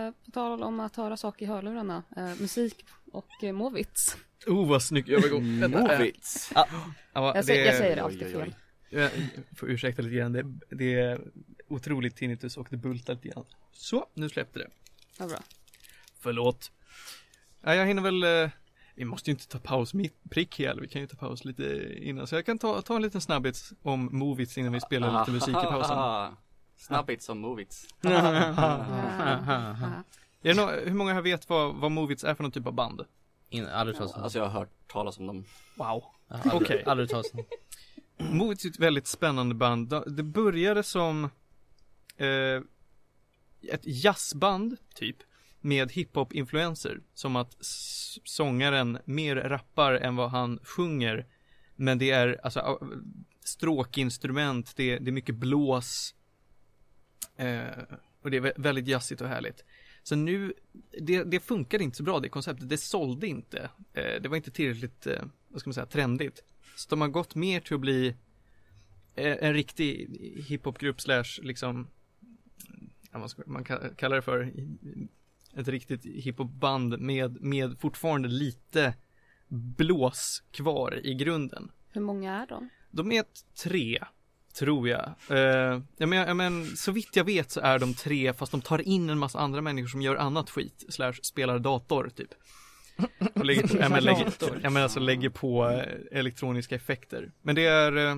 Eh, 0.08 0.14
på 0.24 0.30
tal 0.30 0.62
om 0.62 0.80
att 0.80 0.96
höra 0.96 1.16
saker 1.16 1.46
i 1.46 1.48
hörlurarna. 1.48 2.02
Eh, 2.16 2.24
musik 2.40 2.84
och 3.12 3.44
eh, 3.44 3.52
Movits. 3.52 4.16
Oh, 4.46 4.68
vad 4.68 4.82
snygg 4.82 5.08
övergång. 5.08 5.60
Vänta, 5.60 5.92
äh, 5.92 5.98
Movits. 5.98 6.52
ja, 6.54 6.66
Jag, 7.12 7.44
säger, 7.44 7.66
jag 7.66 7.74
säger 7.76 7.96
det 7.96 8.02
alltid 8.02 8.32
fel. 8.32 8.54
Jag 8.90 9.10
får 9.56 9.70
ursäkta 9.70 10.02
lite 10.02 10.16
grann. 10.16 10.32
Det, 10.32 10.44
det 10.76 10.94
är 10.94 11.20
otroligt 11.68 12.16
tinnitus 12.16 12.56
och 12.56 12.66
det 12.70 12.76
bultar 12.76 13.14
lite 13.14 13.28
grann. 13.28 13.44
Så, 13.72 14.06
nu 14.14 14.28
släppte 14.28 14.58
det. 14.58 14.68
Ja, 15.18 15.26
bra. 15.26 15.38
Förlåt. 16.20 16.72
Ja, 17.62 17.74
jag 17.74 17.86
hinner 17.86 18.02
väl, 18.02 18.22
eh, 18.44 18.50
vi 18.94 19.04
måste 19.04 19.30
ju 19.30 19.32
inte 19.34 19.48
ta 19.48 19.58
paus 19.58 19.94
mitt 19.94 20.30
prick 20.30 20.60
hela, 20.60 20.80
vi 20.80 20.88
kan 20.88 21.00
ju 21.00 21.06
ta 21.06 21.16
paus 21.16 21.44
lite 21.44 21.94
innan. 21.98 22.26
Så 22.26 22.34
jag 22.34 22.46
kan 22.46 22.58
ta, 22.58 22.82
ta 22.82 22.96
en 22.96 23.02
liten 23.02 23.20
snabbis 23.20 23.72
om 23.82 24.08
movies 24.12 24.58
innan 24.58 24.72
vi 24.72 24.80
spelar 24.80 25.20
lite 25.20 25.30
musik 25.32 25.48
i 25.48 25.52
pausen. 25.52 26.36
Snabbits 26.76 27.24
som 27.26 27.38
Movits. 27.38 27.86
Ja. 30.42 30.54
Nå- 30.54 30.70
hur 30.70 30.94
många 30.94 31.14
här 31.14 31.22
vet 31.22 31.48
vad, 31.48 31.74
vad 31.74 31.90
movies 31.90 32.24
är 32.24 32.34
för 32.34 32.42
någon 32.42 32.52
typ 32.52 32.66
av 32.66 32.72
band? 32.72 33.02
In, 33.50 33.66
aldrig 33.66 33.96
talas 33.96 34.14
om. 34.16 34.22
Alltså 34.22 34.38
jag 34.38 34.46
har 34.46 34.60
hört 34.60 34.88
talas 34.88 35.18
om 35.18 35.26
dem. 35.26 35.44
Wow. 35.76 36.04
Okej. 36.52 36.82
Aldrig 36.86 37.08
talas 37.08 37.34
om. 37.34 37.44
Movies 38.18 38.64
är 38.64 38.68
ett 38.68 38.78
väldigt 38.78 39.06
spännande 39.06 39.54
band. 39.54 39.94
Det 40.06 40.22
började 40.22 40.82
som 40.82 41.24
eh, 42.16 42.62
ett 43.72 43.82
jazzband, 43.82 44.76
typ, 44.94 45.16
med 45.60 45.92
hiphop-influenser. 45.92 47.00
Som 47.14 47.36
att 47.36 47.56
sångaren 48.24 48.98
mer 49.04 49.36
rappar 49.36 49.92
än 49.92 50.16
vad 50.16 50.30
han 50.30 50.58
sjunger. 50.62 51.26
Men 51.76 51.98
det 51.98 52.10
är 52.10 52.40
alltså 52.42 52.88
stråkinstrument, 53.44 54.76
det, 54.76 54.98
det 54.98 55.10
är 55.10 55.12
mycket 55.12 55.34
blås. 55.34 56.14
Eh, 57.36 57.66
och 58.22 58.30
det 58.30 58.36
är 58.36 58.40
vä- 58.40 58.52
väldigt 58.62 58.88
jazzigt 58.88 59.20
och 59.20 59.28
härligt. 59.28 59.64
Så 60.08 60.16
nu, 60.16 60.52
det, 61.00 61.24
det 61.24 61.40
funkar 61.40 61.82
inte 61.82 61.96
så 61.96 62.02
bra 62.02 62.20
det 62.20 62.28
konceptet, 62.28 62.68
det 62.68 62.78
sålde 62.78 63.26
inte. 63.26 63.70
Eh, 63.92 64.22
det 64.22 64.28
var 64.28 64.36
inte 64.36 64.50
tillräckligt, 64.50 65.06
eh, 65.06 65.22
vad 65.48 65.60
ska 65.60 65.68
man 65.68 65.74
säga, 65.74 65.86
trendigt. 65.86 66.44
Så 66.76 66.90
de 66.90 67.00
har 67.00 67.08
gått 67.08 67.34
mer 67.34 67.60
till 67.60 67.74
att 67.74 67.80
bli 67.80 68.08
eh, 69.14 69.36
en 69.40 69.54
riktig 69.54 70.08
hiphopgrupp 70.48 71.00
slash 71.00 71.24
liksom, 71.42 71.86
vad 73.12 73.30
ska 73.30 73.42
man 73.46 73.64
ka- 73.64 73.94
kalla 73.94 74.16
det 74.16 74.22
för, 74.22 74.52
ett 75.56 75.68
riktigt 75.68 76.04
hiphopband 76.04 77.00
med, 77.00 77.40
med 77.40 77.80
fortfarande 77.80 78.28
lite 78.28 78.94
blås 79.48 80.42
kvar 80.50 81.00
i 81.06 81.14
grunden. 81.14 81.70
Hur 81.88 82.00
många 82.00 82.42
är 82.42 82.46
de? 82.46 82.68
De 82.90 83.12
är 83.12 83.24
tre, 83.62 84.04
tror 84.58 84.88
jag. 84.88 85.14
Uh, 85.30 85.82
ja, 85.96 86.06
men, 86.06 86.12
ja, 86.12 86.34
men 86.34 86.76
så 86.76 86.92
vitt 86.92 87.16
jag 87.16 87.24
vet 87.24 87.50
så 87.50 87.60
är 87.60 87.78
de 87.78 87.94
tre, 87.94 88.32
fast 88.32 88.52
de 88.52 88.60
tar 88.60 88.88
in 88.88 89.10
en 89.10 89.18
massa 89.18 89.38
andra 89.38 89.60
människor 89.60 89.88
som 89.88 90.02
gör 90.02 90.16
annat 90.16 90.50
skit, 90.50 90.84
slash 90.88 91.12
spelar 91.22 91.58
dator 91.58 92.10
typ. 92.16 92.34
Och 93.34 93.44
lägger, 93.44 93.76
ja, 93.80 93.88
men, 93.88 94.04
lägger, 94.04 94.32
ja, 94.62 94.70
men 94.70 94.82
alltså 94.82 95.00
lägger 95.00 95.28
på 95.28 95.68
eh, 95.68 96.18
elektroniska 96.18 96.74
effekter. 96.74 97.32
Men 97.42 97.54
det 97.54 97.66
är 97.66 97.96
eh, 97.96 98.16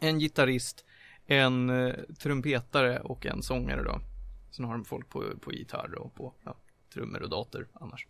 en 0.00 0.18
gitarrist, 0.18 0.84
en 1.26 1.70
eh, 1.70 1.94
trumpetare 2.18 3.00
och 3.00 3.26
en 3.26 3.42
sångare 3.42 3.82
då. 3.82 4.00
Sen 4.50 4.64
har 4.64 4.72
de 4.72 4.84
folk 4.84 5.08
på, 5.08 5.24
på 5.40 5.52
gitarr 5.52 5.94
och 5.94 6.14
på 6.14 6.34
ja, 6.44 6.56
trummor 6.94 7.22
och 7.22 7.30
dator 7.30 7.68
annars. 7.72 8.06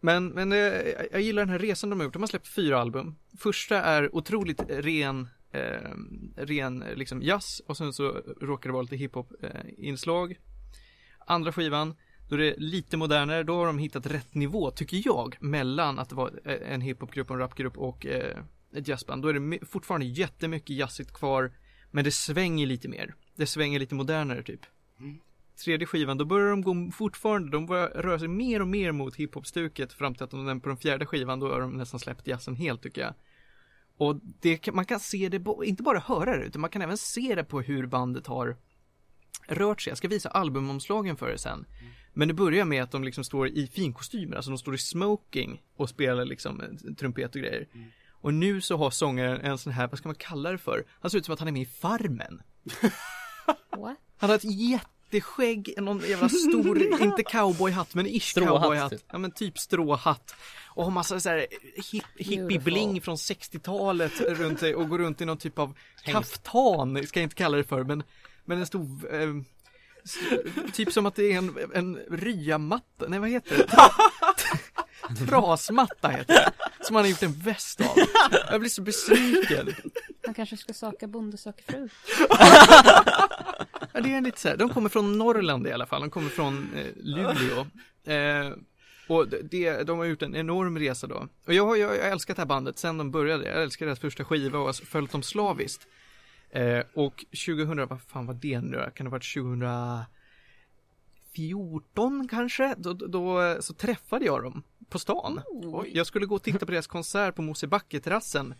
Men, 0.00 0.28
men 0.28 0.52
eh, 0.52 0.58
jag 1.12 1.20
gillar 1.20 1.42
den 1.42 1.50
här 1.50 1.58
resan 1.58 1.90
de 1.90 2.00
har 2.00 2.04
gjort. 2.04 2.12
De 2.12 2.22
har 2.22 2.26
släppt 2.26 2.48
fyra 2.48 2.80
album. 2.80 3.16
Första 3.38 3.82
är 3.82 4.16
otroligt 4.16 4.62
ren, 4.68 5.28
eh, 5.52 5.90
ren 6.36 6.82
eh, 6.82 6.94
liksom 6.94 7.22
jazz 7.22 7.62
och 7.66 7.76
sen 7.76 7.92
så 7.92 8.08
råkar 8.40 8.68
det 8.68 8.72
vara 8.72 8.82
lite 8.82 8.96
hiphop 8.96 9.32
eh, 9.42 9.50
inslag. 9.78 10.38
Andra 11.26 11.52
skivan, 11.52 11.94
då 12.28 12.34
är 12.34 12.38
det 12.38 12.54
lite 12.58 12.96
modernare. 12.96 13.42
Då 13.42 13.56
har 13.56 13.66
de 13.66 13.78
hittat 13.78 14.06
rätt 14.06 14.34
nivå, 14.34 14.70
tycker 14.70 15.02
jag, 15.04 15.36
mellan 15.40 15.98
att 15.98 16.08
det 16.08 16.14
var 16.14 16.40
eh, 16.44 16.72
en 16.72 16.80
hiphopgrupp, 16.80 17.30
en 17.30 17.38
rapgrupp 17.38 17.78
och 17.78 18.06
eh, 18.06 18.38
ett 18.74 18.88
jazzband. 18.88 19.22
Då 19.22 19.28
är 19.28 19.34
det 19.34 19.66
fortfarande 19.66 20.06
jättemycket 20.06 20.76
jazzigt 20.76 21.12
kvar, 21.12 21.52
men 21.90 22.04
det 22.04 22.10
svänger 22.10 22.66
lite 22.66 22.88
mer. 22.88 23.14
Det 23.36 23.46
svänger 23.46 23.78
lite 23.78 23.94
modernare 23.94 24.42
typ. 24.42 24.60
Mm. 25.00 25.18
Tredje 25.64 25.86
skivan, 25.86 26.18
då 26.18 26.24
börjar 26.24 26.50
de 26.50 26.62
gå 26.62 26.90
fortfarande, 26.92 27.50
de 27.50 27.66
börjar 27.66 27.88
röra 27.88 28.18
sig 28.18 28.28
mer 28.28 28.60
och 28.60 28.68
mer 28.68 28.92
mot 28.92 29.16
hiphop-stuket 29.16 29.92
fram 29.92 30.14
till 30.14 30.24
att 30.24 30.30
de 30.30 30.60
på 30.60 30.68
den 30.68 30.78
fjärde 30.78 31.06
skivan, 31.06 31.40
då 31.40 31.52
har 31.52 31.60
de 31.60 31.72
nästan 31.72 32.00
släppt 32.00 32.26
jazzen 32.26 32.56
helt 32.56 32.82
tycker 32.82 33.00
jag. 33.00 33.14
Och 33.96 34.20
det, 34.40 34.72
man 34.72 34.84
kan 34.84 35.00
se 35.00 35.28
det, 35.28 35.44
inte 35.64 35.82
bara 35.82 35.98
höra 35.98 36.36
det, 36.36 36.44
utan 36.44 36.60
man 36.60 36.70
kan 36.70 36.82
även 36.82 36.98
se 36.98 37.34
det 37.34 37.44
på 37.44 37.60
hur 37.60 37.86
bandet 37.86 38.26
har 38.26 38.56
rört 39.46 39.80
sig. 39.80 39.90
Jag 39.90 39.98
ska 39.98 40.08
visa 40.08 40.28
albumomslagen 40.28 41.16
för 41.16 41.30
er 41.30 41.36
sen. 41.36 41.66
Men 42.12 42.28
det 42.28 42.34
börjar 42.34 42.64
med 42.64 42.82
att 42.82 42.90
de 42.90 43.04
liksom 43.04 43.24
står 43.24 43.48
i 43.48 43.66
finkostymer, 43.66 44.36
alltså 44.36 44.50
de 44.50 44.58
står 44.58 44.74
i 44.74 44.78
smoking 44.78 45.62
och 45.76 45.88
spelar 45.88 46.24
liksom 46.24 46.78
trumpet 46.98 47.34
och 47.34 47.40
grejer. 47.40 47.68
Mm. 47.74 47.88
Och 48.10 48.34
nu 48.34 48.60
så 48.60 48.76
har 48.76 48.90
sångaren 48.90 49.40
en 49.40 49.58
sån 49.58 49.72
här, 49.72 49.88
vad 49.88 49.98
ska 49.98 50.08
man 50.08 50.16
kalla 50.16 50.52
det 50.52 50.58
för? 50.58 50.84
Han 51.00 51.10
ser 51.10 51.18
ut 51.18 51.24
som 51.24 51.32
att 51.32 51.38
han 51.38 51.48
är 51.48 51.52
med 51.52 51.62
i 51.62 51.66
Farmen. 51.66 52.42
What? 53.76 53.96
Han 54.16 54.30
har 54.30 54.36
ett 54.36 54.44
jätteskägg, 55.10 55.74
någon 55.76 56.00
jävla 56.00 56.28
stor, 56.28 56.82
inte 57.02 57.22
cowboyhatt 57.22 57.94
men 57.94 58.06
ish 58.06 58.22
Stråhatt, 58.22 58.62
cowboyhatt. 58.62 58.90
typ. 58.90 59.02
Ja 59.12 59.18
men 59.18 59.30
typ 59.30 59.58
stråhatt. 59.58 60.34
Och 60.66 60.84
har 60.84 60.90
massa 60.90 61.20
så 61.20 61.28
här 61.28 61.46
hip, 61.92 62.04
hippie-bling 62.16 63.00
från 63.00 63.16
60-talet 63.16 64.20
runt 64.20 64.60
sig 64.60 64.74
och 64.74 64.88
går 64.88 64.98
runt 64.98 65.20
i 65.20 65.24
någon 65.24 65.38
typ 65.38 65.58
av 65.58 65.74
kaftan, 66.04 67.06
ska 67.06 67.20
jag 67.20 67.24
inte 67.24 67.36
kalla 67.36 67.56
det 67.56 67.64
för, 67.64 67.84
men, 67.84 68.02
men 68.44 68.58
en 68.58 68.66
stor 68.66 69.14
eh, 69.14 69.28
Typ 70.72 70.92
som 70.92 71.06
att 71.06 71.14
det 71.14 71.32
är 71.32 71.38
en, 71.38 71.56
en 71.74 71.98
ryamatta, 72.10 73.04
nej 73.08 73.18
vad 73.18 73.30
heter 73.30 73.56
det? 73.56 73.66
Trasmatta 75.28 76.08
heter 76.08 76.34
det. 76.34 76.52
Som 76.80 76.96
han 76.96 77.04
har 77.04 77.10
gjort 77.10 77.22
en 77.22 77.32
väst 77.32 77.80
av. 77.80 77.98
Jag 78.50 78.60
blir 78.60 78.70
så 78.70 78.82
besviken. 78.82 79.74
Han 80.24 80.34
kanske 80.34 80.56
ska 80.56 80.72
söka 80.72 81.06
Bonde 81.06 81.36
söker 81.36 81.72
fru. 81.72 81.88
Ja, 83.92 84.00
det 84.00 84.14
är 84.14 84.20
lite 84.20 84.40
så 84.40 84.48
här. 84.48 84.56
De 84.56 84.68
kommer 84.68 84.88
från 84.88 85.18
Norrland 85.18 85.66
i 85.66 85.72
alla 85.72 85.86
fall. 85.86 86.00
De 86.00 86.10
kommer 86.10 86.28
från 86.28 86.68
eh, 86.76 86.86
Luleå. 86.96 87.66
Eh, 88.04 88.52
och 89.08 89.28
det, 89.28 89.82
de 89.82 89.98
har 89.98 90.04
gjort 90.04 90.22
en 90.22 90.36
enorm 90.36 90.78
resa 90.78 91.06
då. 91.06 91.28
Och 91.46 91.54
jag 91.54 91.66
har 91.66 91.76
jag, 91.76 91.96
jag 91.96 92.02
har 92.02 92.10
älskat 92.10 92.36
det 92.36 92.42
här 92.42 92.46
bandet 92.46 92.78
sen 92.78 92.98
de 92.98 93.10
började. 93.10 93.44
Jag 93.44 93.62
älskar 93.62 93.86
deras 93.86 93.98
första 93.98 94.24
skiva 94.24 94.58
och 94.58 94.64
har 94.64 94.72
följt 94.72 95.12
dem 95.12 95.22
slaviskt. 95.22 95.86
Eh, 96.50 96.82
och 96.94 97.24
2000, 97.46 97.86
vad 97.86 98.02
fan 98.02 98.26
var 98.26 98.34
det 98.34 98.60
nu? 98.60 98.90
Kan 98.94 99.04
det 99.04 99.10
ha 99.10 99.10
varit 99.10 99.34
2014 101.32 102.28
kanske? 102.28 102.74
Då, 102.78 102.92
då, 102.92 103.06
då 103.06 103.56
så 103.62 103.74
träffade 103.74 104.24
jag 104.24 104.42
dem 104.42 104.62
på 104.88 104.98
stan. 104.98 105.40
Oj. 105.62 105.90
Jag 105.94 106.06
skulle 106.06 106.26
gå 106.26 106.34
och 106.34 106.42
titta 106.42 106.66
på 106.66 106.72
deras 106.72 106.86
konsert 106.86 107.34
på 107.34 107.42
Mosebacke-terrassen. 107.42 108.54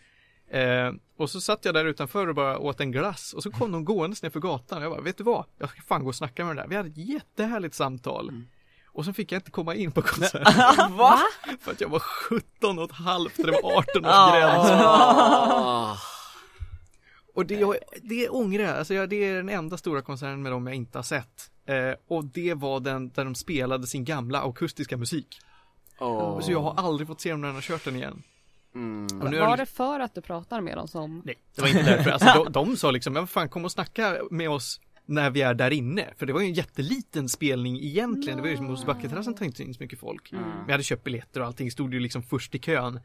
Eh, 0.51 0.93
och 1.17 1.31
så 1.31 1.41
satt 1.41 1.65
jag 1.65 1.75
där 1.75 1.85
utanför 1.85 2.27
och 2.27 2.35
bara 2.35 2.59
åt 2.59 2.81
en 2.81 2.93
glass 2.93 3.33
och 3.33 3.43
så 3.43 3.51
kom 3.51 3.73
de 3.73 3.85
gåendes 3.85 4.23
ner 4.23 4.31
för 4.31 4.41
gatan. 4.41 4.83
Jag 4.83 4.91
bara, 4.91 5.01
vet 5.01 5.19
du 5.19 5.25
vad? 5.25 5.45
Jag 5.59 5.71
ska 5.71 5.81
fan 5.83 6.03
gå 6.03 6.09
och 6.09 6.15
snacka 6.15 6.45
med 6.45 6.57
den 6.57 6.63
där. 6.63 6.69
Vi 6.69 6.77
hade 6.77 6.89
ett 6.89 7.09
jättehärligt 7.09 7.75
samtal. 7.75 8.43
Och 8.87 9.05
sen 9.05 9.15
fick 9.15 9.33
jag 9.33 9.39
inte 9.39 9.51
komma 9.51 9.75
in 9.75 9.93
på 9.93 10.03
konserten. 10.03 10.97
Va? 10.97 11.19
för 11.61 11.73
att 11.73 11.81
jag 11.81 11.89
var 11.89 11.99
17 11.99 12.79
och 12.79 12.85
ett 12.85 12.97
halvt, 12.97 13.37
det 13.37 13.51
var 13.63 13.79
18 13.79 14.05
års 14.05 14.33
gräns. 14.33 14.71
Ah. 14.71 15.97
Och 17.35 17.47
det, 17.47 17.55
jag, 17.55 17.77
det 18.03 18.29
ångrar 18.29 18.63
jag, 18.63 18.77
alltså 18.79 18.95
jag, 18.95 19.09
det 19.09 19.17
är 19.25 19.37
den 19.37 19.49
enda 19.49 19.77
stora 19.77 20.03
konserten 20.03 20.43
med 20.43 20.53
dem 20.53 20.67
jag 20.67 20.77
inte 20.77 20.99
har 20.99 21.03
sett. 21.03 21.51
Eh, 21.67 21.95
och 22.09 22.25
det 22.25 22.55
var 22.55 22.81
den 22.81 23.09
där 23.09 23.25
de 23.25 23.35
spelade 23.35 23.87
sin 23.87 24.05
gamla 24.05 24.43
akustiska 24.43 24.97
musik. 24.97 25.41
Åh. 25.99 26.41
Så 26.41 26.53
jag 26.53 26.61
har 26.63 26.75
aldrig 26.75 27.07
fått 27.09 27.21
se 27.21 27.31
dem 27.31 27.41
när 27.41 27.49
de 27.49 27.55
har 27.55 27.63
kört 27.63 27.85
den 27.85 27.97
igen. 27.97 28.23
Mm. 28.75 29.21
Och 29.23 29.31
nu 29.31 29.37
är 29.37 29.41
Var 29.41 29.57
det- 29.57 29.63
det 29.63 29.67
för 29.67 30.01
att 30.01 30.15
du 30.15 30.21
pratar 30.21 30.61
med 30.61 30.77
dem 30.77 30.89
som 30.89 31.23
Nej, 31.25 31.35
det 31.55 31.61
var 31.63 31.69
inte 31.69 31.83
därför. 31.83 32.11
Alltså, 32.11 32.45
de, 32.45 32.53
de 32.53 32.77
sa 32.77 32.91
liksom, 32.91 33.13
men 33.13 33.23
vad 33.23 33.31
fan 33.31 33.49
kom 33.49 33.65
och 33.65 33.73
snacka 33.73 34.17
med 34.31 34.51
oss 34.51 34.81
när 35.07 35.31
vi 35.31 35.43
är 35.43 35.55
där 35.55 35.71
inne. 35.71 36.07
För 36.17 36.27
det 36.27 36.33
var 36.33 36.41
ju 36.41 36.47
en 36.47 36.55
jätteliten 36.55 37.29
spelning 37.29 37.81
egentligen. 37.81 38.37
Det 38.37 38.43
var 38.43 38.49
ju 38.51 38.57
som 38.57 38.67
hos 38.67 38.87
Backeterrassen 38.87 39.35
tar 39.35 39.45
inte 39.45 39.63
in 39.63 39.75
så 39.75 39.83
mycket 39.83 39.99
folk. 40.01 40.33
Mm. 40.33 40.45
Vi 40.67 40.73
hade 40.73 40.85
köpt 40.85 41.05
biljetter 41.05 41.41
och 41.41 41.47
allting, 41.47 41.71
stod 41.71 41.95
ju 41.95 42.01
liksom 42.01 42.23
först 42.23 42.55
i 42.55 42.59
kön. 42.59 43.01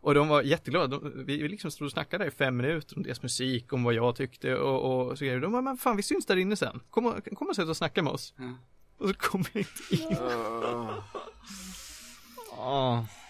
Och 0.00 0.14
de 0.14 0.28
var 0.28 0.42
jätteglada. 0.42 0.86
De, 0.98 1.24
vi 1.26 1.42
vi 1.42 1.48
liksom 1.48 1.70
stod 1.70 1.86
och 1.86 1.92
snackade 1.92 2.24
där 2.24 2.28
i 2.28 2.34
fem 2.34 2.56
minuter 2.56 2.96
om 2.96 3.02
deras 3.02 3.22
musik, 3.22 3.72
om 3.72 3.84
vad 3.84 3.94
jag 3.94 4.16
tyckte 4.16 4.56
och, 4.56 5.08
och 5.10 5.18
så 5.18 5.24
grejer. 5.24 5.40
De 5.40 5.52
bara, 5.52 5.62
men 5.62 5.76
fan 5.76 5.96
vi 5.96 6.02
syns 6.02 6.26
där 6.26 6.36
inne 6.36 6.56
sen. 6.56 6.80
Kom 6.90 7.06
och, 7.06 7.24
kom 7.34 7.48
och 7.48 7.56
sätt 7.56 7.68
och 7.68 7.76
snacka 7.76 8.02
med 8.02 8.12
oss. 8.12 8.34
Ja. 8.38 8.52
Och 8.98 9.08
så 9.08 9.14
kom 9.14 9.44
jag 9.52 9.60
inte 9.60 10.04
in. 10.04 10.16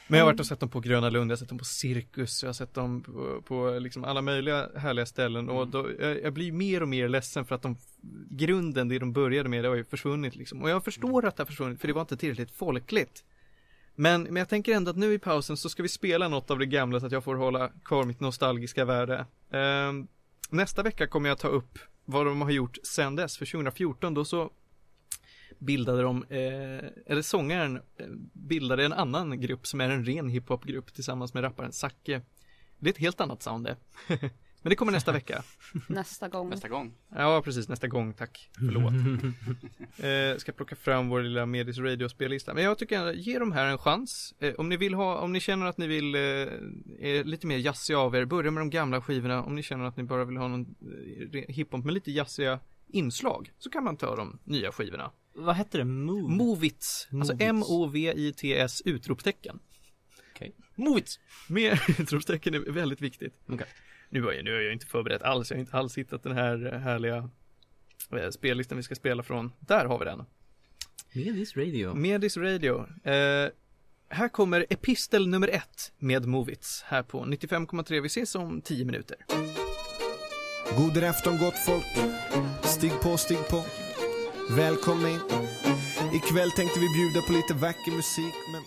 Men 0.06 0.18
jag 0.18 0.26
har 0.26 0.32
varit 0.32 0.40
och 0.40 0.46
sett 0.46 0.60
dem 0.60 0.68
på 0.68 0.80
Gröna 0.80 1.10
Lund, 1.10 1.30
jag 1.30 1.36
har 1.36 1.38
sett 1.38 1.48
dem 1.48 1.58
på 1.58 1.64
Cirkus, 1.64 2.42
jag 2.42 2.48
har 2.48 2.54
sett 2.54 2.74
dem 2.74 3.02
på, 3.02 3.42
på 3.42 3.78
liksom 3.78 4.04
alla 4.04 4.22
möjliga 4.22 4.68
härliga 4.76 5.06
ställen 5.06 5.48
och 5.48 5.68
då, 5.68 5.90
jag, 6.00 6.22
jag 6.22 6.32
blir 6.32 6.52
mer 6.52 6.82
och 6.82 6.88
mer 6.88 7.08
ledsen 7.08 7.44
för 7.44 7.54
att 7.54 7.62
de, 7.62 7.76
grunden, 8.30 8.88
det 8.88 8.98
de 8.98 9.12
började 9.12 9.48
med, 9.48 9.64
det 9.64 9.68
har 9.68 9.76
ju 9.76 9.84
försvunnit 9.84 10.36
liksom. 10.36 10.62
Och 10.62 10.70
jag 10.70 10.84
förstår 10.84 11.26
att 11.26 11.36
det 11.36 11.40
har 11.40 11.46
försvunnit, 11.46 11.80
för 11.80 11.88
det 11.88 11.94
var 11.94 12.00
inte 12.00 12.16
tillräckligt 12.16 12.56
folkligt. 12.56 13.24
Men, 13.94 14.22
men 14.22 14.36
jag 14.36 14.48
tänker 14.48 14.74
ändå 14.74 14.90
att 14.90 14.96
nu 14.96 15.12
i 15.12 15.18
pausen 15.18 15.56
så 15.56 15.68
ska 15.68 15.82
vi 15.82 15.88
spela 15.88 16.28
något 16.28 16.50
av 16.50 16.58
det 16.58 16.66
gamla 16.66 17.00
så 17.00 17.06
att 17.06 17.12
jag 17.12 17.24
får 17.24 17.34
hålla 17.34 17.68
kvar 17.84 18.04
mitt 18.04 18.20
nostalgiska 18.20 18.84
värde. 18.84 19.26
Ehm, 19.50 20.06
nästa 20.50 20.82
vecka 20.82 21.06
kommer 21.06 21.28
jag 21.28 21.38
ta 21.38 21.48
upp 21.48 21.78
vad 22.04 22.26
de 22.26 22.42
har 22.42 22.50
gjort 22.50 22.78
sedan 22.82 23.16
dess, 23.16 23.38
för 23.38 23.46
2014 23.46 24.14
då 24.14 24.24
så 24.24 24.50
bildade 25.58 26.02
de, 26.02 26.22
eh, 26.22 26.90
eller 27.06 27.22
sångaren 27.22 27.76
eh, 27.76 28.06
bildade 28.32 28.84
en 28.84 28.92
annan 28.92 29.40
grupp 29.40 29.66
som 29.66 29.80
är 29.80 29.88
en 29.88 30.04
ren 30.04 30.28
hiphopgrupp 30.28 30.94
tillsammans 30.94 31.34
med 31.34 31.44
rapparen 31.44 31.72
Zacke. 31.72 32.22
Det 32.78 32.88
är 32.88 32.92
ett 32.92 32.98
helt 32.98 33.20
annat 33.20 33.42
sound 33.42 33.66
det. 33.66 33.76
Men 34.64 34.70
det 34.70 34.76
kommer 34.76 34.92
nästa 34.92 35.12
vecka. 35.12 35.42
nästa 35.88 36.28
gång? 36.28 36.50
Nästa 36.50 36.68
gång. 36.68 36.94
Ja, 37.08 37.42
precis, 37.44 37.68
nästa 37.68 37.88
gång, 37.88 38.14
tack. 38.14 38.50
Förlåt. 38.58 38.92
eh, 40.34 40.38
ska 40.38 40.52
plocka 40.52 40.76
fram 40.76 41.08
vår 41.08 41.22
lilla 41.22 41.46
Medis 41.46 41.78
Radio-spellista. 41.78 42.54
Men 42.54 42.64
jag 42.64 42.78
tycker, 42.78 43.12
ge 43.12 43.38
de 43.38 43.52
här 43.52 43.66
en 43.66 43.78
chans. 43.78 44.34
Eh, 44.38 44.54
om 44.54 44.68
ni 44.68 44.76
vill 44.76 44.94
ha, 44.94 45.18
om 45.18 45.32
ni 45.32 45.40
känner 45.40 45.66
att 45.66 45.78
ni 45.78 45.86
vill, 45.86 46.14
eh, 46.14 46.20
är 46.20 47.24
lite 47.24 47.46
mer 47.46 47.58
jazziga 47.58 47.98
av 47.98 48.16
er, 48.16 48.24
börja 48.24 48.50
med 48.50 48.60
de 48.60 48.70
gamla 48.70 49.00
skivorna. 49.00 49.42
Om 49.42 49.54
ni 49.54 49.62
känner 49.62 49.84
att 49.84 49.96
ni 49.96 50.02
bara 50.02 50.24
vill 50.24 50.36
ha 50.36 50.48
någon 50.48 50.74
eh, 51.32 51.54
hiphop 51.54 51.84
med 51.84 51.94
lite 51.94 52.10
jazziga 52.10 52.60
inslag, 52.88 53.52
så 53.58 53.70
kan 53.70 53.84
man 53.84 53.96
ta 53.96 54.16
de 54.16 54.38
nya 54.44 54.72
skivorna. 54.72 55.10
Vad 55.34 55.56
hette 55.56 55.78
det? 55.78 55.84
Move? 55.84 56.34
Movits, 56.34 57.08
alltså 57.12 57.32
Movits. 57.32 57.48
M-O-V-I-T-S 57.48 58.82
utropstecken. 58.84 59.58
Movits! 60.74 61.20
Med 61.48 61.78
utropstecken 61.98 62.54
är 62.54 62.72
väldigt 62.72 63.00
viktigt. 63.00 63.34
Okej. 63.48 63.66
Nu 64.08 64.22
har 64.22 64.32
jag, 64.32 64.44
nu 64.44 64.54
har 64.54 64.60
jag 64.60 64.72
inte 64.72 64.86
förberett 64.86 65.22
alls, 65.22 65.50
jag 65.50 65.56
har 65.56 65.60
inte 65.60 65.76
alls 65.76 65.98
hittat 65.98 66.22
den 66.22 66.32
här 66.32 66.78
härliga 66.78 67.30
eh, 68.12 68.30
spellistan 68.30 68.76
vi 68.76 68.82
ska 68.82 68.94
spela 68.94 69.22
från. 69.22 69.52
Där 69.60 69.84
har 69.84 69.98
vi 69.98 70.04
den. 70.04 70.24
Medis 71.12 71.56
Radio. 71.56 71.94
Medis 71.94 72.36
Radio. 72.36 72.86
Eh, 73.04 73.48
här 74.08 74.28
kommer 74.28 74.66
epistel 74.70 75.28
nummer 75.28 75.48
ett 75.48 75.92
med 75.98 76.26
Movits 76.26 76.82
här 76.82 77.02
på 77.02 77.24
95,3. 77.24 78.00
Vi 78.00 78.06
ses 78.06 78.34
om 78.34 78.60
10 78.60 78.84
minuter. 78.84 79.16
God 80.76 81.04
afton 81.04 81.38
gott 81.38 81.58
folk. 81.66 81.86
Stig 82.62 83.00
på, 83.02 83.16
stig 83.16 83.48
på. 83.50 83.64
Välkommen! 84.50 85.10
in. 85.10 85.20
Ikväll 86.12 86.50
tänkte 86.50 86.80
vi 86.80 86.88
bjuda 86.88 87.26
på 87.26 87.32
lite 87.32 87.54
vacker 87.54 87.92
musik, 87.92 88.34
men... 88.52 88.62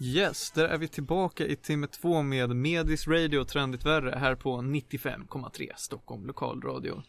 Yes, 0.00 0.50
där 0.50 0.64
är 0.64 0.78
vi 0.78 0.88
tillbaka 0.88 1.46
i 1.46 1.56
timme 1.56 1.86
två 1.86 2.22
med 2.22 2.56
Medis 2.56 3.08
Radio 3.08 3.44
Trendigt 3.44 3.84
Värre 3.84 4.18
här 4.18 4.34
på 4.34 4.56
95,3 4.56 5.70
Stockholm 5.76 6.26
Lokalradio. 6.26 7.02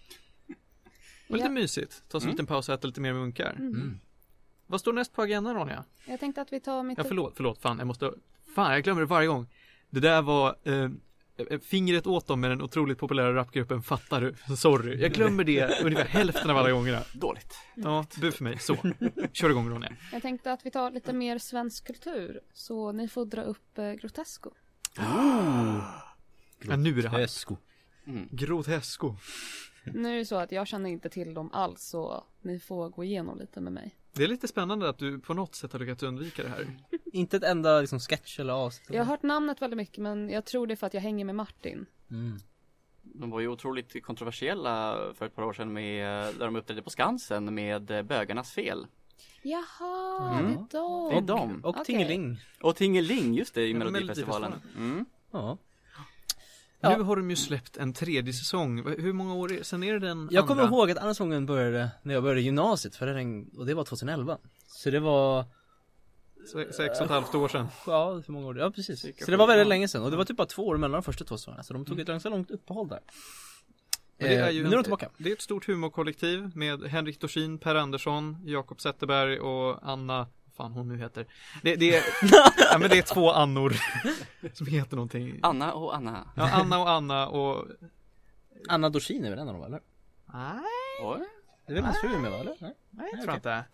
Var 1.28 1.38
lite 1.38 1.48
Ja. 1.48 1.52
mysigt. 1.52 2.04
Ta 2.10 2.18
en 2.18 2.22
Mm. 2.22 2.32
liten 2.32 2.46
paus 2.46 2.70
och 2.70 2.76
äta 2.76 2.88
lite 2.88 3.02
mer 3.02 3.14
munkar. 3.14 3.54
Mm. 3.60 4.00
Vad 4.68 4.80
står 4.80 4.94
näst 4.94 5.14
på 5.14 5.22
agendan 5.22 5.56
Ronja? 5.56 5.84
Jag 6.06 6.20
tänkte 6.20 6.42
att 6.42 6.54
vi 6.54 6.60
tar 6.60 6.84
mitt... 6.84 6.98
Ja 6.98 7.04
förlåt, 7.04 7.34
förlåt, 7.36 7.62
fan 7.62 7.78
jag 7.78 7.88
måste 7.88 8.14
Fan 8.56 8.74
jag 8.74 8.84
glömmer 8.84 9.02
det 9.02 9.08
varje 9.08 9.28
gång 9.28 9.48
Det 9.90 10.00
där 10.00 10.22
var 10.22 10.56
eh, 10.64 10.90
eh, 11.50 11.60
Fingret 11.60 12.08
åt 12.08 12.28
dem 12.28 12.42
med 12.42 12.52
den 12.52 12.62
otroligt 12.62 12.98
populära 12.98 13.36
rapgruppen 13.36 13.84
Fattar 13.84 14.22
du? 14.22 14.56
Sorry, 14.56 15.02
jag 15.02 15.12
glömmer 15.14 15.44
det 15.44 15.82
ungefär 15.84 16.06
hälften 16.06 16.50
av 16.50 16.58
alla 16.58 16.72
gångerna 16.72 17.04
Dåligt. 17.14 17.54
Ja, 17.76 18.06
bu 18.22 18.32
för 18.32 18.44
mig, 18.44 18.60
så 18.60 18.78
Kör 19.34 19.50
igång 19.50 19.70
Ronja 19.70 19.92
Jag 20.12 20.22
tänkte 20.22 20.54
att 20.54 20.66
vi 20.66 20.72
tar 20.72 20.92
lite 20.92 21.14
mer 21.14 21.38
svensk 21.38 21.88
kultur. 21.88 22.40
Så 22.54 22.92
ni 22.92 23.08
får 23.08 23.26
dra 23.26 23.42
upp 23.42 23.78
eh, 23.78 23.92
Grotesco. 23.92 24.52
Ja, 24.96 26.76
nu 26.76 27.00
är 27.00 27.04
det 27.04 27.10
här. 27.10 27.30
Mm. 28.08 28.28
Grotesco 28.32 29.16
Nu 29.84 30.14
är 30.14 30.18
det 30.18 30.26
så 30.26 30.36
att 30.36 30.52
jag 30.52 30.68
känner 30.68 30.90
inte 30.90 31.10
till 31.10 31.34
dem 31.34 31.50
alls 31.54 31.82
så 31.84 32.24
ni 32.42 32.60
får 32.60 32.90
gå 32.90 33.04
igenom 33.04 33.40
lite 33.40 33.62
med 33.62 33.74
mig. 33.74 33.96
Det 34.14 34.24
är 34.24 34.28
lite 34.28 34.48
spännande 34.48 34.90
att 34.90 34.98
du 34.98 35.20
på 35.20 35.34
något 35.34 35.56
sätt 35.56 35.72
har 35.74 35.80
lyckats 35.80 36.04
undvika 36.04 36.44
det 36.44 36.50
här 36.50 36.68
Inte 37.14 37.38
ett 37.38 37.44
enda 37.44 37.82
liksom 37.82 38.00
sketch 38.00 38.40
eller 38.40 38.54
avsnitt. 38.54 38.90
Jag 38.90 39.00
har 39.00 39.06
hört 39.06 39.24
namnet 39.24 39.62
väldigt 39.62 39.78
mycket 39.78 39.98
men 39.98 40.30
jag 40.30 40.46
tror 40.46 40.68
det 40.68 40.74
är 40.74 40.76
för 40.76 40.88
att 40.88 40.94
jag 40.94 41.02
hänger 41.02 41.26
med 41.26 41.36
Martin. 41.36 41.86
Mm. 42.12 42.38
De 43.02 43.30
var 43.30 43.40
ju 43.40 43.48
otroligt 43.48 44.04
kontroversiella 44.04 44.98
för 45.14 45.26
ett 45.26 45.36
par 45.36 45.44
år 45.44 45.54
sedan 45.54 45.74
med, 45.74 46.36
där 46.36 46.46
de 46.46 46.56
uppträdde 46.56 46.82
på 46.82 46.90
Skansen 46.90 47.54
med 47.56 47.92
eh, 47.92 48.02
Bögarnas 48.02 48.52
fel. 48.52 48.88
Jaha, 49.42 50.40
Mm. 50.40 50.52
det 50.72 50.78
är 50.78 50.82
dem. 50.82 51.10
Det 51.12 51.18
är 51.18 51.22
dem. 51.22 51.62
Och 51.64 51.70
Okej. 51.70 51.86
Tingeling. 51.86 52.40
Och 52.62 52.76
Tingeling, 52.76 53.34
just 53.34 53.54
det, 53.54 53.68
i 53.68 53.74
Melodifestivalen. 53.74 54.54
Mm. 54.78 55.06
Ja. 55.32 55.58
Ja. 56.84 56.98
Nu 56.98 57.04
har 57.04 57.16
de 57.16 57.30
ju 57.30 57.36
släppt 57.36 57.78
en 57.78 57.94
tredje 57.94 58.34
säsong 58.34 58.84
Hur 59.00 59.14
många 59.14 59.34
år 59.34 59.52
är, 59.54 59.64
sen 59.64 59.84
är 59.84 59.94
det 59.94 60.00
den 60.00 60.28
Jag 60.32 60.48
kommer 60.48 60.64
andra? 60.64 60.76
ihåg 60.78 60.92
att 60.92 60.98
andra 60.98 61.14
säsongen 61.14 61.46
började 61.46 61.90
när 62.04 62.14
jag 62.14 62.24
började 62.24 62.42
gymnasiet, 62.42 62.96
för 62.96 63.06
den, 63.08 63.50
och 63.58 63.66
det 63.66 63.74
var 63.74 63.84
2011. 63.84 64.38
Så 64.68 64.90
det 64.90 65.00
var, 65.00 65.46
Se- 66.54 66.74
Sex 66.74 67.00
och 67.00 67.06
ett 67.06 67.12
halvt 67.12 67.36
år 67.36 67.48
sedan 67.48 67.68
ja 67.88 68.14
hur 68.14 68.32
många 68.34 68.48
år? 68.48 68.58
Ja 68.60 68.72
precis. 68.72 69.00
Cirka 69.00 69.26
Så 69.26 69.32
det 69.32 69.38
var 69.38 69.48
väldigt 69.48 69.68
länge 69.68 69.88
sedan 69.88 70.04
och 70.04 70.12
det 70.12 70.18
var 70.18 70.26
typ 70.26 70.38
bara 70.38 70.48
två 70.48 70.68
år 70.68 70.78
mellan 70.78 70.92
de 70.92 71.04
första 71.04 71.26
två 71.26 71.38
säsongerna. 71.38 71.64
Så 71.64 71.74
de 71.74 71.86
tog 71.86 72.00
ett 72.00 72.08
ganska 72.08 72.30
långt 72.30 72.52
uppehåll 72.52 72.88
där. 72.88 73.00
Men 74.18 74.30
det 74.30 74.36
är 74.36 74.44
Eh, 74.48 74.50
ju 74.50 74.60
nu 74.62 74.68
en- 74.68 74.74
är 74.74 74.78
de 74.78 74.84
tillbaka. 74.84 75.10
Det 75.18 75.30
är 75.30 75.34
ett 75.34 75.42
stort 75.42 75.68
humorkollektiv 75.68 76.52
med 76.56 76.84
Henrik 76.84 77.20
Dorsin, 77.20 77.58
Per 77.58 77.76
Andersson, 77.76 78.38
Jakob 78.46 78.82
Zetterberg 78.82 79.40
och 79.40 79.80
Anna 79.90 80.28
fan 80.58 80.72
hon 80.72 80.88
nu 80.88 80.98
heter. 80.98 81.26
Det, 81.62 81.76
det, 81.76 81.96
är, 81.96 82.04
ja, 82.72 82.78
men 82.80 82.90
det 82.90 82.98
är 82.98 83.02
två 83.02 83.32
Annor 83.32 83.74
som 84.54 84.68
heter 84.68 84.96
någonting. 84.96 85.40
Anna 85.44 85.74
och 85.74 85.96
Anna. 85.96 86.28
Ja, 86.36 86.50
Anna 86.52 86.80
och 86.80 86.90
Anna 86.90 87.28
och 87.28 87.68
Anna 88.70 88.90
Dorsin 88.90 89.26
är 89.26 89.30
väl 89.30 89.40
en 89.40 89.48
av 89.48 89.54
dem 89.54 89.64
eller? 89.64 89.82
Nej, 90.34 90.64
Oj. 91.02 91.20
Det 91.66 91.72
är 91.72 91.76
väl 91.76 91.84
hans 91.84 92.02
fru 92.02 92.18
med 92.18 92.32
va 92.32 92.40
eller? 92.40 92.58
Nej? 92.60 92.74
nej 92.90 93.10
jag 93.14 93.24
tror 93.24 93.36
inte. 93.36 93.66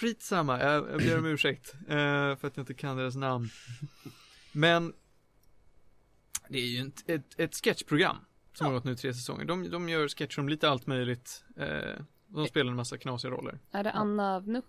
Skitsamma, 0.00 0.60
jag, 0.60 0.90
jag 0.90 0.98
ber 0.98 1.18
om 1.18 1.26
ursäkt 1.26 1.74
eh, 1.88 2.36
för 2.36 2.46
att 2.46 2.56
jag 2.56 2.58
inte 2.58 2.74
kan 2.74 2.96
deras 2.96 3.16
namn. 3.16 3.48
Men 4.52 4.92
det 6.48 6.58
är 6.58 6.66
ju 6.66 6.88
ett, 6.88 7.08
ett, 7.08 7.40
ett 7.40 7.54
sketchprogram 7.54 8.16
som 8.52 8.66
har 8.66 8.74
gått 8.74 8.84
nu 8.84 8.96
tre 8.96 9.14
säsonger. 9.14 9.44
De, 9.44 9.70
de 9.70 9.88
gör 9.88 10.08
sketcher 10.08 10.40
om 10.40 10.48
lite 10.48 10.70
allt 10.70 10.86
möjligt. 10.86 11.44
Eh, 11.56 12.02
de 12.26 12.46
spelar 12.46 12.70
en 12.70 12.76
massa 12.76 12.98
knasiga 12.98 13.30
roller. 13.30 13.58
Är 13.70 13.84
det 13.84 13.92
Anna 13.92 14.40
Vnuk? 14.40 14.64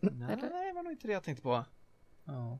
Nej, 0.00 0.32
Eller? 0.32 0.66
det 0.66 0.72
var 0.74 0.82
nog 0.82 0.92
inte 0.92 1.06
det 1.06 1.12
jag 1.12 1.22
tänkte 1.22 1.42
på. 1.42 1.64
Ja, 2.24 2.58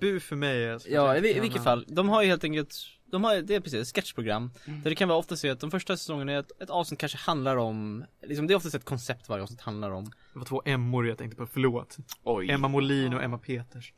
Bu 0.00 0.20
för 0.20 0.36
mig. 0.36 0.78
ja 0.86 1.16
i, 1.16 1.36
i 1.36 1.40
vilket 1.40 1.64
fall. 1.64 1.84
De 1.88 2.08
har 2.08 2.22
ju 2.22 2.28
helt 2.28 2.44
enkelt, 2.44 2.74
de 3.04 3.24
har, 3.24 3.36
det 3.36 3.54
är 3.54 3.60
precis 3.60 3.88
ett 3.88 3.96
sketchprogram. 3.96 4.50
Mm. 4.66 4.82
Där 4.82 4.90
det 4.90 4.96
kan 4.96 5.08
vara 5.08 5.18
ofta 5.18 5.36
så 5.36 5.52
att 5.52 5.60
de 5.60 5.70
första 5.70 5.96
säsongerna 5.96 6.32
är 6.32 6.38
ett, 6.38 6.62
ett 6.62 6.70
avsnitt 6.70 7.00
kanske 7.00 7.18
handlar 7.18 7.56
om, 7.56 8.04
liksom 8.22 8.46
det 8.46 8.54
är 8.54 8.56
oftast 8.56 8.74
ett 8.74 8.84
koncept 8.84 9.28
varje 9.28 9.42
avsnitt 9.42 9.60
handlar 9.60 9.90
om. 9.90 10.04
Det 10.04 10.38
var 10.38 10.46
två 10.46 10.62
Emmor 10.64 11.06
jag 11.08 11.18
tänkte 11.18 11.36
på, 11.36 11.46
förlåt. 11.46 11.96
Oj. 12.22 12.50
Emma 12.50 12.68
Molin 12.68 13.14
och 13.14 13.22
Emma 13.22 13.38
Peters. 13.38 13.92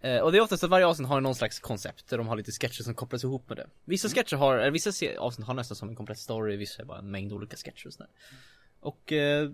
Eh, 0.00 0.20
och 0.20 0.32
det 0.32 0.38
är 0.38 0.42
oftast 0.42 0.64
att 0.64 0.70
varje 0.70 0.86
avsnitt 0.86 1.08
har 1.08 1.20
någon 1.20 1.34
slags 1.34 1.60
koncept 1.60 2.08
där 2.08 2.18
de 2.18 2.28
har 2.28 2.36
lite 2.36 2.52
sketcher 2.52 2.82
som 2.82 2.94
kopplas 2.94 3.24
ihop 3.24 3.48
med 3.48 3.58
det. 3.58 3.66
Vissa 3.84 4.08
sketcher 4.08 4.36
har, 4.36 4.58
eller 4.58 4.70
vissa 4.70 4.90
avsnitt 5.18 5.46
har 5.46 5.54
nästan 5.54 5.76
som 5.76 5.88
en 5.88 5.96
komplett 5.96 6.18
story, 6.18 6.56
vissa 6.56 6.82
är 6.82 6.86
bara 6.86 6.98
en 6.98 7.10
mängd 7.10 7.32
olika 7.32 7.56
sketcher 7.56 7.86
och 7.86 7.92
sådär. 7.92 8.10
Och 8.80 9.12
eh, 9.12 9.50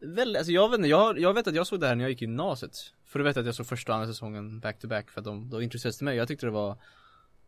väl, 0.00 0.36
alltså 0.36 0.52
jag 0.52 0.68
vet 0.68 0.78
inte, 0.78 0.88
jag, 0.88 1.18
jag 1.18 1.34
vet 1.34 1.46
att 1.46 1.54
jag 1.54 1.66
såg 1.66 1.80
det 1.80 1.86
här 1.86 1.94
när 1.94 2.04
jag 2.04 2.10
gick 2.10 2.22
i 2.22 2.24
gymnasiet. 2.24 2.76
För 3.04 3.18
du 3.18 3.24
vet 3.24 3.36
att 3.36 3.46
jag 3.46 3.54
såg 3.54 3.66
första 3.66 3.92
och 3.92 3.96
andra 3.98 4.12
säsongen 4.12 4.60
back 4.60 4.78
to 4.78 4.88
back 4.88 5.10
för 5.10 5.20
att 5.20 5.24
de, 5.24 5.50
då 5.50 5.62
introducerades 5.62 5.96
till 5.98 6.04
mig. 6.04 6.16
Jag 6.16 6.28
tyckte 6.28 6.46
det 6.46 6.50
var 6.52 6.76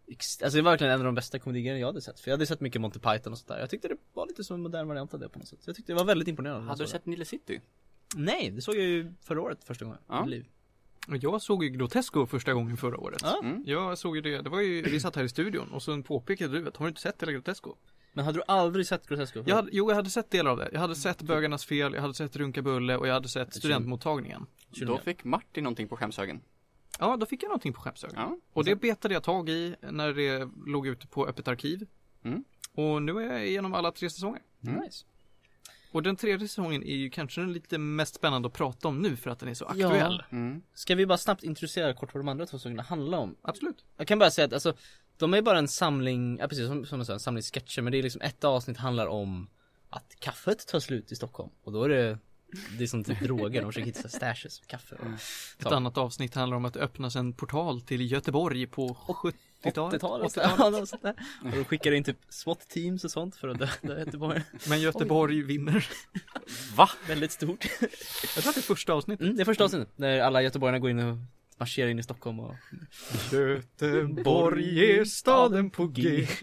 Alltså 0.08 0.56
det 0.56 0.62
var 0.62 0.70
verkligen 0.70 0.92
en 0.92 1.00
av 1.00 1.04
de 1.04 1.14
bästa 1.14 1.38
komedierna 1.38 1.78
jag 1.78 1.86
hade 1.86 2.00
sett. 2.00 2.20
För 2.20 2.30
jag 2.30 2.36
hade 2.36 2.46
sett 2.46 2.60
mycket 2.60 2.80
Monty 2.80 2.98
Python 2.98 3.32
och 3.32 3.38
sånt 3.38 3.48
där. 3.48 3.58
Jag 3.60 3.70
tyckte 3.70 3.88
det 3.88 3.96
var 4.12 4.26
lite 4.26 4.44
som 4.44 4.54
en 4.54 4.60
modern 4.62 4.88
variant 4.88 5.14
av 5.14 5.20
det 5.20 5.28
på 5.28 5.38
något 5.38 5.48
sätt. 5.48 5.62
Så 5.62 5.68
jag 5.70 5.76
tyckte 5.76 5.92
det 5.92 5.96
var 5.96 6.04
väldigt 6.04 6.28
imponerande. 6.28 6.68
Hade 6.68 6.84
du 6.84 6.88
sett 6.88 7.06
Nile 7.06 7.24
City? 7.24 7.60
Nej, 8.16 8.50
det 8.50 8.62
såg 8.62 8.74
jag 8.76 8.82
ju 8.84 9.12
förra 9.22 9.40
året 9.42 9.64
första 9.64 9.84
gången 9.84 9.98
i 10.00 10.04
Ja. 10.08 10.20
mitt 10.20 10.30
liv. 10.30 10.46
Jag 11.08 11.42
såg 11.42 11.64
ju 11.64 11.70
Grotesco 11.70 12.26
första 12.26 12.52
gången 12.52 12.76
förra 12.76 12.98
året. 12.98 13.20
Ja. 13.22 13.40
Mm. 13.44 13.62
Jag 13.66 13.98
såg 13.98 14.16
ju 14.16 14.22
det, 14.22 14.42
det 14.42 14.50
var 14.50 14.60
ju, 14.60 14.82
vi 14.82 15.00
satt 15.00 15.16
här 15.16 15.24
i 15.24 15.28
studion 15.28 15.72
och 15.72 15.82
så 15.82 16.02
påpekade 16.02 16.60
du 16.60 16.68
att 16.68 16.76
har 16.76 16.86
du 16.86 16.88
inte 16.88 17.00
sett 17.00 17.22
hela 17.22 17.32
Grotesco? 17.32 17.74
Men 18.12 18.24
hade 18.24 18.38
du 18.38 18.42
aldrig 18.46 18.86
sett 18.86 19.06
Grotesco? 19.06 19.42
Jag 19.46 19.56
hade, 19.56 19.68
jo, 19.72 19.90
jag 19.90 19.96
hade 19.96 20.10
sett 20.10 20.30
delar 20.30 20.50
av 20.50 20.56
det. 20.56 20.68
Jag 20.72 20.80
hade 20.80 20.94
sett 20.94 21.22
Bögarnas 21.22 21.64
fel, 21.64 21.94
jag 21.94 22.00
hade 22.00 22.14
sett 22.14 22.36
Runka 22.36 22.62
Bulle 22.62 22.96
och 22.96 23.08
jag 23.08 23.14
hade 23.14 23.28
sett 23.28 23.54
studentmottagningen. 23.54 24.46
Då 24.86 24.98
fick 24.98 25.24
Martin 25.24 25.64
någonting 25.64 25.88
på 25.88 25.96
skämshögen. 25.96 26.40
Ja, 26.98 27.16
då 27.16 27.26
fick 27.26 27.42
jag 27.42 27.48
någonting 27.48 27.72
på 27.72 27.80
skämshögen. 27.80 28.16
Ja. 28.18 28.38
Och 28.52 28.64
det 28.64 28.76
betade 28.76 29.14
jag 29.14 29.22
tag 29.22 29.48
i 29.48 29.74
när 29.80 30.12
det 30.12 30.48
låg 30.66 30.86
ute 30.86 31.06
på 31.06 31.26
öppet 31.26 31.48
arkiv. 31.48 31.86
Mm. 32.24 32.44
Och 32.74 33.02
nu 33.02 33.18
är 33.18 33.32
jag 33.32 33.46
igenom 33.46 33.74
alla 33.74 33.92
tre 33.92 34.10
säsonger. 34.10 34.42
Nice. 34.60 35.04
Och 35.92 36.02
den 36.02 36.16
tredje 36.16 36.48
säsongen 36.48 36.82
är 36.82 36.96
ju 36.96 37.10
kanske 37.10 37.40
den 37.40 37.52
lite 37.52 37.78
mest 37.78 38.14
spännande 38.14 38.48
att 38.48 38.54
prata 38.54 38.88
om 38.88 38.98
nu 38.98 39.16
för 39.16 39.30
att 39.30 39.38
den 39.38 39.48
är 39.48 39.54
så 39.54 39.64
aktuell. 39.64 40.22
Mm. 40.30 40.62
Ska 40.74 40.94
vi 40.94 41.06
bara 41.06 41.18
snabbt 41.18 41.42
introducera 41.42 41.94
kort 41.94 42.14
vad 42.14 42.20
de 42.24 42.28
andra 42.28 42.46
två 42.46 42.58
säsongerna 42.58 42.82
handlar 42.82 43.18
om? 43.18 43.36
Absolut. 43.42 43.84
Jag 43.96 44.06
kan 44.06 44.18
bara 44.18 44.30
säga 44.30 44.46
att 44.46 44.52
alltså, 44.52 44.74
de 45.22 45.34
är 45.34 45.42
bara 45.42 45.58
en 45.58 45.68
samling, 45.68 46.38
ja 46.38 46.48
precis 46.48 46.66
som, 46.66 46.86
som 46.86 46.98
du 46.98 47.04
sa, 47.04 47.12
en 47.12 47.20
samling 47.20 47.42
sketcher 47.42 47.82
men 47.82 47.92
det 47.92 47.98
är 47.98 48.02
liksom 48.02 48.20
ett 48.20 48.44
avsnitt 48.44 48.76
handlar 48.76 49.06
om 49.06 49.48
att 49.90 50.16
kaffet 50.18 50.66
tar 50.66 50.80
slut 50.80 51.12
i 51.12 51.16
Stockholm 51.16 51.50
och 51.64 51.72
då 51.72 51.84
är 51.84 51.88
det 51.88 52.18
det 52.78 52.84
är 52.84 52.88
som 52.88 53.04
typ 53.04 53.20
droger, 53.20 53.60
de 53.60 53.72
försöker 53.72 53.86
hitta 53.86 54.08
stashes, 54.08 54.60
kaffe 54.66 54.96
och 54.96 55.66
Ett 55.66 55.72
annat 55.72 55.98
avsnitt 55.98 56.34
handlar 56.34 56.56
om 56.56 56.64
att 56.64 56.76
öppnas 56.76 57.16
en 57.16 57.32
portal 57.32 57.80
till 57.80 58.12
Göteborg 58.12 58.66
på 58.66 58.88
70-talet. 58.88 60.02
80-talet. 60.02 60.36
Ja, 60.36 60.70
något 60.70 60.88
sånt 60.88 61.02
där. 61.02 61.14
Och 61.44 61.50
de 61.50 61.64
skickar 61.64 61.92
in 61.92 62.04
typ 62.04 62.18
SWAT-teams 62.28 63.04
och 63.04 63.10
sånt 63.10 63.36
för 63.36 63.48
att 63.48 63.58
döda 63.58 63.98
Göteborg. 63.98 64.42
Men 64.68 64.80
Göteborg 64.80 65.42
vinner. 65.42 65.88
Va? 66.76 66.90
Väldigt 67.08 67.32
stort. 67.32 67.66
Jag 67.80 68.42
tror 68.42 68.48
att 68.48 68.54
det 68.54 68.60
är 68.60 68.62
första 68.62 68.92
avsnittet. 68.92 69.24
Mm, 69.24 69.36
det 69.36 69.42
är 69.42 69.44
första 69.44 69.64
avsnittet, 69.64 69.98
när 69.98 70.20
alla 70.20 70.42
göteborgarna 70.42 70.78
går 70.78 70.90
in 70.90 70.98
och 70.98 71.16
marscherar 71.62 71.88
in 71.88 71.98
i 71.98 72.02
Stockholm 72.02 72.40
och 72.40 72.56
Göteborg 73.32 74.90
är 74.90 75.04
staden 75.04 75.70
på 75.70 75.86
G. 75.86 76.26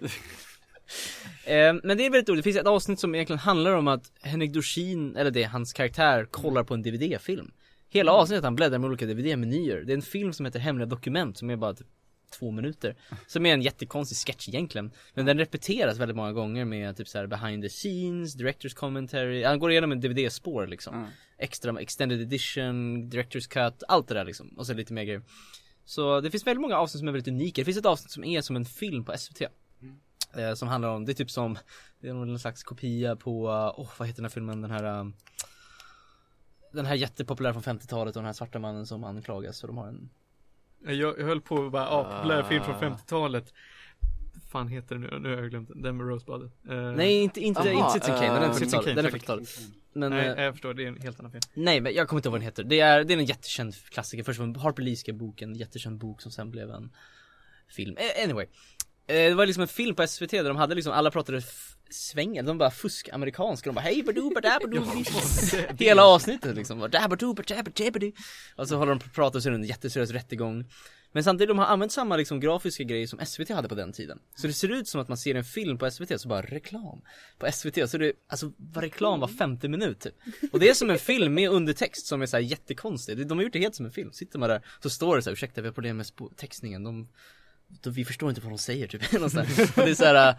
Eh, 1.44 1.74
men 1.84 1.98
det 1.98 2.06
är 2.06 2.10
väldigt 2.10 2.30
roligt, 2.30 2.40
det 2.40 2.44
finns 2.44 2.62
ett 2.62 2.68
avsnitt 2.68 3.00
som 3.00 3.16
egentligen 3.16 3.40
handlar 3.40 3.76
om 3.76 3.88
att 3.88 4.12
Henrik 4.22 4.54
Dorsin, 4.54 5.16
eller 5.16 5.32
det, 5.32 5.44
hans 5.44 5.74
karaktär, 5.74 6.26
kollar 6.26 6.64
på 6.64 6.74
en 6.74 6.82
DVD-film 6.82 7.52
Hela 7.90 8.12
avsnittet 8.12 8.44
han 8.44 8.56
bläddrar 8.56 8.80
med 8.80 8.88
olika 8.88 9.06
DVD-menyer 9.06 9.84
Det 9.86 9.94
är 9.94 9.96
en 9.96 10.02
film 10.02 10.34
som 10.34 10.46
heter 10.46 10.60
Hemliga 10.60 10.86
Dokument 10.86 11.38
som 11.38 11.50
är 11.50 11.56
bara 11.56 11.74
typ 11.74 11.88
två 12.30 12.52
minuter. 12.52 12.96
Som 13.28 13.46
är 13.46 13.54
en 13.54 13.62
jättekonstig 13.62 14.18
sketch 14.18 14.50
egentligen. 14.50 14.92
Men 15.14 15.26
den 15.26 15.38
repeteras 15.38 15.98
väldigt 15.98 16.18
många 16.18 16.34
gånger 16.34 16.66
med 16.66 16.98
typ 16.98 17.08
så 17.08 17.18
här 17.18 17.28
behind 17.28 17.64
the 17.64 17.70
scenes, 17.70 18.38
director's 18.38 18.76
commentary. 18.76 19.44
Han 19.44 19.60
går 19.60 19.72
igenom 19.72 19.92
en 19.92 20.00
DVD-spår 20.00 20.68
liksom. 20.68 20.96
Mm. 20.96 21.10
Extra, 21.38 21.82
extended 21.82 22.22
edition, 22.22 23.04
director's 23.12 23.50
cut, 23.50 23.84
allt 23.88 24.08
det 24.08 24.14
där 24.14 24.26
liksom. 24.26 24.48
Och 24.58 24.68
så 24.68 24.74
lite 24.74 24.94
mer 24.94 25.04
grejer. 25.04 25.22
Så 25.86 26.22
det 26.22 26.32
finns 26.32 26.48
väldigt 26.48 26.62
många 26.62 26.78
avsnitt 26.78 27.00
som 27.00 27.08
är 27.08 27.12
väldigt 27.12 27.34
unika. 27.34 27.62
Det 27.62 27.66
finns 27.66 27.78
ett 27.78 27.86
avsnitt 27.86 28.12
som 28.12 28.24
är 28.24 28.42
som 28.42 28.56
en 28.56 28.66
film 28.66 29.06
på 29.06 29.18
SVT 29.18 29.42
Eh, 30.34 30.54
som 30.54 30.68
handlar 30.68 30.90
om, 30.90 31.06
det 31.06 31.12
är 31.12 31.14
typ 31.14 31.32
som 31.32 31.58
Det 32.00 32.10
är 32.10 32.14
någon 32.14 32.40
slags 32.40 32.64
kopia 32.64 33.16
på, 33.16 33.44
åh 33.78 33.90
vad 33.98 34.08
heter 34.08 34.18
den 34.18 34.26
här 34.26 34.30
filmen, 34.30 34.62
den 34.62 34.72
här 34.72 35.00
um, 35.00 35.14
Den 36.72 36.86
här 36.86 36.96
jättepopulära 36.96 37.54
från 37.54 37.80
50-talet 37.80 38.16
och 38.16 38.22
den 38.22 38.26
här 38.26 38.34
svarta 38.34 38.60
mannen 38.60 38.86
som 38.86 39.04
anklagas 39.04 39.58
så 39.58 39.68
de 39.68 39.78
har 39.78 39.88
en 39.88 40.10
Jag, 40.86 41.20
jag 41.20 41.26
höll 41.26 41.42
på 41.42 41.66
att 41.66 41.72
bara, 41.72 41.84
ja, 41.84 42.04
populär 42.16 42.44
film 42.44 42.64
från 42.64 42.76
50-talet. 42.76 43.54
fan 44.52 44.68
heter 44.68 44.96
det 44.96 45.02
nu? 45.02 45.20
Nu 45.20 45.36
har 45.36 45.42
jag 45.42 45.50
glömt 45.50 45.68
den. 45.70 45.82
Den 45.82 45.98
med 45.98 46.08
Rosebud. 46.08 46.42
Eh, 46.70 46.78
Nej 46.92 47.14
inte, 47.14 47.42
inte, 47.42 47.60
Aha, 47.60 47.70
inte 47.70 47.92
Citizen 47.94 48.16
Kane, 48.16 48.34
den 48.34 48.44
är 48.44 48.48
eh, 48.48 48.52
40-talet, 48.52 48.58
Citizen 48.58 48.84
Kane, 48.84 48.96
den 48.96 49.06
är 49.06 49.10
säkert. 49.10 49.24
40-talet 49.24 49.60
Men, 49.94 50.12
Nej, 50.12 50.28
eh, 50.28 50.44
jag 50.44 50.54
förstår. 50.54 50.74
Det 50.74 50.84
är 50.84 50.88
en 50.88 51.02
helt 51.02 51.20
annan 51.20 51.32
film. 51.32 51.42
nej 51.54 51.82
men 51.82 51.94
jag 51.94 52.08
kommer 52.08 52.20
inte 52.20 52.28
ihåg 52.28 52.32
vad 52.32 52.42
den 52.42 52.46
heter 52.46 52.64
Det 52.64 52.80
är, 52.80 53.04
det 53.04 53.14
är 53.14 53.18
en 53.18 53.26
jättekänd 53.26 53.76
klassiker, 53.90 54.24
först 54.24 54.40
var 54.40 54.60
Harper 54.60 54.84
Lee 54.84 54.96
skrev 54.96 55.16
boken, 55.16 55.50
en 55.50 55.56
jättekänd 55.56 55.98
bok 55.98 56.22
som 56.22 56.32
sen 56.32 56.52
blev 56.52 56.70
en 56.70 56.92
film 57.70 57.96
Eh, 57.98 58.24
Anyway 58.24 58.46
Eh, 59.08 59.16
Det 59.16 59.34
var 59.34 59.46
liksom 59.46 59.62
en 59.62 59.68
film 59.68 59.96
på 59.96 60.08
SVT 60.08 60.32
där 60.32 60.44
de 60.44 60.58
hade 60.58 60.76
liksom, 60.76 60.94
alla 60.94 61.12
pratade 61.12 61.42
svängen, 61.94 62.46
de 62.46 62.58
bara 62.58 62.72
fusk-amerikanska, 62.72 63.70
de 63.70 63.74
bara 63.76 63.82
hej 63.82 64.04
badoo 64.04 64.34
badabadoo 64.34 64.86
Hela 65.80 66.06
avsnittet 66.06 66.56
liksom, 66.56 66.80
dabadoo 66.80 67.34
badabadabadoo 67.34 68.12
Och 68.56 68.68
så 68.68 68.78
håller 68.78 68.90
de 68.90 69.00
på 69.00 69.06
att 69.06 69.14
prata 69.14 69.38
och 69.38 69.44
så 69.44 69.50
är 69.50 69.52
det 69.52 69.58
en 69.58 69.64
jätteseriös 69.64 70.12
rättegång. 70.12 70.66
Men 71.12 71.24
samtidigt, 71.24 71.50
de 71.50 71.58
har 71.58 71.66
använt 71.66 71.92
samma 71.92 72.18
liksom 72.18 72.40
grafiska 72.40 72.84
grejer 72.84 73.08
som 73.08 73.26
SVT 73.26 73.50
hade 73.50 73.70
på 73.70 73.76
den 73.76 73.92
tiden. 73.92 74.20
Så 74.36 74.48
det 74.48 74.54
ser 74.54 74.72
ut 74.72 74.88
som 74.88 75.02
att 75.02 75.08
man 75.08 75.18
ser 75.18 75.36
en 75.36 75.44
film 75.44 75.78
på 75.78 75.92
SVT, 75.92 76.22
så 76.22 76.28
bara 76.28 76.42
reklam 76.42 77.02
På 77.38 77.52
SVT, 77.52 77.90
så 77.90 77.98
det, 77.98 78.14
alltså 78.28 78.52
var 78.58 78.82
reklam 78.82 79.20
var 79.20 79.28
femte 79.28 79.68
minut 79.68 80.00
typ. 80.00 80.16
Och 80.52 80.60
det 80.60 80.70
är 80.70 80.74
som 80.74 80.90
en 80.90 81.00
film 81.00 81.34
med 81.34 81.50
undertext 81.50 82.06
som 82.06 82.22
är 82.22 82.26
så 82.26 82.38
här 82.38 82.44
jättekonstig. 82.44 83.28
De 83.28 83.38
har 83.38 83.44
gjort 83.44 83.54
det 83.54 83.60
helt 83.60 83.76
som 83.76 83.86
en 83.86 83.92
film, 83.92 84.12
sitter 84.12 84.40
man 84.40 84.50
där, 84.50 84.62
så 84.84 84.90
står 84.90 85.16
det 85.16 85.22
så 85.22 85.30
här, 85.30 85.34
ursäkta 85.34 85.62
vi 85.62 85.68
har 85.68 85.74
problem 85.74 85.98
med 85.98 86.08
textningen, 86.36 86.84
de 86.84 87.08
vi 87.84 88.06
förstår 88.06 88.30
inte 88.30 88.42
vad 88.42 88.52
de 88.52 88.58
säger 88.58 88.88
typ, 88.88 89.12
det 89.12 89.18
är 89.90 89.96
så 89.96 90.06
här, 90.06 90.36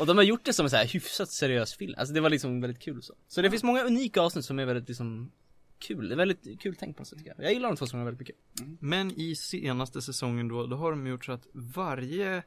och 0.00 0.06
de 0.06 0.16
har 0.16 0.24
gjort 0.24 0.44
det 0.44 0.52
som 0.52 0.66
en 0.66 0.70
så 0.70 0.76
här 0.76 0.86
hyfsat 0.86 1.30
seriös 1.30 1.74
film, 1.74 1.94
alltså 1.98 2.14
det 2.14 2.20
var 2.20 2.30
liksom 2.30 2.60
väldigt 2.60 2.82
kul 2.82 3.02
så 3.02 3.14
Så 3.28 3.42
det 3.42 3.50
finns 3.50 3.62
många 3.62 3.82
unika 3.84 4.20
avsnitt 4.20 4.44
som 4.44 4.58
är 4.58 4.64
väldigt 4.64 4.88
liksom 4.88 5.32
kul, 5.78 6.08
det 6.08 6.14
är 6.14 6.16
väldigt 6.16 6.60
kul 6.60 6.76
tänk 6.78 6.96
på 6.96 7.00
något 7.00 7.08
sätt 7.08 7.18
tycker 7.18 7.34
jag. 7.36 7.44
Jag 7.44 7.52
gillar 7.52 7.68
de 7.68 7.76
två 7.76 7.86
säsongerna 7.86 8.10
väldigt 8.10 8.28
mycket 8.28 8.36
Men 8.80 9.20
i 9.20 9.36
senaste 9.36 10.02
säsongen 10.02 10.48
då, 10.48 10.66
då 10.66 10.76
har 10.76 10.90
de 10.90 11.06
gjort 11.06 11.24
så 11.24 11.32
att 11.32 11.46
varje 11.52 12.42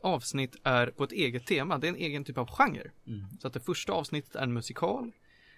avsnitt 0.00 0.56
är 0.62 0.86
på 0.86 1.04
ett 1.04 1.12
eget 1.12 1.46
tema. 1.46 1.78
Det 1.78 1.86
är 1.86 1.88
en 1.88 1.96
egen 1.96 2.24
typ 2.24 2.38
av 2.38 2.46
genre. 2.50 2.90
Mm. 3.06 3.24
Så 3.40 3.46
att 3.46 3.52
det 3.52 3.60
första 3.60 3.92
avsnittet 3.92 4.36
är 4.36 4.42
en 4.42 4.52
musikal. 4.52 5.12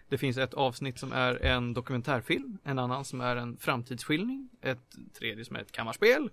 Det 0.09 0.18
finns 0.18 0.36
ett 0.36 0.55
avsnitt 0.55 0.98
som 0.98 1.12
är 1.12 1.44
en 1.44 1.74
dokumentärfilm, 1.74 2.59
en 2.64 2.78
annan 2.78 3.05
som 3.05 3.20
är 3.20 3.36
en 3.36 3.57
framtidsskildring, 3.57 4.48
ett 4.61 4.96
tredje 5.18 5.44
som 5.44 5.57
är 5.57 5.61
ett 5.61 5.72
kammarspel 5.72 6.30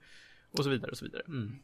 och 0.51 0.63
så 0.63 0.69
vidare 0.69 0.91
och 0.91 0.97
så 0.97 1.05
vidare. 1.05 1.23
Mm. 1.27 1.59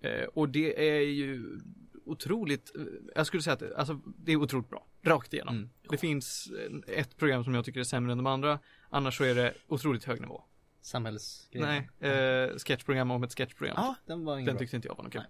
Eh, 0.00 0.24
och 0.24 0.48
det 0.48 0.88
är 0.90 1.00
ju 1.00 1.60
otroligt, 2.08 2.76
eh, 2.76 2.82
jag 3.14 3.26
skulle 3.26 3.42
säga 3.42 3.54
att 3.54 3.60
det- 3.60 3.76
alltså, 3.76 4.00
det 4.18 4.32
är 4.32 4.36
otroligt 4.36 4.68
bra, 4.70 4.86
rakt 5.02 5.32
igenom. 5.34 5.56
Mm. 5.56 5.70
Det 5.90 5.96
finns 5.98 6.50
eh, 6.86 6.98
ett 6.98 7.16
program 7.16 7.44
som 7.44 7.54
jag 7.54 7.64
tycker 7.64 7.80
är 7.80 7.84
sämre 7.84 8.12
än 8.12 8.18
de 8.18 8.26
andra, 8.26 8.58
annars 8.90 9.16
så 9.18 9.24
är 9.24 9.34
det 9.34 9.54
otroligt 9.68 10.04
hög 10.04 10.20
nivå. 10.20 10.44
Samhällsgrejer 10.80 11.88
Nej, 12.00 12.10
eh, 12.12 12.56
sketchprogram 12.58 13.10
om 13.10 13.22
ett 13.22 13.34
sketchprogram. 13.38 13.74
Ja, 13.78 13.94
den 14.06 14.24
var 14.24 14.34
ingen 14.34 14.46
Den 14.46 14.54
bra 14.54 14.58
tyckte 14.58 14.76
inte 14.76 14.88
jag 14.88 14.94
var 14.96 15.04
något 15.04 15.12
kul. 15.12 15.22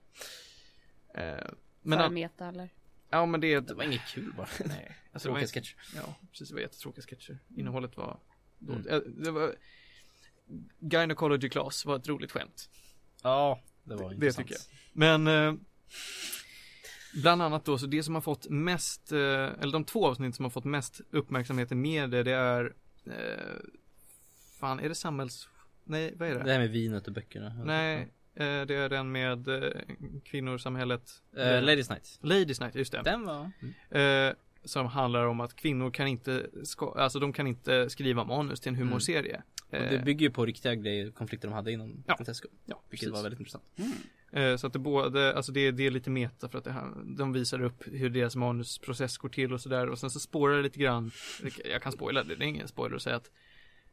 Eh, 1.14 1.36
Men 1.82 1.98
För 1.98 2.08
meta 2.10 2.48
eller? 2.48 2.68
ja 3.10 3.26
men 3.26 3.40
det, 3.40 3.60
Det 3.60 3.74
var 3.74 3.84
inget 3.84 4.06
kul 4.08 4.32
bara 4.36 4.48
nej. 4.66 4.96
Alltså, 5.12 5.28
det 5.28 5.34
Tråkiga 5.34 5.48
sketcher 5.62 5.76
Ja, 5.96 6.14
precis. 6.30 6.48
Det 6.48 6.54
var 6.54 6.60
jättetråkiga 6.60 7.02
sketcher. 7.02 7.38
Innehållet 7.56 7.96
var 7.96 8.20
dåligt. 8.58 8.86
Mm. 8.86 9.02
Eh, 9.02 9.08
Det 9.24 9.30
var 9.30 9.54
Gynecology 10.78 11.48
Class 11.48 11.84
var 11.84 11.96
ett 11.96 12.08
roligt 12.08 12.32
skämt. 12.32 12.70
Ja, 13.22 13.60
det 13.84 13.94
var 13.96 14.08
Det 14.08 14.14
intressant 14.14 14.48
tycker 14.48 14.60
jag. 14.60 14.78
Men 14.92 15.26
eh, 15.26 15.54
Bland 17.14 17.42
annat 17.42 17.64
då, 17.64 17.78
så 17.78 17.86
det 17.86 18.02
som 18.02 18.14
har 18.14 18.22
fått 18.22 18.48
mest, 18.48 19.12
eh, 19.12 19.18
eller 19.18 19.72
de 19.72 19.84
två 19.84 20.06
avsnitt 20.06 20.34
som 20.36 20.44
har 20.44 20.50
fått 20.50 20.64
mest 20.64 21.00
uppmärksamhet 21.10 21.72
i 21.72 21.74
media, 21.74 22.22
det 22.22 22.32
är 22.32 22.74
eh, 23.06 23.12
Fan, 24.60 24.80
är 24.80 24.88
det 24.88 24.94
samhälls... 24.94 25.48
Nej, 25.84 26.14
vad 26.16 26.28
är 26.28 26.34
det? 26.34 26.44
Det 26.44 26.52
här 26.52 26.58
med 26.58 26.70
vinet 26.70 27.06
och 27.06 27.12
böckerna 27.12 27.64
Nej, 27.64 28.00
eh, 28.34 28.66
det 28.66 28.74
är 28.74 28.88
den 28.88 29.12
med 29.12 29.48
kvinnor, 30.24 30.58
samhället. 30.58 31.22
uh, 31.36 31.62
Ladies 31.62 31.90
Night 31.90 32.18
Ladies 32.22 32.60
Night, 32.60 32.74
just 32.74 32.92
det. 32.92 33.02
Den 33.04 33.24
var 33.26 33.50
mm. 33.90 34.34
Som 34.64 34.86
handlar 34.86 35.26
om 35.26 35.40
att 35.40 35.56
kvinnor 35.56 35.90
kan 35.90 36.08
inte, 36.08 36.46
ska, 36.64 36.94
alltså 36.98 37.18
de 37.18 37.32
kan 37.32 37.46
inte 37.46 37.90
skriva 37.90 38.24
manus 38.24 38.60
till 38.60 38.68
en 38.68 38.76
humorserie. 38.76 39.36
Och 39.36 39.58
Eh, 39.70 39.90
det 39.90 39.98
bygger 40.04 40.26
ju 40.26 40.30
på 40.30 40.46
riktiga 40.46 40.74
grejer, 40.74 41.10
konflikter 41.10 41.48
de 41.48 41.54
hade 41.54 41.72
inom 41.72 42.04
Ja. 42.06 42.14
Grotesco 42.16 42.48
ja, 42.64 42.82
Vilket 42.90 43.06
precis. 43.06 43.14
var 43.14 43.22
väldigt 43.22 43.40
intressant 43.40 43.64
Eh, 43.76 43.84
Så 44.58 44.66
att 44.66 44.72
det 44.72 44.78
både, 44.78 45.34
alltså 45.34 45.52
det, 45.52 45.70
det 45.70 45.86
är 45.86 45.90
lite 45.90 46.10
meta 46.10 46.48
för 46.48 46.58
att 46.58 46.64
det 46.64 46.72
här, 46.72 46.92
de 47.16 47.32
visar 47.32 47.62
upp 47.62 47.84
hur 47.86 48.10
deras 48.10 48.36
manusprocess 48.36 49.18
går 49.18 49.28
till 49.28 49.52
och 49.52 49.60
sådär 49.60 49.88
och 49.88 49.98
sen 49.98 50.10
så 50.10 50.20
spårar 50.20 50.56
det 50.56 50.62
lite 50.62 50.78
grann, 50.78 51.10
jag 51.64 51.82
kan 51.82 51.92
spoila 51.92 52.22
det, 52.22 52.36
det 52.36 52.44
är 52.44 52.48
ingen 52.48 52.68
spoiler 52.68 52.96
att 52.96 53.02
säga 53.02 53.16
att 53.16 53.30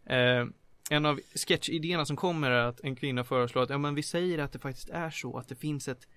eh, 0.06 0.48
en 0.90 1.06
av 1.06 1.20
sketchidéerna 1.36 2.06
som 2.06 2.16
kommer 2.16 2.52
är 2.52 2.66
att 2.66 2.80
en 2.80 2.96
kvinna 2.96 3.24
föreslår 3.24 3.64
att 3.64 3.70
ja 3.70 3.78
men 3.78 3.96
vi 3.96 4.04
säger 4.04 4.40
att 4.40 4.52
det 4.52 4.60
faktiskt 4.60 4.90
är 4.90 5.10
så 5.10 5.38
att 5.38 5.48
det 5.48 5.56
finns 5.56 5.88
ett 5.88 6.08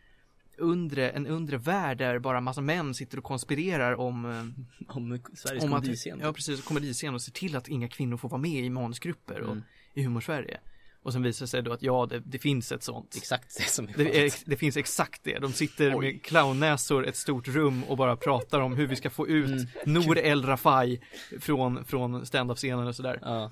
undre, 0.57 1.11
en 1.11 1.27
undre 1.27 1.57
värld 1.57 1.99
där 1.99 2.19
bara 2.19 2.41
massa 2.41 2.61
män 2.61 2.95
sitter 2.95 3.19
och 3.19 3.25
konspirerar 3.25 3.95
om 3.95 4.25
eh, 4.25 4.97
Om 4.97 5.21
Sveriges 5.35 5.65
om 5.65 5.73
att, 5.73 5.81
komediscen 5.81 6.21
ja 6.23 6.33
precis, 6.33 6.63
komediscen 6.63 7.15
och 7.15 7.23
ser 7.23 7.33
till 7.33 7.57
att 7.57 7.69
inga 7.69 7.89
kvinnor 7.89 8.17
får 8.17 8.29
vara 8.29 8.41
med 8.41 8.65
i 8.65 8.71
manusgrupper 8.71 9.41
och 9.41 9.53
Mm. 9.53 9.63
i 9.95 10.03
Humorsverige. 10.03 10.61
Och 11.03 11.13
sen 11.13 11.23
visar 11.23 11.47
det 11.47 11.51
sig 11.51 11.63
då 11.63 11.73
att 11.73 11.83
ja, 11.83 12.07
det, 12.11 12.19
det 12.27 12.39
finns 12.39 12.73
ett 12.73 12.83
sånt. 12.83 13.15
Exakt 13.17 13.57
det 13.59 13.63
som 13.71 13.89
är 13.89 13.93
Det, 13.97 14.27
är, 14.27 14.33
det 14.45 14.57
finns 14.57 14.77
exakt 14.77 15.25
det. 15.25 15.39
De 15.39 15.53
sitter 15.53 15.95
Oj. 15.97 16.01
med 16.13 16.23
clownnäsor 16.23 17.07
ett 17.07 17.17
stort 17.17 17.49
rum 17.49 17.85
och 17.85 17.97
bara 17.97 18.17
pratar 18.17 18.61
om 18.61 18.77
hur 18.77 18.87
vi 18.87 18.97
ska 18.97 19.11
få 19.11 19.29
ut 19.29 19.47
Mm. 19.49 19.67
Nour 19.85 20.19
El 20.19 20.47
Rafai 20.47 21.01
från, 21.41 21.85
från 21.85 22.27
stand-up-scenen 22.27 22.87
och 22.87 22.97
sådär. 22.97 23.19
Ja, 23.23 23.51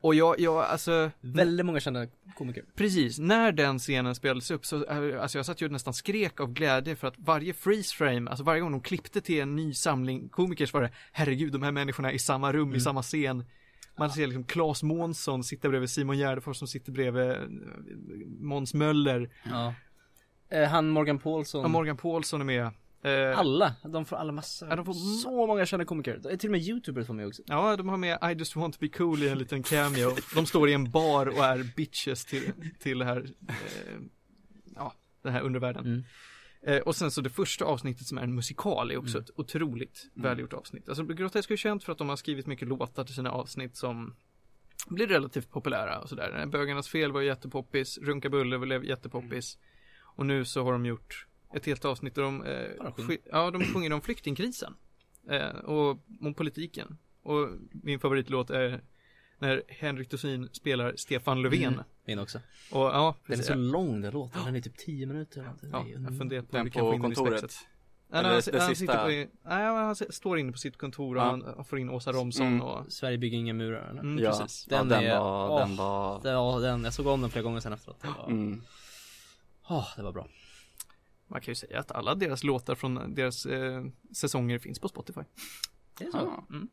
Och 0.00 0.14
jag, 0.14 0.40
jag, 0.40 0.56
alltså, 0.64 1.10
väldigt 1.20 1.66
många 1.66 1.80
kända 1.80 2.06
komiker 2.36 2.64
precis, 2.76 3.18
när 3.18 3.52
den 3.52 3.78
scenen 3.78 4.14
spelades 4.14 4.50
upp 4.50 4.66
så, 4.66 4.84
eh, 4.84 5.22
alltså 5.22 5.38
jag 5.38 5.46
satt 5.46 5.60
ju 5.60 5.68
nästan 5.68 5.94
skrek 5.94 6.40
av 6.40 6.52
glädje 6.52 6.96
för 6.96 7.08
att 7.08 7.14
varje 7.18 7.54
freeze 7.54 7.94
frame, 7.96 8.30
alltså 8.30 8.44
varje 8.44 8.60
gång 8.60 8.72
de 8.72 8.80
klippte 8.80 9.20
till 9.20 9.40
en 9.40 9.56
ny 9.56 9.74
samling 9.74 10.28
komiker 10.28 10.66
så 10.66 10.76
var 10.76 10.82
det, 10.82 10.90
herregud, 11.12 11.52
de 11.52 11.62
här 11.62 11.72
människorna 11.72 12.12
i 12.12 12.18
samma 12.18 12.52
rum, 12.52 12.68
i 12.68 12.72
Mm. 12.72 12.80
samma 12.80 13.02
scen. 13.02 13.44
Man 13.98 14.10
ser 14.10 14.26
liksom 14.26 14.44
Claes 14.44 14.82
Månsson 14.82 15.44
sitta 15.44 15.68
bredvid 15.68 15.90
Simon 15.90 16.18
Gärdenfors 16.18 16.56
som 16.56 16.68
sitter 16.68 16.92
bredvid 16.92 17.30
eh, 17.30 17.36
Måns 18.40 18.74
Möller. 18.74 19.30
Ja 19.44 19.74
eh, 20.50 20.68
Han 20.68 20.88
Morgan 20.90 21.18
Paulsson 21.18 21.62
Ja, 21.62 21.68
Morgan 21.68 21.96
Paulsson 21.96 22.40
är 22.40 22.44
med. 22.44 22.70
Eh, 23.02 23.38
Alla, 23.38 23.74
de 23.84 24.04
får 24.04 24.16
alla 24.16 24.32
massa, 24.32 24.66
Ja, 24.68 24.76
de 24.76 24.84
får- 24.84 25.20
så 25.22 25.46
många 25.46 25.66
kända 25.66 25.84
komiker. 25.84 26.20
Det 26.22 26.30
är 26.32 26.36
till 26.36 26.48
och 26.48 26.52
med 26.52 26.60
youtubers 26.60 27.06
får 27.06 27.14
med 27.14 27.26
också. 27.26 27.42
Ja, 27.46 27.76
de 27.76 27.88
har 27.88 27.96
med 27.96 28.18
I 28.22 28.38
just 28.38 28.56
want 28.56 28.74
to 28.74 28.80
be 28.80 28.88
cool 28.88 29.22
i 29.22 29.28
en 29.28 29.38
liten 29.38 29.62
cameo. 29.62 30.16
De 30.34 30.46
står 30.46 30.68
i 30.68 30.72
en 30.72 30.90
bar 30.90 31.26
och 31.26 31.44
är 31.44 31.72
bitches 31.76 32.24
till, 32.24 32.52
till 32.78 32.98
det 32.98 33.04
här, 33.04 33.26
eh, 33.48 33.54
ja, 34.76 34.92
den 35.22 35.32
här 35.32 35.40
undervärlden. 35.42 35.86
Mm. 35.86 36.04
Eh, 36.62 36.78
och 36.78 36.96
sen 36.96 37.10
så 37.10 37.20
det 37.20 37.30
första 37.30 37.64
avsnittet 37.64 38.06
som 38.06 38.18
är 38.18 38.22
en 38.22 38.34
musikal 38.34 38.90
är 38.90 38.96
också 38.96 39.18
Mm. 39.18 39.24
ett 39.24 39.30
otroligt 39.38 40.10
välgjort 40.14 40.52
avsnitt. 40.52 40.88
Alltså 40.88 41.04
Grotesco 41.04 41.52
är 41.52 41.56
känt 41.56 41.84
för 41.84 41.92
att 41.92 41.98
de 41.98 42.08
har 42.08 42.16
skrivit 42.16 42.46
mycket 42.46 42.68
låtar 42.68 43.04
till 43.04 43.14
sina 43.14 43.30
avsnitt 43.30 43.76
som 43.76 44.14
blir 44.88 45.06
relativt 45.06 45.50
populära 45.50 45.98
och 46.00 46.08
sådär. 46.08 46.46
Bögarnas 46.46 46.88
fel 46.88 47.12
var 47.12 47.20
jättepoppis, 47.22 47.98
Runka 47.98 48.28
Bulle 48.28 48.58
blev 48.58 48.84
jättepoppis. 48.84 49.58
Och 50.16 50.26
nu 50.26 50.44
så 50.44 50.64
har 50.64 50.72
de 50.72 50.86
gjort 50.86 51.26
ett 51.54 51.66
helt 51.66 51.84
avsnitt 51.84 52.14
där 52.14 52.22
de, 52.22 52.42
eh, 52.44 52.70
ja, 53.24 53.50
de 53.50 53.62
sjunger 53.64 53.92
om 53.92 54.00
flyktingkrisen. 54.00 54.74
Eh, 55.30 55.48
och 55.48 55.98
om 56.20 56.34
politiken. 56.34 56.98
Och 57.22 57.48
min 57.70 58.00
favoritlåt 58.00 58.50
är 58.50 58.80
när 59.38 59.62
Henrik 59.68 60.10
Dorsin 60.10 60.48
spelar 60.52 60.94
Stefan 60.96 61.42
Löfven. 61.42 61.62
Mm. 61.72 61.84
Min 62.04 62.18
också. 62.18 62.38
Och 62.70 62.80
ja, 62.80 63.14
Den 63.26 63.38
är 63.38 63.42
så 63.42 63.54
lång 63.54 64.00
den 64.00 64.12
låten, 64.12 64.44
den 64.44 64.56
är 64.56 64.60
typ 64.60 64.76
10 64.76 65.06
minuter. 65.06 65.52
Ja, 65.72 65.84
jag 65.88 66.18
funderar 66.18 66.42
på 66.42 66.46
om 66.48 66.52
Den 66.56 66.64
vi 66.64 66.70
kan 66.70 66.80
få 66.80 66.94
in 66.94 67.02
den 67.02 67.12
i 67.12 67.14
spexet. 67.14 67.54
Nej, 68.10 68.22
han, 68.24 68.32
han, 68.32 68.42
sista. 68.42 68.74
sitter 68.74 69.24
på, 69.24 69.30
nej, 69.48 69.64
han 69.66 69.94
står 69.96 70.38
inne 70.38 70.52
på 70.52 70.58
sitt 70.58 70.76
kontor 70.76 71.16
och 71.16 71.22
Ja. 71.22 71.40
han 71.56 71.64
får 71.64 71.78
in 71.78 71.90
Åsa 71.90 72.12
Romson 72.12 72.46
Mm. 72.46 72.60
och 72.62 72.92
Sverige 72.92 73.18
bygger 73.18 73.38
inga 73.38 73.52
murar 73.54 73.90
eller? 73.90 74.00
mm, 74.00 74.18
Ja, 74.24 74.30
precis. 74.30 74.66
ja, 74.70 74.78
Den 74.78 74.88
den, 74.88 75.04
är- 75.04 75.18
var, 75.20 75.50
åh. 75.50 75.58
den 75.58 75.76
var, 75.76 76.22
Det- 76.22 76.30
Ja, 76.30 76.58
den, 76.58 76.84
jag 76.84 76.92
såg 76.94 77.06
om 77.06 77.20
den 77.20 77.30
flera 77.30 77.42
gånger 77.42 77.60
sen 77.60 77.72
efteråt. 77.72 78.00
Det 78.02 78.08
var, 78.18 78.26
mm. 78.26 78.62
Åh, 79.68 79.88
det 79.96 80.02
var 80.02 80.12
bra. 80.12 80.28
Man 81.26 81.40
kan 81.40 81.50
ju 81.52 81.54
säga 81.54 81.80
att 81.80 81.90
alla 81.92 82.14
deras 82.14 82.44
låtar 82.44 82.74
från 82.74 83.14
deras 83.14 83.46
eh, 83.46 83.84
säsonger 84.12 84.58
finns 84.58 84.78
på 84.78 84.88
Spotify. 84.88 85.20
Det 85.98 86.04
är 86.04 86.10
så. 86.10 86.16
Ja. 86.18 86.44
Mm. 86.50 86.68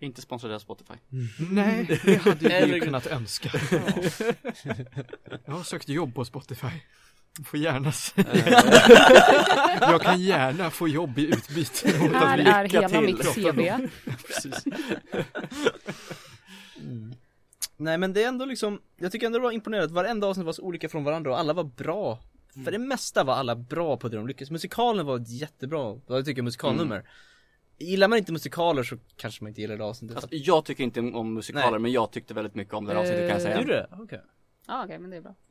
Inte 0.00 0.22
sponsrade 0.22 0.54
av 0.54 0.58
Spotify. 0.58 0.94
Nej, 1.50 2.00
det 2.04 2.16
hade 2.24 2.66
vi 2.72 2.80
kunnat 2.80 3.06
önska. 3.06 3.50
Jag 5.44 5.52
har 5.52 5.62
sökt 5.62 5.88
jobb 5.88 6.14
på 6.14 6.24
Spotify. 6.24 6.66
Får 7.44 7.58
gärna 7.58 7.92
se. 7.92 8.24
Jag 9.80 10.02
kan 10.02 10.20
gärna 10.20 10.70
få 10.70 10.88
jobb 10.88 11.18
i 11.18 11.26
utbyte 11.26 11.98
mot 11.98 12.14
att 12.14 12.22
Här 12.22 12.38
är 12.38 12.68
hela 12.68 12.88
till. 12.88 13.00
mitt 13.00 13.34
CV. 13.34 13.88
Precis. 14.26 14.64
Mm. 16.80 17.14
Nej 17.76 17.98
men 17.98 18.12
det 18.12 18.22
är 18.24 18.28
ändå 18.28 18.44
liksom, 18.44 18.80
jag 18.96 19.12
tycker 19.12 19.26
ändå 19.26 19.38
det 19.38 19.42
var 19.42 19.52
imponerande, 19.52 19.94
varenda 19.94 20.26
avsnitt 20.26 20.46
var 20.46 20.52
så 20.52 20.62
olika 20.62 20.88
från 20.88 21.04
varandra 21.04 21.30
och 21.30 21.38
alla 21.38 21.52
var 21.52 21.64
bra 21.64 22.18
För 22.64 22.70
det 22.72 22.78
mesta 22.78 23.24
var 23.24 23.34
alla 23.34 23.56
bra 23.56 23.96
på 23.96 24.08
det 24.08 24.16
de 24.16 24.26
lyckades, 24.26 24.50
musikalen 24.50 25.06
var 25.06 25.16
ett 25.16 25.30
jättebra, 25.30 26.00
vad 26.06 26.18
jag 26.18 26.24
tycker 26.24 26.42
musikalnummer 26.42 27.04
Gillar 27.78 28.08
man 28.08 28.18
inte 28.18 28.32
musikaler 28.32 28.82
så 28.82 28.96
kanske 29.16 29.44
man 29.44 29.48
inte 29.48 29.60
gillar 29.60 29.76
det 29.76 29.84
avsnittet 29.84 30.16
Alltså, 30.16 30.28
jag 30.32 30.64
tycker 30.64 30.84
inte 30.84 31.00
om 31.00 31.34
musikaler 31.34 31.70
Nej. 31.70 31.80
men 31.80 31.92
jag 31.92 32.10
tyckte 32.10 32.34
väldigt 32.34 32.54
mycket 32.54 32.74
om 32.74 32.84
det 32.84 32.92
här 32.92 33.00
avsnittet 33.00 33.20
kan 33.20 33.30
jag 33.30 33.42
säga. 33.42 33.60
Gjorde 33.60 33.72
du 33.72 33.72
det? 33.72 33.88
Okej 34.02 34.20
Ja 34.70 34.84
okej 34.84 34.98
men 34.98 35.10
det 35.10 35.16
är 35.16 35.20
bra. 35.20 35.34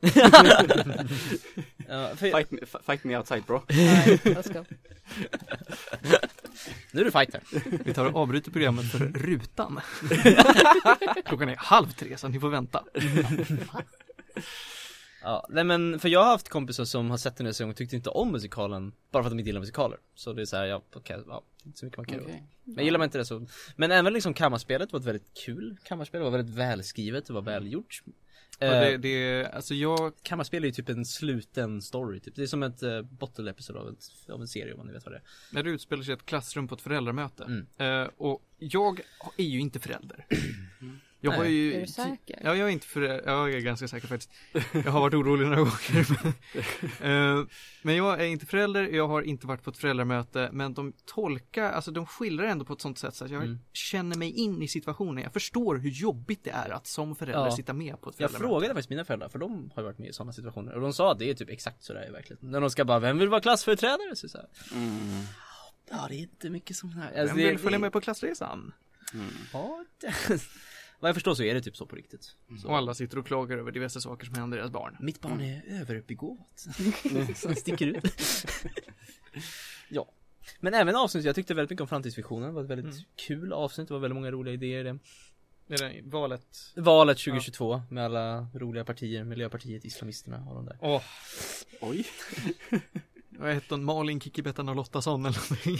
ja, 1.88 2.16
för, 2.16 2.30
Fight 2.30 2.50
me, 2.50 2.58
fight 2.86 3.04
me 3.04 3.16
outside 3.16 3.44
bro. 3.44 3.62
Nej, 3.68 4.20
let's 4.24 4.52
go. 4.52 4.64
Nu 6.92 7.00
är 7.00 7.04
det 7.04 7.10
fight 7.10 7.32
här 7.32 7.42
Vi 7.84 7.94
tar 7.94 8.06
och 8.06 8.16
avbryter 8.16 8.50
programmet 8.50 8.84
för 8.90 8.98
rutan. 8.98 9.80
Klockan 11.24 11.48
är 11.48 11.56
halv 11.56 11.86
tre 11.86 12.16
så 12.16 12.28
ni 12.28 12.40
får 12.40 12.48
vänta. 12.48 12.84
Ja, 15.22 15.46
nej 15.48 15.64
men 15.64 15.98
för 15.98 16.08
jag 16.08 16.20
har 16.24 16.30
haft 16.30 16.48
kompisar 16.48 16.84
som 16.84 17.10
har 17.10 17.16
sett 17.16 17.36
den 17.36 17.46
här 17.46 17.52
säsongen 17.52 17.70
och 17.70 17.76
tyckte 17.76 17.96
inte 17.96 18.10
om 18.10 18.32
musikalen 18.32 18.92
Bara 19.10 19.22
för 19.22 19.26
att 19.26 19.32
de 19.32 19.38
inte 19.38 19.48
gillar 19.48 19.60
musikaler 19.60 19.98
Så 20.14 20.32
det 20.32 20.42
är 20.42 20.46
såhär, 20.46 20.64
ja 20.64 20.82
okej, 20.94 21.22
ja, 21.26 21.42
inte 21.68 21.78
så 21.78 21.84
mycket 21.84 21.96
man 21.96 22.06
kan 22.06 22.20
Okej. 22.20 22.46
Men 22.64 22.84
gillar 22.84 22.98
man 22.98 23.06
inte 23.06 23.18
det 23.18 23.24
så 23.24 23.46
Men 23.76 23.90
även 23.90 24.12
liksom 24.12 24.34
kammarspelet 24.34 24.92
var 24.92 25.00
ett 25.00 25.06
väldigt 25.06 25.34
kul 25.44 25.78
kammarspel, 25.84 26.20
det 26.20 26.24
var 26.24 26.38
väldigt 26.38 26.54
välskrivet, 26.54 27.26
det 27.26 27.32
var 27.32 27.42
välgjort 27.42 28.02
Och 28.58 28.64
eh, 28.64 28.80
det, 28.80 28.96
det, 28.96 29.46
alltså 29.46 29.74
jag, 29.74 30.12
Kammarspel 30.22 30.64
är 30.64 30.66
ju 30.66 30.72
typ 30.72 30.88
en 30.88 31.04
sluten 31.04 31.82
story 31.82 32.20
typ. 32.20 32.34
Det 32.34 32.42
är 32.42 32.46
som 32.46 32.62
ett 32.62 32.82
uh, 32.82 33.02
bottle 33.02 33.50
episode 33.50 33.80
av, 33.80 33.88
ett, 33.88 34.30
av 34.32 34.40
en 34.40 34.48
serie 34.48 34.74
om 34.74 34.86
ni 34.86 34.92
vet 34.92 35.04
vad 35.04 35.14
det 35.14 35.18
är 35.18 35.22
när 35.52 35.62
det 35.62 35.70
utspelar 35.70 36.02
sig 36.02 36.12
i 36.12 36.16
ett 36.16 36.26
klassrum 36.26 36.68
på 36.68 36.74
ett 36.74 36.80
föräldramöte. 36.80 37.44
Mm. 37.44 37.66
Eh, 38.02 38.10
och 38.16 38.42
jag 38.58 39.00
är 39.36 39.44
ju 39.44 39.60
inte 39.60 39.80
förälder. 39.80 40.26
Jag 41.20 41.30
har 41.32 41.44
ju... 41.44 41.74
Är 41.74 41.80
du 41.80 41.86
säker? 41.86 42.40
Ja, 42.44 42.54
jag 42.54 42.68
är 42.68 42.72
inte 42.72 42.86
förälder. 42.86 43.22
Jag 43.32 43.52
är 43.54 43.60
ganska 43.60 43.88
säker 43.88 44.06
faktiskt. 44.08 44.30
Jag 44.72 44.92
har 44.92 45.00
varit 45.00 45.14
orolig 45.14 45.44
några 45.46 45.56
gånger. 45.60 46.06
Men, 47.02 47.38
eh, 47.40 47.46
men 47.82 47.96
jag 47.96 48.20
är 48.20 48.24
inte 48.24 48.46
förälder, 48.46 48.82
jag 48.82 49.08
har 49.08 49.22
inte 49.22 49.46
varit 49.46 49.62
på 49.62 49.70
ett 49.70 49.78
föräldramöte. 49.78 50.48
Men 50.52 50.74
de 50.74 50.92
tolkar, 51.06 51.72
alltså 51.72 51.90
de 51.90 52.06
skildrar 52.06 52.46
ändå 52.46 52.64
på 52.64 52.72
ett 52.72 52.80
sånt 52.80 52.98
sätt 52.98 53.14
så 53.14 53.24
att 53.24 53.30
jag 53.30 53.42
Mm. 53.42 53.58
känner 53.72 54.16
mig 54.16 54.30
in 54.30 54.62
i 54.62 54.68
situationen. 54.68 55.22
Jag 55.24 55.32
förstår 55.32 55.76
hur 55.76 55.90
jobbigt 55.90 56.44
det 56.44 56.50
är 56.50 56.70
att 56.70 56.86
som 56.86 57.16
förälder 57.16 57.44
Ja. 57.44 57.56
sitta 57.56 57.72
med 57.72 58.00
på 58.00 58.10
ett 58.10 58.14
Jag 58.20 58.30
föräldramöte. 58.30 58.38
frågade 58.52 58.74
faktiskt 58.74 58.90
mina 58.90 59.04
föräldrar, 59.04 59.28
för 59.28 59.38
de 59.38 59.70
har 59.74 59.82
varit 59.82 59.98
med 59.98 60.08
i 60.08 60.12
sådana 60.12 60.32
situationer 60.32 60.72
Och 60.74 60.80
de 60.80 60.92
sa 60.92 61.12
att 61.12 61.18
det 61.18 61.30
är 61.30 61.34
typ 61.34 61.50
exakt 61.50 61.82
så 61.84 61.92
det 61.92 62.00
är 62.04 62.08
i 62.08 62.12
verkligheten 62.12 62.50
När 62.50 62.60
de 62.60 62.70
ska 62.70 62.84
bara, 62.84 62.98
vem 62.98 63.18
vill 63.18 63.28
vara 63.28 63.40
klassföreträdare? 63.40 64.16
Så 64.16 64.28
så 64.28 64.38
Mm. 64.74 64.98
Ja 65.90 66.06
det 66.08 66.14
är 66.14 66.18
inte 66.18 66.50
mycket 66.50 66.76
som 66.76 66.90
här 66.92 67.10
Vem 67.12 67.20
alltså, 67.22 67.36
det, 67.36 67.48
vill 67.48 67.58
följa 67.58 67.78
det- 67.78 67.82
med 67.82 67.92
på 67.92 68.00
klassresan? 68.00 68.72
Mm. 69.14 69.26
Ja, 69.52 69.84
det, 70.00 70.14
Vad 71.00 71.08
jag 71.08 71.16
förstår 71.16 71.34
så 71.34 71.42
är 71.42 71.54
det 71.54 71.60
typ 71.60 71.76
så 71.76 71.86
på 71.86 71.96
riktigt 71.96 72.36
så. 72.62 72.68
Och 72.68 72.76
alla 72.76 72.94
sitter 72.94 73.18
och 73.18 73.26
klagar 73.26 73.58
över 73.58 73.72
diverse 73.72 74.00
saker 74.00 74.26
som 74.26 74.34
händer 74.34 74.58
deras 74.58 74.70
barn. 74.70 74.96
Mitt 75.00 75.20
barn 75.20 75.40
är 75.40 75.62
överbegåvat 75.80 76.66
Som 77.36 77.54
sticker 77.54 77.86
ut 77.86 78.04
Ja 79.88 80.06
Men 80.60 80.74
även 80.74 80.96
avsnittet, 80.96 81.26
jag 81.26 81.34
tyckte 81.34 81.54
väldigt 81.54 81.70
mycket 81.70 81.80
om 81.80 81.88
framtidsvisionen 81.88 82.48
Det 82.48 82.54
var 82.54 82.62
ett 82.64 82.70
väldigt 82.70 82.94
Mm. 82.94 83.04
kul 83.16 83.52
avsnitt, 83.52 83.88
det 83.88 83.94
var 83.94 84.00
väldigt 84.00 84.14
många 84.14 84.30
roliga 84.30 84.54
idéer 84.54 84.80
i 84.80 84.82
det 84.82 84.98
Det 85.76 86.00
valet. 86.04 86.72
Valet 86.76 87.18
2022 87.18 87.82
med 87.90 88.04
alla 88.04 88.46
roliga 88.54 88.84
partier, 88.84 89.24
Miljöpartiet, 89.24 89.84
Islamisterna 89.84 90.44
och 90.48 90.54
de 90.54 90.64
där 90.66 90.78
Åh, 90.80 91.02
Oj. 91.80 92.06
vad 93.38 93.54
hette 93.54 93.74
hon? 93.74 93.84
Malin 93.84 94.20
Kikki-Bettan 94.20 94.68
och 94.68 94.76
Lottasson 94.76 95.26
eller 95.26 95.38
någonting. 95.50 95.78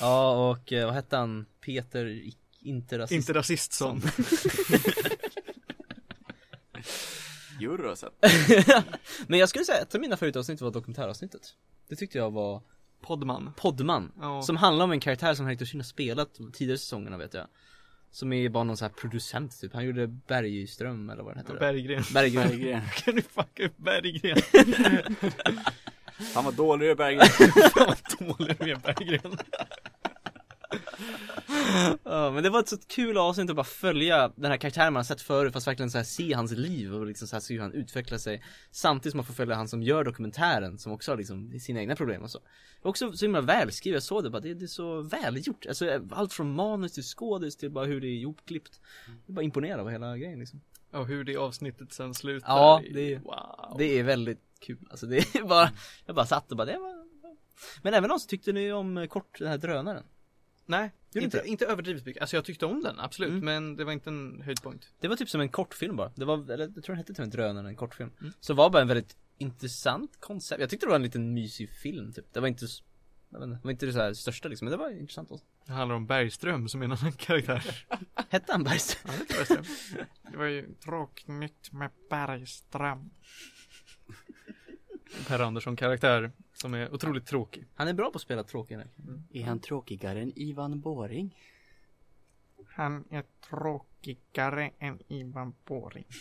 Ja 0.00 0.50
och 0.50 0.72
eh, 0.72 0.86
vad 0.86 0.94
hette 0.94 1.16
han? 1.16 1.46
Peter, 1.60 2.06
I- 2.06 2.36
inte 2.62 2.98
rasist 2.98 3.12
Inte 3.12 3.32
rasistson. 3.38 4.02
Euroset. 7.60 8.12
Men 9.26 9.38
jag 9.38 9.48
skulle 9.48 9.64
säga 9.64 9.78
att 9.82 9.88
ett 9.88 9.94
av 9.94 10.00
mina 10.00 10.16
favoritavsnitt 10.16 10.60
var 10.60 10.70
dokumentäravsnittet 10.70 11.42
Det 11.88 11.96
tyckte 11.96 12.18
jag 12.18 12.30
var 12.30 12.62
Poddman. 13.02 13.52
Poddman 13.56 14.12
Ja. 14.20 14.42
Som 14.42 14.56
handlar 14.56 14.84
om 14.84 14.92
en 14.92 15.00
karaktär 15.00 15.34
som 15.34 15.46
Hector 15.46 15.66
Kinn 15.66 15.80
har 15.80 15.84
spelat 15.84 16.28
tidigare 16.52 16.78
säsongerna 16.78 17.16
vet 17.18 17.34
jag 17.34 17.46
Som 18.10 18.32
är 18.32 18.48
bara 18.48 18.64
någon 18.64 18.76
sån 18.76 18.86
här 18.88 18.94
producent 18.94 19.60
typ, 19.60 19.74
han 19.74 19.84
gjorde 19.84 20.06
Bergström 20.06 21.10
eller 21.10 21.22
vad 21.22 21.34
det 21.34 21.38
heter 21.40 21.58
Berggren. 21.58 22.04
Berggren 22.14 22.48
Berggren. 22.48 22.82
Kan 22.96 23.14
du 23.14 23.22
fucka 23.22 23.64
upp 23.66 23.76
Berggren? 23.76 24.38
Han 26.34 26.44
var 26.44 26.52
dålig 26.52 26.96
Berggren. 26.96 27.26
Fan 27.74 27.86
vad 27.86 28.28
dålig 28.38 28.60
är 28.70 28.76
Berggren. 28.76 29.38
Ja 32.04 32.30
men 32.30 32.42
det 32.42 32.50
var 32.50 32.60
ett 32.60 32.68
så 32.68 32.76
kul 32.88 33.18
avsnitt 33.18 33.50
att 33.50 33.56
bara 33.56 33.64
följa 33.64 34.32
den 34.36 34.50
här 34.50 34.58
karaktären 34.58 34.92
man 34.92 34.98
har 35.00 35.04
sett 35.04 35.20
förut 35.22 35.52
fast 35.52 35.66
verkligen 35.66 35.90
så 35.90 35.98
här 35.98 36.04
se 36.04 36.32
hans 36.32 36.52
liv 36.52 36.94
och 36.94 37.06
liksom 37.06 37.28
så 37.28 37.36
här 37.36 37.40
se 37.40 37.54
hur 37.54 37.60
han 37.60 37.72
utvecklar 37.72 38.18
sig. 38.18 38.42
Samtidigt 38.70 39.12
som 39.12 39.18
man 39.18 39.24
får 39.24 39.34
följa 39.34 39.54
han 39.54 39.68
som 39.68 39.82
gör 39.82 40.04
dokumentären 40.04 40.78
som 40.78 40.92
också 40.92 41.12
har 41.12 41.16
liksom 41.16 41.58
sina 41.60 41.80
egna 41.80 41.96
problem 41.96 42.22
och 42.22 42.30
så. 42.30 42.38
Också 42.82 43.12
så 43.12 43.24
himla 43.24 43.40
välskrivet, 43.40 43.94
jag 43.96 44.02
såg 44.02 44.24
det 44.24 44.30
bara, 44.30 44.40
det, 44.40 44.54
det 44.54 44.64
är 44.64 44.66
så 44.66 45.00
välgjort. 45.02 45.66
Alltså 45.66 46.00
allt 46.10 46.32
från 46.32 46.54
manus 46.54 46.92
till 46.92 47.02
skådis 47.02 47.56
till 47.56 47.70
bara 47.70 47.84
hur 47.86 48.00
det 48.00 48.06
är 48.06 48.20
ihopklippt. 48.20 48.80
Det 49.26 49.32
är 49.32 49.34
bara 49.34 49.42
imponerande 49.42 49.82
av 49.84 49.90
hela 49.90 50.16
grejen 50.18 50.38
liksom. 50.38 50.60
Och 50.92 51.06
hur 51.06 51.24
det 51.24 51.36
avsnittet 51.36 51.92
sen 51.92 52.14
slutar. 52.14 52.48
Ja, 52.48 52.82
det 52.94 53.12
är- 53.14 53.18
Wow. 53.18 53.74
Det 53.78 53.98
är 53.98 54.02
väldigt 54.02 54.40
kul, 54.60 54.78
alltså 54.90 55.06
det 55.06 55.16
är 55.34 55.42
bara 55.48 55.70
Jag 56.06 56.16
bara 56.16 56.26
satt 56.26 56.50
och 56.50 56.56
bara, 56.56 56.64
det 56.66 56.78
var 56.78 57.06
Men 57.82 57.94
även 57.94 58.10
om 58.10 58.18
så 58.20 58.26
tyckte 58.28 58.52
ni 58.52 58.72
om 58.72 59.06
kort 59.10 59.38
den 59.38 59.48
här 59.48 59.58
drönaren 59.58 60.04
Nej, 60.66 60.92
inte, 61.14 61.24
inte? 61.24 61.48
inte 61.48 61.66
överdrivet 61.66 62.06
mycket. 62.06 62.20
Alltså 62.20 62.36
jag 62.36 62.44
tyckte 62.44 62.66
om 62.66 62.82
den, 62.82 63.00
absolut. 63.00 63.30
Mm. 63.30 63.44
Men 63.44 63.76
det 63.76 63.84
var 63.84 63.92
inte 63.92 64.10
en 64.10 64.42
höjdpunkt. 64.42 64.92
Det 65.00 65.08
var 65.08 65.16
typ 65.16 65.28
som 65.28 65.40
en 65.40 65.48
kortfilm 65.48 65.96
bara, 65.96 66.12
det 66.14 66.24
var, 66.24 66.50
eller 66.50 66.72
jag 66.74 66.84
tror 66.84 66.86
den 66.86 66.96
hette 66.96 67.14
till 67.14 67.24
en 67.24 67.30
drönare, 67.30 67.68
en 67.68 67.76
kortfilm 67.76 68.10
Mm. 68.20 68.32
Så 68.40 68.52
det 68.52 68.56
var 68.56 68.70
bara 68.70 68.82
en 68.82 68.88
väldigt 68.88 69.16
intressant 69.38 70.20
koncept, 70.20 70.60
jag 70.60 70.70
tyckte 70.70 70.86
det 70.86 70.90
var 70.90 70.96
en 70.96 71.02
liten 71.02 71.34
mysig 71.34 71.70
film 71.70 72.12
typ 72.12 72.32
Det 72.32 72.40
var 72.40 72.48
inte, 72.48 72.66
jag 73.30 73.38
vet 73.40 73.46
inte, 73.46 73.58
det 73.58 73.64
var 73.64 73.70
inte 73.70 73.86
det 73.86 73.92
så 73.92 73.98
här 73.98 74.14
största 74.14 74.48
liksom, 74.48 74.64
men 74.64 74.72
det 74.72 74.76
var 74.76 74.90
intressant 74.90 75.30
också 75.30 75.46
Det 75.66 75.72
handlar 75.72 75.96
om 75.96 76.06
Bergström 76.06 76.68
som 76.68 76.80
är 76.80 76.84
en 76.84 76.92
annan 76.92 77.12
karaktär. 77.12 77.86
Hette 78.28 78.52
han 78.52 78.64
Bergström? 78.64 79.14
Ja, 79.18 79.24
det 79.28 79.34
Bergström. 79.34 79.64
Det 80.30 80.36
var 80.36 80.44
ju 80.44 80.74
tråkigt 80.74 81.28
med 81.72 81.90
Bergström. 82.10 83.10
Per 85.26 85.38
Andersson 85.38 85.76
karaktär 85.76 86.32
som 86.60 86.74
är 86.74 86.94
otroligt 86.94 87.26
tråkig. 87.26 87.66
Han 87.74 87.88
är 87.88 87.92
bra 87.92 88.10
på 88.10 88.16
att 88.16 88.22
spela 88.22 88.44
tråkiga 88.44 88.84
Är 89.32 89.44
han 89.44 89.60
tråkigare 89.60 90.20
än 90.20 90.38
Ivan 90.38 90.80
Boring? 90.80 91.36
Han 92.68 93.04
är 93.10 93.24
tråkigare 93.48 94.70
än 94.78 94.98
Ivan 95.08 95.54
Boring. 95.64 96.04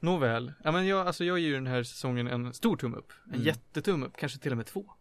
Nåväl, 0.00 0.52
ja 0.64 0.72
men 0.72 0.86
jag, 0.86 1.06
alltså 1.06 1.24
jag 1.24 1.38
ger 1.38 1.48
ju 1.48 1.54
den 1.54 1.66
här 1.66 1.82
säsongen 1.82 2.26
en 2.28 2.54
stor 2.54 2.76
tumme 2.76 2.96
upp. 2.96 3.12
En 3.24 3.30
Mm. 3.34 3.42
jättetumme 3.46 4.06
upp, 4.06 4.16
kanske 4.16 4.38
till 4.38 4.50
och 4.52 4.56
med 4.56 4.66
två. 4.66 4.92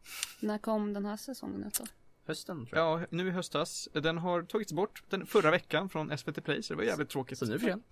När 0.41 0.57
kom 0.57 0.93
den 0.93 1.05
här 1.05 1.17
säsongen 1.17 1.63
ut 1.63 1.73
då? 1.79 1.85
Hösten 2.25 2.65
tror 2.65 2.79
jag 2.79 3.01
Ja, 3.01 3.05
nu 3.09 3.27
i 3.27 3.31
höstas. 3.31 3.89
Den 3.93 4.17
har 4.17 4.43
tagits 4.43 4.73
bort 4.73 5.03
den 5.09 5.25
förra 5.25 5.51
veckan 5.51 5.89
från 5.89 6.17
SVT 6.17 6.43
Play, 6.43 6.63
så 6.63 6.73
det 6.73 6.77
var 6.77 6.83
jävligt 6.83 7.09
tråkigt. 7.09 7.37
Så 7.37 7.45
nu 7.45 7.51
är 7.51 7.55
det 7.55 7.59
för 7.59 7.67
sent. 7.71 7.85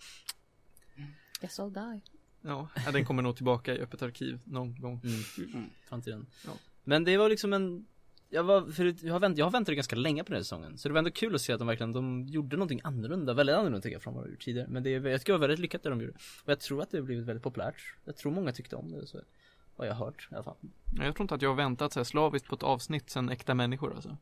Guess 1.41 1.59
I'll 1.59 1.73
die. 1.73 2.01
Ja, 2.47 2.67
den 2.91 3.05
kommer 3.05 3.23
nog 3.23 3.35
tillbaka 3.35 3.75
i 3.75 3.79
öppet 3.79 4.01
arkiv 4.01 4.39
någon 4.43 4.75
gång. 4.81 5.01
Mm. 5.03 5.53
Mm. 5.53 5.69
Framtiden. 5.89 6.27
Ja. 6.45 6.51
Men 6.83 7.03
det 7.03 7.17
var 7.17 7.29
liksom 7.29 7.53
en 7.53 7.85
jag 8.29 8.43
var, 8.43 8.71
förut, 8.71 9.03
jag 9.03 9.13
har, 9.13 9.19
vänt, 9.19 9.37
jag 9.37 9.45
har 9.45 9.51
väntat 9.51 9.75
ganska 9.75 9.95
länge 9.95 10.23
på 10.23 10.27
den 10.31 10.35
här 10.37 10.43
säsongen 10.43 10.77
Så 10.77 10.87
det 10.89 10.93
var 10.93 10.99
ändå 10.99 11.11
kul 11.11 11.35
att 11.35 11.41
se 11.41 11.53
att 11.53 11.59
de 11.59 11.67
verkligen, 11.67 11.93
de 11.93 12.23
gjorde 12.27 12.55
någonting 12.57 12.81
annorlunda, 12.83 13.33
väldigt 13.33 13.53
annorlunda 13.55 13.81
tycker 13.81 13.95
jag 13.95 14.01
från 14.01 14.13
vad 14.13 14.23
de 14.25 14.29
gjort 14.31 14.41
tidigare 14.41 14.67
Men 14.69 14.83
det, 14.83 14.89
är- 14.95 15.07
jag 15.07 15.19
tycker 15.21 15.33
det 15.33 15.39
var 15.39 15.47
väldigt 15.47 15.59
lyckat 15.59 15.83
det 15.83 15.89
de 15.89 16.01
gjorde 16.01 16.13
Och 16.43 16.49
jag 16.51 16.59
tror 16.59 16.81
att 16.81 16.91
det 16.91 16.97
har 16.97 17.03
blivit 17.03 17.25
väldigt 17.25 17.43
populärt 17.43 17.75
Jag 18.05 18.17
tror 18.17 18.31
många 18.31 18.51
tyckte 18.51 18.75
om 18.75 18.91
det, 18.91 19.07
så 19.07 19.21
vad 19.75 19.87
jag 19.87 19.93
har 19.93 20.05
hört 20.05 20.27
i 20.31 20.35
alla 20.35 20.43
fall 20.43 20.55
Ja, 20.97 21.03
Jag 21.05 21.15
tror 21.15 21.23
inte 21.23 21.35
att 21.35 21.41
jag 21.41 21.49
har 21.49 21.55
väntat 21.55 21.93
så 21.93 21.99
här 21.99 22.03
slaviskt 22.03 22.47
på 22.47 22.55
ett 22.55 22.63
avsnitt 22.63 23.09
sen 23.09 23.29
Äkta 23.29 23.53
Människor 23.53 23.93
alltså. 23.95 24.17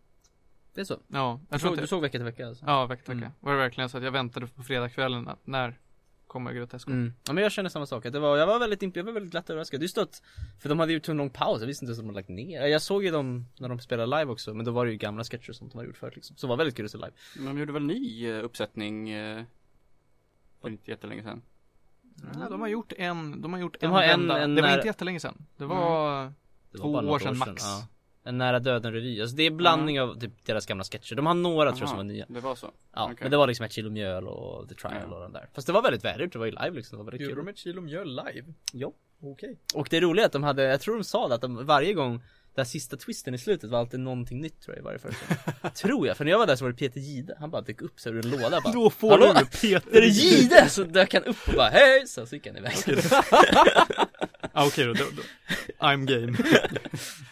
Det 0.73 0.81
är 0.81 0.85
så? 0.85 0.99
Ja, 1.07 1.39
Du 1.41 1.47
jag 1.49 1.59
tror 1.59 1.67
såg, 1.69 1.73
inte 1.73 1.83
du 1.83 1.87
såg 1.87 2.01
vecka 2.01 2.17
till 2.17 2.25
vecka 2.25 2.47
alltså? 2.47 2.65
Ja, 2.65 2.85
vecka 2.85 3.03
till 3.03 3.11
Mm. 3.11 3.21
vecka. 3.23 3.33
Var 3.39 3.51
det 3.51 3.57
verkligen 3.57 3.89
så 3.89 3.97
att 3.97 4.03
jag 4.03 4.11
väntade 4.11 4.47
på 4.47 4.63
fredagskvällen 4.63 5.27
att 5.27 5.47
när 5.47 5.79
kommer 6.27 6.53
Grotesco? 6.53 6.91
Mm. 6.91 7.13
Ja 7.27 7.33
men 7.33 7.43
jag 7.43 7.51
känner 7.51 7.69
samma 7.69 7.85
sak, 7.85 8.03
det 8.03 8.19
var, 8.19 8.37
jag 8.37 8.47
var 8.47 8.59
väldigt 8.59 8.81
imp- 8.81 8.97
jag 8.97 9.03
var 9.03 9.11
väldigt 9.11 9.31
glatt 9.31 9.49
överraskad 9.49 9.81
Just 9.81 9.97
att, 9.97 10.21
för 10.61 10.69
de 10.69 10.79
hade 10.79 10.93
gjort 10.93 11.07
en 11.09 11.17
lång 11.17 11.29
paus, 11.29 11.59
jag 11.61 11.67
visste 11.67 11.85
inte 11.85 11.89
ens 11.89 11.99
att 11.99 12.03
de 12.03 12.07
hade 12.07 12.19
lagt 12.19 12.29
ner 12.29 12.65
Jag 12.65 12.81
såg 12.81 13.03
ju 13.03 13.11
dem 13.11 13.45
när 13.59 13.69
de 13.69 13.79
spelade 13.79 14.19
live 14.19 14.31
också, 14.31 14.53
men 14.53 14.65
då 14.65 14.71
var 14.71 14.85
det 14.85 14.91
ju 14.91 14.97
gamla 14.97 15.23
sketcher 15.23 15.53
som 15.53 15.69
de 15.69 15.77
hade 15.77 15.87
gjort 15.87 15.97
förut 15.97 16.15
liksom 16.15 16.35
Så 16.37 16.47
det 16.47 16.49
var 16.49 16.57
väldigt 16.57 16.75
kul 16.75 16.85
att 16.85 16.91
se 16.91 16.97
live 16.97 17.11
Men 17.35 17.45
de 17.45 17.57
gjorde 17.59 17.73
väl 17.73 17.83
ny 17.85 18.29
eh, 18.29 18.43
uppsättning 18.45 19.09
eh, 19.09 19.43
för 20.61 20.69
inte 20.69 20.91
jättelänge 20.91 21.23
sedan? 21.23 21.41
Ja, 22.41 22.49
de 22.49 22.61
har 22.61 22.67
gjort 22.67 22.93
en, 22.97 23.41
de 23.41 23.53
har 23.53 23.59
gjort 23.59 23.77
De 23.79 23.85
en 23.85 23.91
har 23.91 24.03
en- 24.03 24.31
en 24.31 24.55
det 24.55 24.61
var 24.61 24.67
när- 24.69 24.75
inte 24.77 24.87
jättelänge 24.87 25.19
sedan. 25.19 25.45
Det 25.57 25.65
var 25.65 26.25
Det 26.71 26.77
Två 26.77 26.91
bara 26.93 27.01
något 27.01 27.11
år 27.15 27.19
sedan 27.19 27.37
max. 27.37 27.63
Ja. 27.63 27.87
En 28.27 28.37
nära 28.37 28.59
döden 28.59 28.93
revy, 28.93 29.21
alltså 29.21 29.35
det 29.35 29.43
är 29.43 29.51
blandning 29.51 30.01
av 30.01 30.19
typ 30.19 30.45
deras 30.45 30.65
gamla 30.65 30.83
sketcher 30.83 31.15
De 31.15 31.25
har 31.25 31.33
några 31.33 31.69
tror 31.71 31.81
jag 31.81 31.89
som 31.89 31.97
var 31.97 32.03
nya 32.03 32.25
Det 32.29 32.39
var 32.39 32.55
så? 32.55 32.71
Ja, 32.95 33.03
Okej. 33.05 33.17
men 33.21 33.31
det 33.31 33.37
var 33.37 33.47
liksom 33.47 33.65
ett 33.65 33.71
kilo 33.71 33.89
mjöl 33.89 34.27
och 34.27 34.69
the 34.69 34.75
trial 34.75 34.93
Ja. 35.09 35.15
och 35.15 35.21
den 35.21 35.31
där 35.33 35.49
Fast 35.53 35.67
det 35.67 35.73
var 35.73 35.81
väldigt 35.81 36.05
välgjort, 36.05 36.33
det 36.33 36.39
var 36.39 36.45
ju 36.45 36.51
live 36.51 36.71
liksom, 36.71 36.97
det 36.97 37.03
var 37.03 37.11
väldigt 37.11 37.21
Gjorde 37.21 37.35
kul 37.35 37.45
de 37.45 37.51
ett 37.51 37.57
kilo 37.57 37.81
mjöl 37.81 38.07
live? 38.09 38.53
Ja. 38.73 38.91
Okej. 39.23 39.57
Och 39.73 39.87
det 39.91 39.99
roliga 40.01 40.23
är 40.23 40.25
att 40.25 40.33
de 40.33 40.43
hade, 40.43 40.63
jag 40.63 40.81
tror 40.81 40.95
de 40.97 41.03
sa 41.03 41.27
det 41.27 41.35
att 41.35 41.41
de 41.41 41.65
varje 41.65 41.93
gång 41.93 42.23
Den 42.55 42.65
sista 42.65 42.97
twisten 42.97 43.33
i 43.33 43.37
slutet 43.37 43.69
var 43.69 43.79
alltid 43.79 43.99
någonting 43.99 44.41
nytt 44.41 44.61
tror 44.61 44.75
jag 44.75 44.81
i 44.81 44.85
varje 44.85 44.99
föreställning 44.99 45.37
Tror 45.75 46.07
jag, 46.07 46.17
för 46.17 46.25
när 46.25 46.31
jag 46.31 46.39
var 46.39 46.47
där 46.47 46.55
så 46.55 46.65
var 46.65 46.71
det 46.71 46.77
Peter 46.77 46.99
Gide 46.99 47.35
Han 47.39 47.49
bara 47.51 47.61
dök 47.61 47.81
upp 47.81 47.99
så 47.99 48.09
ur 48.09 48.25
en 48.25 48.31
låda 48.31 48.61
bara 48.61 48.73
Då 48.73 48.89
får 48.89 49.09
Hallå? 49.09 49.33
du 49.39 49.45
Peter 49.45 50.01
Gide? 50.01 50.69
Så 50.69 50.83
dök 50.83 51.13
han 51.13 51.23
upp 51.23 51.47
och 51.47 51.53
bara 51.53 51.69
hej! 51.69 52.07
Så, 52.07 52.25
så 52.25 52.35
gick 52.35 52.47
han 52.47 52.57
iväg 52.57 52.73
ah, 54.53 54.65
Okej 54.67 54.85
då, 54.85 54.93
då, 54.93 55.03
då. 55.15 55.21
I'm 55.87 56.05
game. 56.05 56.37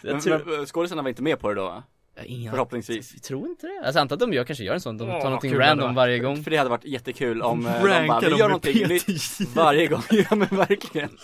Jag 0.02 0.12
Men, 0.12 0.20
tror, 0.20 0.56
men, 0.56 0.66
skådisarna 0.66 1.02
var 1.02 1.08
inte 1.08 1.22
med 1.22 1.40
på 1.40 1.48
det 1.48 1.54
då? 1.54 1.82
ingen 2.24 2.52
Förhoppningsvis. 2.52 3.12
Jag 3.14 3.22
tror 3.22 3.48
inte 3.48 3.66
det, 3.66 3.86
alltså 3.86 4.00
antar 4.00 4.16
att 4.16 4.20
de 4.20 4.32
gör, 4.32 4.44
kanske 4.44 4.64
gör 4.64 4.74
en 4.74 4.80
sån, 4.80 4.98
de 4.98 5.08
tar 5.08 5.16
Åh, 5.16 5.24
någonting 5.24 5.58
random 5.58 5.84
varit. 5.86 5.96
varje 5.96 6.18
gång 6.18 6.44
För 6.44 6.50
det 6.50 6.56
hade 6.56 6.70
varit 6.70 6.84
jättekul 6.84 7.42
om 7.42 7.66
eh, 7.66 7.82
de 7.84 8.06
bara, 8.06 8.20
vi 8.20 8.26
gör 8.36 8.48
någonting 8.48 8.88
nytt 8.88 9.40
varje 9.54 9.86
gång. 9.86 10.02
Ja 10.10 10.36
men 10.36 10.48
verkligen. 10.48 11.18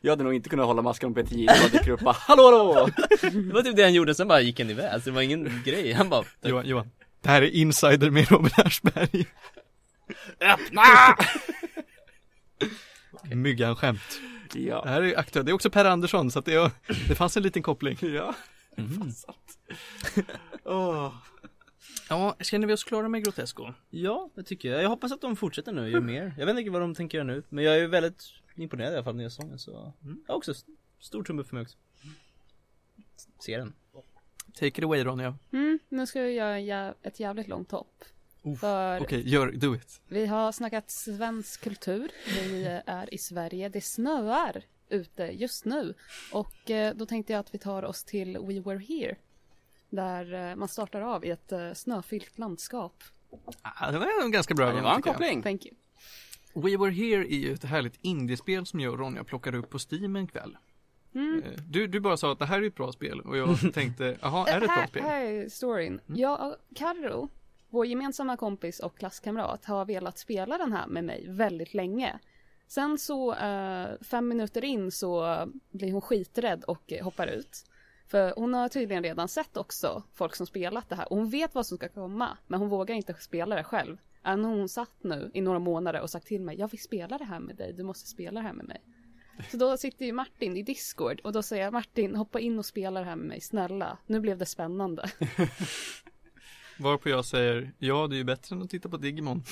Jag 0.00 0.12
hade 0.12 0.24
nog 0.24 0.34
inte 0.34 0.48
kunnat 0.48 0.66
hålla 0.66 0.82
masken 0.82 1.06
om 1.06 1.14
PTI, 1.14 1.44
jag 1.44 1.56
bara 1.60 1.68
dyker 1.68 1.90
upp 1.90 2.00
bara, 2.00 2.16
hallå 2.18 2.42
hallå! 2.42 2.88
Det 3.20 3.52
var 3.52 3.62
typ 3.62 3.76
det 3.76 3.82
han 3.82 3.94
gjorde, 3.94 4.14
sen 4.14 4.28
bara 4.28 4.40
gick 4.40 4.60
han 4.60 4.70
iväg, 4.70 4.86
alltså 4.86 5.10
det 5.10 5.14
var 5.14 5.22
ingen 5.22 5.62
grej, 5.64 5.92
han 5.92 6.08
bara 6.08 6.24
Johan, 6.42 6.66
Johan. 6.66 6.90
Det 7.22 7.28
här 7.28 7.42
är 7.42 7.46
Insider 7.46 8.10
med 8.10 8.30
Robin 8.30 8.50
Aschberg. 8.56 9.26
Öppna! 10.40 10.82
Myggan-skämt. 13.34 14.20
Det 14.52 14.60
Ja. 14.60 14.84
här 14.86 15.02
är 15.02 15.18
aktuellt. 15.18 15.46
Det 15.46 15.52
är 15.52 15.54
också 15.54 15.70
Per 15.70 15.84
Andersson 15.84 16.30
så 16.30 16.38
att 16.38 16.44
det, 16.44 16.72
det 17.08 17.14
fanns 17.14 17.36
en 17.36 17.42
liten 17.42 17.62
koppling. 17.62 17.96
Ja. 18.02 18.34
Mm. 18.76 19.02
Åh. 20.64 21.14
Ja, 22.08 22.36
känner 22.40 22.66
vi 22.66 22.72
oss 22.72 22.84
klara 22.84 23.08
med 23.08 23.24
Grotesco? 23.24 23.72
Ja, 23.90 24.30
det 24.34 24.42
tycker 24.42 24.72
jag. 24.72 24.82
Jag 24.82 24.88
hoppas 24.88 25.12
att 25.12 25.20
de 25.20 25.36
fortsätter 25.36 25.72
nu 25.72 25.80
och 25.82 25.90
gör 25.90 26.00
mer. 26.00 26.34
Jag 26.38 26.46
vet 26.46 26.58
inte 26.58 26.70
vad 26.70 26.80
de 26.80 26.94
tänker 26.94 27.18
göra 27.18 27.26
nu. 27.26 27.42
Men 27.48 27.64
jag 27.64 27.78
är 27.78 27.86
väldigt 27.86 28.22
imponerad 28.56 28.92
i 28.92 28.94
alla 28.96 29.04
fall 29.04 29.10
av 29.10 29.16
nya 29.16 29.30
sången 29.30 29.58
så. 29.58 29.92
Jag 30.26 30.32
har 30.32 30.34
också 30.36 30.50
st- 30.50 30.72
stor 31.00 31.22
tumme 31.24 31.44
för 31.44 31.54
mig 31.54 31.62
också. 31.62 31.76
Se 33.38 33.56
den. 33.58 33.72
Take 34.54 34.66
it 34.66 34.82
away 34.84 35.04
Ronja. 35.04 35.34
Mm, 35.52 35.78
nu 35.88 36.06
ska 36.06 36.20
vi 36.22 36.30
göra 36.30 36.94
ett 37.02 37.20
jävligt 37.20 37.48
långt 37.48 37.70
hopp. 37.70 38.04
För 38.56 39.00
Okej, 39.00 39.28
gör, 39.28 39.52
do 39.52 39.74
it. 39.74 40.00
vi 40.08 40.26
har 40.26 40.52
snackat 40.52 40.90
svensk 40.90 41.60
kultur. 41.60 42.10
Vi 42.34 42.80
är 42.86 43.14
i 43.14 43.18
Sverige. 43.18 43.68
Det 43.68 43.80
snöar 43.80 44.62
ute 44.88 45.22
just 45.22 45.64
nu. 45.64 45.94
Och 46.32 46.70
eh, 46.70 46.94
då 46.94 47.06
tänkte 47.06 47.32
jag 47.32 47.40
att 47.40 47.54
vi 47.54 47.58
tar 47.58 47.82
oss 47.82 48.04
till 48.04 48.38
We 48.38 48.60
Were 48.60 48.78
Here. 48.78 49.16
Där 49.90 50.50
eh, 50.50 50.56
man 50.56 50.68
startar 50.68 51.00
av 51.00 51.24
i 51.24 51.30
ett 51.30 51.52
eh, 51.52 51.72
snöfyllt 51.72 52.38
landskap. 52.38 53.02
Ah, 53.62 53.90
det 53.90 53.98
var 53.98 54.24
en 54.24 54.30
ganska 54.30 54.54
bra 54.54 54.82
var 54.82 54.94
en 54.94 55.02
koppling. 55.02 55.42
Thank 55.42 55.66
you. 55.66 55.74
We 56.54 56.76
Were 56.76 56.90
Here 56.90 57.24
är 57.34 57.38
ju 57.38 57.52
ett 57.52 57.64
härligt 57.64 57.98
indiespel 58.02 58.66
som 58.66 58.80
jag 58.80 58.92
och 58.92 58.98
Ronja 58.98 59.24
plockade 59.24 59.58
upp 59.58 59.70
på 59.70 59.78
Steam 59.90 60.16
en 60.16 60.26
kväll. 60.26 60.56
Mm. 61.14 61.42
Du, 61.66 61.86
du 61.86 62.00
bara 62.00 62.16
sa 62.16 62.32
att 62.32 62.38
det 62.38 62.46
här 62.46 62.62
är 62.62 62.66
ett 62.66 62.74
bra 62.74 62.92
spel 62.92 63.20
och 63.20 63.36
jag 63.36 63.58
tänkte, 63.74 64.16
jaha, 64.20 64.46
är 64.48 64.60
det 64.60 64.66
ett 64.66 64.74
bra 64.74 64.86
spel? 64.86 65.02
här 65.02 65.24
är 65.24 65.48
storyn. 65.48 66.00
Jag 66.06 66.48
och 66.48 66.56
Carro, 66.76 67.28
vår 67.70 67.86
gemensamma 67.86 68.36
kompis 68.36 68.80
och 68.80 68.98
klasskamrat, 68.98 69.64
har 69.64 69.84
velat 69.84 70.18
spela 70.18 70.58
den 70.58 70.72
här 70.72 70.86
med 70.86 71.04
mig 71.04 71.26
väldigt 71.28 71.74
länge. 71.74 72.18
Sen 72.66 72.98
så 72.98 73.34
eh, 73.34 73.88
fem 74.00 74.28
minuter 74.28 74.64
in 74.64 74.90
så 74.90 75.46
blir 75.70 75.92
hon 75.92 76.00
skiträdd 76.00 76.64
och 76.64 76.92
hoppar 77.02 77.26
ut. 77.26 77.64
För 78.06 78.34
hon 78.36 78.54
har 78.54 78.68
tydligen 78.68 79.02
redan 79.02 79.28
sett 79.28 79.56
också 79.56 80.02
folk 80.14 80.36
som 80.36 80.46
spelat 80.46 80.88
det 80.88 80.96
här 80.96 81.12
och 81.12 81.16
hon 81.16 81.30
vet 81.30 81.54
vad 81.54 81.66
som 81.66 81.76
ska 81.76 81.88
komma 81.88 82.38
men 82.46 82.60
hon 82.60 82.68
vågar 82.68 82.94
inte 82.94 83.14
spela 83.14 83.56
det 83.56 83.64
själv. 83.64 83.96
Än 84.24 84.44
hon 84.44 84.68
satt 84.68 85.02
nu 85.02 85.30
i 85.34 85.40
några 85.40 85.58
månader 85.58 86.00
och 86.00 86.10
sagt 86.10 86.26
till 86.26 86.40
mig 86.40 86.58
jag 86.58 86.70
vill 86.70 86.82
spela 86.82 87.18
det 87.18 87.24
här 87.24 87.40
med 87.40 87.56
dig, 87.56 87.72
du 87.72 87.82
måste 87.82 88.08
spela 88.08 88.40
det 88.40 88.46
här 88.46 88.52
med 88.52 88.66
mig. 88.66 88.80
Så 89.50 89.56
då 89.56 89.76
sitter 89.76 90.06
ju 90.06 90.12
Martin 90.12 90.56
i 90.56 90.62
Discord 90.62 91.20
och 91.24 91.32
då 91.32 91.42
säger 91.42 91.64
jag 91.64 91.72
Martin 91.72 92.16
hoppa 92.16 92.40
in 92.40 92.58
och 92.58 92.66
spela 92.66 93.00
det 93.00 93.06
här 93.06 93.16
med 93.16 93.26
mig, 93.26 93.40
snälla. 93.40 93.98
Nu 94.06 94.20
blev 94.20 94.38
det 94.38 94.46
spännande. 94.46 95.10
Varpå 96.78 97.08
jag 97.08 97.24
säger, 97.24 97.72
ja 97.78 98.06
det 98.06 98.14
är 98.14 98.18
ju 98.18 98.24
bättre 98.24 98.56
än 98.56 98.62
att 98.62 98.70
titta 98.70 98.88
på 98.88 98.96
Digimon. 98.96 99.42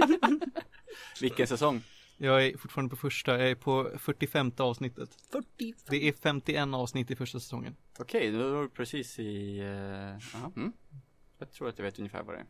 Vilken 1.20 1.46
säsong? 1.46 1.82
Jag 2.16 2.46
är 2.46 2.56
fortfarande 2.56 2.90
på 2.90 2.96
första, 2.96 3.38
jag 3.38 3.50
är 3.50 3.54
på 3.54 3.90
45 3.98 4.52
avsnittet. 4.56 5.10
40. 5.30 5.74
Det 5.90 6.08
är 6.08 6.12
51 6.12 6.68
avsnitt 6.74 7.10
i 7.10 7.16
första 7.16 7.40
säsongen. 7.40 7.76
Okej, 7.98 8.32
då 8.32 8.54
var 8.54 8.62
du 8.62 8.68
precis 8.68 9.18
i... 9.18 9.60
Uh, 9.60 10.36
aha, 10.36 10.52
mm. 10.56 10.72
Jag 11.38 11.52
tror 11.52 11.68
att 11.68 11.78
jag 11.78 11.84
vet 11.84 11.98
ungefär 11.98 12.22
vad 12.22 12.34
det 12.34 12.40
är. 12.40 12.46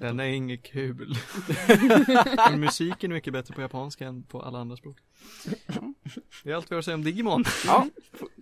Den 0.00 0.20
är 0.20 0.24
inget 0.24 0.62
kul. 0.62 1.14
Musiken 2.56 3.10
är 3.10 3.14
mycket 3.14 3.32
bättre 3.32 3.54
på 3.54 3.60
japanska 3.60 4.06
än 4.06 4.22
på 4.22 4.42
alla 4.42 4.58
andra 4.58 4.76
språk. 4.76 4.96
Det 6.44 6.50
är 6.50 6.54
allt 6.54 6.70
vi 6.70 6.74
har 6.74 6.78
att 6.78 6.84
säga 6.84 6.94
om 6.94 7.04
Digimon. 7.04 7.44
Ja, 7.66 7.88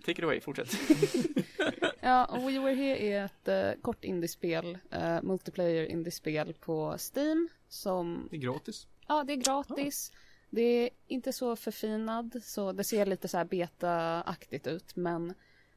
take 0.05 0.11
it 0.11 0.23
away, 0.23 0.41
fortsätt. 0.41 0.77
Ja, 2.07 2.25
och 2.25 2.49
We 2.49 2.59
Were 2.59 2.73
Here 2.73 2.97
är 2.97 3.25
ett 3.25 3.47
eh, 3.47 3.81
kort 3.81 4.03
indiespel, 4.03 4.77
eh, 4.91 5.21
multiplayer 5.21 5.85
indiespel 5.85 6.53
på 6.53 6.97
Steam 7.15 7.49
som, 7.67 8.27
Det 8.31 8.35
är 8.35 8.39
gratis. 8.39 8.87
ja 9.07 9.23
det 9.23 9.33
är 9.33 9.37
gratis. 9.37 10.11
Det 10.49 10.61
är 10.61 10.89
inte 11.07 11.33
så 11.33 11.55
förfinad, 11.55 12.41
så 12.43 12.71
det 12.71 12.83
ser 12.83 13.05
lite 13.05 13.27
så 13.27 13.37
här 13.37 13.45
beta-aktigt 13.45 14.67
ut, 14.67 14.95
men 14.95 15.33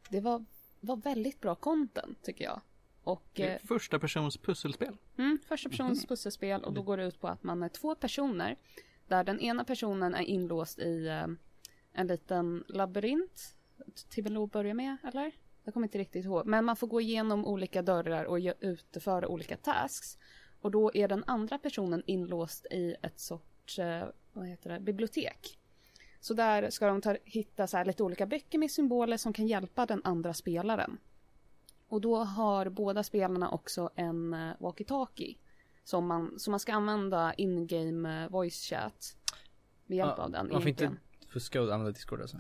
det 0.09 0.21
var, 0.21 0.45
var 0.81 0.97
väldigt 0.97 1.41
bra 1.41 1.55
content 1.55 2.23
tycker 2.23 2.45
jag. 2.45 2.61
Och 3.03 3.25
Det 3.33 3.43
eh, 3.43 3.55
är 3.55 3.59
första 3.59 3.99
persons 3.99 4.37
pusselspel. 4.37 4.97
Mm, 5.19 5.39
första 5.49 5.69
persons 5.69 6.07
pusselspel 6.07 6.65
och 6.65 6.73
då 6.73 6.83
går 6.83 6.97
det 6.97 7.05
ut 7.05 7.21
på 7.21 7.29
att 7.29 7.43
man 7.43 7.63
är 7.63 7.69
två 7.69 7.95
personer 7.95 8.57
där 9.09 9.25
den 9.25 9.41
ena 9.41 9.65
personen 9.65 10.15
är 10.15 10.23
inlåst 10.23 10.79
i 10.79 11.07
eh, 11.07 11.27
en 11.93 12.07
liten 12.07 12.65
labyrint 12.69 13.55
till 14.09 14.37
att 14.37 14.53
börja 14.53 14.75
med, 14.75 14.97
eller? 15.05 15.33
Jag 15.65 15.75
kommer 15.75 15.87
inte 15.87 15.99
riktigt 15.99 16.25
ihåg. 16.25 16.47
Men 16.47 16.65
man 16.65 16.77
får 16.77 16.87
gå 16.87 17.01
igenom 17.01 17.47
olika 17.47 17.83
dörrar 17.83 18.25
och 18.25 18.39
utföra 18.61 19.29
olika 19.29 19.57
tasks. 19.57 20.19
Och 20.61 20.71
då 20.71 20.91
är 20.95 21.09
den 21.09 21.25
andra 21.27 21.59
personen 21.59 22.03
inlåst 22.07 22.67
i 22.71 22.97
ett 23.03 23.21
sorts, 23.21 23.79
eh, 23.79 24.09
vad 24.33 24.47
heter 24.47 24.71
det, 24.71 24.81
bibliotek. 24.81 25.59
Så 26.21 26.35
där 26.35 26.71
ska 26.71 26.87
de 26.87 27.01
ta, 27.01 27.17
hitta 27.25 27.67
så 27.67 27.85
lite 27.85 28.03
olika 28.03 28.27
böcker 28.27 28.59
med 28.59 28.71
symboler 28.71 29.17
som 29.17 29.33
kan 29.33 29.47
hjälpa 29.47 29.87
den 29.87 30.01
andra 30.05 30.35
spelaren. 30.35 30.99
Och 31.89 32.01
då 32.01 32.17
har 32.17 32.69
båda 32.69 33.03
spelarna 33.03 33.51
också 33.51 33.91
en 33.95 34.35
uh, 34.35 34.53
walkie-talkie. 34.59 35.37
Som 35.85 36.07
man, 36.07 36.39
som 36.39 36.51
man 36.51 36.61
ska 36.61 36.73
använda 36.73 37.35
in-game 37.35 38.25
eh, 38.25 38.31
voice 38.31 38.65
chat. 38.65 39.17
Med 39.87 39.99
hjälp 39.99 40.15
Ja, 40.17 40.25
av 40.25 40.31
den 40.31 40.49
får 40.49 40.57
inte 40.57 40.69
egentligen. 40.69 40.99
Fuska 41.31 41.63
och 41.63 41.73
använda 41.73 41.93
Discord 41.93 42.21
alltså. 42.21 42.37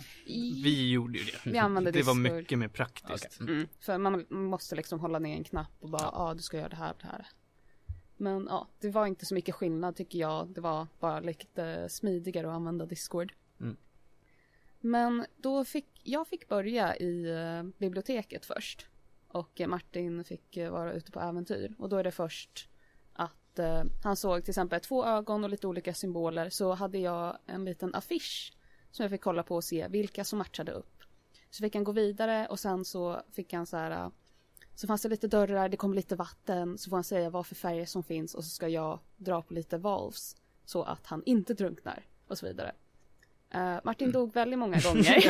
Vi 0.62 0.90
gjorde 0.90 1.18
ju 1.18 1.24
det. 1.24 1.50
Vi 1.50 1.58
använde 1.58 1.90
Det 1.90 2.02
var 2.02 2.14
Discord. 2.14 2.36
mycket 2.36 2.58
mer 2.58 2.68
praktiskt. 2.68 3.38
Okej. 3.40 3.54
Mm, 3.54 3.68
för 3.80 3.98
man 3.98 4.26
måste 4.30 4.76
liksom 4.76 5.00
hålla 5.00 5.18
ner 5.18 5.36
en 5.36 5.44
knapp 5.44 5.72
och 5.80 5.90
bara, 5.90 6.02
ja 6.02 6.10
ah, 6.14 6.34
du 6.34 6.42
ska 6.42 6.56
göra 6.56 6.68
det 6.68 6.76
här 6.76 6.90
och 6.90 6.98
det 7.00 7.06
här. 7.06 7.26
Men 8.16 8.46
ja, 8.50 8.68
det 8.80 8.90
var 8.90 9.06
inte 9.06 9.26
så 9.26 9.34
mycket 9.34 9.54
skillnad 9.54 9.96
tycker 9.96 10.18
jag. 10.18 10.48
Det 10.48 10.60
var 10.60 10.86
bara 11.00 11.20
lite 11.20 11.88
smidigare 11.88 12.46
att 12.48 12.54
använda 12.54 12.86
Discord. 12.86 13.32
Mm. 13.60 13.76
Men 14.80 15.26
då 15.36 15.64
fick, 15.64 16.00
jag 16.02 16.28
fick 16.28 16.48
börja 16.48 16.96
i 16.96 17.30
eh, 17.30 17.62
biblioteket 17.78 18.46
först. 18.46 18.86
Och 19.28 19.60
eh, 19.60 19.68
Martin 19.68 20.24
fick 20.24 20.56
eh, 20.56 20.70
vara 20.70 20.92
ute 20.92 21.12
på 21.12 21.20
äventyr. 21.20 21.74
Och 21.78 21.88
då 21.88 21.96
är 21.96 22.04
det 22.04 22.10
först 22.10 22.68
att 23.12 23.58
eh, 23.58 23.82
han 24.02 24.16
såg 24.16 24.44
till 24.44 24.50
exempel 24.50 24.80
två 24.80 25.06
ögon 25.06 25.44
och 25.44 25.50
lite 25.50 25.66
olika 25.66 25.94
symboler. 25.94 26.50
Så 26.50 26.72
hade 26.72 26.98
jag 26.98 27.38
en 27.46 27.64
liten 27.64 27.94
affisch 27.94 28.52
som 28.90 29.02
jag 29.02 29.10
fick 29.10 29.20
kolla 29.20 29.42
på 29.42 29.56
och 29.56 29.64
se 29.64 29.88
vilka 29.88 30.24
som 30.24 30.38
matchade 30.38 30.72
upp. 30.72 31.02
Så 31.50 31.62
fick 31.62 31.74
han 31.74 31.84
gå 31.84 31.92
vidare 31.92 32.46
och 32.46 32.60
sen 32.60 32.84
så 32.84 33.22
fick 33.32 33.52
han 33.52 33.66
så 33.66 33.76
här 33.76 33.90
äh, 33.90 34.08
så 34.74 34.86
fanns 34.86 35.02
det 35.02 35.08
lite 35.08 35.28
dörrar, 35.28 35.68
det 35.68 35.76
kom 35.76 35.94
lite 35.94 36.16
vatten, 36.16 36.78
så 36.78 36.90
får 36.90 36.96
han 36.96 37.04
säga 37.04 37.30
vad 37.30 37.46
för 37.46 37.54
färger 37.54 37.86
som 37.86 38.02
finns 38.02 38.34
och 38.34 38.44
så 38.44 38.50
ska 38.50 38.68
jag 38.68 38.98
dra 39.16 39.42
på 39.42 39.54
lite 39.54 39.78
valves 39.78 40.36
så 40.64 40.82
att 40.82 41.06
han 41.06 41.22
inte 41.26 41.54
drunknar 41.54 42.02
och 42.26 42.38
så 42.38 42.46
vidare. 42.46 42.72
Eh, 43.50 43.76
Martin 43.84 44.12
dog 44.12 44.34
väldigt 44.34 44.58
många 44.58 44.80
gånger 44.84 45.24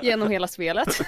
genom 0.04 0.30
hela 0.30 0.48
spelet. 0.48 0.88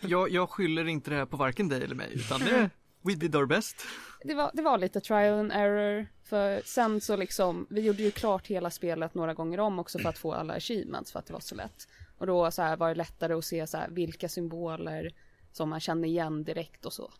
Jag, 0.00 0.30
jag 0.30 0.50
skyller 0.50 0.88
inte 0.88 1.10
det 1.10 1.16
här 1.16 1.26
på 1.26 1.36
varken 1.36 1.68
dig 1.68 1.84
eller 1.84 1.94
mig, 1.94 2.12
utan 2.14 2.40
det 2.40 2.70
We 3.06 3.14
did 3.14 3.36
our 3.36 3.46
best. 3.46 3.76
Det 4.24 4.34
var, 4.34 4.50
det 4.54 4.62
var 4.62 4.78
lite 4.78 5.00
trial 5.00 5.38
and 5.38 5.52
error 5.52 6.06
för 6.22 6.62
sen 6.64 7.00
så 7.00 7.16
liksom, 7.16 7.66
vi 7.70 7.80
gjorde 7.80 8.02
ju 8.02 8.10
klart 8.10 8.46
hela 8.46 8.70
spelet 8.70 9.14
några 9.14 9.34
gånger 9.34 9.60
om 9.60 9.78
också 9.78 9.98
för 9.98 10.08
att 10.08 10.18
få 10.18 10.32
alla 10.32 10.54
achievements 10.54 11.12
för 11.12 11.18
att 11.18 11.26
det 11.26 11.32
var 11.32 11.40
så 11.40 11.54
lätt. 11.54 11.88
Och 12.18 12.26
då 12.26 12.50
så 12.50 12.62
här 12.62 12.76
var 12.76 12.88
det 12.88 12.94
lättare 12.94 13.34
att 13.34 13.44
se 13.44 13.66
så 13.66 13.76
här 13.76 13.88
vilka 13.90 14.28
symboler 14.28 15.14
som 15.52 15.68
man 15.68 15.80
känner 15.80 16.08
igen 16.08 16.44
direkt 16.44 16.86
och 16.86 16.92
så. 16.92 17.12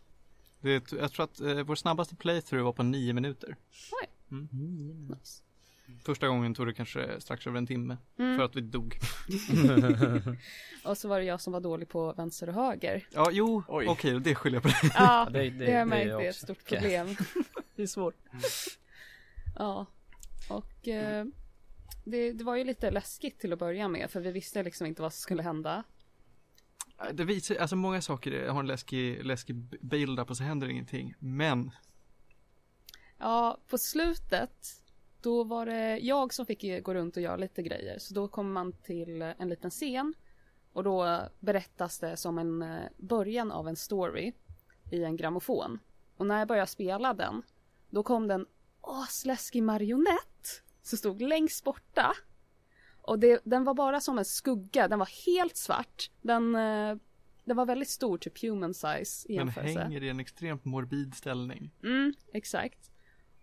Det, 0.61 0.93
jag 0.93 1.13
tror 1.13 1.25
att 1.25 1.41
eh, 1.41 1.63
vår 1.63 1.75
snabbaste 1.75 2.17
playthrough 2.17 2.65
var 2.65 2.73
på 2.73 2.83
nio 2.83 3.13
minuter. 3.13 3.57
Oj. 4.03 4.09
Mm. 4.31 5.07
Nice. 5.07 5.43
Första 6.05 6.29
gången 6.29 6.55
tog 6.55 6.67
det 6.67 6.75
kanske 6.75 7.21
strax 7.21 7.47
över 7.47 7.59
en 7.59 7.67
timme. 7.67 7.97
Mm. 8.19 8.37
För 8.39 8.45
att 8.45 8.57
vi 8.57 8.61
dog. 8.61 8.99
Och 10.85 10.99
så 10.99 11.09
var 11.09 11.19
det 11.19 11.25
jag 11.25 11.41
som 11.41 11.53
var 11.53 11.61
dålig 11.61 11.89
på 11.89 12.13
vänster 12.13 12.49
och 12.49 12.55
höger. 12.55 13.09
Ja, 13.13 13.29
jo, 13.33 13.63
Oj. 13.69 13.87
okej, 13.89 14.21
det 14.21 14.35
skyller 14.35 14.57
jag 14.57 14.63
på 14.63 14.69
dig. 14.69 14.77
Ja, 14.95 15.29
det- 15.33 15.51
det, 15.51 15.51
det- 15.51 15.65
har 15.65 15.73
jag 15.79 15.87
det 15.87 15.91
märkt, 15.91 16.07
det 16.19 16.27
är 16.27 16.31
ett 16.31 16.37
stort 16.37 16.65
problem. 16.65 17.17
Det 17.77 17.83
är 17.83 17.87
svårt. 17.87 18.15
Ja, 19.59 19.87
och 20.49 20.89
eh, 20.89 21.25
det, 22.05 22.33
det 22.33 22.45
var 22.45 22.57
ju 22.57 22.65
lite 22.65 22.91
läskigt 22.91 23.39
till 23.41 23.53
att 23.53 23.59
börja 23.59 23.89
med 23.89 24.11
för 24.11 24.21
vi 24.21 24.33
visste 24.33 24.63
liksom 24.63 24.87
inte 24.87 25.03
vad 25.03 25.13
som 25.13 25.21
skulle 25.21 25.43
hända. 25.43 25.85
Det 27.13 27.25
visar, 27.25 27.57
alltså 27.57 27.77
många 27.77 28.03
saker 28.03 28.49
har 28.49 28.61
en 28.61 28.67
läskig, 28.67 29.25
läskig 29.25 29.57
build-up 29.81 30.31
och 30.31 30.37
så 30.37 30.43
händer 30.45 30.69
ingenting. 30.69 31.15
Men, 31.19 31.71
Ja, 33.19 33.61
på 33.69 33.79
slutet 33.79 34.83
då 35.27 35.45
var 35.45 35.67
det 35.67 35.99
jag 35.99 36.35
som 36.35 36.47
fick 36.47 36.83
gå 36.83 36.95
runt 36.95 37.17
och 37.17 37.23
göra 37.23 37.37
lite 37.37 37.63
grejer. 37.63 37.99
Så 37.99 38.15
då 38.15 38.29
kommer 38.29 38.51
man 38.51 38.73
till 38.73 39.23
en 39.23 39.49
liten 39.49 39.71
scen 39.71 40.15
och 40.73 40.85
då 40.85 41.29
berättas 41.41 41.99
det 41.99 42.17
som 42.17 42.39
en 42.39 42.63
eh, 42.63 42.89
början 42.97 43.53
av 43.53 43.69
en 43.69 43.77
story 43.77 44.33
i 44.91 45.05
en 45.05 45.17
grammofon. 45.17 45.79
Och 46.17 46.27
när 46.27 46.39
jag 46.39 46.49
började 46.49 46.67
spela 46.67 47.15
den, 47.15 47.43
då 47.91 48.03
kom 48.03 48.29
det 48.29 48.35
en 48.35 48.47
asläskig 48.81 49.63
marionett 49.63 50.63
som 50.83 50.99
stod 50.99 51.23
längst 51.23 51.65
borta. 51.65 52.15
Och 53.01 53.19
det, 53.19 53.41
den 53.45 53.65
var 53.65 53.75
bara 53.75 54.01
som 54.01 54.19
en 54.19 54.25
skugga, 54.25 54.89
den 54.89 54.99
var 54.99 55.27
helt 55.27 55.57
svart. 55.57 56.11
Den, 56.23 56.55
eh, 56.55 56.97
den 57.45 57.57
var 57.57 57.67
väldigt 57.67 57.91
stor, 57.91 58.19
typ 58.19 58.43
human 58.43 58.75
size 58.75 59.29
i 59.29 59.37
den 59.37 59.47
jämförelse. 59.47 59.81
hänger 59.81 60.03
i 60.03 60.09
en 60.09 60.21
extremt 60.21 60.65
morbid 60.65 61.15
ställning. 61.15 61.71
Mm, 61.83 62.15
exakt. 62.33 62.91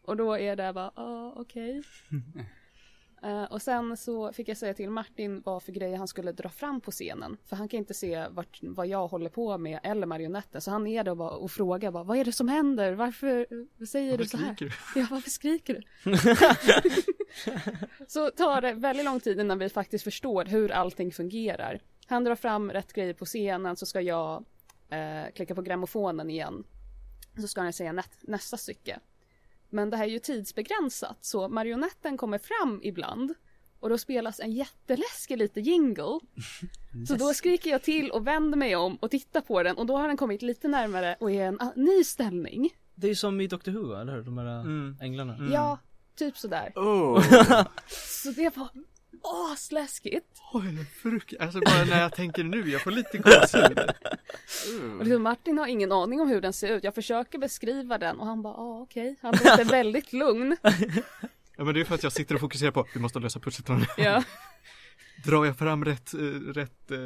Och 0.05 0.17
då 0.17 0.37
är 0.37 0.55
det 0.55 0.73
bara, 0.73 0.91
ja 0.95 1.33
okej. 1.35 1.83
Eh, 3.23 3.43
och 3.43 3.61
sen 3.61 3.97
så 3.97 4.33
fick 4.33 4.47
jag 4.47 4.57
säga 4.57 4.73
till 4.73 4.89
Martin 4.89 5.41
vad 5.45 5.63
för 5.63 5.71
grejer 5.71 5.97
han 5.97 6.07
skulle 6.07 6.31
dra 6.31 6.49
fram 6.49 6.81
på 6.81 6.91
scenen. 6.91 7.37
För 7.45 7.55
han 7.55 7.67
kan 7.67 7.77
inte 7.77 7.93
se 7.93 8.27
vart, 8.29 8.59
vad 8.61 8.87
jag 8.87 9.07
håller 9.07 9.29
på 9.29 9.57
med 9.57 9.79
eller 9.83 10.07
marionetten. 10.07 10.61
Så 10.61 10.71
han 10.71 10.87
är 10.87 11.03
där 11.03 11.11
och, 11.11 11.17
bara, 11.17 11.29
och 11.29 11.51
frågar 11.51 11.91
bara, 11.91 12.03
vad 12.03 12.17
är 12.17 12.25
det 12.25 12.31
som 12.31 12.47
händer? 12.47 12.93
Varför 12.93 13.47
säger 13.85 14.11
Varför 14.11 14.23
du 14.23 14.29
så 14.29 14.37
här? 14.37 14.55
skriker 14.55 14.75
Ja, 14.95 15.07
varför 15.11 15.29
skriker 15.29 15.73
du? 15.73 16.15
så 18.07 18.31
tar 18.31 18.61
det 18.61 18.73
väldigt 18.73 19.05
lång 19.05 19.19
tid 19.19 19.39
innan 19.39 19.59
vi 19.59 19.69
faktiskt 19.69 20.03
förstår 20.03 20.45
hur 20.45 20.71
allting 20.71 21.11
fungerar. 21.11 21.81
Han 22.05 22.23
drar 22.23 22.35
fram 22.35 22.71
rätt 22.71 22.93
grejer 22.93 23.13
på 23.13 23.25
scenen 23.25 23.75
så 23.75 23.85
ska 23.85 24.01
jag 24.01 24.45
eh, 24.89 25.31
klicka 25.35 25.55
på 25.55 25.61
grammofonen 25.61 26.29
igen. 26.29 26.63
Så 27.41 27.47
ska 27.47 27.61
han 27.61 27.73
säga 27.73 27.91
nä 27.91 28.03
nästa 28.21 28.57
stycke. 28.57 28.99
Men 29.73 29.89
det 29.89 29.97
här 29.97 30.03
är 30.05 30.09
ju 30.09 30.19
tidsbegränsat 30.19 31.17
så 31.21 31.47
marionetten 31.47 32.17
kommer 32.17 32.37
fram 32.37 32.79
ibland 32.83 33.33
och 33.79 33.89
då 33.89 33.97
spelas 33.97 34.39
en 34.39 34.51
jätteläskig 34.51 35.37
lite 35.37 35.59
jingle. 35.61 36.19
Så 37.07 37.15
då 37.15 37.33
skriker 37.33 37.69
jag 37.69 37.81
till 37.83 38.11
och 38.11 38.27
vänder 38.27 38.57
mig 38.57 38.75
om 38.75 38.95
och 38.95 39.11
tittar 39.11 39.41
på 39.41 39.63
den 39.63 39.77
och 39.77 39.85
då 39.85 39.97
har 39.97 40.07
den 40.07 40.17
kommit 40.17 40.41
lite 40.41 40.67
närmare 40.67 41.15
och 41.19 41.31
är 41.31 41.45
en 41.45 41.61
ah, 41.61 41.71
ny 41.75 42.03
ställning. 42.03 42.69
Det 42.95 43.07
är 43.07 43.09
ju 43.09 43.15
som 43.15 43.41
i 43.41 43.47
Doctor 43.47 43.71
Who, 43.71 43.93
eller 44.01 44.13
hur? 44.15 44.21
De 44.23 44.37
här 44.37 44.59
Mm. 44.61 44.97
änglarna. 45.01 45.37
Ja, 45.53 45.79
typ 46.15 46.37
sådär. 46.37 46.71
Oh. 46.75 47.21
Så 48.23 48.31
det 48.31 48.57
var 48.57 48.67
asläskigt. 49.23 50.41
Oj, 50.53 50.85
frukt. 51.01 51.33
Alltså 51.39 51.59
bara 51.59 51.83
när 51.85 52.01
jag 52.01 52.13
tänker 52.15 52.43
nu, 52.43 52.69
jag 52.69 52.81
får 52.81 52.91
lite 52.91 53.17
gåshud. 53.17 53.79
Och 54.99 55.05
liksom 55.05 55.23
Martin 55.23 55.57
har 55.57 55.67
ingen 55.67 55.91
aning 55.91 56.21
om 56.21 56.27
hur 56.29 56.41
den 56.41 56.53
ser 56.53 56.69
ut. 56.77 56.83
Jag 56.83 56.95
försöker 56.95 57.39
beskriva 57.39 57.97
den 57.97 58.19
och 58.19 58.25
han 58.25 58.41
bara, 58.41 58.53
ja 58.53 58.79
okej. 58.81 59.15
Han 59.21 59.31
låter 59.31 59.65
väldigt 59.71 60.13
lugn. 60.13 60.57
Ja 61.57 61.63
men 61.63 61.73
det 61.73 61.79
är 61.79 61.85
för 61.85 61.95
att 61.95 62.03
jag 62.03 62.11
sitter 62.11 62.35
och 62.35 62.41
fokuserar 62.41 62.71
på, 62.71 62.85
vi 62.93 62.99
måste 62.99 63.19
lösa 63.19 63.39
pusslet. 63.39 63.87
Ja. 63.97 64.23
Drar 65.25 65.45
jag 65.45 65.57
fram 65.57 65.85
rätt, 65.85 66.13
eh, 66.13 66.19
rätt 66.53 66.91
eh, 66.91 66.97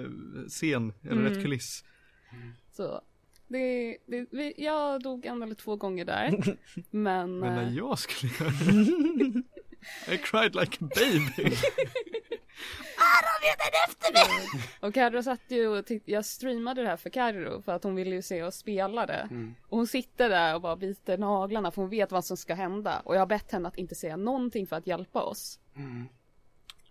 scen, 0.47 0.93
eller 1.03 1.21
rätt 1.21 1.31
Mm. 1.31 1.43
kuliss? 1.43 1.83
Så 2.71 3.01
det, 3.47 3.97
det, 4.07 4.25
vi, 4.31 4.53
jag 4.57 5.03
dog 5.03 5.25
en 5.25 5.43
eller 5.43 5.55
två 5.55 5.75
gånger 5.75 6.05
där. 6.05 6.57
Men, 6.91 7.39
Men 7.39 7.55
när 7.55 7.67
eh, 7.67 7.73
jag 7.75 7.99
skulle 7.99 8.31
göra 8.39 8.51
I 10.07 10.17
cried 10.17 10.55
like 10.55 10.77
a 10.85 10.89
baby. 10.95 11.55
och 14.79 14.93
Carro 14.93 15.23
satt 15.23 15.41
ju 15.47 15.67
och 15.67 15.85
titt- 15.85 16.07
jag 16.07 16.25
streamade 16.25 16.81
det 16.81 16.87
här 16.87 16.97
för 16.97 17.09
Carro 17.09 17.61
för 17.61 17.71
att 17.71 17.83
hon 17.83 17.95
ville 17.95 18.15
ju 18.15 18.21
se 18.21 18.43
oss 18.43 18.55
spela 18.55 19.05
det. 19.05 19.29
Och 19.67 19.77
hon 19.77 19.87
sitter 19.87 20.29
där 20.29 20.55
och 20.55 20.61
bara 20.61 20.75
biter 20.75 21.17
naglarna 21.17 21.71
för 21.71 21.81
hon 21.81 21.89
vet 21.89 22.11
vad 22.11 22.25
som 22.25 22.37
ska 22.37 22.53
hända. 22.55 22.99
Och 22.99 23.15
jag 23.15 23.19
har 23.21 23.25
bett 23.27 23.51
henne 23.51 23.67
att 23.67 23.77
inte 23.77 23.95
säga 23.95 24.17
någonting 24.17 24.67
för 24.67 24.75
att 24.75 24.87
hjälpa 24.87 25.21
oss. 25.21 25.59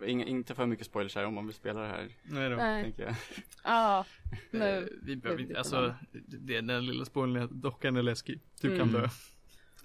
Inga, 0.06 0.24
inte 0.24 0.55
för 0.55 0.66
mycket 0.66 0.86
spoilers 0.86 1.14
här 1.14 1.24
om 1.24 1.35
man 1.35 1.47
vill 1.47 1.55
spela 1.55 1.81
det 1.81 1.89
här, 1.89 2.09
Nej 2.23 2.51
då. 2.51 2.56
Nej, 2.56 2.82
tänker 2.82 3.02
jag. 3.02 3.14
ja. 3.64 4.05
Eh, 4.31 4.39
Nu. 4.51 4.98
vi 5.02 5.16
behöver 5.16 5.43
inte, 5.43 5.59
alltså, 5.59 5.94
det, 6.12 6.60
den 6.60 6.86
lilla 6.86 7.05
spoilern 7.05 7.36
är 7.43 7.44
att 7.44 7.51
dockan 7.51 7.97
är 7.97 8.02
läskig. 8.02 8.40
Du 8.60 8.68
kan 8.78 8.89
Mm. 8.89 8.93
dö. 9.02 9.09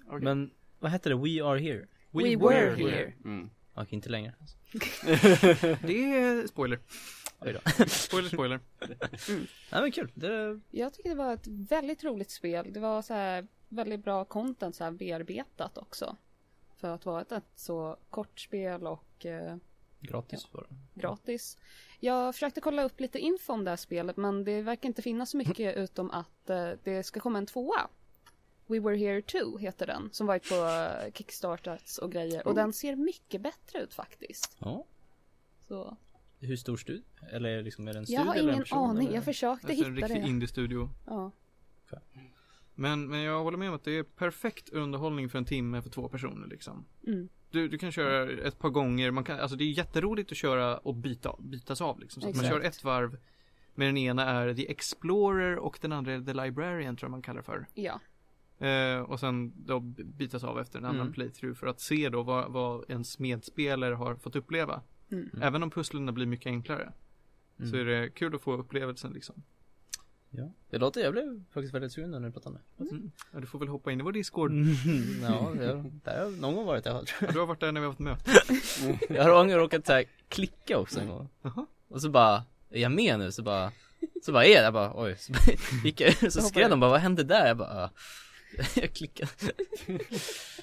Okej. 0.06 0.20
Men 0.20 0.50
vad 0.78 0.90
hette 0.90 1.08
det? 1.08 1.14
We 1.14 1.44
are 1.44 1.58
here? 1.58 1.86
We 2.12 2.36
were 2.36 2.74
here. 2.74 3.12
Mm. 3.24 3.50
Okej, 3.74 3.94
inte 3.94 4.08
längre. 4.08 4.34
Det 5.82 6.14
är 6.14 6.46
spoiler. 6.46 6.78
Oj 7.40 7.52
då. 7.52 7.86
Spoiler, 7.86 8.28
spoiler. 8.28 8.60
Nej 9.72 9.82
men 9.82 9.92
kul. 9.92 10.10
Det, 10.14 10.60
Jag 10.70 10.92
tycker 10.94 11.10
det 11.10 11.16
var 11.16 11.34
ett 11.34 11.46
väldigt 11.46 12.04
roligt 12.04 12.30
spel. 12.30 12.72
Det 12.72 12.80
var 12.80 13.02
så 13.02 13.14
här 13.14 13.46
väldigt 13.68 14.04
bra 14.04 14.24
content 14.24 14.76
så 14.76 14.84
här 14.84 14.90
bearbetat 14.90 15.78
också. 15.78 16.16
För 16.76 16.88
att 16.94 17.06
vara 17.06 17.20
ett, 17.20 17.32
ett 17.32 17.44
så 17.54 17.96
kort 18.10 18.40
spel 18.40 18.86
och 18.86 19.26
eh, 19.26 19.56
gratis 20.00 20.46
det. 20.52 21.00
gratis. 21.00 21.58
Jag 22.00 22.34
försökte 22.34 22.60
kolla 22.60 22.84
upp 22.84 23.00
lite 23.00 23.18
info 23.18 23.52
om 23.52 23.64
det 23.64 23.70
här 23.70 23.76
spelet 23.76 24.16
men 24.16 24.44
det 24.44 24.62
verkar 24.62 24.88
inte 24.88 25.02
finnas 25.02 25.30
så 25.30 25.36
mycket 25.36 25.76
utom 25.76 26.10
att 26.10 26.50
eh, 26.50 26.70
det 26.84 27.02
ska 27.02 27.20
komma 27.20 27.38
en 27.38 27.46
tvåa. 27.46 27.88
We 28.66 28.80
Were 28.80 28.96
Here 28.96 29.22
2 29.22 29.58
heter 29.58 29.86
den 29.86 30.08
som 30.12 30.26
varit 30.26 30.48
på 30.48 30.88
Kickstartats 31.14 31.98
och 31.98 32.12
grejer 32.12 32.46
och 32.46 32.54
den 32.54 32.72
ser 32.72 32.96
mycket 32.96 33.40
bättre 33.42 33.78
ut 33.82 33.94
faktiskt. 33.94 34.56
Ja. 34.58 34.84
Så 35.68 35.96
Hur 36.40 36.56
stor 36.56 36.76
studie? 36.76 37.02
Eller 37.32 37.62
liksom 37.62 37.88
är 37.88 37.92
det 37.92 37.98
en 37.98 38.04
jag 38.08 38.20
studie 38.20 38.28
har 38.28 38.34
eller 38.34 38.48
en 38.48 38.54
ingen 38.54 38.62
person, 38.64 38.78
aning. 38.90 39.06
eller? 39.06 39.14
Jag 39.16 39.24
försökte 39.24 39.66
Alltså 39.66 39.84
en 39.84 39.94
hitta 39.94 40.06
riktig 40.06 40.22
det. 40.24 40.28
indie-studio. 40.28 40.90
Ja. 41.06 41.30
Men, 42.74 43.08
men 43.08 43.20
jag 43.20 43.42
håller 43.42 43.58
med 43.58 43.68
om 43.68 43.74
att 43.74 43.84
det 43.84 43.98
är 43.98 44.02
perfekt 44.02 44.68
underhållning 44.68 45.28
för 45.28 45.38
en 45.38 45.44
timme 45.44 45.82
för 45.82 45.90
två 45.90 46.08
personer 46.08 46.46
liksom. 46.46 46.84
Mm. 47.06 47.28
Du, 47.50 47.68
du 47.68 47.78
kan 47.78 47.92
köra 47.92 48.30
ett 48.48 48.58
par 48.58 48.68
gånger, 48.70 49.10
man 49.10 49.24
kan, 49.24 49.40
alltså 49.40 49.56
det 49.56 49.64
är 49.64 49.78
jätteroligt 49.78 50.32
att 50.32 50.38
köra 50.38 50.78
och 50.78 50.94
byta, 50.94 51.36
bytas 51.38 51.80
av 51.80 52.00
liksom. 52.00 52.22
Så 52.22 52.28
att 52.28 52.34
man 52.36 52.44
Exakt. 52.44 52.62
kör 52.62 52.68
ett 52.68 52.84
varv 52.84 53.18
med 53.74 53.88
den 53.88 53.96
ena 53.96 54.24
är 54.24 54.54
The 54.54 54.70
Explorer 54.70 55.56
och 55.58 55.78
den 55.82 55.92
andra 55.92 56.12
är 56.12 56.20
The 56.20 56.34
Librarian 56.34 56.96
tror 56.96 57.06
jag 57.06 57.10
man 57.10 57.22
kallar 57.22 57.42
för. 57.42 57.66
ja. 57.74 58.00
Eh, 58.68 59.00
och 59.00 59.20
sen 59.20 59.52
då 59.56 59.80
b- 59.80 60.02
bytas 60.04 60.44
av 60.44 60.60
efter 60.60 60.78
en 60.78 60.84
annan 60.84 61.00
Mm. 61.00 61.12
playthrough 61.12 61.54
för 61.58 61.66
att 61.66 61.80
se 61.80 62.08
då 62.08 62.22
vad, 62.22 62.52
vad 62.52 62.84
ens 62.90 63.18
medspelare 63.18 63.94
har 63.94 64.14
fått 64.16 64.36
uppleva. 64.36 64.80
Mm. 65.12 65.30
Även 65.42 65.62
om 65.62 65.70
pusslen 65.70 66.14
blir 66.14 66.26
mycket 66.26 66.46
enklare. 66.46 66.92
Så 67.58 67.62
Mm. 67.76 67.80
är 67.80 67.84
det 67.84 68.10
kul 68.10 68.34
att 68.34 68.40
få 68.42 68.52
upplevelsen 68.56 69.12
liksom. 69.12 69.42
Ja. 70.30 70.52
Det 70.70 70.78
låter, 70.78 71.00
jag 71.00 71.12
blev 71.12 71.44
faktiskt 71.52 71.74
väldigt 71.74 71.92
sugen 71.92 72.10
när 72.10 72.20
du 72.20 72.30
pratade 72.32 72.58
med 72.78 72.88
Mm. 72.90 73.10
Ja, 73.32 73.40
du 73.40 73.46
får 73.46 73.58
väl 73.58 73.68
hoppa 73.68 73.92
in 73.92 74.00
i 74.00 74.02
vår 74.02 74.12
Discord. 74.12 74.50
Mm. 74.50 74.66
Ja, 75.22 75.52
det, 75.58 75.84
där 76.04 76.18
har 76.18 76.24
jag 76.24 76.38
någon 76.40 76.54
gång 76.54 76.66
varit 76.66 76.84
fall 76.92 77.06
tror 77.06 77.28
Ja, 77.28 77.32
du 77.32 77.38
har 77.38 77.46
varit 77.46 77.60
där 77.60 77.72
när 77.72 77.80
vi 77.80 77.84
har 77.86 77.92
haft 77.92 77.98
möte. 78.00 78.30
jag. 79.08 79.16
Jag 79.16 79.22
har 79.24 79.30
gång 79.30 79.52
råkat 79.52 79.86
så 79.86 79.92
här, 79.92 80.04
klicka 80.28 80.78
också 80.78 81.00
en 81.00 81.08
gång. 81.08 81.28
Jaha. 81.42 81.66
Och 81.88 82.02
så 82.02 82.10
bara, 82.10 82.44
är 82.70 82.80
jag 82.80 82.92
med 82.92 83.18
nu? 83.18 83.32
Så 83.32 83.42
bara, 83.42 83.72
så 84.22 84.32
bara 84.32 84.44
är 84.44 84.54
jag, 84.54 84.64
jag 84.64 84.72
bara 84.72 84.92
oj. 85.02 85.16
Så 85.18 85.32
bara, 85.32 85.40
gick 85.84 86.00
jag, 86.00 86.32
så 86.32 86.40
skrev 86.40 86.70
de 86.70 86.80
bara, 86.80 86.90
vad 86.90 87.00
hände 87.00 87.22
där? 87.24 87.46
Jag 87.46 87.56
bara, 87.56 87.84
ah. 87.84 87.90
jag 88.74 88.92
klickade. 88.94 89.30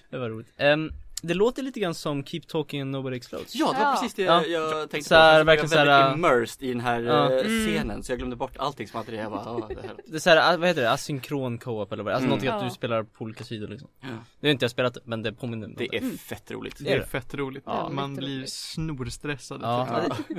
det 0.09 0.17
var 0.17 0.29
roligt. 0.29 0.47
Ehm, 0.57 0.91
det 1.21 1.33
låter 1.33 1.63
lite 1.63 1.79
grann 1.79 1.95
som 1.95 2.23
Keep 2.25 2.41
Talking 2.47 2.81
and 2.81 2.91
Nobody 2.91 3.17
Explodes. 3.17 3.55
Ja, 3.55 3.67
det 3.73 3.79
var 3.79 3.85
Ja. 3.85 3.93
precis 4.01 4.13
det 4.13 4.21
Ja. 4.23 4.45
jag 4.45 4.89
tänkte 4.89 5.09
Så 5.09 5.15
här, 5.15 5.33
på. 5.33 5.39
Jag 5.39 5.45
verkligen 5.45 5.69
var 5.69 5.75
så 5.85 5.91
här, 5.91 6.03
väldigt 6.09 6.17
immersed 6.17 6.63
i 6.63 6.71
den 6.71 6.81
här 6.81 7.01
Ja. 7.01 7.31
eh, 7.33 7.45
Mm. 7.45 7.65
scenen, 7.67 8.03
så 8.03 8.11
jag 8.11 8.19
glömde 8.19 8.35
bort 8.35 8.57
allting 8.57 8.87
som 8.87 8.97
hade 8.97 9.11
det. 9.11 9.17
Jag 9.17 9.31
bara, 9.31 9.51
"Åh, 9.55 9.67
det 9.69 9.81
här. 9.81 9.95
Det 10.07 10.15
är 10.15 10.19
så 10.19 10.29
här, 10.29 10.57
vad 10.57 10.67
heter 10.67 10.81
det? 10.81 10.91
Asynkron 10.91 11.57
co-op 11.57 11.91
eller 11.91 12.03
vad 12.03 12.11
det? 12.11 12.15
Alltså 12.15 12.25
Mm. 12.25 12.29
någonting 12.29 12.49
att 12.67 12.69
du 12.71 12.75
spelar 12.75 13.03
på 13.03 13.23
olika 13.23 13.43
sidor 13.43 13.67
liksom. 13.67 13.89
Ja. 14.01 14.07
Det 14.39 14.47
har 14.47 14.51
inte 14.51 14.63
jag 14.63 14.71
spelat 14.71 14.97
men 15.03 15.23
det 15.23 15.33
påminner 15.33 15.67
om 15.67 15.75
Det 15.77 15.95
är 15.95 16.01
Mm. 16.01 16.17
fett 16.17 16.51
roligt. 16.51 16.75
Det 16.79 16.93
är 16.93 16.99
det? 16.99 17.05
fett 17.05 17.33
roligt. 17.33 17.63
Ja, 17.65 17.89
Man 17.89 18.15
blir 18.15 18.45
snorstressad. 18.45 19.59
Ja, 19.63 20.01
det, 20.27 20.35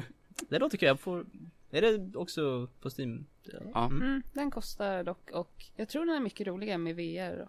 det 0.51 0.59
låter 0.59 0.79
kul. 0.79 0.87
Jag 0.87 1.01
får, 1.01 1.25
är 1.71 1.83
det 1.83 2.19
också 2.19 2.69
på 2.81 2.91
Steam? 2.99 3.27
Ja. 3.75 3.87
Mm, 3.87 4.23
den 4.33 4.51
kostar 4.51 5.05
dock 5.05 5.31
och 5.31 5.65
jag 5.77 5.89
tror 5.89 6.07
den 6.07 6.17
är 6.17 6.21
mycket 6.21 6.47
roligare 6.47 6.79
med 6.79 6.97
VR. 6.97 7.49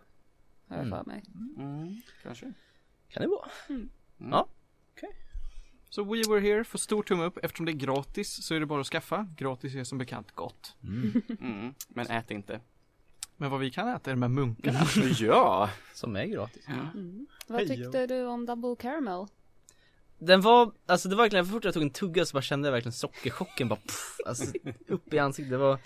Har 0.68 0.78
jag 0.78 0.86
Mm. 0.86 0.90
för 0.90 1.04
mig. 1.04 1.24
Mm, 1.58 2.02
kanske. 2.24 2.54
Kan 3.10 3.22
det 3.22 3.28
vara? 3.28 3.50
Mm. 3.70 3.90
Ja. 4.18 4.48
Så 5.90 6.04
We 6.04 6.24
Were 6.30 6.40
Here 6.40 6.64
får 6.64 6.80
stor 6.80 7.04
tumme 7.04 7.24
upp. 7.24 7.38
Eftersom 7.44 7.66
det 7.66 7.72
är 7.72 7.74
gratis 7.74 8.46
så 8.46 8.56
är 8.56 8.60
det 8.60 8.66
bara 8.66 8.82
att 8.82 8.88
skaffa. 8.88 9.28
Gratis 9.38 9.76
är 9.76 9.84
som 9.84 9.98
bekant 9.98 10.32
gott. 10.32 10.76
Mm. 10.84 11.74
Men 11.88 12.08
ät 12.08 12.32
inte. 12.32 12.60
Men 13.38 13.52
vad 13.52 13.60
vi 13.60 13.72
kan 13.72 13.88
äta 13.88 14.12
är 14.12 14.16
de 14.16 14.22
här 14.22 14.30
munkarna. 14.30 14.80
ja! 15.20 15.70
Som 15.94 16.16
är 16.16 16.26
gratis. 16.26 16.68
Mm. 16.68 17.28
Vad 17.48 17.68
tyckte 17.68 18.08
du 18.08 18.26
om 18.26 18.46
Double 18.46 18.76
Caramel? 18.80 19.26
Den 20.24 20.42
var, 20.42 20.72
alltså 20.86 21.10
det 21.10 21.16
var 21.16 21.24
verkligen, 21.24 21.46
för 21.46 21.52
fort 21.54 21.66
jag 21.66 21.74
tog 21.74 21.84
en 21.84 21.90
tugga 21.90 22.26
så 22.26 22.34
bara 22.34 22.42
kände 22.42 22.68
jag 22.68 22.72
verkligen 22.74 22.94
sockerchocken 22.94 23.68
bara 23.68 23.76
pff, 23.80 24.18
alltså 24.26 24.46
upp 24.88 25.14
i 25.14 25.20
ansiktet. 25.20 25.52
Det 25.52 25.58
var, 25.58 25.80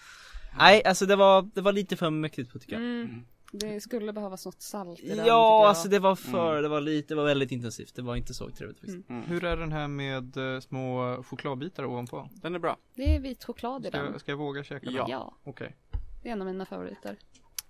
nej 0.58 0.84
alltså 0.86 1.06
det 1.06 1.16
var, 1.16 1.50
det 1.54 1.62
var 1.62 1.72
lite 1.72 1.96
för 1.98 2.10
mäktigt 2.10 2.52
på 2.54 2.60
tycker 2.60 2.74
jag. 2.74 2.82
Mm. 2.84 3.26
Det 3.52 3.82
skulle 3.82 4.14
behövas 4.14 4.46
något 4.46 4.62
salt 4.62 5.00
i 5.00 5.16
den 5.16 5.26
Ja, 5.26 5.68
alltså 5.68 5.88
det 5.90 6.00
var 6.00 6.16
för, 6.16 6.52
Mm. 6.52 6.64
det 6.64 6.70
var 6.70 6.82
lite, 6.82 7.08
det 7.08 7.16
var 7.16 7.26
väldigt 7.26 7.52
intensivt. 7.52 7.96
Det 7.96 8.02
var 8.02 8.16
inte 8.16 8.34
så 8.34 8.50
trevligt 8.50 8.80
faktiskt. 8.80 9.10
Mm. 9.10 9.22
Mm. 9.24 9.30
Hur 9.30 9.44
är 9.44 9.58
den 9.58 9.72
här 9.72 9.88
med 9.88 10.38
eh, 10.38 10.60
små 10.60 11.24
chokladbitar 11.24 11.86
ovanpå? 11.86 12.30
Den 12.34 12.56
är 12.56 12.60
bra. 12.60 12.78
Det 12.96 13.16
är 13.16 13.20
vit 13.20 13.44
choklad 13.44 13.86
i 13.86 13.90
Ska, 13.90 13.98
den. 13.98 14.12
jag- 14.12 14.22
ska 14.22 14.32
jag 14.32 14.38
våga 14.38 14.64
käka 14.64 14.86
Ja. 14.90 15.02
den? 15.02 15.12
Ja, 15.12 15.36
Okej. 15.44 15.76
det 16.24 16.30
är 16.30 16.34
en 16.34 16.42
av 16.42 16.48
mina 16.48 16.66
favoriter. 16.66 17.18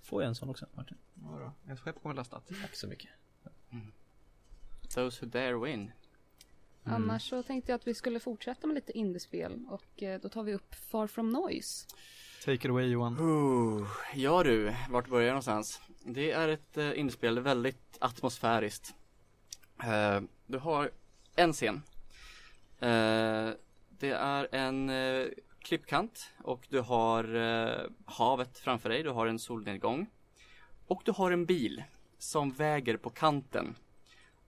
Får 0.03 0.21
jag 0.21 0.29
en 0.29 0.35
sån 0.35 0.49
också 0.49 0.65
Martin? 0.73 0.97
Ja, 1.23 1.53
då. 1.67 1.73
Ett 1.73 1.79
skepp 1.79 2.01
kommer 2.01 2.15
lastat. 2.15 2.47
Tack 2.61 2.75
så 2.75 2.87
mycket. 2.87 3.09
Those 4.95 5.25
who 5.25 5.29
dare 5.31 5.57
win. 5.59 5.91
Mm. 6.85 6.95
Annars 6.95 7.29
så 7.29 7.43
tänkte 7.43 7.71
jag 7.71 7.75
att 7.75 7.87
vi 7.87 7.93
skulle 7.93 8.19
fortsätta 8.19 8.67
med 8.67 8.75
lite 8.75 8.97
indiespel 8.97 9.65
och 9.69 10.03
eh, 10.03 10.19
då 10.21 10.29
tar 10.29 10.43
vi 10.43 10.53
upp 10.53 10.75
Far 10.75 11.07
From 11.07 11.29
Noise. 11.29 11.87
Take 12.45 12.53
it 12.53 12.65
away 12.65 12.85
Johan. 12.85 13.19
Uh, 13.19 13.87
ja 14.15 14.43
du, 14.43 14.73
vart 14.89 15.07
börjar 15.07 15.27
jag 15.27 15.31
någonstans? 15.31 15.81
Det 16.03 16.31
är 16.31 16.47
ett 16.47 16.77
uh, 16.77 16.99
inspel, 16.99 17.39
väldigt 17.39 17.97
atmosfäriskt. 17.99 18.93
Eh, 19.83 20.21
du 20.47 20.57
har 20.57 20.91
en 21.35 21.53
scen. 21.53 21.81
Eh, 22.79 23.49
det 23.89 24.11
är 24.11 24.55
en 24.55 24.89
eh, 24.89 25.27
klippkant 25.59 26.33
och 26.43 26.67
du 26.69 26.79
har 26.79 27.35
eh, 27.35 27.89
havet 28.05 28.59
framför 28.59 28.89
dig, 28.89 29.03
du 29.03 29.09
har 29.09 29.27
en 29.27 29.39
solnedgång. 29.39 30.07
Och 30.87 31.01
du 31.05 31.11
har 31.11 31.31
en 31.31 31.45
bil 31.45 31.83
som 32.17 32.51
väger 32.51 32.97
på 32.97 33.09
kanten. 33.09 33.75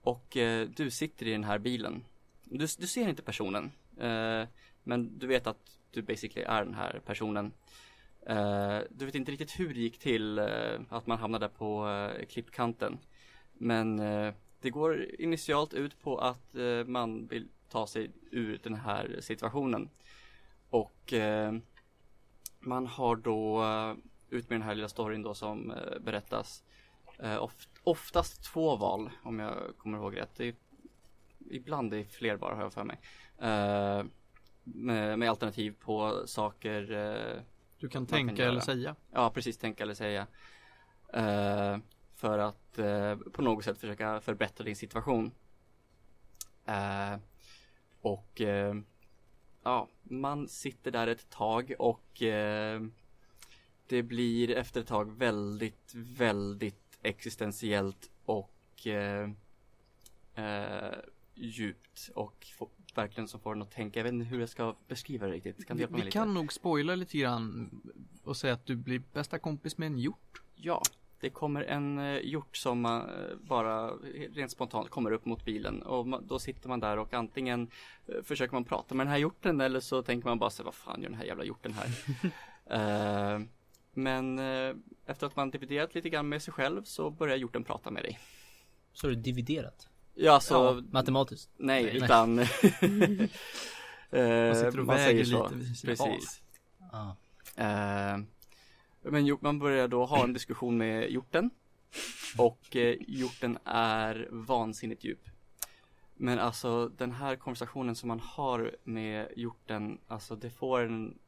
Och 0.02 0.36
eh, 0.36 0.68
du 0.76 0.90
sitter 0.90 1.26
i 1.26 1.32
den 1.32 1.44
här 1.44 1.58
bilen. 1.58 2.04
Du, 2.50 2.66
du 2.78 2.86
ser 2.86 3.08
inte 3.08 3.22
personen. 3.22 3.72
Eh, 3.96 4.48
men 4.82 5.18
du 5.18 5.26
vet 5.26 5.46
att 5.46 5.78
du 5.90 6.02
basically 6.02 6.46
är 6.46 6.64
den 6.64 6.74
här 6.74 7.00
personen. 7.06 7.52
Eh, 8.26 8.78
du 8.90 9.06
vet 9.06 9.14
inte 9.14 9.32
riktigt 9.32 9.60
hur 9.60 9.74
det 9.74 9.80
gick 9.80 9.98
till 9.98 10.38
eh, 10.38 10.80
att 10.88 11.06
man 11.06 11.18
hamnade 11.18 11.48
på 11.48 11.88
eh, 11.88 12.26
klippkanten. 12.26 12.98
Men 13.52 13.98
eh, 13.98 14.34
det 14.60 14.70
går 14.70 15.20
initialt 15.20 15.74
ut 15.74 16.02
på 16.02 16.18
att 16.18 16.54
eh, 16.54 16.84
man 16.84 17.26
vill 17.26 17.48
ta 17.68 17.86
sig 17.86 18.10
ur 18.30 18.60
den 18.62 18.74
här 18.74 19.18
situationen. 19.20 19.90
Och 20.70 21.12
eh, 21.12 21.54
man 22.60 22.86
har 22.86 23.16
då 23.16 23.64
eh, 23.64 23.94
ut 24.30 24.50
med 24.50 24.60
den 24.60 24.66
här 24.66 24.74
lilla 24.74 24.88
storyn 24.88 25.22
då 25.22 25.34
som 25.34 25.70
eh, 25.70 25.98
berättas. 26.00 26.64
Eh, 27.18 27.48
oftast 27.82 28.44
två 28.44 28.76
val 28.76 29.10
om 29.22 29.38
jag 29.38 29.76
kommer 29.78 29.98
ihåg 29.98 30.16
rätt. 30.16 30.34
Det 30.36 30.44
är, 30.48 30.54
ibland 31.50 31.94
är 31.94 32.04
fler 32.04 32.36
bara 32.36 32.54
har 32.54 32.62
jag 32.62 32.72
för 32.72 32.84
mig. 32.84 33.00
Eh, 33.38 34.04
med, 34.64 35.18
med 35.18 35.30
alternativ 35.30 35.74
på 35.80 36.22
saker 36.26 36.92
eh, 36.92 37.42
Du 37.78 37.88
kan 37.88 38.06
kan 38.06 38.06
tänka 38.06 38.42
göra. 38.42 38.50
eller 38.50 38.60
säga. 38.60 38.96
Ja, 39.12 39.30
precis, 39.30 39.58
tänka 39.58 39.82
eller 39.82 39.94
säga. 39.94 40.26
Eh, 41.12 41.78
för 42.14 42.38
att 42.38 42.78
på 43.32 43.42
något 43.42 43.64
sätt 43.64 43.78
försöka 43.78 44.20
förbättra 44.20 44.64
din 44.64 44.76
situation. 44.76 45.30
Och 48.00 48.40
ja, 49.62 49.88
man 50.02 50.48
sitter 50.48 50.90
där 50.90 51.06
ett 51.06 51.30
tag 51.30 51.74
och 51.78 52.22
det 53.86 54.02
blir 54.02 54.50
efter 54.50 54.80
ett 54.80 54.86
tag 54.86 55.12
väldigt, 55.12 55.92
väldigt 55.94 56.98
existentiellt 57.02 58.10
och 58.24 58.86
djupt 61.40 62.10
och 62.14 62.46
få, 62.58 62.70
verkligen 62.94 63.28
som 63.28 63.40
får 63.40 63.52
en 63.52 63.62
att 63.62 63.70
tänka. 63.70 63.98
Jag 63.98 64.04
vet 64.04 64.12
inte 64.12 64.26
hur 64.26 64.40
jag 64.40 64.48
ska 64.48 64.76
beskriva 64.88 65.26
det 65.26 65.32
riktigt. 65.32 65.66
Kan 65.66 65.76
du 65.76 65.86
Vi, 65.86 65.90
mig 65.92 66.00
vi 66.00 66.04
lite? 66.04 66.18
kan 66.18 66.34
nog 66.34 66.52
spoila 66.52 66.94
lite 66.94 67.18
grann 67.18 67.70
och 68.22 68.36
säga 68.36 68.54
att 68.54 68.66
du 68.66 68.76
blir 68.76 69.02
bästa 69.12 69.38
kompis 69.38 69.78
med 69.78 69.86
en 69.86 69.98
hjort. 69.98 70.42
Ja, 70.54 70.82
det 71.20 71.30
kommer 71.30 71.62
en 71.62 71.98
eh, 71.98 72.18
hjort 72.22 72.56
som 72.56 72.84
eh, 72.84 73.00
bara 73.40 73.90
rent 74.32 74.50
spontant 74.50 74.90
kommer 74.90 75.10
upp 75.12 75.24
mot 75.24 75.44
bilen 75.44 75.82
och 75.82 76.22
då 76.22 76.38
sitter 76.38 76.68
man 76.68 76.80
där 76.80 76.98
och 76.98 77.14
antingen 77.14 77.70
eh, 78.06 78.22
försöker 78.22 78.54
man 78.54 78.64
prata 78.64 78.94
med 78.94 79.06
den 79.06 79.10
här 79.10 79.18
hjorten 79.18 79.60
eller 79.60 79.80
så 79.80 80.02
tänker 80.02 80.28
man 80.28 80.38
bara 80.38 80.50
här, 80.58 80.64
vad 80.64 80.74
fan 80.74 81.02
gör 81.02 81.08
den 81.08 81.18
här 81.18 81.24
jävla 81.24 81.44
hjorten 81.44 81.72
här? 81.72 81.88
Men 83.92 84.38
efter 85.06 85.26
att 85.26 85.36
man 85.36 85.50
dividerat 85.50 85.94
lite 85.94 86.08
grann 86.08 86.28
med 86.28 86.42
sig 86.42 86.52
själv 86.52 86.82
så 86.82 87.10
börjar 87.10 87.36
hjorten 87.36 87.64
prata 87.64 87.90
med 87.90 88.02
dig. 88.02 88.18
Så 88.92 89.06
är 89.06 89.10
det 89.10 89.16
dividerat. 89.16 89.88
Ja, 90.20 90.40
så 90.40 90.54
Ja, 90.54 90.82
matematiskt. 90.90 91.50
nej, 91.56 91.84
Nej. 91.84 91.96
utan 91.96 92.38
eh, 92.38 92.46
Man 94.46 94.54
sitter 94.54 94.80
och 94.80 94.86
man 94.86 94.96
väger 94.96 95.24
lite 95.24 95.54
vid. 95.54 95.82
Precis. 95.84 96.42
Ja. 96.92 97.16
Eh, 97.56 98.18
men 99.02 99.38
man 99.40 99.58
börjar 99.58 99.88
då 99.88 100.04
ha 100.04 100.24
en 100.24 100.32
diskussion 100.32 100.78
med 100.78 101.10
hjorten 101.10 101.50
och 102.38 102.76
eh, 102.76 102.96
hjorten 103.08 103.58
är 103.64 104.28
vansinnigt 104.30 105.04
djup. 105.04 105.28
Men 106.16 106.38
alltså 106.38 106.88
den 106.88 107.12
här 107.12 107.36
konversationen 107.36 107.94
som 107.94 108.08
man 108.08 108.20
har 108.20 108.76
med 108.84 109.28
hjorten, 109.36 109.98
alltså 110.08 110.36
det 110.36 110.50
får 110.50 110.80
en, 110.80 111.18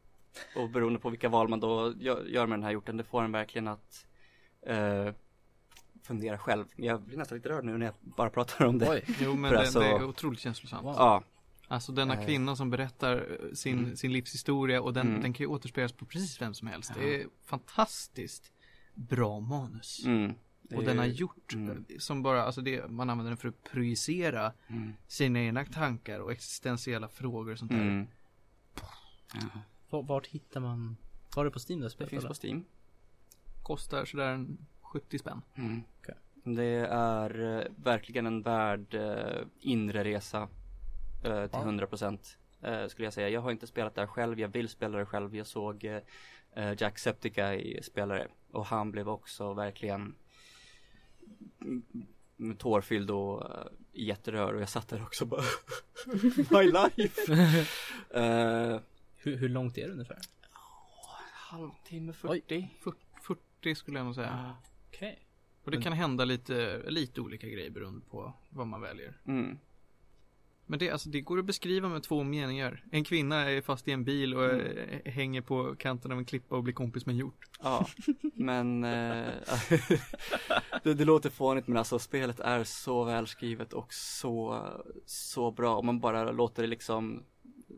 och 0.57 0.71
beroende 0.71 0.99
på 0.99 1.11
vilka 1.11 1.29
val 1.29 1.49
man 1.49 1.61
då 1.61 1.95
gör, 1.99 2.25
gör 2.25 2.47
med 2.47 2.59
den 2.59 2.65
här 2.65 2.71
hjorten, 2.71 2.97
det 2.97 3.05
får 3.05 3.23
en 3.23 3.33
verkligen 3.33 3.69
att 3.69 4.07
eh, 4.62 5.12
fundera 6.11 6.39
själv. 6.39 6.65
Jag 6.77 7.03
blir 7.03 7.16
nästan 7.19 7.39
lite 7.39 7.49
rörd 7.49 7.65
nu 7.65 7.78
när 7.78 7.87
jag 7.87 7.95
bara 8.01 8.31
pratar 8.31 8.65
om 8.65 8.78
det. 8.78 8.91
Oj. 8.91 9.05
Jo 9.20 9.35
men 9.37 9.53
det, 9.53 9.59
alltså- 9.59 9.81
det 9.81 9.87
är 9.87 10.05
otroligt 10.05 10.41
känslosamt. 10.41 10.85
Wow. 10.85 10.95
Ja, 10.99 11.23
Alltså 11.69 11.93
denna 11.93 12.15
Eh. 12.15 12.24
kvinna 12.27 12.57
som 12.57 12.70
berättar 12.70 13.16
eh, 13.16 13.53
sin, 13.55 13.78
Mm. 13.78 13.97
sin 13.97 14.12
livshistoria 14.12 14.82
och 14.82 14.93
den, 14.95 15.09
Mm. 15.09 15.20
den 15.23 15.32
kan 15.32 15.45
ju 15.45 15.49
återspelas 15.51 15.93
på 15.93 16.05
precis 16.05 16.41
vem 16.43 16.55
som 16.55 16.69
helst. 16.69 16.93
Ja. 16.97 17.03
Det 17.03 17.20
är 17.23 17.27
fantastiskt 17.45 18.53
bra 18.95 19.41
manus. 19.41 20.05
mm. 20.07 20.35
Det 20.62 20.77
Och 20.77 20.82
är 20.82 20.87
denna 20.87 21.07
ju- 21.07 21.12
gjort 21.12 21.53
mm. 21.55 21.85
som 21.99 22.23
bara, 22.23 22.43
alltså 22.45 22.61
det, 22.61 22.91
man 22.91 23.11
använder 23.11 23.31
den 23.31 23.37
för 23.37 23.49
att 23.49 23.62
projicera 23.62 24.53
Mm. 24.69 24.93
sina 25.07 25.41
egna 25.41 25.65
tankar 25.65 26.20
och 26.20 26.32
existentiella 26.32 27.09
frågor 27.09 27.53
och 27.53 27.59
sånt 27.59 27.70
där. 27.70 27.81
Mm. 27.81 28.07
Vart, 29.91 30.09
vart 30.09 30.27
hittar 30.27 30.61
man? 30.61 30.97
Var 31.37 31.45
det 31.45 31.51
på 31.51 31.59
Steam 31.69 31.81
det 31.81 31.87
Det 31.87 31.91
spelet 31.91 32.11
finns 32.11 32.24
eller? 32.24 32.35
på 32.35 32.47
Steam. 32.47 32.65
Kostar 33.62 34.05
sådär 34.05 34.32
en 34.32 34.66
70 34.91 35.19
spänn. 35.19 35.43
Mm. 35.55 35.83
Okej. 36.01 36.15
Det 36.45 36.87
är 36.91 37.59
eh, 37.59 37.67
verkligen 37.77 38.27
en 38.27 38.43
värd 38.43 38.95
eh, 38.95 39.43
inre 39.61 40.05
resa 40.05 40.49
eh, 41.25 41.43
till 41.47 41.49
Ja. 41.53 41.62
100 41.62 41.87
procent 41.87 42.39
eh, 42.62 42.87
skulle 42.87 43.07
jag 43.07 43.12
säga. 43.12 43.29
Jag 43.29 43.41
har 43.41 43.51
inte 43.51 43.67
spelat 43.67 43.95
där 43.95 44.07
själv, 44.07 44.41
jag 44.41 44.49
vill 44.49 44.69
spela 44.69 44.99
det 44.99 45.07
själv. 45.07 45.37
Jag 45.37 45.47
såg 45.47 45.85
eh, 45.85 46.01
eh, 46.53 46.75
Jack 46.79 46.99
Septiceye 46.99 47.83
spela 47.83 48.15
det 48.15 48.29
och 48.53 48.67
han 48.67 48.91
blev 48.91 49.09
också 49.09 49.55
verkligen 49.55 50.15
mm, 51.61 52.57
tårfylld 52.57 53.11
och 53.11 53.45
uh, 53.45 53.67
jätterör 53.93 54.55
och 54.55 54.61
jag 54.61 54.69
satt 54.69 54.89
där 54.89 55.03
också 55.03 55.27
bara 55.27 55.43
My 56.51 56.73
life! 56.97 57.33
Eh, 58.15 58.81
Hur, 59.17 59.37
hur 59.37 59.49
långt 59.49 59.79
är 59.79 59.87
det 59.87 59.93
ungefär? 59.93 60.19
halvtimme 61.51 62.12
40. 62.12 62.69
40, 62.81 62.99
40 63.23 63.75
skulle 63.75 63.99
jag 63.99 64.05
nog 64.05 64.15
säga. 64.15 64.57
Okej. 64.95 65.19
Och 65.65 65.71
det 65.71 65.77
Men- 65.77 65.85
kan 65.85 65.93
hända 65.93 66.25
lite, 66.25 66.83
lite 66.89 67.21
olika 67.21 67.49
grejer 67.49 67.71
beroende 67.71 68.01
på 68.11 68.33
vad 68.51 68.67
man 68.67 68.81
väljer. 68.81 69.19
Mm. 69.27 69.59
Men 70.67 70.79
det, 70.79 70.91
alltså, 70.91 71.09
det 71.09 71.21
går 71.21 71.39
att 71.39 71.45
beskriva 71.45 71.89
med 71.89 72.03
två 72.03 72.23
meningar. 72.23 72.85
En 72.91 73.05
kvinna 73.05 73.51
är 73.51 73.61
fast 73.61 73.89
i 73.89 73.93
en 73.93 74.05
bil 74.05 74.35
och 74.35 74.45
eh, 74.45 75.12
hänger 75.12 75.41
på 75.41 75.77
kanten 75.77 76.12
av 76.12 76.19
en 76.19 76.25
klippa 76.25 76.57
och 76.57 76.62
blir 76.62 76.75
kompis 76.75 77.07
med 77.07 77.12
en 77.12 77.19
hjort. 77.19 77.47
Ja, 77.62 77.87
men 78.35 78.85
eh, 78.85 79.27
det, 80.83 80.95
det 80.95 81.05
låter 81.05 81.31
fånigt 81.31 81.69
men 81.69 81.77
alltså 81.77 81.99
spelet 81.99 82.41
är 82.41 82.65
så 82.65 83.05
välskrivet 83.05 83.73
och 83.73 83.95
så, 83.95 84.67
så 85.07 85.51
bra 85.51 85.77
om 85.77 85.87
man 85.87 86.01
bara 86.01 86.33
låter 86.33 86.62
det 86.62 86.69
liksom 86.69 87.23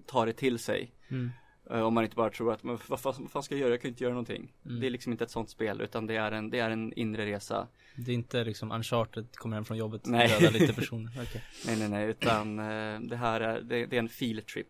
ta 0.06 0.24
det 0.26 0.32
till 0.32 0.58
sig. 0.58 0.92
Mm. 1.08 1.30
Eh, 1.72 1.80
Om 1.82 1.94
man 1.94 2.04
inte 2.04 2.16
bara 2.16 2.30
tror 2.30 2.52
att, 2.52 2.62
men 2.62 2.78
vad 2.88 3.00
fan, 3.00 3.14
vad 3.18 3.30
fan 3.30 3.42
ska 3.42 3.54
jag 3.54 3.60
göra? 3.60 3.70
Jag 3.70 3.80
kan 3.82 3.88
inte 3.88 4.04
göra 4.04 4.14
någonting. 4.14 4.52
Mm. 4.66 4.80
Det 4.80 4.86
är 4.86 4.90
liksom 4.90 5.12
inte 5.12 5.24
ett 5.24 5.30
sånt 5.30 5.50
spel 5.50 5.80
utan 5.80 6.06
det 6.06 6.16
är 6.16 6.32
en, 6.32 6.50
det 6.50 6.58
är 6.58 6.70
en 6.70 6.92
inre 6.92 7.26
resa. 7.26 7.68
Det 7.96 8.10
är 8.10 8.14
inte 8.14 8.44
liksom 8.44 8.72
Uncharted, 8.72 9.26
kommer 9.36 9.56
hem 9.56 9.64
från 9.64 9.76
jobbet, 9.76 10.06
Nej. 10.06 10.28
dödar 10.28 10.50
lite 10.58 10.72
personer. 10.80 11.10
Okej. 11.22 11.42
Nej 11.66 11.76
nej 11.78 11.88
nej, 11.88 12.08
utan 12.08 12.58
eh, 12.58 13.00
det 13.00 13.16
här 13.16 13.40
är, 13.40 13.60
det, 13.60 13.86
det 13.86 13.96
är 13.96 13.98
en 14.00 14.08
feel 14.08 14.42
trip. 14.42 14.68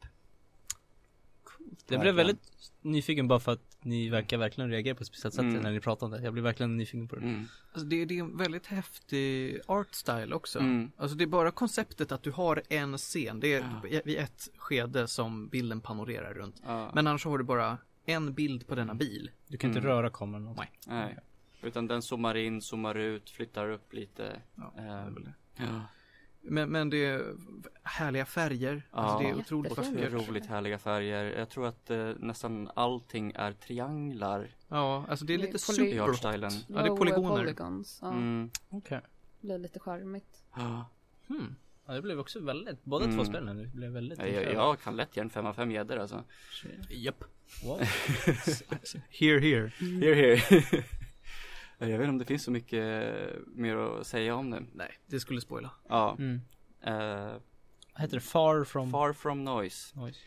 Jag 1.88 2.00
blev 2.00 2.14
väldigt 2.14 2.72
nyfiken 2.80 3.28
bara 3.28 3.40
för 3.40 3.52
att 3.52 3.76
ni 3.82 4.08
verkar 4.08 4.38
verkligen 4.38 4.70
reagera 4.70 4.94
på 4.94 5.00
ett 5.00 5.06
speciellt 5.06 5.34
sätt 5.34 5.42
Mm. 5.44 5.62
när 5.62 5.72
ni 5.72 5.80
pratar 5.80 6.06
om 6.06 6.10
det. 6.12 6.22
Jag 6.22 6.32
blev 6.32 6.44
verkligen 6.44 6.76
nyfiken 6.76 7.08
på 7.08 7.16
det. 7.16 7.22
Mm. 7.22 7.44
Alltså 7.72 7.86
det, 7.88 8.04
det 8.04 8.18
är 8.18 8.20
en 8.20 8.36
väldigt 8.36 8.66
häftig 8.66 9.58
art 9.66 9.94
style 9.94 10.34
också. 10.34 10.58
Mm. 10.58 10.92
Alltså 10.96 11.16
det 11.16 11.24
är 11.24 11.28
bara 11.28 11.50
konceptet 11.50 12.12
att 12.12 12.22
du 12.22 12.30
har 12.30 12.62
en 12.68 12.98
scen. 12.98 13.40
Det 13.40 13.54
är 13.54 13.80
Ja. 13.90 14.00
vid 14.04 14.18
ett 14.18 14.48
skede 14.56 15.08
som 15.08 15.48
bilden 15.48 15.80
panorerar 15.80 16.34
runt. 16.34 16.62
Ja, 16.66 16.90
Men 16.94 17.06
annars 17.06 17.24
har 17.24 17.38
du 17.38 17.44
bara 17.44 17.78
en 18.06 18.34
bild 18.34 18.66
på 18.66 18.74
denna 18.74 18.94
bil. 18.94 19.30
Du 19.48 19.56
kan 19.56 19.70
inte 19.70 19.80
Mm. 19.80 19.90
röra 19.90 20.10
kameran 20.10 20.44
någonting. 20.44 20.70
nej. 20.86 21.18
Utan 21.64 21.86
den 21.86 22.02
zoomar 22.02 22.34
in, 22.34 22.62
zoomar 22.62 22.94
ut, 22.94 23.30
flyttar 23.30 23.70
upp 23.70 23.92
lite. 23.92 24.40
Ja, 24.54 24.74
Eh, 24.78 24.82
det 24.84 24.90
är 24.90 25.10
väl 25.10 25.24
det. 25.24 25.34
ja. 25.56 25.80
Men, 26.44 26.70
men 26.70 26.90
det 26.90 27.04
är 27.04 27.34
härliga 27.82 28.24
färger. 28.26 28.82
Alltså 28.90 29.18
det 29.18 29.24
är 29.24 29.28
Ja. 29.30 29.36
otroligt 29.36 29.76
vackert. 29.76 30.14
Otroligt 30.14 30.46
härliga 30.46 30.78
färger. 30.78 31.38
Jag 31.38 31.48
tror 31.48 31.66
att 31.66 31.90
eh, 31.90 32.12
nästan 32.18 32.70
allting 32.76 33.32
är 33.34 33.52
trianglar. 33.52 34.48
Ja, 34.68 35.04
alltså 35.08 35.24
det 35.24 35.34
är 35.34 35.38
Det 35.38 35.44
lite 35.44 35.58
poly- 35.58 35.86
i 35.86 35.90
super 35.92 36.00
artstylen. 36.10 36.50
Ja, 36.68 36.82
det 36.82 36.88
är 36.88 36.96
polygoner. 36.96 37.36
polygons. 37.36 37.98
Ja, 38.02 38.08
Mm. 38.12 38.50
Okej. 38.68 39.00
blir 39.40 39.58
lite 39.58 39.80
charmigt. 39.80 40.44
Ja. 40.56 40.88
Hmm. 41.28 41.54
Ja, 41.86 41.92
det 41.94 42.02
blev 42.02 42.20
också 42.20 42.40
väldigt, 42.40 42.84
båda 42.84 43.04
Mm. 43.04 43.16
två 43.16 43.24
spelen 43.24 43.70
blev 43.74 43.90
väldigt 43.92 44.18
Jag, 44.18 44.28
jag, 44.32 44.54
jag 44.54 44.80
kan 44.80 44.96
lätt 44.96 45.16
ge 45.16 45.20
en 45.22 45.30
5 45.30 45.46
av 45.46 45.54
5 45.54 45.70
gäddor 45.70 45.98
alltså. 45.98 46.24
Japp. 46.90 47.24
Wow. 47.64 47.78
Here, 49.10 49.40
here. 49.40 49.72
Here, 49.78 50.14
here. 50.14 50.62
jag 51.88 51.98
vet 51.98 52.04
inte 52.04 52.10
om 52.10 52.18
det 52.18 52.24
finns 52.24 52.44
så 52.44 52.50
mycket 52.50 52.82
eh, 52.82 53.40
mer 53.46 53.76
att 53.76 54.06
säga 54.06 54.34
om 54.34 54.50
det. 54.50 54.62
Nej, 54.74 54.90
det 55.06 55.20
skulle 55.20 55.40
spoila. 55.40 55.70
Ja. 55.88 56.16
Mm. 56.18 56.40
Eh, 56.80 57.32
Vad 57.92 58.00
heter 58.00 58.14
det? 58.14 58.20
Far 58.20 58.64
from... 58.64 58.90
far 58.90 59.12
from 59.12 59.44
noise. 59.44 59.98
Noise. 59.98 60.18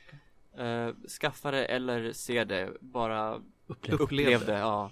Eh, 0.57 0.93
skaffa 1.21 1.51
det 1.51 1.65
eller 1.65 2.11
se 2.11 2.43
det. 2.43 2.73
Bara 2.81 3.41
Upplev. 3.67 3.99
upplev 4.01 4.45
det. 4.45 4.57
Ja. 4.57 4.91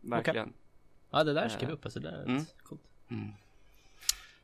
Verkligen. 0.00 0.52
Ja, 1.10 1.24
det 1.24 1.32
där 1.32 1.48
skrev 1.48 1.62
Eh, 1.62 1.68
jag 1.68 1.74
upp 1.78 1.84
alltså. 1.84 2.00
Det 2.00 2.08
är 2.10 2.24
mm. 2.24 2.44
coolt. 2.62 2.82
Mm. 3.08 3.30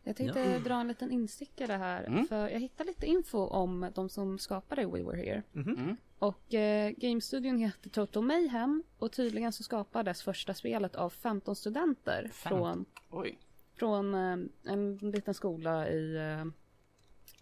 Jag 0.02 0.16
tänkte 0.16 0.40
Ja. 0.40 0.58
dra 0.58 0.74
en 0.80 0.88
liten 0.88 1.10
instickare 1.10 1.72
här. 1.72 2.04
Mm. 2.04 2.26
För 2.26 2.48
jag 2.48 2.60
hittade 2.60 2.90
lite 2.90 3.06
info 3.06 3.38
om 3.38 3.90
de 3.94 4.08
som 4.08 4.38
skapade 4.38 4.86
We 4.86 5.02
Were 5.02 5.16
Here. 5.16 5.42
Mm. 5.54 5.96
Och 6.20 6.54
eh, 6.54 6.90
Game-studion 6.90 7.58
heter 7.58 7.90
Total 7.90 8.22
Mayhem. 8.22 8.82
Och 8.98 9.12
tydligen 9.12 9.52
så 9.52 9.62
skapades 9.62 10.22
första 10.22 10.54
spelet 10.54 10.96
av 10.96 11.10
15 11.10 11.56
studenter 11.56 12.30
15? 12.32 12.58
från 12.58 12.84
Oj. 13.10 13.38
Från 13.76 14.14
eh, 14.14 14.36
en 14.72 14.96
liten 14.98 15.34
skola 15.34 15.88
i, 15.88 16.16
eh, 16.16 16.44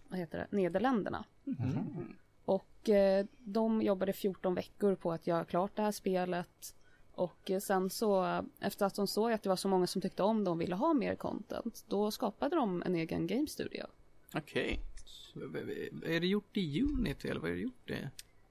vad 0.07 0.19
heter 0.19 0.37
det, 0.37 0.57
Nederländerna. 0.57 1.25
Mm. 1.45 2.15
Och 2.45 2.89
eh, 2.89 3.25
de 3.37 3.81
jobbade 3.81 4.13
14 4.13 4.55
veckor 4.55 4.95
på 4.95 5.11
att 5.11 5.27
göra 5.27 5.45
klart 5.45 5.75
det 5.75 5.81
här 5.81 5.91
spelet. 5.91 6.75
Och 7.11 7.51
eh, 7.51 7.59
sen 7.59 7.89
så, 7.89 8.43
efter 8.59 8.85
att 8.85 8.95
de 8.95 9.07
såg 9.07 9.31
att 9.31 9.43
det 9.43 9.49
var 9.49 9.55
så 9.55 9.67
många 9.67 9.87
som 9.87 10.01
tyckte 10.01 10.23
om 10.23 10.43
det 10.43 10.49
och 10.49 10.61
ville 10.61 10.75
ha 10.75 10.93
mer 10.93 11.15
content, 11.15 11.85
då 11.87 12.11
skapade 12.11 12.55
de 12.55 12.83
en 12.85 12.95
egen 12.95 13.27
game 13.27 13.47
studio. 13.47 13.85
Okej. 14.33 14.79
Är 16.05 16.19
det 16.19 16.27
gjort 16.27 16.57
i 16.57 16.81
Unity 16.81 17.27
eller 17.27 17.41
vad 17.41 17.51
är 17.51 17.55
det 17.55 17.61
gjort 17.61 17.89
i? 17.89 18.07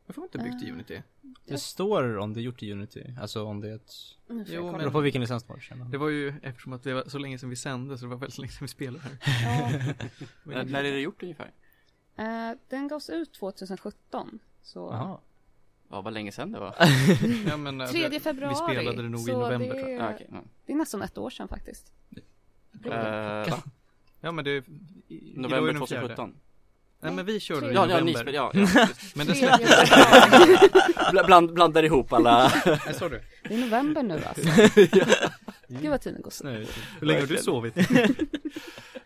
Jag 0.09 0.15
får 0.15 0.25
inte 0.25 0.39
byggt 0.39 0.63
i 0.63 0.71
Unity. 0.71 1.03
Det 1.45 1.59
står 1.59 2.19
om 2.19 2.35
det 2.35 2.41
är 2.41 2.43
gjort 2.43 2.63
i 2.63 2.73
Unity, 2.73 3.05
alltså 3.21 3.45
om 3.45 3.61
det 3.61 3.71
är 3.71 3.75
ett... 3.75 3.93
Jo, 4.47 4.73
men- 4.73 4.93
på 4.93 5.01
vilken 5.01 5.21
licens 5.21 5.43
det 5.45 5.53
var. 5.53 5.91
Det 5.91 5.99
var 5.99 6.09
ju 6.09 6.35
eftersom 6.43 6.73
att 6.73 6.83
det 6.83 6.95
var 6.95 7.05
så 7.07 7.19
länge 7.19 7.39
sedan 7.39 7.51
vi 7.51 7.57
sände 7.57 7.99
så 7.99 8.05
det 8.05 8.09
var 8.11 8.17
väldigt 8.17 8.39
länge 8.39 8.53
sedan 8.53 8.65
vi 8.65 8.69
spelade 8.69 9.05
här. 9.05 9.19
Ja, 9.45 9.71
När, 10.65 10.85
är 10.85 10.93
det 10.93 11.01
gjort 11.01 11.23
ungefär? 11.23 11.53
eh, 12.17 12.51
den 12.69 12.89
gavs 12.89 13.11
ut 13.11 13.33
2017. 13.35 14.39
Så 14.63 14.79
Jaha. 14.93 15.19
Ja, 15.91 16.01
vad 16.01 16.13
länge 16.13 16.33
sedan 16.33 16.53
det 16.53 16.59
var. 16.61 16.75
Ja, 17.49 17.57
men, 17.57 17.81
eh, 17.81 17.87
3 17.87 18.09
det- 18.09 18.21
februari. 18.21 18.55
Vi 18.55 18.73
spelade 18.75 19.03
det 19.03 19.09
nog 19.09 19.21
i 19.21 19.25
så 19.25 19.41
november 19.41 19.69
det, 19.69 19.81
tror 19.81 19.91
jag. 19.91 20.01
Ja, 20.03 20.15
okej. 20.15 20.27
ja. 20.33 20.43
det 20.67 20.73
är 20.73 20.77
nästan 20.77 21.03
ett 21.03 21.19
år 21.19 21.31
sedan 21.31 21.49
faktiskt. 21.49 21.93
Eh, 22.85 22.91
va? 23.51 23.63
Ja 24.21 24.33
men 24.33 24.45
det 24.45 24.51
är... 24.51 24.65
i- 25.09 25.35
är 25.35 25.39
November 25.41 25.73
den 25.73 25.87
fjärde. 25.87 26.07
2017? 26.17 26.35
Nej 27.01 27.13
men 27.13 27.27
vi 27.27 27.41
körde 27.41 27.67
det 27.67 27.73
i 27.73 27.75
Ja, 27.75 27.81
ja, 27.81 27.87
november. 27.87 28.05
ni 28.05 28.15
spelade, 28.15 28.37
ja, 28.37 28.51
ja. 28.55 28.89
Men 29.15 29.27
det 29.27 29.35
släpptes... 29.35 29.91
Bland, 31.27 31.53
blandar 31.55 31.83
ihop 31.83 32.13
alla. 32.13 32.53
Nej, 32.67 32.95
sa 32.95 33.09
du? 33.09 33.23
Det 33.49 33.55
är 33.55 33.59
november 33.59 34.03
nu 34.03 34.23
alltså. 34.25 34.49
Gud 35.69 35.91
vad 35.91 36.01
tiden 36.01 36.23
går 36.23 36.31
snabbt. 36.31 36.57
Nej, 36.57 36.69
Hur 37.01 37.07
länge 37.07 37.21
har 37.21 37.27
du 37.27 37.37
sovit? 37.37 37.75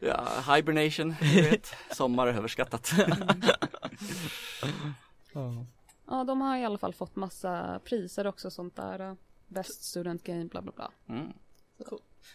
Ja, 0.00 0.26
hibernation, 0.54 1.14
du 1.20 1.42
vet. 1.42 1.74
Sommar 1.90 2.26
är 2.26 2.32
överskattat. 2.32 2.92
ja. 5.32 5.64
Ja, 6.06 6.24
de 6.24 6.40
har 6.40 6.56
i 6.56 6.64
alla 6.64 6.78
fall 6.78 6.94
fått 6.94 7.16
massa 7.16 7.80
priser 7.84 8.26
också 8.26 8.50
sånt 8.50 8.76
där. 8.76 9.16
Best 9.48 9.84
student 9.84 10.22
game, 10.24 10.44
bla 10.44 10.62
bla 10.62 10.72
bla. 10.76 10.90
Mm. 11.08 11.32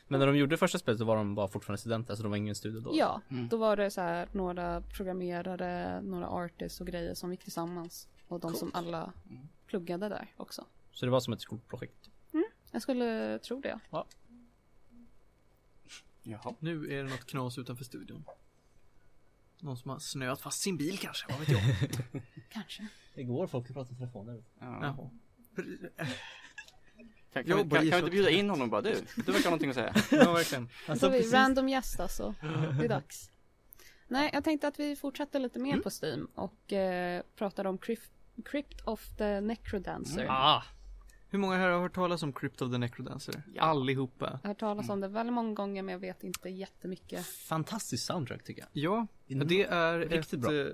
Men 0.08 0.20
när 0.20 0.28
de 0.28 0.38
gjorde 0.38 0.58
första 0.58 0.78
spelet 0.80 1.00
så 1.00 1.06
var 1.06 1.16
de 1.16 1.36
bara 1.36 1.48
fortfarande 1.48 1.78
studenter, 1.78 2.16
så 2.16 2.24
de 2.24 2.30
var 2.30 2.38
ingen 2.38 2.56
studio 2.56 2.80
då? 2.82 2.92
Ja, 2.94 3.22
Mm. 3.30 3.48
då 3.48 3.58
var 3.58 3.78
det 3.78 3.92
så 3.92 4.02
här 4.02 4.28
några 4.32 4.82
programmerare, 4.82 6.02
några 6.02 6.28
artists 6.30 6.82
och 6.82 6.88
grejer 6.88 7.14
som 7.14 7.32
gick 7.32 7.44
tillsammans. 7.44 8.08
Och 8.28 8.40
de 8.40 8.54
som 8.54 8.72
alla 8.74 9.14
pluggade 9.66 10.10
där 10.10 10.34
också. 10.38 10.66
Så 10.92 11.06
det 11.06 11.12
var 11.12 11.20
som 11.20 11.34
ett 11.34 11.42
skolprojekt? 11.42 12.10
Jag 12.72 12.82
skulle 12.82 13.40
tro 13.40 13.62
det. 13.62 13.80
Jaha. 16.24 16.54
Nu 16.60 16.94
är 16.94 17.04
det 17.04 17.10
något 17.10 17.26
knas 17.26 17.58
utanför 17.58 17.84
studion. 17.84 18.26
Någon 19.60 19.78
som 19.78 19.92
har 19.92 20.00
snöat 20.00 20.42
fast 20.42 20.62
sin 20.62 20.78
bil 20.78 20.98
kanske, 21.00 21.26
vad 21.32 21.40
vet 21.40 21.50
jag? 21.50 21.62
Kanske. 22.50 22.88
Det 23.16 23.24
går 23.24 23.48
folk 23.48 23.68
att 23.70 23.74
prata 23.74 23.94
i 23.94 23.96
telefoner. 23.96 24.44
Ja. 24.60 24.80
Jaha. 24.82 25.10
Kan, 27.34 27.44
kan, 27.44 27.50
Jag 27.58 27.60
kan, 27.60 27.70
kan, 27.70 27.82
vi 27.82 27.98
inte 27.98 28.12
bjuda 28.12 28.30
in 28.30 28.50
honom 28.50 28.70
bara? 28.70 28.82
Du, 28.82 28.94
du 29.16 29.22
verkar 29.32 29.44
ha 29.44 29.50
någonting 29.50 29.70
att 29.70 29.76
säga. 29.76 29.94
Ja 30.26 30.34
verkligen. 30.34 30.70
Så 31.00 31.06
har 31.06 31.10
vi 31.12 31.22
random 31.32 31.70
gäst 31.70 32.00
alltså. 32.00 32.36
Det 32.80 32.86
är 32.86 32.90
dags. 32.90 33.30
Nej, 34.08 34.30
jag 34.34 34.44
tänkte 34.44 34.68
att 34.68 34.80
vi 34.80 34.96
fortsätter 34.96 35.40
lite 35.40 35.60
mer 35.60 35.78
på 35.80 35.90
Steam 36.04 36.28
och 36.36 36.74
eh, 36.74 37.22
pratar 37.36 37.66
om 37.66 37.78
Crypt, 37.78 38.12
Crypt 38.46 38.82
of 38.82 39.08
the 39.18 39.42
Necrodancer. 39.42 40.22
Mm. 40.22 40.34
Ah. 40.34 40.64
Hur 41.30 41.40
många 41.40 41.58
här 41.58 41.70
har 41.70 41.80
hört 41.82 41.96
talas 41.96 42.24
om 42.24 42.34
Crypt 42.34 42.62
of 42.62 42.72
the 42.72 42.78
Necrodancer? 42.78 43.44
Ja. 43.56 43.62
Allihopa. 43.62 44.26
Jag 44.26 44.40
har 44.42 44.48
hört 44.48 44.60
talas 44.60 44.90
om 44.90 45.00
det 45.02 45.08
väldigt 45.08 45.34
många 45.34 45.54
gånger 45.54 45.84
men 45.84 45.92
jag 45.94 46.00
vet 46.00 46.24
inte 46.24 46.50
jättemycket. 46.50 47.26
Fantastisk 47.26 48.06
soundtrack 48.06 48.44
tycker 48.44 48.62
jag. 48.62 48.70
Ja, 48.84 49.08
Mm. 49.30 49.48
det 49.48 49.64
är 49.64 50.00
Riktigt 50.00 50.34
ett, 50.34 50.40
bra. 50.40 50.54
eh, 50.54 50.68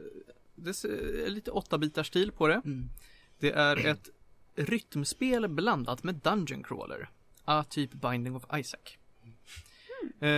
det 0.55 0.69
är 0.69 1.29
lite 1.29 1.51
8-bitars 1.51 2.03
stil 2.07 2.31
på 2.31 2.47
det. 2.47 2.61
Mm. 2.65 2.89
Det 3.39 3.51
är 3.51 3.85
ett 3.87 4.09
rytmspel 4.55 5.47
blandat 5.47 6.03
med 6.03 6.15
Dungeon 6.15 6.63
Crawler. 6.63 7.09
Ah, 7.45 7.63
typ 7.63 7.91
Binding 7.93 8.35
of 8.35 8.43
Isaac. 8.53 8.79
Eh, 10.19 10.29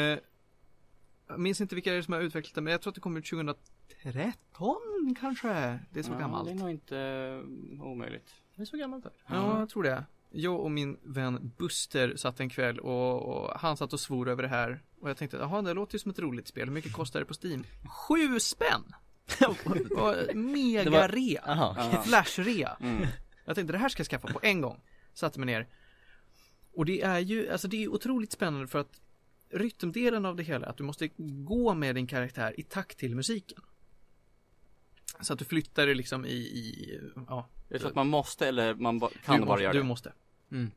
jag 1.28 1.40
minns 1.40 1.62
inte 1.62 1.76
vilka 1.76 1.92
det 1.92 1.98
är 1.98 2.02
som 2.02 2.14
har 2.14 2.22
utvecklat 2.22 2.56
det, 2.56 2.62
men 2.62 2.72
jag 2.72 2.82
tror 2.82 2.92
att 2.92 2.96
det 2.96 3.02
kom 3.02 3.18
ut 3.18 3.26
2013 3.30 5.16
kanske. 5.20 5.80
Det 5.92 6.00
är 6.00 6.04
så 6.04 6.12
ja, 6.12 6.18
gammalt. 6.20 6.46
Det 6.48 6.52
är 6.52 6.56
nog 6.56 6.70
inte 6.70 6.98
eh, 7.78 7.84
omöjligt. 7.84 8.34
Det 8.56 8.62
är 8.62 8.66
så 8.66 8.78
gammalt 8.78 9.04
där. 9.04 9.14
Ja, 9.28 9.60
jag 9.60 9.70
tror 9.70 9.84
det. 9.84 10.06
Jag 10.32 10.60
och 10.60 10.72
min 10.72 10.98
vän 11.04 11.52
Buster 11.58 12.16
satt 12.16 12.40
en 12.40 12.50
kväll 12.50 12.80
och, 12.80 13.22
och 13.22 13.60
han 13.60 13.78
satt 13.78 13.94
och 13.94 14.00
svor 14.00 14.30
över 14.30 14.44
det 14.44 14.50
här. 14.50 14.82
Och 15.02 15.10
jag 15.10 15.18
tänkte, 15.18 15.38
jaha, 15.38 15.62
det 15.62 15.74
låter 15.74 15.96
ju 15.96 16.00
som 16.00 16.12
ett 16.12 16.20
roligt 16.20 16.48
spel. 16.48 16.68
Hur 16.68 16.74
mycket 16.74 16.94
kostar 16.94 17.20
det 17.20 17.26
på 17.26 17.34
Steam? 17.44 17.64
Sju 17.90 18.40
spänn! 18.40 18.96
Och 19.98 20.36
Mega 20.36 20.84
Det 20.84 20.90
var- 20.90 21.08
rea! 21.08 21.44
Jaha. 21.46 21.90
Ja. 21.94 22.02
Flash-rea! 22.06 22.78
Mm. 22.82 23.08
Jag 23.46 23.56
tänkte, 23.56 23.72
det 23.74 23.78
här 23.80 23.90
ska 23.90 24.00
jag 24.02 24.08
skaffa 24.08 24.28
på 24.28 24.40
en 24.44 24.62
gång. 24.62 24.82
Satte 25.14 25.40
mig 25.40 25.46
ner. 25.46 25.68
Och 26.74 26.86
det 26.86 27.02
är 27.02 27.20
ju, 27.20 27.50
alltså 27.50 27.68
det 27.68 27.84
är 27.84 27.88
otroligt 27.88 28.32
spännande 28.32 28.68
för 28.68 28.80
att 28.80 29.02
rytmdelen 29.50 30.26
av 30.26 30.36
det 30.36 30.44
hela, 30.44 30.68
att 30.68 30.78
du 30.78 30.84
måste 30.84 31.10
gå 31.18 31.74
med 31.74 31.96
din 31.96 32.08
karaktär 32.08 32.60
i 32.60 32.64
takt 32.64 32.98
till 32.98 33.16
musiken. 33.16 33.62
Så 35.22 35.34
att 35.34 35.40
du 35.40 35.46
flyttar 35.46 35.86
dig 35.86 35.96
liksom 35.96 36.26
i, 36.26 36.30
i 36.34 37.00
ja. 37.28 37.50
Jag 37.70 37.80
tror 37.80 37.90
att 37.90 37.96
man 37.96 38.08
måste 38.08 38.48
eller 38.48 38.74
man 38.76 39.00
ba, 39.00 39.10
kan 39.26 39.40
du 39.40 39.46
bara 39.46 39.50
måste, 39.52 39.64
göra 39.64 39.74
du 39.74 39.80
det. 39.80 39.86
måste. 39.86 40.14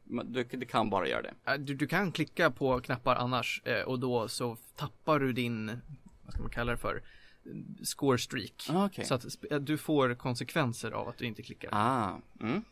Man- 0.04 0.32
Du, 0.32 0.44
du 0.44 0.66
kan 0.66 0.90
bara 0.90 1.08
göra 1.08 1.22
det. 1.22 1.56
Du, 1.56 1.74
du 1.74 1.86
kan 1.86 2.12
klicka 2.12 2.50
på 2.50 2.80
knappar 2.80 3.16
annars 3.16 3.62
eh, 3.64 3.82
och 3.82 3.98
då 4.00 4.28
så 4.28 4.56
tappar 4.76 5.18
du 5.18 5.32
din, 5.32 5.80
vad 6.24 6.32
ska 6.32 6.42
man 6.42 6.50
kalla 6.50 6.72
det 6.72 6.78
för, 6.78 7.02
score 7.82 8.18
streak. 8.18 8.66
Ah, 8.70 8.86
Okej. 8.86 9.04
Så 9.04 9.14
att 9.14 9.26
eh, 9.50 9.58
du 9.58 9.78
får 9.78 10.14
konsekvenser 10.14 10.90
av 10.90 11.08
att 11.08 11.18
du 11.18 11.24
inte 11.24 11.42
klickar. 11.42 11.68
Ah. 11.72 12.20
Mm. 12.40 12.64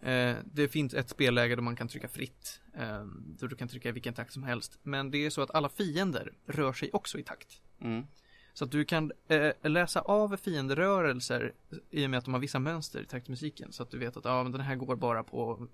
Eh, 0.00 0.36
det 0.52 0.68
finns 0.68 0.94
ett 0.94 1.08
spelläge 1.08 1.54
där 1.54 1.62
man 1.62 1.76
kan 1.76 1.88
trycka 1.88 2.08
fritt. 2.08 2.60
Eh, 2.74 3.04
då 3.38 3.46
du 3.46 3.56
kan 3.56 3.68
trycka 3.68 3.88
i 3.88 3.92
vilken 3.92 4.14
takt 4.14 4.32
som 4.32 4.42
helst. 4.42 4.78
Men 4.82 5.10
det 5.10 5.26
är 5.26 5.30
så 5.30 5.42
att 5.42 5.50
alla 5.54 5.68
fiender 5.68 6.32
rör 6.46 6.72
sig 6.72 6.90
också 6.92 7.18
i 7.18 7.22
takt. 7.22 7.60
Mm. 7.80 8.06
Så 8.54 8.64
att 8.64 8.70
du 8.70 8.84
kan 8.84 9.12
eh, 9.28 9.52
läsa 9.70 10.00
av 10.00 10.36
fienderörelser 10.36 11.52
i 11.90 12.06
och 12.06 12.10
med 12.10 12.18
att 12.18 12.24
de 12.24 12.34
har 12.34 12.40
vissa 12.40 12.58
mönster 12.58 13.02
i 13.02 13.04
taktmusiken. 13.06 13.72
Så 13.72 13.82
att 13.82 13.90
du 13.90 13.98
vet 13.98 14.16
att 14.16 14.24
ja, 14.24 14.42
men 14.42 14.52
den 14.52 14.60
här 14.60 14.76
går 14.76 14.96
bara 14.96 15.22
på 15.24 15.66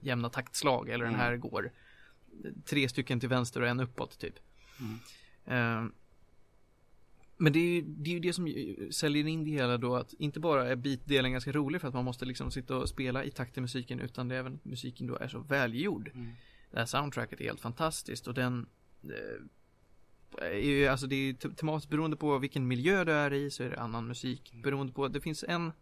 jämna 0.00 0.28
taktslag 0.30 0.88
eller 0.88 1.04
den 1.04 1.14
Mm. 1.14 1.26
här 1.26 1.36
går 1.36 1.70
tre 2.64 2.88
stycken 2.88 3.20
till 3.20 3.28
vänster 3.28 3.60
och 3.60 3.68
en 3.68 3.80
uppåt 3.80 4.18
typ. 4.18 4.34
Mm. 5.46 5.92
Men 7.36 7.52
det 7.52 7.58
är, 7.58 7.74
ju, 7.74 7.82
det 7.82 8.10
är 8.10 8.14
ju 8.14 8.20
det 8.20 8.32
som 8.32 8.54
säljer 8.90 9.26
in 9.26 9.44
det 9.44 9.50
hela 9.50 9.78
då 9.78 9.96
att 9.96 10.12
inte 10.12 10.40
bara 10.40 10.68
är 10.68 10.76
beatdelen 10.76 11.32
ganska 11.32 11.52
rolig 11.52 11.80
för 11.80 11.88
att 11.88 11.94
man 11.94 12.04
måste 12.04 12.24
liksom 12.24 12.50
sitta 12.50 12.76
och 12.76 12.88
spela 12.88 13.24
i 13.24 13.30
takt 13.30 13.52
till 13.52 13.62
musiken 13.62 14.00
utan 14.00 14.28
det 14.28 14.34
är 14.34 14.38
även 14.38 14.58
musiken 14.62 15.06
då 15.06 15.16
är 15.16 15.28
så 15.28 15.38
välgjord. 15.38 16.10
Mm. 16.14 16.32
Det 16.70 16.78
här 16.78 16.86
soundtracket 16.86 17.40
är 17.40 17.44
helt 17.44 17.60
fantastiskt 17.60 18.26
och 18.26 18.34
den 18.34 18.66
eh, 19.02 20.46
är 20.46 20.58
ju, 20.58 20.86
alltså 20.86 21.06
det 21.06 21.16
är 21.16 21.34
te- 21.34 21.50
tematiskt 21.50 21.90
beroende 21.90 22.16
på 22.16 22.38
vilken 22.38 22.68
miljö 22.68 23.04
du 23.04 23.12
är 23.12 23.32
i 23.32 23.50
så 23.50 23.62
är 23.62 23.70
det 23.70 23.80
annan 23.80 24.06
musik. 24.06 24.52
Beroende 24.62 24.92
på, 24.92 25.08
det 25.08 25.20
finns 25.20 25.44
en 25.48 25.72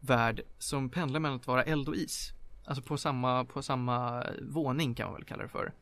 värld 0.00 0.42
som 0.58 0.90
pendlar 0.90 1.20
mellan 1.20 1.36
att 1.36 1.46
vara 1.46 1.62
eld 1.62 1.88
och 1.88 1.96
is. 1.96 2.30
Alltså 2.64 2.82
på 2.82 2.98
samma, 2.98 3.44
på 3.44 3.62
samma 3.62 4.26
våning 4.42 4.94
kan 4.94 5.06
man 5.06 5.14
väl 5.14 5.24
kalla 5.24 5.42
det 5.42 5.48
för. 5.48 5.72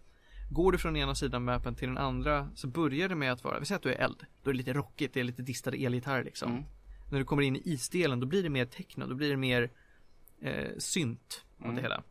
Går 0.55 0.73
du 0.73 0.79
från 0.79 0.97
ena 0.97 1.15
sidan 1.15 1.45
mappen 1.45 1.75
till 1.75 1.89
den 1.89 1.99
andra 1.99 2.51
så 2.55 2.67
börjar 2.69 3.09
det 3.09 3.15
med 3.15 3.33
att 3.33 3.45
vara, 3.45 3.59
vi 3.61 3.67
säger 3.67 3.77
att 3.77 3.83
du 3.83 3.93
är 3.93 3.99
eld. 4.05 4.25
Då 4.43 4.51
är 4.51 4.55
det 4.55 4.59
lite 4.59 4.73
rockigt, 4.73 5.15
det 5.15 5.21
är 5.21 5.25
lite 5.25 5.43
distade 5.43 5.77
elgitarrer 5.77 6.25
liksom. 6.25 6.51
Mm. 6.51 6.65
När 7.11 7.19
du 7.19 7.25
kommer 7.25 7.43
in 7.43 7.57
i 7.57 7.63
isdelen 7.65 8.21
då 8.21 8.27
blir 8.27 8.43
det 8.43 8.49
mer 8.51 8.67
techno, 8.67 9.07
då 9.07 9.15
blir 9.15 9.31
det 9.31 9.37
mer 9.37 9.71
eh, 10.41 10.71
synt 10.79 11.45
av 11.59 11.65
Mm. 11.65 11.77
det 11.77 11.83
hela. 11.83 12.03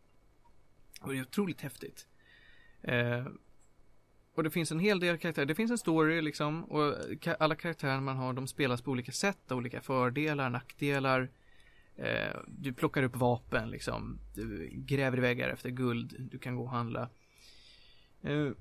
Och 1.01 1.11
det 1.13 1.17
är 1.17 1.21
otroligt 1.21 1.61
häftigt. 1.61 2.07
Eh, 2.81 3.25
och 4.35 4.43
det 4.43 4.49
finns 4.49 4.71
en 4.71 4.79
hel 4.79 4.99
del 4.99 5.17
karaktärer, 5.17 5.45
det 5.45 5.55
finns 5.55 5.71
en 5.71 5.77
story 5.77 6.21
liksom 6.21 6.63
och 6.63 6.95
alla 7.39 7.55
karaktärer 7.55 8.01
man 8.01 8.17
har 8.17 8.33
de 8.33 8.47
spelas 8.47 8.81
på 8.81 8.91
olika 8.91 9.11
sätt, 9.11 9.51
olika 9.51 9.81
fördelar, 9.81 10.49
nackdelar. 10.49 11.31
Eh, 11.95 12.37
du 12.47 12.73
plockar 12.73 13.03
upp 13.03 13.15
vapen 13.15 13.69
liksom, 13.69 14.19
du 14.35 14.69
gräver 14.73 15.17
i 15.17 15.21
väggar 15.21 15.49
efter 15.49 15.69
guld, 15.69 16.15
du 16.31 16.39
kan 16.39 16.55
gå 16.55 16.63
och 16.63 16.69
handla. 16.69 17.09
Eh, 18.23 18.51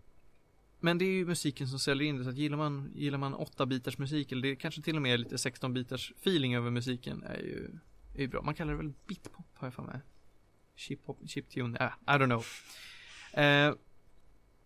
men 0.80 0.98
det 0.98 1.05
är 1.05 1.12
ju 1.12 1.26
musiken 1.26 1.68
som 1.68 1.78
säljer 1.78 2.09
in 2.09 2.18
det, 2.18 2.24
så 2.24 2.30
att 2.30 2.36
gillar 2.36 2.56
man, 2.56 2.93
gillar 2.94 3.18
man 3.18 3.34
8-bitars 3.34 4.01
musik, 4.01 4.32
eller 4.32 4.43
det 4.43 4.48
är 4.48 4.55
kanske 4.55 4.82
till 4.82 4.97
och 4.97 5.02
med 5.02 5.20
lite 5.20 5.36
16-bitars 5.36 6.12
feeling 6.20 6.55
över 6.55 6.70
musiken, 6.70 7.22
är 7.22 7.39
ju, 7.39 7.70
är 8.14 8.20
ju 8.20 8.28
bra. 8.28 8.43
Man 8.43 8.55
kallar 8.55 8.72
det 8.72 8.78
väl 8.78 8.93
bitpop, 9.06 9.47
har 9.55 9.66
jag 9.66 9.74
för 9.74 9.82
mig. 9.82 10.01
Chip-hop, 10.76 11.28
chiptune, 11.28 11.78
äh, 11.80 12.14
I 12.14 12.18
don't 12.18 12.26
know. 12.26 12.44
Eh, 13.44 13.74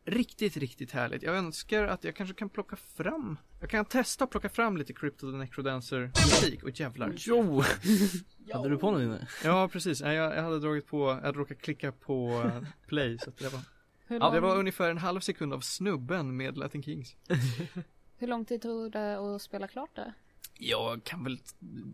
riktigt, 0.04 0.56
riktigt 0.56 0.92
härligt. 0.92 1.22
Jag 1.22 1.36
önskar 1.36 1.84
att 1.84 2.04
jag 2.04 2.16
kanske 2.16 2.34
kan 2.34 2.48
plocka 2.48 2.76
fram, 2.76 3.38
jag 3.60 3.70
kan 3.70 3.84
testa 3.84 4.24
att 4.24 4.30
plocka 4.30 4.48
fram 4.48 4.76
lite 4.76 4.92
Crypto 4.92 5.30
the 5.30 5.36
Necrodancer 5.36 6.00
musik. 6.06 6.62
Och 6.62 6.80
jävlar. 6.80 7.12
Jo! 7.16 7.62
Hade 8.52 8.68
du 8.68 8.78
på 8.78 8.90
något 8.90 9.02
inne? 9.02 9.28
Ja, 9.44 9.68
precis. 9.68 10.00
Jag, 10.00 10.14
jag 10.14 10.42
hade 10.42 10.60
dragit 10.60 10.86
på, 10.86 11.08
jag 11.08 11.20
hade 11.20 11.38
råkat 11.38 11.58
klicka 11.58 11.92
på 11.92 12.42
eh, 12.44 12.68
play, 12.86 13.18
så 13.18 13.30
att 13.30 13.38
det 13.38 13.48
var 13.48 13.60
Hur, 14.06 14.20
Ja, 14.20 14.30
det 14.30 14.40
lång, 14.40 14.50
var 14.50 14.56
ungefär 14.58 14.90
en 14.90 14.98
halv 14.98 15.20
sekund 15.20 15.52
av 15.54 15.60
snubben 15.60 16.36
med 16.36 16.58
Latin 16.58 16.82
Kings. 16.82 17.16
hur 18.18 18.26
lång 18.26 18.44
tid 18.44 18.62
tog 18.62 18.92
det 18.92 19.18
att 19.36 19.42
spela 19.42 19.68
klart 19.68 19.96
det? 19.96 20.12
Jag 20.58 21.04
kan 21.04 21.24
väl, 21.24 21.38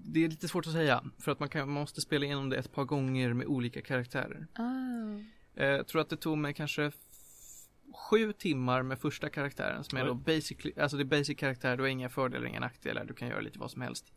det 0.05 0.25
är 0.25 0.29
lite 0.29 0.49
svårt 0.49 0.67
att 0.67 0.73
säga. 0.73 1.05
För 1.19 1.33
att 1.33 1.41
man, 1.41 1.49
kan, 1.49 1.69
man 1.69 1.81
måste 1.81 2.01
spela 2.01 2.25
igenom 2.25 2.49
det 2.51 2.57
ett 2.57 2.73
par 2.73 2.85
gånger 2.85 3.33
med 3.33 3.47
olika 3.47 3.83
karaktärer. 3.83 4.47
Ah. 4.55 5.19
Eh, 5.55 5.67
Jag 5.69 5.87
tror 5.87 6.01
att 6.01 6.09
det 6.09 6.17
tog 6.17 6.39
mig 6.39 6.55
kanske 6.55 6.93
sju 7.95 8.33
timmar 8.33 8.83
med 8.83 8.99
första 8.99 9.29
karaktären 9.29 9.85
som 9.85 9.99
är 9.99 10.03
Oj. 10.03 10.09
då 10.09 10.15
basic, 10.15 10.59
alltså 10.77 10.97
det 10.97 11.03
är 11.03 11.19
basic 11.19 11.39
karaktär, 11.39 11.77
du 11.77 11.83
har 11.83 11.89
inga 11.89 12.09
fördelar, 12.09 12.47
inga 12.47 12.61
nackdelar, 12.61 13.05
du 13.05 13.15
kan 13.15 13.29
göra 13.29 13.41
lite 13.41 13.59
vad 13.59 13.71
som 13.71 13.83
helst. 13.83 14.13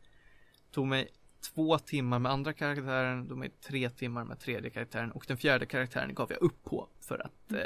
Tog 0.72 0.88
mig 0.88 1.08
två 1.54 1.78
timmar 1.80 2.20
med 2.20 2.32
andra 2.32 2.54
karaktären, 2.54 3.28
tog 3.28 3.38
mig 3.38 3.50
tre 3.50 3.90
timmar 3.90 4.24
med 4.24 4.40
tredje 4.40 4.70
karaktären 4.70 5.12
och 5.12 5.26
den 5.28 5.38
fjärde 5.38 5.66
karaktären 5.66 6.14
gav 6.14 6.32
jag 6.32 6.42
upp 6.42 6.64
på 6.64 6.88
för 7.02 7.20
att 7.26 7.52
eh, 7.52 7.58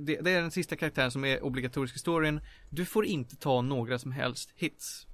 det, 0.00 0.20
det 0.20 0.30
är 0.30 0.42
den 0.42 0.50
sista 0.50 0.76
karaktären 0.76 1.10
som 1.10 1.24
är 1.24 1.44
obligatorisk 1.44 1.96
i 1.96 1.98
storyn. 1.98 2.40
Du 2.70 2.84
får 2.84 3.04
inte 3.06 3.36
ta 3.36 3.62
några 3.62 3.98
som 3.98 4.12
helst 4.12 4.52
hits. 4.56 5.06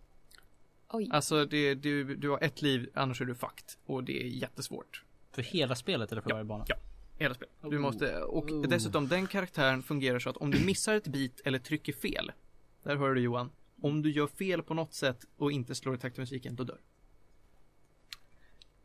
Oj. 0.88 1.08
Alltså 1.12 1.44
det, 1.44 1.74
du, 1.74 2.16
du 2.16 2.28
har 2.30 2.38
ett 2.44 2.62
liv, 2.62 2.90
annars 2.94 3.20
är 3.20 3.24
du 3.24 3.34
fucked. 3.34 3.64
Och 3.86 4.04
det 4.04 4.22
är 4.22 4.26
jättesvårt. 4.26 5.02
För 5.32 5.42
hela 5.42 5.74
spelet 5.74 6.12
eller 6.12 6.22
för 6.22 6.30
Ja, 6.30 6.34
varje 6.34 6.44
bana? 6.44 6.64
ja. 6.68 6.76
Hela 7.18 7.34
spelet. 7.34 7.54
Du 7.62 7.76
Oh. 7.76 7.82
måste, 7.82 8.22
och 8.22 8.50
Oh. 8.50 8.62
dessutom 8.68 9.08
den 9.08 9.26
karaktären 9.26 9.82
fungerar 9.82 10.18
så 10.18 10.30
att 10.30 10.36
om 10.36 10.50
du 10.50 10.64
missar 10.64 10.94
ett 10.94 11.06
bit 11.06 11.40
eller 11.44 11.58
trycker 11.58 11.92
fel. 11.92 12.32
Där 12.82 12.96
hör 12.96 13.14
du 13.14 13.20
Johan. 13.20 13.50
Om 13.82 14.02
du 14.02 14.10
gör 14.10 14.26
fel 14.26 14.62
på 14.62 14.74
något 14.74 14.94
sätt 14.94 15.24
och 15.36 15.52
inte 15.52 15.74
slår 15.74 15.94
i 15.94 15.98
takt 15.98 16.16
med 16.16 16.22
musiken, 16.22 16.56
då 16.56 16.64
dör 16.64 16.78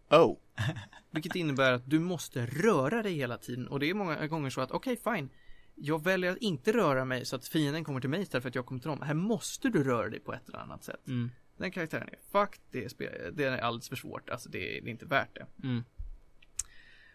Oh. 0.10 0.38
Vilket 1.12 1.36
innebär 1.36 1.74
att 1.74 1.90
du 1.90 2.00
måste 2.00 2.46
röra 2.46 3.04
dig 3.04 3.14
hela 3.14 3.38
tiden 3.38 3.68
och 3.68 3.80
det 3.80 3.90
är 3.90 3.94
många 3.94 4.28
gånger 4.28 4.50
så 4.50 4.62
att 4.62 4.72
okej 4.72 4.98
fine 5.04 5.30
Jag 5.76 6.04
väljer 6.04 6.32
att 6.32 6.38
inte 6.38 6.72
röra 6.72 7.06
mig 7.06 7.26
så 7.26 7.36
att 7.36 7.48
fienden 7.48 7.84
kommer 7.84 8.02
till 8.02 8.10
mig 8.10 8.22
istället 8.22 8.42
för 8.42 8.50
att 8.50 8.56
jag 8.56 8.66
kommer 8.66 8.82
till 8.82 8.90
dem. 8.90 9.02
Här 9.02 9.14
måste 9.14 9.70
du 9.70 9.84
röra 9.84 10.10
dig 10.10 10.20
på 10.20 10.34
ett 10.34 10.50
eller 10.50 10.60
annat 10.60 10.84
sätt. 10.84 11.08
Mm. 11.08 11.32
Den 11.58 11.72
karaktären 11.72 12.10
är 12.10 12.20
fucked, 12.32 12.62
det 12.72 13.04
är, 13.04 13.32
det 13.32 13.44
är 13.44 13.58
alldeles 13.58 13.90
för 13.90 13.96
svårt, 13.96 14.30
alltså 14.30 14.50
det 14.50 14.78
är, 14.78 14.82
det 14.82 14.90
är 14.90 14.92
inte 14.92 15.06
värt 15.06 15.36
det. 15.36 15.68
Mm. 15.68 15.84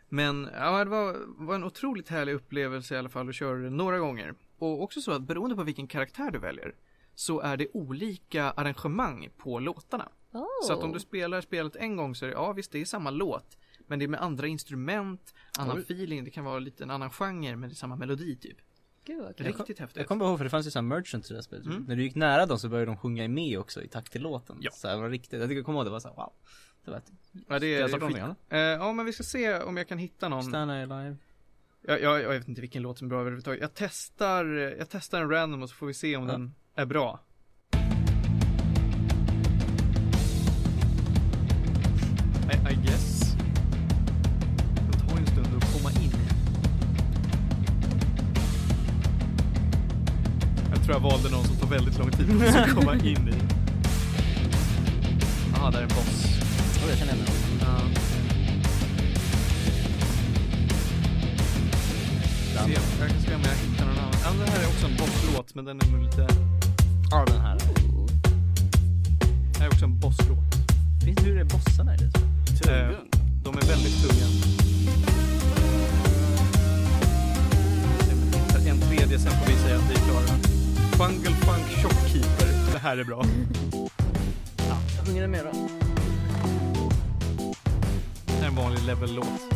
Men 0.09 0.49
ja, 0.55 0.85
det 0.85 0.91
var, 0.91 1.17
var 1.27 1.55
en 1.55 1.65
otroligt 1.65 2.09
härlig 2.09 2.35
upplevelse 2.35 2.95
i 2.95 2.99
alla 2.99 3.09
fall 3.09 3.29
att 3.29 3.35
köra 3.35 3.59
det 3.59 3.71
några 3.71 3.99
gånger. 3.99 4.35
Och 4.59 4.83
också 4.83 5.01
så 5.01 5.13
att 5.13 5.23
beroende 5.23 5.57
på 5.57 5.63
vilken 5.63 5.87
karaktär 5.87 6.31
du 6.31 6.39
väljer 6.39 6.75
så 7.15 7.41
är 7.41 7.57
det 7.57 7.69
olika 7.73 8.51
arrangemang 8.51 9.29
på 9.37 9.59
låtarna. 9.59 10.09
Oh. 10.35 10.67
Så 10.67 10.73
att 10.73 10.83
om 10.83 10.93
du 10.93 11.01
spelar 11.01 11.41
spelet 11.41 11.77
en 11.77 11.97
gång 11.97 12.15
så 12.15 12.25
är 12.25 12.29
det, 12.29 12.35
ja 12.35 12.53
visst 12.53 12.73
det 12.73 12.81
är 12.81 12.85
samma 12.85 13.11
låt. 13.11 13.57
Men 13.87 13.99
det 13.99 14.05
är 14.05 14.09
med 14.09 14.23
andra 14.23 14.47
instrument, 14.47 15.35
annan 15.59 15.77
Oj. 15.77 15.83
feeling, 15.83 16.25
det 16.25 16.31
kan 16.31 16.45
vara 16.45 16.59
lite 16.59 16.83
en 16.85 16.91
annan 16.91 17.11
genre 17.11 17.57
men 17.57 17.69
det 17.69 17.73
är 17.73 17.77
samma 17.77 17.97
melodi 17.97 18.37
typ. 18.37 18.57
Gud 19.05 19.37
kul. 19.37 19.47
Riktigt 19.47 19.79
häftigt. 19.79 19.97
Jag 19.99 20.07
kommer 20.09 20.25
ihåg 20.25 20.39
för 20.39 20.45
det 20.45 20.51
fanns 20.51 20.67
ju 20.67 20.71
sån 20.71 20.91
här 20.91 20.97
merchant 20.97 21.25
i 21.27 21.29
det 21.29 21.35
här 21.35 21.43
spelet. 21.43 21.67
Mm. 21.67 21.83
När 21.89 21.97
du 21.97 22.03
gick 22.03 22.15
nära 22.15 22.47
dem 22.47 22.59
så 22.59 22.69
började 22.69 22.91
de 22.91 22.97
sjunga 22.97 23.29
med 23.29 23.59
också 23.59 23.83
i 23.83 23.89
takt 23.89 24.13
till 24.13 24.23
låten. 24.23 24.57
Ja. 24.61 24.71
Så 24.71 24.87
det 24.89 24.97
var 24.97 25.11
riktigt, 25.11 25.33
jag 25.41 25.43
tycker 25.43 25.57
jag 25.57 25.65
kommer 25.67 25.79
ihåg 25.79 25.87
det 25.87 25.91
var 25.91 26.01
så 26.01 26.09
här, 26.09 26.15
wow. 26.17 26.33
Det 26.85 26.91
var 26.91 26.99
ett, 26.99 27.13
Ja, 27.49 27.59
det 27.59 27.67
är, 27.75 27.89
det 27.89 28.01
skit... 28.01 28.37
eh, 28.49 28.59
Ja 28.59 28.93
men 28.93 29.07
vi 29.07 29.13
ska 29.13 29.23
se 29.23 29.59
om 29.63 29.77
jag 29.77 29.89
kan 29.89 29.99
hitta 29.99 30.29
någon. 30.29 30.43
Stand 30.45 30.71
Alive. 30.71 31.17
Jag, 31.81 32.01
jag, 32.03 32.23
jag 32.23 32.29
vet 32.29 32.49
inte 32.49 32.61
vilken 32.61 32.83
låt 32.83 32.99
som 32.99 33.07
är 33.07 33.09
bra 33.09 33.21
överhuvudtaget. 33.21 33.61
Jag 33.61 33.75
testar, 33.75 34.45
jag 34.79 34.89
testar 34.91 35.21
en 35.21 35.31
random 35.31 35.63
och 35.63 35.69
så 35.71 35.75
får 35.77 35.87
vi 35.87 35.95
se 35.95 36.17
om 36.17 36.27
Ja. 36.27 36.33
den 36.33 36.55
är 36.75 36.87
bra. 36.87 37.21
I, 42.55 42.75
guess. 42.87 43.37
Det 44.91 44.99
tar 44.99 45.17
ju 45.17 45.21
en 45.21 45.27
stund 45.27 45.49
att 45.63 45.73
komma 45.73 45.91
in. 45.91 46.13
Jag 50.71 50.83
tror 50.83 50.95
jag 50.95 51.01
valde 51.01 51.31
någon 51.31 51.45
som 51.45 51.57
tar 51.57 51.67
väldigt 51.67 51.99
lång 51.99 52.11
tid 52.11 52.27
för 52.27 52.61
att 52.61 52.71
komma 52.75 52.95
in 52.95 53.29
i. 53.29 53.35
Jaha, 55.55 55.71
där 55.71 55.79
är 55.79 55.83
en 55.83 55.89
boss. 55.89 56.25
Oh, 56.85 56.89
jag 56.89 56.99
känner 56.99 57.13
igen 57.13 57.27
den. 57.27 57.35
Jag 63.01 63.11
kan 63.11 63.21
se 63.21 63.35
om 63.35 63.41
jag 63.45 63.71
hittar 63.71 63.87
någon 63.87 63.99
annan. 63.99 64.15
Ja, 64.25 64.45
det 64.45 64.51
här 64.51 64.63
är 64.63 64.67
också 64.67 64.87
en 64.87 64.97
bosslåt, 64.97 65.55
men 65.55 65.65
den 65.65 65.81
är 65.81 65.87
nog 65.87 66.03
lite... 66.03 66.29
Ja, 67.11 67.25
den 67.27 67.41
här. 67.41 67.59
Det 69.53 69.59
här 69.59 69.67
är 69.67 69.71
också 69.71 69.85
en 69.85 69.99
bosslåt. 69.99 70.55
Vet 71.05 71.17
du 71.17 71.25
hur 71.25 71.35
det 71.35 71.41
är 71.41 71.45
bossarna 71.45 71.95
i 71.95 71.97
det? 71.97 72.34
Tungung. 72.63 73.11
De 73.45 73.55
är 73.55 73.63
väldigt 73.67 74.03
tunga. 74.03 74.27
En 78.69 78.81
tredje, 78.81 79.19
sen 79.19 79.33
får 79.33 79.47
vi 79.47 79.59
säga 79.59 79.77
att 79.77 79.91
vi 79.91 79.95
är 79.95 79.99
klara. 79.99 80.39
Fungal 80.93 81.33
Funk 81.33 81.67
Shopkeeper. 81.83 82.73
Det 82.73 82.79
här 82.79 82.97
är 82.97 83.05
bra. 83.05 83.25
Ja, 84.57 84.77
jag 84.97 85.07
sjunger 85.07 85.23
den 85.23 85.31
med 85.31 85.45
då. 85.45 85.69
Det 88.27 88.33
här 88.33 88.43
är 88.43 88.47
en 88.47 88.55
vanlig 88.55 88.83
level-låt. 88.83 89.55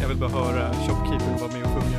Jag 0.00 0.08
vill 0.08 0.16
bara 0.16 0.30
höra 0.30 0.74
Shopkeeper 0.74 1.38
vara 1.40 1.52
med 1.52 1.62
och 1.62 1.70
sjunga. 1.70 1.98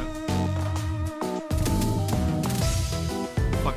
Fuck. 3.64 3.76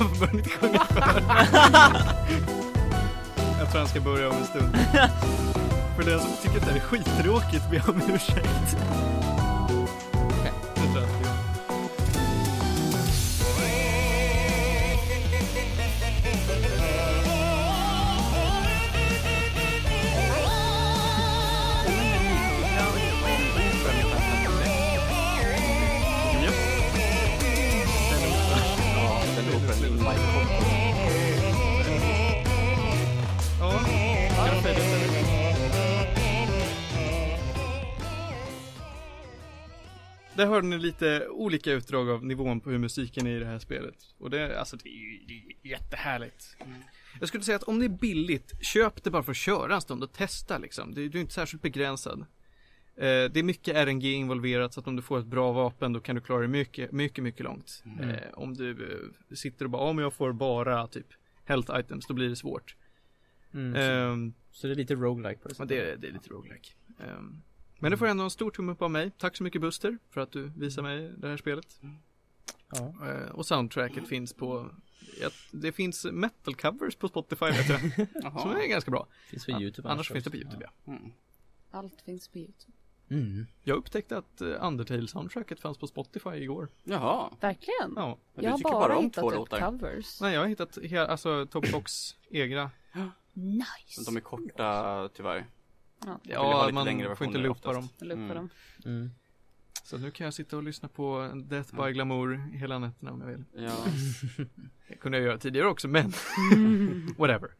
Varför 0.00 0.20
börjar 0.20 0.32
ni 0.32 0.38
inte 0.38 0.50
sjunga 0.50 0.78
för? 0.78 2.52
Han 3.78 3.88
ska 3.88 4.00
börja 4.00 4.30
om 4.30 4.36
en 4.36 4.44
stund. 4.44 4.76
För 5.96 6.02
den 6.02 6.20
som 6.20 6.30
tycker 6.42 6.56
att 6.56 6.66
det 6.66 6.70
här 6.70 6.76
är 6.76 6.80
skittråkigt 6.80 7.70
ber 7.70 7.76
jag 7.76 7.88
om 7.88 8.02
ursäkt. 8.14 8.76
Där 40.46 40.50
hörde 40.52 40.66
ni 40.66 40.78
lite 40.78 41.28
olika 41.28 41.72
utdrag 41.72 42.10
av 42.10 42.24
nivån 42.24 42.60
på 42.60 42.70
hur 42.70 42.78
musiken 42.78 43.26
är 43.26 43.36
i 43.36 43.38
det 43.38 43.46
här 43.46 43.58
spelet. 43.58 43.94
Och 44.18 44.30
det, 44.30 44.58
alltså 44.58 44.76
det 44.76 44.88
är 44.88 44.92
ju 44.92 45.18
det 45.26 45.68
är 45.68 45.70
jättehärligt. 45.70 46.56
Jag 47.20 47.28
skulle 47.28 47.44
säga 47.44 47.56
att 47.56 47.62
om 47.62 47.78
det 47.78 47.84
är 47.84 47.88
billigt, 47.98 48.52
köp 48.64 49.04
det 49.04 49.10
bara 49.10 49.22
för 49.22 49.30
att 49.30 49.36
köra 49.36 49.74
en 49.74 49.80
stund 49.80 50.02
och 50.02 50.12
testa 50.12 50.58
liksom. 50.58 50.94
Det, 50.94 51.08
du 51.08 51.18
är 51.18 51.22
inte 51.22 51.34
särskilt 51.34 51.62
begränsad. 51.62 52.20
Eh, 52.20 52.24
det 53.04 53.36
är 53.38 53.42
mycket 53.42 53.76
RNG 53.76 54.04
involverat 54.04 54.74
så 54.74 54.80
att 54.80 54.86
om 54.86 54.96
du 54.96 55.02
får 55.02 55.18
ett 55.18 55.26
bra 55.26 55.52
vapen 55.52 55.92
då 55.92 56.00
kan 56.00 56.14
du 56.14 56.20
klara 56.22 56.38
dig 56.40 56.48
mycket, 56.48 56.92
mycket, 56.92 57.24
mycket 57.24 57.44
långt. 57.44 57.82
Mm. 57.86 58.08
Eh, 58.10 58.16
om 58.34 58.54
du 58.54 58.70
eh, 58.70 59.34
sitter 59.36 59.64
och 59.64 59.70
bara, 59.70 59.82
om 59.82 59.98
jag 59.98 60.14
får 60.14 60.32
bara 60.32 60.86
typ 60.86 61.06
health 61.44 61.72
items, 61.80 62.06
då 62.06 62.14
blir 62.14 62.28
det 62.28 62.36
svårt. 62.36 62.76
Mm. 63.54 63.74
Ehm, 63.76 64.34
Så 64.52 64.66
det 64.66 64.72
är 64.72 64.76
lite 64.76 64.94
roguelike 64.94 65.40
på 65.42 65.48
det 65.48 65.52
Ja, 65.58 65.64
sättet. 65.64 65.68
det, 65.68 65.90
är- 65.92 65.96
det 65.96 66.08
är 66.08 66.12
lite 66.12 66.28
roguelike. 66.30 66.68
Um, 67.18 67.42
men 67.78 67.90
det 67.90 67.96
får 67.96 68.06
ändå 68.06 68.24
en 68.24 68.30
stor 68.30 68.50
tumme 68.50 68.72
upp 68.72 68.82
av 68.82 68.90
mig. 68.90 69.10
Tack 69.18 69.36
så 69.36 69.42
mycket 69.42 69.60
Buster 69.60 69.98
för 70.10 70.20
att 70.20 70.32
du 70.32 70.52
visar 70.56 70.82
mig 70.82 71.12
det 71.18 71.28
här 71.28 71.36
spelet. 71.36 71.80
Ja. 72.70 72.94
Eh, 73.08 73.30
och 73.30 73.46
soundtracket 73.46 74.08
finns 74.08 74.32
på, 74.32 74.70
det 75.50 75.72
finns 75.72 76.04
metal 76.04 76.54
covers 76.54 76.96
på 76.96 77.08
Spotify 77.08 77.46
vet 77.46 77.68
jag. 78.22 78.40
som 78.40 78.50
är 78.50 78.68
ganska 78.68 78.90
bra. 78.90 79.06
Finns 79.30 79.46
på 79.46 79.50
Youtube 79.52 79.88
Annars 79.88 80.08
finns 80.12 80.24
det 80.24 80.30
på 80.30 80.36
YouTube 80.36 80.64
ja. 80.84 80.92
Mm. 80.92 81.12
Allt 81.70 82.02
finns 82.02 82.28
på 82.28 82.38
Youtube. 82.38 82.72
Mm. 83.08 83.46
Jag 83.62 83.76
upptäckte 83.76 84.18
att 84.18 84.42
uh, 84.42 84.48
Undertale-soundtracket 84.60 85.60
fanns 85.60 85.78
på 85.78 85.86
Spotify 85.86 86.30
igår. 86.30 86.68
Jaha. 86.84 87.32
Verkligen? 87.40 87.92
Ja. 87.96 88.18
Men 88.34 88.44
jag 88.44 88.52
har 88.52 88.58
bara, 88.58 88.72
bara 88.72 88.96
om 88.96 89.04
hittat 89.04 89.22
två 89.22 89.30
typ 89.30 89.38
låtar. 89.38 89.60
covers. 89.70 90.20
Nej, 90.20 90.34
jag 90.34 90.40
har 90.40 90.46
hittat 90.46 90.78
hela, 90.78 91.06
alltså 91.06 91.46
Top 91.46 91.72
Box 91.72 92.16
egna. 92.30 92.70
Nice! 93.32 94.04
De 94.06 94.16
är 94.16 94.20
korta 94.20 95.08
tyvärr. 95.14 95.46
Ja, 96.04 96.20
Ja, 96.22 96.70
man 96.72 97.16
får 97.16 97.26
inte 97.26 97.38
loopa 97.38 97.72
dem. 97.72 97.88
Mm. 98.02 98.28
dem. 98.28 98.48
Mm. 98.84 99.10
Så 99.84 99.98
nu 99.98 100.10
kan 100.10 100.24
jag 100.24 100.34
sitta 100.34 100.56
och 100.56 100.62
lyssna 100.62 100.88
på 100.88 101.30
Death 101.44 101.76
by 101.84 101.92
Glamour 101.92 102.50
hela 102.56 102.78
nätterna 102.78 103.12
om 103.12 103.20
jag 103.20 103.28
vill. 103.28 103.44
Ja. 103.56 103.76
Det 104.88 104.96
kunde 104.96 105.18
jag 105.18 105.26
göra 105.26 105.38
tidigare 105.38 105.68
också, 105.68 105.88
men 105.88 106.12
whatever. 107.18 107.50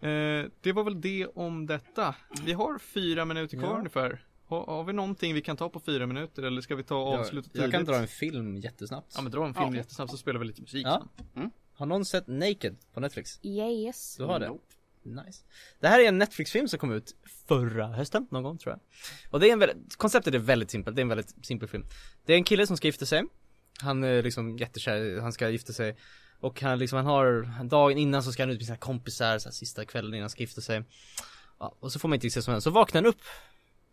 Eh, 0.00 0.50
det 0.60 0.72
var 0.72 0.84
väl 0.84 1.00
det 1.00 1.26
om 1.26 1.66
detta. 1.66 2.14
Vi 2.44 2.52
har 2.52 2.78
fyra 2.78 3.24
minuter 3.24 3.56
kvar 3.58 3.68
Ja. 3.68 3.76
ungefär. 3.78 4.24
Har, 4.46 4.66
har 4.66 4.84
vi 4.84 4.92
någonting 4.92 5.34
vi 5.34 5.40
kan 5.42 5.56
ta 5.56 5.68
på 5.68 5.80
fyra 5.80 6.06
minuter 6.06 6.42
eller 6.42 6.60
ska 6.60 6.76
vi 6.76 6.82
ta 6.82 6.96
och 6.96 7.14
avsluta 7.14 7.50
jag, 7.52 7.64
jag 7.64 7.70
kan 7.70 7.80
tidigt? 7.80 7.94
dra 7.94 8.00
en 8.02 8.08
film 8.08 8.56
jättesnabbt. 8.56 9.12
Ja 9.16 9.22
men 9.22 9.32
dra 9.32 9.46
en 9.46 9.54
film 9.54 9.68
Ja. 9.70 9.76
jättesnabbt 9.76 10.10
så 10.10 10.16
spelar 10.16 10.40
vi 10.40 10.46
lite 10.46 10.60
musik 10.62 10.86
Ja. 10.86 11.06
sen. 11.34 11.50
Har 11.74 11.86
någon 11.86 12.04
sett 12.04 12.26
Naked 12.26 12.76
på 12.94 13.00
Netflix? 13.00 13.40
Yes. 13.44 14.16
Du 14.16 14.24
har 14.24 14.40
det? 14.40 14.48
Nope. 14.48 14.64
Nice. 15.04 15.42
Det 15.80 15.88
här 15.88 16.00
är 16.00 16.08
en 16.08 16.18
Netflix-film 16.18 16.68
som 16.68 16.78
kom 16.78 16.92
ut 16.92 17.14
förra 17.48 17.86
hösten, 17.86 18.26
någon 18.30 18.42
gång 18.42 18.58
tror 18.58 18.72
jag. 18.72 18.80
Och 19.32 19.40
det 19.40 19.48
är 19.48 19.52
en 19.52 19.58
väldigt, 19.58 19.96
konceptet 19.96 20.34
är 20.34 20.38
väldigt 20.38 20.70
simpelt, 20.70 20.96
det 20.96 21.00
är 21.00 21.02
en 21.04 21.08
väldigt 21.08 21.46
simpel 21.46 21.68
film. 21.68 21.84
Det 22.26 22.32
är 22.32 22.36
en 22.36 22.44
kille 22.44 22.66
som 22.66 22.76
ska 22.76 22.88
gifta 22.88 23.06
sig. 23.06 23.22
Han 23.80 24.04
är 24.04 24.22
liksom 24.22 24.58
jättekär, 24.58 25.20
han 25.20 25.32
ska 25.32 25.48
gifta 25.48 25.72
sig. 25.72 25.96
Och 26.40 26.60
han 26.60 26.78
liksom, 26.78 26.96
han 26.96 27.06
har, 27.06 27.64
dagen 27.64 27.98
innan 27.98 28.22
så 28.22 28.32
ska 28.32 28.42
han 28.42 28.50
ut 28.50 28.58
med 28.58 28.66
sina 28.66 28.78
kompisar, 28.78 29.38
så 29.38 29.48
här, 29.48 29.52
sista 29.52 29.84
kvällen 29.84 30.14
innan 30.14 30.22
han 30.22 30.30
ska 30.30 30.40
gifta 30.42 30.60
sig. 30.60 30.84
Ja, 31.58 31.76
och 31.80 31.92
så 31.92 31.98
får 31.98 32.08
man 32.08 32.14
inte 32.14 32.30
se 32.30 32.42
som 32.42 32.52
helst. 32.52 32.64
Så 32.64 32.70
vaknar 32.70 33.02
han 33.02 33.08
upp 33.08 33.20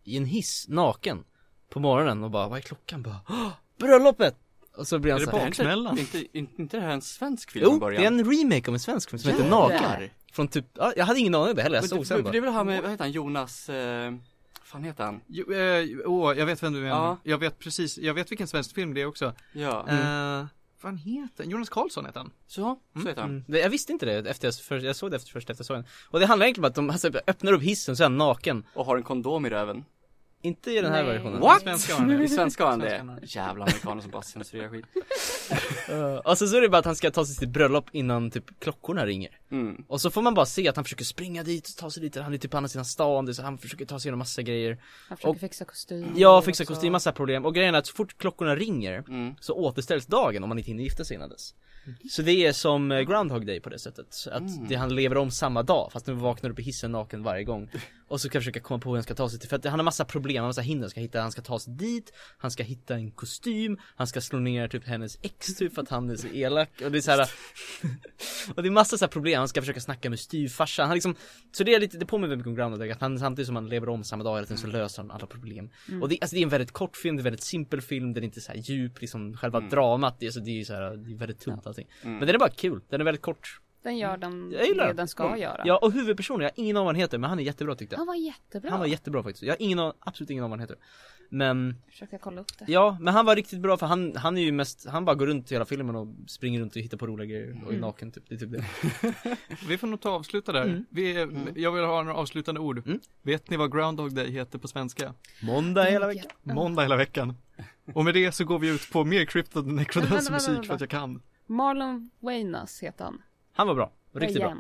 i 0.04 0.18
en 0.18 0.26
hiss, 0.26 0.66
naken. 0.70 1.24
På 1.70 1.80
morgonen 1.80 2.24
och 2.24 2.32
bara, 2.32 2.48
vad 2.48 2.58
är 2.58 2.62
klockan? 2.62 3.04
Bara, 3.04 3.20
"Åh, 3.30 3.52
bröllopet! 3.78 4.36
Och 4.80 4.88
så 4.88 5.00
blir 5.00 5.12
han 5.12 5.22
Är 5.22 5.26
så 5.26 5.32
det 5.32 5.38
här, 5.38 5.46
baksmällan? 5.46 5.98
Inte, 5.98 6.38
inte, 6.38 6.62
inte 6.62 6.78
det 6.78 6.84
här 6.84 6.90
en 6.94 7.02
svensk 7.02 7.52
film 7.52 7.64
Jo, 7.64 7.70
från 7.70 7.80
det 7.80 7.86
början? 7.86 8.04
är 8.04 8.08
en 8.08 8.32
remake 8.32 8.68
av 8.72 8.74
en 8.74 8.80
svensk 8.80 9.10
film 9.10 9.20
som 9.20 9.32
heter. 9.32 9.50
Naken. 9.50 10.10
Från 10.34 10.48
typ, 10.48 10.66
ja, 10.74 10.94
jag 10.96 11.06
hade 11.06 11.20
ingen 11.20 11.36
aning 11.36 11.50
om 11.50 11.56
det 11.56 11.62
heller, 11.62 11.76
jag 11.78 11.90
såg 11.90 12.00
det, 12.00 12.06
sen 12.06 12.24
bara. 12.24 12.32
det 12.32 12.38
är 12.38 12.42
väl 12.42 12.54
han 12.54 12.66
med, 12.66 12.82
vad 12.82 12.92
heter 12.92 13.04
han, 13.04 13.12
Jonas, 13.12 13.70
eh, 13.70 14.14
fan 14.64 14.84
heter 14.84 15.04
han? 15.04 15.22
Jo, 15.28 15.54
eh, 15.54 15.86
åh, 16.06 16.38
jag 16.38 16.46
vet 16.46 16.64
vem 16.64 16.74
du 16.74 16.80
menar. 16.80 16.96
Ja. 16.98 17.18
Jag 17.24 17.38
vet 17.38 17.60
precis, 17.60 17.98
jag 17.98 18.14
vet 18.14 18.32
vilken 18.32 18.48
svensk 18.48 18.76
film 18.76 18.94
det 18.94 19.02
är 19.02 19.06
också. 19.06 19.34
Ja, 19.54 19.86
Eh, 19.90 20.46
vad 20.82 20.92
han 20.92 20.98
heter 20.98 21.44
Jonas 21.44 21.70
Karlsson 21.70 22.06
heter 22.06 22.20
han. 22.20 22.32
så, 22.48 22.80
så 23.02 23.08
heter 23.08 23.22
han. 23.22 23.30
Mm. 23.30 23.44
Det- 23.48 23.60
Jag 23.60 23.70
visste 23.70 23.92
inte 23.92 24.06
det 24.06 24.30
efter 24.30 24.48
jag, 24.48 24.56
för, 24.56 24.80
jag 24.80 24.96
såg 24.96 25.12
det 25.12 25.16
efter, 25.18 25.32
först 25.32 25.50
efter 25.50 25.62
jag 25.62 25.66
såg 25.68 25.78
den. 25.78 25.86
Och 26.10 26.20
det 26.20 26.26
handlar 26.26 26.46
egentligen 26.46 26.66
om 26.66 26.70
att 26.70 26.76
de 26.76 26.90
alltså, 26.90 27.12
öppnar 27.28 27.54
upp 27.54 27.62
hissen 27.62 27.98
så 27.98 28.04
är 28.04 28.06
han 28.06 28.18
naken. 28.18 28.64
Och 28.74 28.86
har 28.86 28.98
en 28.98 29.04
kondom 29.04 29.46
i 29.46 29.50
röven. 29.50 29.86
Inte 30.42 30.72
i 30.72 30.82
den 30.82 30.92
här 30.92 31.04
Nej. 31.04 31.14
versionen. 31.14 31.40
What? 31.42 31.62
Svenska 31.62 31.94
har 31.94 32.00
han 32.00 32.10
det. 32.18 32.24
I 32.24 32.28
svenska 32.28 32.64
har 32.64 32.70
han 32.72 32.80
det. 32.80 33.20
Jävla 33.24 33.64
amerikaner 33.64 34.02
som 34.02 34.12
bara 34.12 34.22
censurerar 34.22 34.70
skit. 34.70 34.86
Uh, 35.90 36.16
och 36.26 36.38
så, 36.38 36.48
så 36.48 36.58
är 36.58 36.62
det 36.62 36.70
bara 36.70 36.78
att 36.78 36.86
han 36.86 36.96
ska 36.96 37.12
ta 37.12 37.26
sig 37.26 37.36
till 37.36 37.48
bröllop 37.48 37.86
innan 37.92 38.32
typ 38.32 38.60
klockorna 38.60 39.06
ringer. 39.06 39.30
Mm. 39.52 39.84
Och 39.88 40.02
så 40.02 40.10
får 40.12 40.22
man 40.22 40.34
bara 40.34 40.46
se 40.46 40.68
att 40.70 40.76
han 40.76 40.86
försöker 40.86 41.04
springa 41.06 41.44
dit, 41.44 41.78
ta 41.78 41.92
sig 41.92 42.02
dit, 42.04 42.16
han 42.16 42.34
är 42.34 42.38
typ 42.38 42.52
på 42.52 42.58
andra 42.58 42.70
sidan 42.70 42.86
stan, 42.86 43.26
det 43.26 43.32
är 43.32 43.34
så 43.34 43.42
han 43.42 43.58
försöker 43.58 43.86
ta 43.86 44.00
sig 44.00 44.08
igenom 44.08 44.20
massa 44.20 44.42
grejer. 44.42 44.78
Han 45.08 45.18
försöker 45.18 45.30
Och- 45.30 45.40
fixa 45.40 45.66
kostym. 45.66 46.14
Ja, 46.16 46.42
fixa 46.42 46.66
kostym, 46.66 46.92
massa 46.92 47.12
problem. 47.12 47.46
Och 47.46 47.56
grejen 47.56 47.76
är 47.76 47.80
att 47.80 47.88
så 47.88 47.96
fort 47.96 48.18
klockorna 48.18 48.56
ringer 48.56 49.04
Mm. 49.08 49.36
så 49.40 49.54
återställs 49.54 50.06
dagen 50.06 50.44
om 50.44 50.50
man 50.50 50.58
inte 50.58 50.68
hinner 50.72 50.84
gifta 50.84 51.06
sig 51.06 51.16
innan 51.16 51.30
dess. 51.30 51.54
Så 52.10 52.22
det 52.22 52.46
är 52.46 52.54
som 52.54 52.92
eh, 52.92 53.02
Groundhog 53.02 53.46
Day 53.46 53.60
på 53.60 53.70
det 53.70 53.80
sättet. 53.80 54.28
Att 54.32 54.42
Mm. 54.42 54.68
det, 54.68 54.76
han 54.76 54.96
lever 54.96 55.18
om 55.18 55.32
samma 55.32 55.64
dag 55.64 55.90
fast 55.94 56.08
nu 56.08 56.14
vaknar 56.14 56.50
upp 56.50 56.60
i 56.60 56.64
hissen 56.64 56.92
naken 56.92 57.24
varje 57.24 57.44
gång. 57.44 57.70
Och 58.08 58.22
så 58.22 58.28
ska 58.28 58.36
jag 58.36 58.44
försöka 58.44 58.60
komma 58.60 58.80
på 58.80 58.90
hur 58.90 58.96
han 58.96 59.04
ska 59.04 59.16
ta 59.16 59.30
sig 59.30 59.40
till, 59.40 59.50
för 59.50 59.56
att 59.56 59.66
han 59.66 59.80
har 59.80 59.84
massa 59.84 60.06
problem, 60.06 60.36
han 60.38 60.44
har 60.44 60.50
massa 60.50 60.62
hinder 60.62 60.84
han 60.84 60.90
ska 60.90 61.00
hitta, 61.00 61.22
han 61.22 61.32
ska 61.32 61.42
ta 61.42 61.60
sig 61.60 61.74
dit, 61.74 62.14
han 62.38 62.52
ska 62.52 62.64
hitta 62.64 62.96
en 62.96 63.12
kostym, 63.12 63.78
han 63.96 64.08
ska 64.08 64.22
slå 64.22 64.40
ner 64.40 64.68
typ 64.68 64.86
hennes 64.88 65.18
ex 65.22 65.56
typ 65.56 65.74
för 65.76 65.82
att 65.82 65.90
han 65.90 66.10
är 66.10 66.16
så 66.16 66.28
elak 66.28 66.70
och 66.86 66.92
det 66.92 66.98
är 66.98 67.02
så 67.02 67.12
här. 67.12 67.30
Och 68.56 68.64
det 68.64 68.70
är 68.70 68.72
massa 68.72 68.98
så 68.98 69.06
här 69.06 69.10
problem, 69.10 69.40
han 69.40 69.48
ska 69.48 69.62
försöka 69.62 69.80
snacka 69.80 70.10
med 70.10 70.20
styvfarsan, 70.20 70.88
han 70.88 70.96
liksom 70.96 71.16
Så 71.52 71.64
det 71.64 71.74
är 71.76 71.80
lite, 71.80 71.98
det 71.98 72.06
påminner 72.06 72.36
mycket 72.36 72.48
om 72.48 72.56
Groundhog 72.56 72.80
Day, 72.80 72.92
att 72.92 73.02
han 73.02 73.20
samtidigt 73.20 73.48
som 73.48 73.56
han 73.56 73.70
lever 73.70 73.90
om 73.90 74.04
samma 74.04 74.24
dag 74.24 74.36
hela 74.36 74.46
tiden 74.48 74.58
så 74.58 74.68
löser 74.68 75.02
han 75.02 75.12
alla 75.12 75.28
problem 75.28 75.70
Och 76.02 76.10
det, 76.10 76.18
alltså 76.22 76.36
det 76.36 76.40
är 76.42 76.44
en 76.44 76.50
väldigt 76.50 76.72
kort 76.72 76.98
film, 76.98 77.16
det 77.16 77.20
är 77.20 77.22
en 77.22 77.24
väldigt 77.24 77.44
simpel 77.44 77.82
film, 77.82 78.14
den 78.14 78.24
är 78.24 78.26
inte 78.26 78.42
så 78.42 78.52
här 78.52 78.60
djup, 78.60 79.02
liksom 79.02 79.38
själva 79.38 79.58
Mm. 79.58 79.70
dramat, 79.70 80.16
det 80.20 80.26
är 80.28 80.32
så, 80.32 80.40
det 80.40 80.52
är 80.52 80.56
ju 80.56 80.66
så 80.66 80.74
här, 80.74 80.82
det 80.96 81.12
är 81.14 81.18
väldigt 81.18 81.40
tunt 81.40 81.68
allting 81.80 81.96
Mm. 82.04 82.18
Men 82.18 82.28
den 82.28 82.36
är 82.36 82.40
bara 82.40 82.50
kul, 82.50 82.82
den 82.90 83.02
är 83.02 83.06
väldigt 83.06 83.22
kort 83.22 83.60
Den 83.84 83.98
gör 83.98 84.18
den, 84.18 84.52
Jag 84.52 84.68
gillar 84.68 84.84
det 84.84 84.90
den. 84.90 84.96
den 84.98 85.08
ska 85.08 85.28
Mm. 85.28 85.40
göra. 85.40 85.62
Ja 85.66 85.78
och 85.78 85.92
huvudpersonen, 85.92 86.42
jag 86.42 86.50
har 86.50 86.54
ingen 86.64 86.78
aning 86.78 86.86
vad 86.86 86.96
han 86.96 87.02
heter 87.02 87.18
men 87.18 87.30
han 87.30 87.40
är 87.40 87.44
jättebra 87.44 87.76
tyckte 87.76 87.94
jag 87.94 87.98
Han 88.00 88.08
var 88.08 88.16
jättebra. 88.16 88.70
Han 88.72 88.80
var 88.80 88.88
jättebra 88.88 89.24
faktiskt, 89.24 89.44
jag 89.44 89.52
har 89.54 89.62
ingen 89.62 89.80
aning, 89.80 89.94
absolut 90.00 90.30
ingen 90.30 90.44
aning 90.44 90.52
vad 90.52 90.60
han 90.60 90.70
heter 90.70 90.78
Men, 91.32 91.76
Försöker 91.90 92.14
jag 92.14 92.22
kolla 92.22 92.42
upp 92.42 92.58
det. 92.60 92.66
ja, 92.72 92.98
men 93.00 93.14
han 93.14 93.26
var 93.26 93.36
riktigt 93.36 93.60
bra 93.60 93.78
för 93.78 93.86
han, 93.86 94.16
han 94.16 94.38
är 94.38 94.42
ju 94.42 94.52
mest, 94.52 94.88
han 94.90 95.06
bara 95.06 95.16
går 95.16 95.26
runt 95.28 95.52
i 95.52 95.56
hela 95.56 95.66
filmen 95.66 95.96
och 95.96 96.08
springer 96.28 96.60
runt 96.62 96.76
och 96.76 96.82
hittar 96.82 96.98
på 96.98 97.08
roliga 97.08 97.26
grejer 97.28 97.50
och 97.64 97.68
är 97.68 97.70
Mm. 97.70 97.82
naken 97.82 98.12
typ, 98.12 98.24
det 98.30 98.36
är 98.36 98.40
typ 98.40 98.52
det 98.52 98.66
Vi 99.68 99.78
får 99.78 99.88
nog 99.88 100.02
ta 100.02 100.10
och 100.10 100.16
avsluta 100.16 100.52
där. 100.52 100.64
Mm. 100.66 100.86
Vi, 100.90 101.14
Jag 101.56 101.72
vill 101.72 101.84
ha 101.84 102.04
några 102.04 102.18
avslutande 102.18 102.62
ord. 102.62 102.88
Mm. 102.88 103.00
Vet 103.22 103.50
ni 103.50 103.58
vad 103.58 103.72
Groundhog 103.72 104.14
Day 104.16 104.32
heter 104.32 104.60
på 104.60 104.68
svenska? 104.68 105.14
Måndag 105.44 105.84
hela 105.84 106.08
veckan 106.08 106.32
Måndag 106.44 106.82
hela 106.82 106.96
veckan. 106.96 107.34
Och 107.94 108.06
med 108.06 108.14
det 108.14 108.32
så 108.32 108.46
går 108.46 108.60
vi 108.60 108.68
ut 108.70 108.92
på 108.92 109.06
mer 109.06 109.26
Cryptid 109.26 109.66
Necrodance 109.66 110.16
vänta, 110.16 110.32
musik 110.34 110.50
vänta, 110.50 110.64
för 110.68 110.74
att 110.74 110.82
jag 110.82 110.90
kan. 110.90 111.22
Marlon 111.50 112.10
Waynas 112.20 112.84
heter 112.84 113.06
han. 113.06 113.22
Han 113.54 113.68
var 113.68 113.76
bra, 113.76 113.92
riktigt 114.14 114.42
bra, 114.42 114.58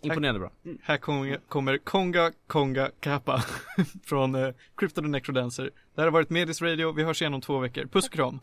imponerande 0.00 0.40
bra 0.40 0.50
Här 0.82 0.96
kommer, 0.96 1.36
kommer 1.36 1.78
Konga 1.78 2.32
Konga 2.46 2.90
Kappa 3.00 3.44
från 4.04 4.34
uh, 4.34 4.54
Cryptid 4.76 5.04
Necrodancer. 5.04 5.64
Det 5.64 6.00
här 6.00 6.04
har 6.04 6.12
varit 6.12 6.30
Medis 6.30 6.62
Radio. 6.62 6.92
Vi 6.92 7.04
hörs 7.04 7.22
igen 7.22 7.34
om 7.34 7.40
två 7.40 7.58
veckor. 7.58 7.86
Puss 7.86 8.06
och 8.06 8.12
kram. 8.12 8.40